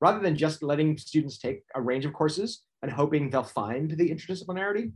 rather 0.00 0.20
than 0.20 0.36
just 0.36 0.62
letting 0.62 0.96
students 0.98 1.38
take 1.38 1.62
a 1.74 1.80
range 1.80 2.04
of 2.04 2.12
courses 2.12 2.62
and 2.82 2.90
hoping 2.90 3.28
they'll 3.30 3.42
find 3.42 3.90
the 3.90 4.08
interdisciplinarity. 4.08 4.92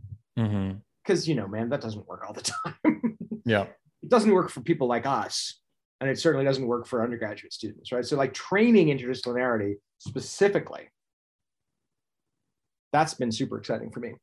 Because 1.04 1.28
you 1.28 1.34
know, 1.34 1.46
man, 1.46 1.68
that 1.70 1.80
doesn't 1.80 2.06
work 2.06 2.24
all 2.26 2.32
the 2.32 2.42
time. 2.84 3.18
Yeah. 3.44 3.64
it 4.02 4.08
doesn't 4.08 4.32
work 4.32 4.50
for 4.50 4.62
people 4.62 4.86
like 4.88 5.04
us 5.06 5.60
and 6.00 6.10
it 6.10 6.18
certainly 6.18 6.44
doesn't 6.44 6.66
work 6.66 6.86
for 6.86 7.02
undergraduate 7.02 7.52
students 7.52 7.92
right 7.92 8.04
so 8.04 8.16
like 8.16 8.34
training 8.34 8.88
interdisciplinarity 8.88 9.74
specifically 9.98 10.88
that's 12.92 13.14
been 13.14 13.32
super 13.32 13.58
exciting 13.58 13.90
for 13.90 14.00
me 14.00 14.14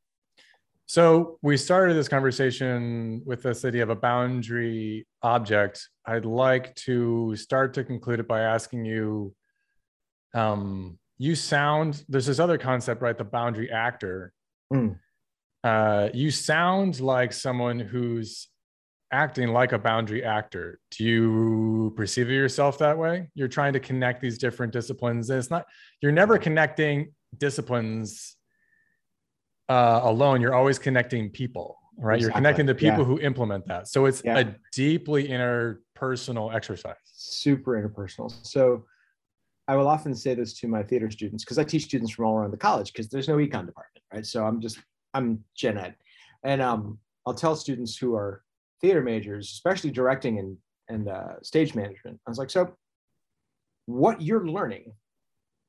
So 0.88 1.40
we 1.41 1.56
started 1.56 1.94
this 1.94 2.10
conversation 2.10 3.22
with 3.26 3.44
this 3.44 3.64
idea 3.64 3.84
of 3.84 3.90
a 3.90 3.95
boundary 3.95 5.08
object. 5.24 5.88
I'd 6.06 6.26
like 6.26 6.76
to 6.88 7.34
start 7.38 7.74
to 7.76 7.86
conclude 7.86 8.20
it 8.20 8.28
by 8.28 8.41
asking 8.41 8.84
you. 8.84 9.34
Um, 10.34 11.00
you 11.18 11.36
sound 11.36 12.04
there's 12.10 12.26
this 12.26 12.40
other 12.40 12.58
concept, 12.58 13.02
right? 13.02 13.18
The 13.18 13.24
boundary 13.24 13.72
actor. 13.72 14.34
Mm. 14.74 15.00
Uh, 15.64 16.10
you 16.14 16.30
sound 16.30 17.00
like 17.00 17.32
someone 17.32 17.80
who's 17.80 18.50
acting 19.12 19.50
like 19.50 19.74
a 19.74 19.78
boundary 19.80 20.24
actor. 20.24 20.80
Do 20.92 21.04
you 21.04 21.94
perceive 21.96 22.30
yourself 22.30 22.78
that 22.80 22.98
way? 22.98 23.30
You're 23.36 23.48
trying 23.48 23.74
to 23.74 23.80
connect 23.80 24.22
these 24.22 24.38
different 24.38 24.72
disciplines. 24.74 25.30
And 25.30 25.40
it's 25.40 25.50
not, 25.50 25.66
you're 26.02 26.12
never 26.12 26.38
connecting 26.38 27.14
disciplines 27.38 28.38
uh, 29.70 30.02
alone. 30.04 30.42
You're 30.42 30.56
always 30.56 30.80
connecting 30.80 31.30
people, 31.30 31.78
right? 31.98 32.20
You're 32.20 32.32
connecting 32.32 32.66
the 32.66 32.76
people 32.76 33.00
Yeah. 33.00 33.06
who 33.06 33.20
implement 33.20 33.68
that. 33.68 33.88
So 33.88 34.06
it's 34.06 34.22
Yeah. 34.24 34.40
a 34.40 34.56
deeply 34.74 35.28
interpersonal 35.28 36.54
exercise. 36.54 36.96
super 37.14 37.74
interpersonal 37.80 38.32
so 38.44 38.84
i 39.68 39.76
will 39.76 39.88
often 39.88 40.16
say 40.16 40.34
this 40.34 40.56
to 40.60 40.68
my 40.68 40.82
theater 40.82 41.12
students 41.12 41.44
because 41.44 41.60
i 41.60 41.64
teach 41.64 41.84
students 41.84 42.12
from 42.12 42.26
all 42.26 42.34
around 42.36 42.50
the 42.50 42.58
college 42.58 42.92
because 42.92 43.08
there's 43.10 43.28
no 43.28 43.36
econ 43.36 43.64
department 43.68 44.04
right 44.12 44.26
so 44.26 44.44
i'm 44.44 44.60
just 44.60 44.80
i'm 45.14 45.44
gen 45.56 45.78
ed 45.78 45.94
and 46.44 46.60
um, 46.64 46.98
i'll 47.28 47.36
tell 47.36 47.56
students 47.56 47.96
who 47.96 48.16
are 48.16 48.42
theater 48.82 49.02
majors 49.02 49.52
especially 49.52 49.91
directing 49.91 50.40
and 50.40 50.58
and 50.90 51.08
uh, 51.08 51.40
stage 51.41 51.74
management. 51.74 52.20
I 52.28 52.30
was 52.30 52.38
like 52.38 52.49
so 52.49 52.76
what 53.86 54.22
you're 54.22 54.48
learning 54.48 54.94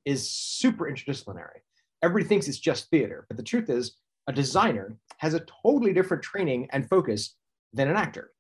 is 0.05 0.29
super 0.29 0.91
interdisciplinary. 0.91 1.61
Everybody 2.03 2.29
thinks 2.29 2.49
it's 2.49 2.59
just 2.59 2.91
theater 2.91 3.27
but 3.29 3.37
the 3.37 3.43
truth 3.43 3.71
is 3.71 3.97
a 4.27 4.33
designer 4.33 4.97
has 5.19 5.35
a 5.35 5.45
totally 5.65 5.93
different 5.93 6.23
training 6.23 6.69
and 6.73 6.89
focus 6.89 7.37
than 7.73 7.89
an 7.89 7.97
actor. 7.97 8.31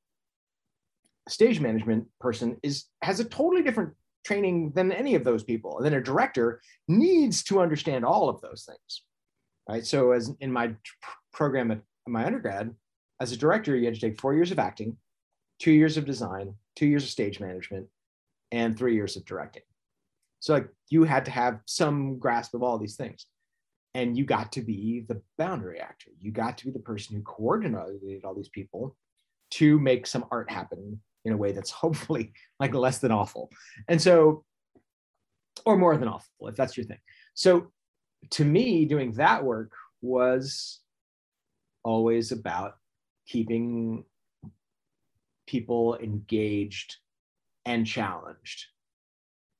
A 1.27 1.31
stage 1.31 1.61
management 1.61 2.07
person 2.21 2.57
is 2.63 2.87
has 3.03 3.21
a 3.21 3.25
totally 3.25 3.63
different 3.63 3.95
training 4.25 4.73
than 4.75 4.93
any 4.93 5.17
of 5.17 5.25
those 5.25 5.43
people. 5.43 5.77
And 5.77 5.87
then 5.87 5.95
a 5.95 6.01
director 6.01 6.61
needs 6.87 7.43
to 7.45 7.61
understand 7.61 8.05
all 8.05 8.29
of 8.29 8.41
those 8.41 8.65
things 8.65 9.03
right? 9.69 9.87
So 9.87 10.13
as 10.13 10.31
in 10.41 10.53
my 10.53 10.75
program 11.33 11.71
at 11.71 11.81
my 12.07 12.25
undergrad 12.25 12.75
as 13.23 13.33
a 13.33 13.37
director 13.37 13.77
you 13.77 13.85
had 13.85 13.95
to 13.95 14.01
take 14.01 14.21
four 14.21 14.35
years 14.35 14.51
of 14.51 14.59
acting 14.59 14.97
two 15.59 15.73
years 15.73 15.97
of 15.97 16.05
design 16.05 16.55
two 16.77 16.87
years 16.87 17.05
of 17.05 17.11
stage 17.11 17.41
management, 17.41 17.87
and 18.51 18.77
three 18.77 18.95
years 18.95 19.17
of 19.17 19.25
directing. 19.25 19.63
So 20.41 20.55
like 20.55 20.69
you 20.91 21.05
had 21.05 21.25
to 21.27 21.31
have 21.31 21.61
some 21.67 22.19
grasp 22.19 22.55
of 22.55 22.63
all 22.63 22.79
these 22.79 22.97
things. 22.97 23.27
And 23.95 24.17
you 24.17 24.25
got 24.25 24.53
to 24.53 24.63
be 24.63 25.05
the 25.07 25.21
boundary 25.37 25.79
actor. 25.79 26.11
You 26.19 26.33
got 26.33 26.57
to 26.59 26.65
be 26.65 26.71
the 26.71 26.79
person 26.79 27.15
who 27.15 27.23
coordinated 27.23 28.25
all 28.25 28.35
these 28.35 28.49
people 28.49 28.97
to 29.53 29.79
make 29.79 30.07
some 30.07 30.25
art 30.31 30.51
happen 30.51 31.01
in 31.27 31.33
a 31.33 31.37
way 31.37 31.53
that's 31.53 31.71
hopefully 31.85 32.33
like 32.59 32.75
less 32.75 32.99
than 32.99 33.13
awful. 33.13 33.51
And 33.89 34.01
so, 34.01 34.45
or 35.67 35.77
more 35.77 35.97
than 35.97 36.09
awful, 36.09 36.49
if 36.49 36.57
that's 36.57 36.77
your 36.77 36.87
thing. 36.87 36.99
So 37.35 37.71
to 38.31 38.45
me, 38.45 38.87
doing 38.87 39.13
that 39.13 39.45
work 39.45 39.73
was 40.01 40.81
always 41.85 42.33
about 42.33 42.77
keeping 43.33 44.05
people 45.47 45.97
engaged 45.97 46.97
and 47.65 47.87
challenged 47.87 48.67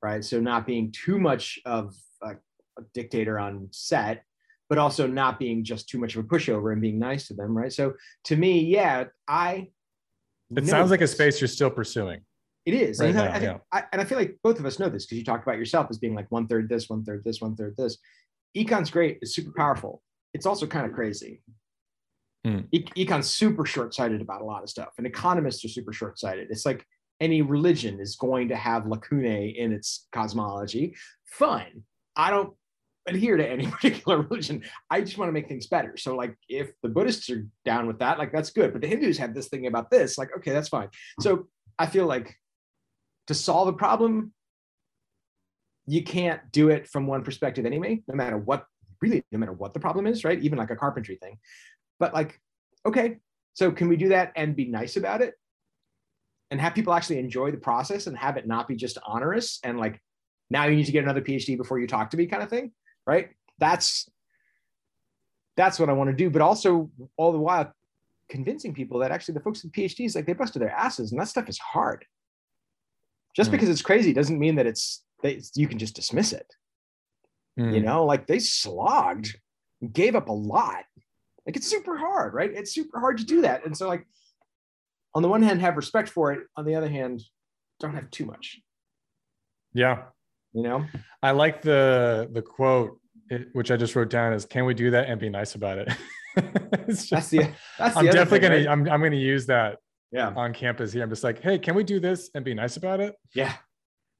right? 0.03 0.23
So 0.23 0.41
not 0.41 0.67
being 0.67 0.91
too 0.91 1.17
much 1.17 1.59
of 1.65 1.95
a, 2.21 2.31
a, 2.77 2.83
dictator 2.93 3.39
on 3.39 3.69
set 3.71 4.23
but 4.69 4.77
also 4.77 5.07
not 5.07 5.39
being 5.39 5.63
just 5.63 5.87
too 5.89 5.97
much 5.97 6.15
of 6.15 6.25
a 6.25 6.27
pushover 6.27 6.71
and 6.71 6.81
being 6.81 6.99
nice 6.99 7.27
to 7.27 7.33
them 7.33 7.57
right? 7.57 7.73
So 7.73 7.93
to 8.25 8.35
me 8.35 8.59
yeah 8.61 9.05
i 9.27 9.69
it 10.55 10.67
sounds 10.67 10.91
like 10.91 11.01
a 11.01 11.07
space 11.07 11.41
you're 11.41 11.47
still 11.47 11.71
pursuing 11.71 12.21
it 12.65 12.75
is. 12.75 12.99
right 12.99 13.07
and, 13.07 13.17
now, 13.17 13.23
I, 13.23 13.39
yeah. 13.39 13.57
I, 13.71 13.83
and 13.91 14.01
I 14.01 14.05
feel 14.05 14.17
like 14.17 14.37
both 14.43 14.59
of 14.59 14.65
us 14.65 14.77
know 14.79 14.89
this 14.89 15.05
because 15.05 15.17
you 15.17 15.23
talked 15.23 15.43
about 15.43 15.57
yourself 15.57 15.87
as 15.89 15.97
being 15.97 16.15
like 16.15 16.31
one 16.31 16.47
third 16.47 16.69
this 16.69 16.89
one 16.89 17.03
third 17.03 17.23
this 17.25 17.41
one 17.41 17.55
third 17.55 17.75
this. 17.77 17.97
Econ's 18.53 18.91
great. 18.91 19.17
It's 19.21 19.33
super 19.33 19.51
powerful. 19.57 20.03
It's 20.35 20.45
also 20.45 20.67
kind 20.67 20.85
of 20.85 20.93
crazy 20.93 21.41
Mm. 22.45 22.67
Econ's 22.95 23.29
super 23.29 23.65
short-sighted 23.65 24.21
about 24.21 24.41
a 24.41 24.45
lot 24.45 24.63
of 24.63 24.69
stuff, 24.69 24.89
and 24.97 25.07
economists 25.07 25.63
are 25.63 25.69
super 25.69 25.93
short-sighted. 25.93 26.47
It's 26.49 26.65
like 26.65 26.85
any 27.21 27.41
religion 27.41 28.01
is 28.01 28.17
going 28.17 28.49
to 28.49 28.55
have 28.55 28.85
lacunae 28.85 29.55
in 29.57 29.71
its 29.71 30.07
cosmology. 30.11 30.95
Fine, 31.25 31.83
I 32.15 32.29
don't 32.31 32.53
adhere 33.07 33.37
to 33.37 33.47
any 33.47 33.67
particular 33.71 34.21
religion. 34.21 34.63
I 34.89 35.01
just 35.01 35.17
want 35.17 35.29
to 35.29 35.33
make 35.33 35.47
things 35.47 35.67
better. 35.67 35.95
So, 35.97 36.15
like, 36.15 36.35
if 36.49 36.71
the 36.81 36.89
Buddhists 36.89 37.29
are 37.29 37.47
down 37.63 37.87
with 37.87 37.99
that, 37.99 38.19
like 38.19 38.33
that's 38.33 38.49
good. 38.49 38.73
But 38.73 38.81
the 38.81 38.87
Hindus 38.87 39.17
have 39.17 39.33
this 39.33 39.47
thing 39.47 39.67
about 39.67 39.89
this, 39.89 40.17
like, 40.17 40.29
okay, 40.37 40.51
that's 40.51 40.69
fine. 40.69 40.89
So 41.21 41.47
I 41.79 41.85
feel 41.85 42.05
like 42.05 42.35
to 43.27 43.33
solve 43.33 43.67
a 43.69 43.73
problem, 43.73 44.33
you 45.85 46.03
can't 46.03 46.41
do 46.51 46.69
it 46.69 46.87
from 46.87 47.07
one 47.07 47.23
perspective 47.23 47.65
anyway, 47.65 48.01
no 48.07 48.15
matter 48.15 48.37
what 48.37 48.65
really 49.01 49.23
no 49.31 49.37
matter 49.37 49.51
what 49.51 49.73
the 49.73 49.79
problem 49.79 50.07
is, 50.07 50.23
right? 50.23 50.41
Even 50.41 50.57
like 50.57 50.71
a 50.71 50.75
carpentry 50.75 51.17
thing. 51.21 51.37
But 52.03 52.13
like, 52.13 52.37
okay, 52.85 53.19
so 53.53 53.71
can 53.71 53.87
we 53.87 53.95
do 53.95 54.09
that 54.09 54.33
and 54.35 54.57
be 54.57 54.65
nice 54.65 54.97
about 54.97 55.21
it? 55.21 55.35
And 56.51 56.59
have 56.59 56.75
people 56.75 56.93
actually 56.93 57.19
enjoy 57.19 57.49
the 57.49 57.57
process 57.57 58.07
and 58.07 58.17
have 58.17 58.35
it 58.35 58.45
not 58.45 58.67
be 58.67 58.75
just 58.75 58.97
onerous 59.07 59.61
and 59.63 59.79
like, 59.79 60.01
now 60.49 60.65
you 60.65 60.75
need 60.75 60.85
to 60.87 60.91
get 60.91 61.05
another 61.05 61.21
PhD 61.21 61.55
before 61.55 61.79
you 61.79 61.87
talk 61.87 62.09
to 62.09 62.17
me 62.17 62.25
kind 62.27 62.43
of 62.43 62.49
thing, 62.49 62.73
right? 63.07 63.29
That's 63.57 64.09
that's 65.55 65.79
what 65.79 65.87
I 65.87 65.93
want 65.93 66.09
to 66.09 66.13
do. 66.13 66.29
But 66.29 66.41
also 66.41 66.91
all 67.15 67.31
the 67.31 67.39
while 67.39 67.71
convincing 68.27 68.73
people 68.73 68.99
that 68.99 69.11
actually 69.11 69.35
the 69.35 69.39
folks 69.39 69.63
with 69.63 69.71
PhDs, 69.71 70.13
like 70.13 70.25
they 70.25 70.33
busted 70.33 70.61
their 70.61 70.71
asses 70.71 71.13
and 71.13 71.21
that 71.21 71.29
stuff 71.29 71.47
is 71.47 71.57
hard. 71.57 72.03
Just 73.33 73.47
mm. 73.47 73.53
because 73.53 73.69
it's 73.69 73.81
crazy 73.81 74.11
doesn't 74.11 74.37
mean 74.37 74.55
that 74.55 74.67
it's 74.67 75.05
that 75.21 75.41
you 75.55 75.69
can 75.69 75.79
just 75.79 75.95
dismiss 75.95 76.33
it. 76.33 76.53
Mm. 77.57 77.75
You 77.75 77.79
know, 77.79 78.03
like 78.03 78.27
they 78.27 78.39
slogged, 78.39 79.37
gave 79.93 80.17
up 80.17 80.27
a 80.27 80.33
lot 80.33 80.83
like 81.45 81.55
it's 81.55 81.67
super 81.67 81.97
hard, 81.97 82.33
right? 82.33 82.51
It's 82.53 82.73
super 82.73 82.99
hard 82.99 83.17
to 83.17 83.25
do 83.25 83.41
that. 83.41 83.65
And 83.65 83.75
so, 83.75 83.87
like, 83.87 84.07
on 85.13 85.21
the 85.21 85.29
one 85.29 85.41
hand, 85.41 85.61
have 85.61 85.75
respect 85.75 86.09
for 86.09 86.31
it. 86.31 86.41
On 86.55 86.65
the 86.65 86.75
other 86.75 86.89
hand, 86.89 87.21
don't 87.79 87.93
have 87.95 88.09
too 88.11 88.25
much. 88.25 88.59
Yeah. 89.73 90.03
You 90.53 90.63
know, 90.63 90.85
I 91.21 91.31
like 91.31 91.61
the 91.61 92.29
the 92.31 92.41
quote, 92.41 92.99
which 93.53 93.71
I 93.71 93.77
just 93.77 93.95
wrote 93.95 94.09
down 94.09 94.33
is, 94.33 94.45
"Can 94.45 94.65
we 94.65 94.75
do 94.75 94.91
that 94.91 95.09
and 95.09 95.19
be 95.19 95.29
nice 95.29 95.55
about 95.55 95.79
it?" 95.79 95.87
just, 96.87 97.09
that's 97.09 97.29
the. 97.29 97.49
That's 97.79 97.95
the 97.95 97.99
I'm 97.99 98.05
definitely 98.05 98.39
thing, 98.39 98.41
gonna. 98.41 98.55
Right? 98.57 98.67
I'm 98.67 98.87
I'm 98.87 99.01
gonna 99.01 99.15
use 99.15 99.47
that. 99.47 99.79
Yeah. 100.11 100.31
On 100.35 100.53
campus 100.53 100.93
here, 100.93 101.01
I'm 101.01 101.09
just 101.09 101.23
like, 101.23 101.41
hey, 101.41 101.57
can 101.57 101.73
we 101.73 101.83
do 101.83 101.99
this 101.99 102.29
and 102.35 102.45
be 102.45 102.53
nice 102.53 102.77
about 102.77 102.99
it? 102.99 103.15
Yeah. 103.33 103.53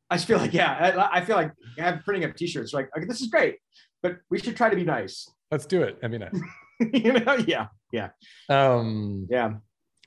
I 0.10 0.16
just 0.16 0.28
feel 0.28 0.40
like, 0.40 0.52
yeah, 0.52 1.08
I, 1.12 1.20
I 1.20 1.24
feel 1.24 1.36
like 1.36 1.52
I'm 1.80 2.02
printing 2.02 2.28
up 2.28 2.36
T-shirts. 2.36 2.74
Like, 2.74 2.90
okay, 2.98 3.06
this 3.06 3.22
is 3.22 3.28
great, 3.28 3.58
but 4.02 4.18
we 4.32 4.40
should 4.40 4.58
try 4.58 4.70
to 4.70 4.76
be 4.76 4.84
nice. 4.84 5.30
Let's 5.52 5.68
do 5.68 5.84
it 5.84 6.00
and 6.02 6.12
be 6.12 6.18
nice. 6.18 6.34
you 6.94 7.14
know, 7.14 7.38
yeah, 7.48 7.68
yeah, 7.92 8.10
um, 8.50 9.28
yeah. 9.30 9.54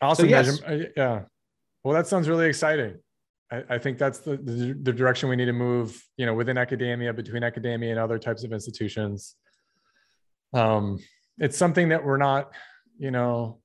Awesome. 0.00 0.26
So, 0.26 0.28
yes. 0.28 0.62
Uh, 0.62 0.78
yeah. 0.96 1.22
Well, 1.82 1.94
that 1.94 2.06
sounds 2.06 2.28
really 2.28 2.46
exciting. 2.46 2.96
I, 3.50 3.62
I 3.70 3.78
think 3.78 3.98
that's 3.98 4.18
the, 4.18 4.36
the, 4.36 4.76
the 4.82 4.92
direction 4.92 5.28
we 5.28 5.36
need 5.36 5.46
to 5.46 5.52
move. 5.52 6.02
You 6.16 6.26
know, 6.26 6.34
within 6.34 6.58
academia, 6.58 7.12
between 7.12 7.42
academia 7.42 7.90
and 7.90 7.98
other 7.98 8.18
types 8.18 8.44
of 8.44 8.52
institutions. 8.52 9.36
Um, 10.52 10.98
it's 11.38 11.56
something 11.56 11.90
that 11.90 12.04
we're 12.04 12.16
not. 12.16 12.52
You 12.98 13.10
know, 13.10 13.60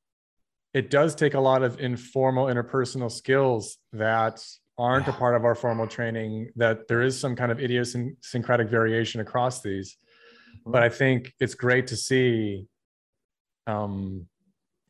it 0.74 0.90
does 0.90 1.16
take 1.16 1.34
a 1.34 1.40
lot 1.40 1.64
of 1.64 1.80
informal 1.80 2.46
interpersonal 2.46 3.12
skills 3.12 3.78
that 3.94 4.44
aren't 4.78 5.08
a 5.08 5.14
part 5.14 5.36
of 5.36 5.46
our 5.46 5.56
formal 5.56 5.86
training 5.86 6.50
that 6.56 6.88
there 6.88 7.02
is 7.02 7.20
some 7.20 7.36
kind 7.36 7.52
of 7.52 7.60
idiosyncratic 7.60 8.70
variation 8.70 9.22
across 9.22 9.62
these 9.62 9.98
but 10.66 10.82
i 10.82 10.90
think 10.90 11.34
it's 11.40 11.54
great 11.54 11.88
to 11.88 11.96
see 11.96 12.66
um, 13.68 14.28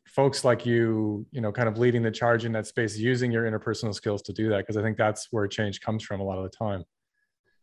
folks 0.06 0.44
like 0.44 0.66
you, 0.66 1.26
you 1.30 1.40
know, 1.40 1.52
kind 1.52 1.68
of 1.68 1.78
leading 1.78 2.02
the 2.02 2.10
charge 2.10 2.44
in 2.44 2.52
that 2.52 2.66
space, 2.66 2.96
using 2.96 3.32
your 3.32 3.50
interpersonal 3.50 3.94
skills 3.94 4.22
to 4.22 4.32
do 4.32 4.48
that, 4.50 4.58
because 4.58 4.76
I 4.76 4.82
think 4.82 4.96
that's 4.96 5.28
where 5.30 5.46
change 5.48 5.80
comes 5.80 6.02
from 6.02 6.20
a 6.20 6.24
lot 6.24 6.38
of 6.38 6.44
the 6.44 6.56
time. 6.56 6.84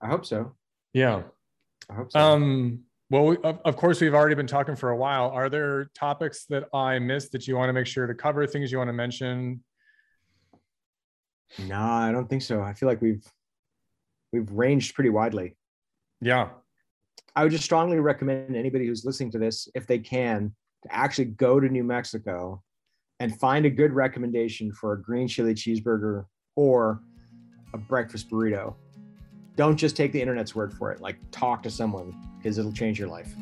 I 0.01 0.07
hope 0.07 0.25
so. 0.25 0.55
Yeah. 0.93 1.23
I 1.89 1.93
hope 1.93 2.11
so. 2.11 2.19
Um, 2.19 2.81
well, 3.09 3.25
we, 3.25 3.37
of, 3.37 3.59
of 3.65 3.75
course, 3.75 4.01
we've 4.01 4.13
already 4.13 4.35
been 4.35 4.47
talking 4.47 4.75
for 4.75 4.89
a 4.89 4.95
while. 4.95 5.29
Are 5.29 5.49
there 5.49 5.89
topics 5.95 6.45
that 6.45 6.65
I 6.73 6.99
missed 6.99 7.31
that 7.31 7.47
you 7.47 7.55
want 7.55 7.69
to 7.69 7.73
make 7.73 7.87
sure 7.87 8.05
to 8.07 8.13
cover? 8.13 8.45
Things 8.45 8.71
you 8.71 8.77
want 8.77 8.89
to 8.89 8.93
mention? 8.93 9.63
No, 11.67 11.79
I 11.79 12.11
don't 12.11 12.29
think 12.29 12.43
so. 12.43 12.61
I 12.61 12.73
feel 12.73 12.87
like 12.87 13.01
we've 13.01 13.25
we've 14.31 14.51
ranged 14.51 14.93
pretty 14.93 15.09
widely. 15.09 15.57
Yeah. 16.21 16.49
I 17.35 17.43
would 17.43 17.51
just 17.51 17.63
strongly 17.63 17.99
recommend 17.99 18.55
anybody 18.55 18.85
who's 18.85 19.05
listening 19.05 19.31
to 19.31 19.39
this, 19.39 19.67
if 19.73 19.87
they 19.87 19.97
can, 19.97 20.53
to 20.83 20.95
actually 20.95 21.25
go 21.25 21.59
to 21.59 21.67
New 21.67 21.83
Mexico 21.83 22.61
and 23.19 23.37
find 23.39 23.65
a 23.65 23.69
good 23.69 23.91
recommendation 23.91 24.71
for 24.71 24.93
a 24.93 25.01
green 25.01 25.27
chili 25.27 25.53
cheeseburger 25.53 26.25
or 26.55 27.01
a 27.73 27.77
breakfast 27.77 28.29
burrito. 28.29 28.75
Don't 29.55 29.75
just 29.75 29.95
take 29.97 30.11
the 30.11 30.21
internet's 30.21 30.55
word 30.55 30.73
for 30.73 30.91
it. 30.91 31.01
Like, 31.01 31.17
talk 31.31 31.63
to 31.63 31.69
someone 31.69 32.15
because 32.37 32.57
it'll 32.57 32.71
change 32.71 32.97
your 32.97 33.09
life. 33.09 33.33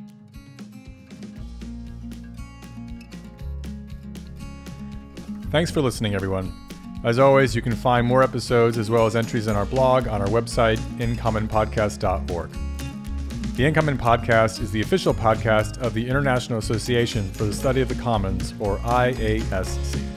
Thanks 5.51 5.71
for 5.71 5.81
listening, 5.81 6.15
everyone. 6.15 6.51
As 7.03 7.19
always, 7.19 7.55
you 7.55 7.61
can 7.61 7.75
find 7.75 8.05
more 8.05 8.23
episodes 8.23 8.77
as 8.77 8.89
well 8.89 9.05
as 9.05 9.15
entries 9.15 9.47
in 9.47 9.55
our 9.55 9.65
blog 9.65 10.07
on 10.07 10.21
our 10.21 10.27
website, 10.27 10.77
incommonpodcast.org. 10.97 12.66
The 13.57 13.65
In 13.65 13.73
podcast 13.73 14.61
is 14.61 14.71
the 14.71 14.81
official 14.81 15.15
podcast 15.15 15.79
of 15.79 15.95
the 15.95 16.07
International 16.07 16.59
Association 16.59 17.27
for 17.31 17.45
the 17.45 17.53
Study 17.53 17.81
of 17.81 17.89
the 17.89 17.95
Commons, 17.95 18.53
or 18.59 18.77
IASC. 18.77 20.16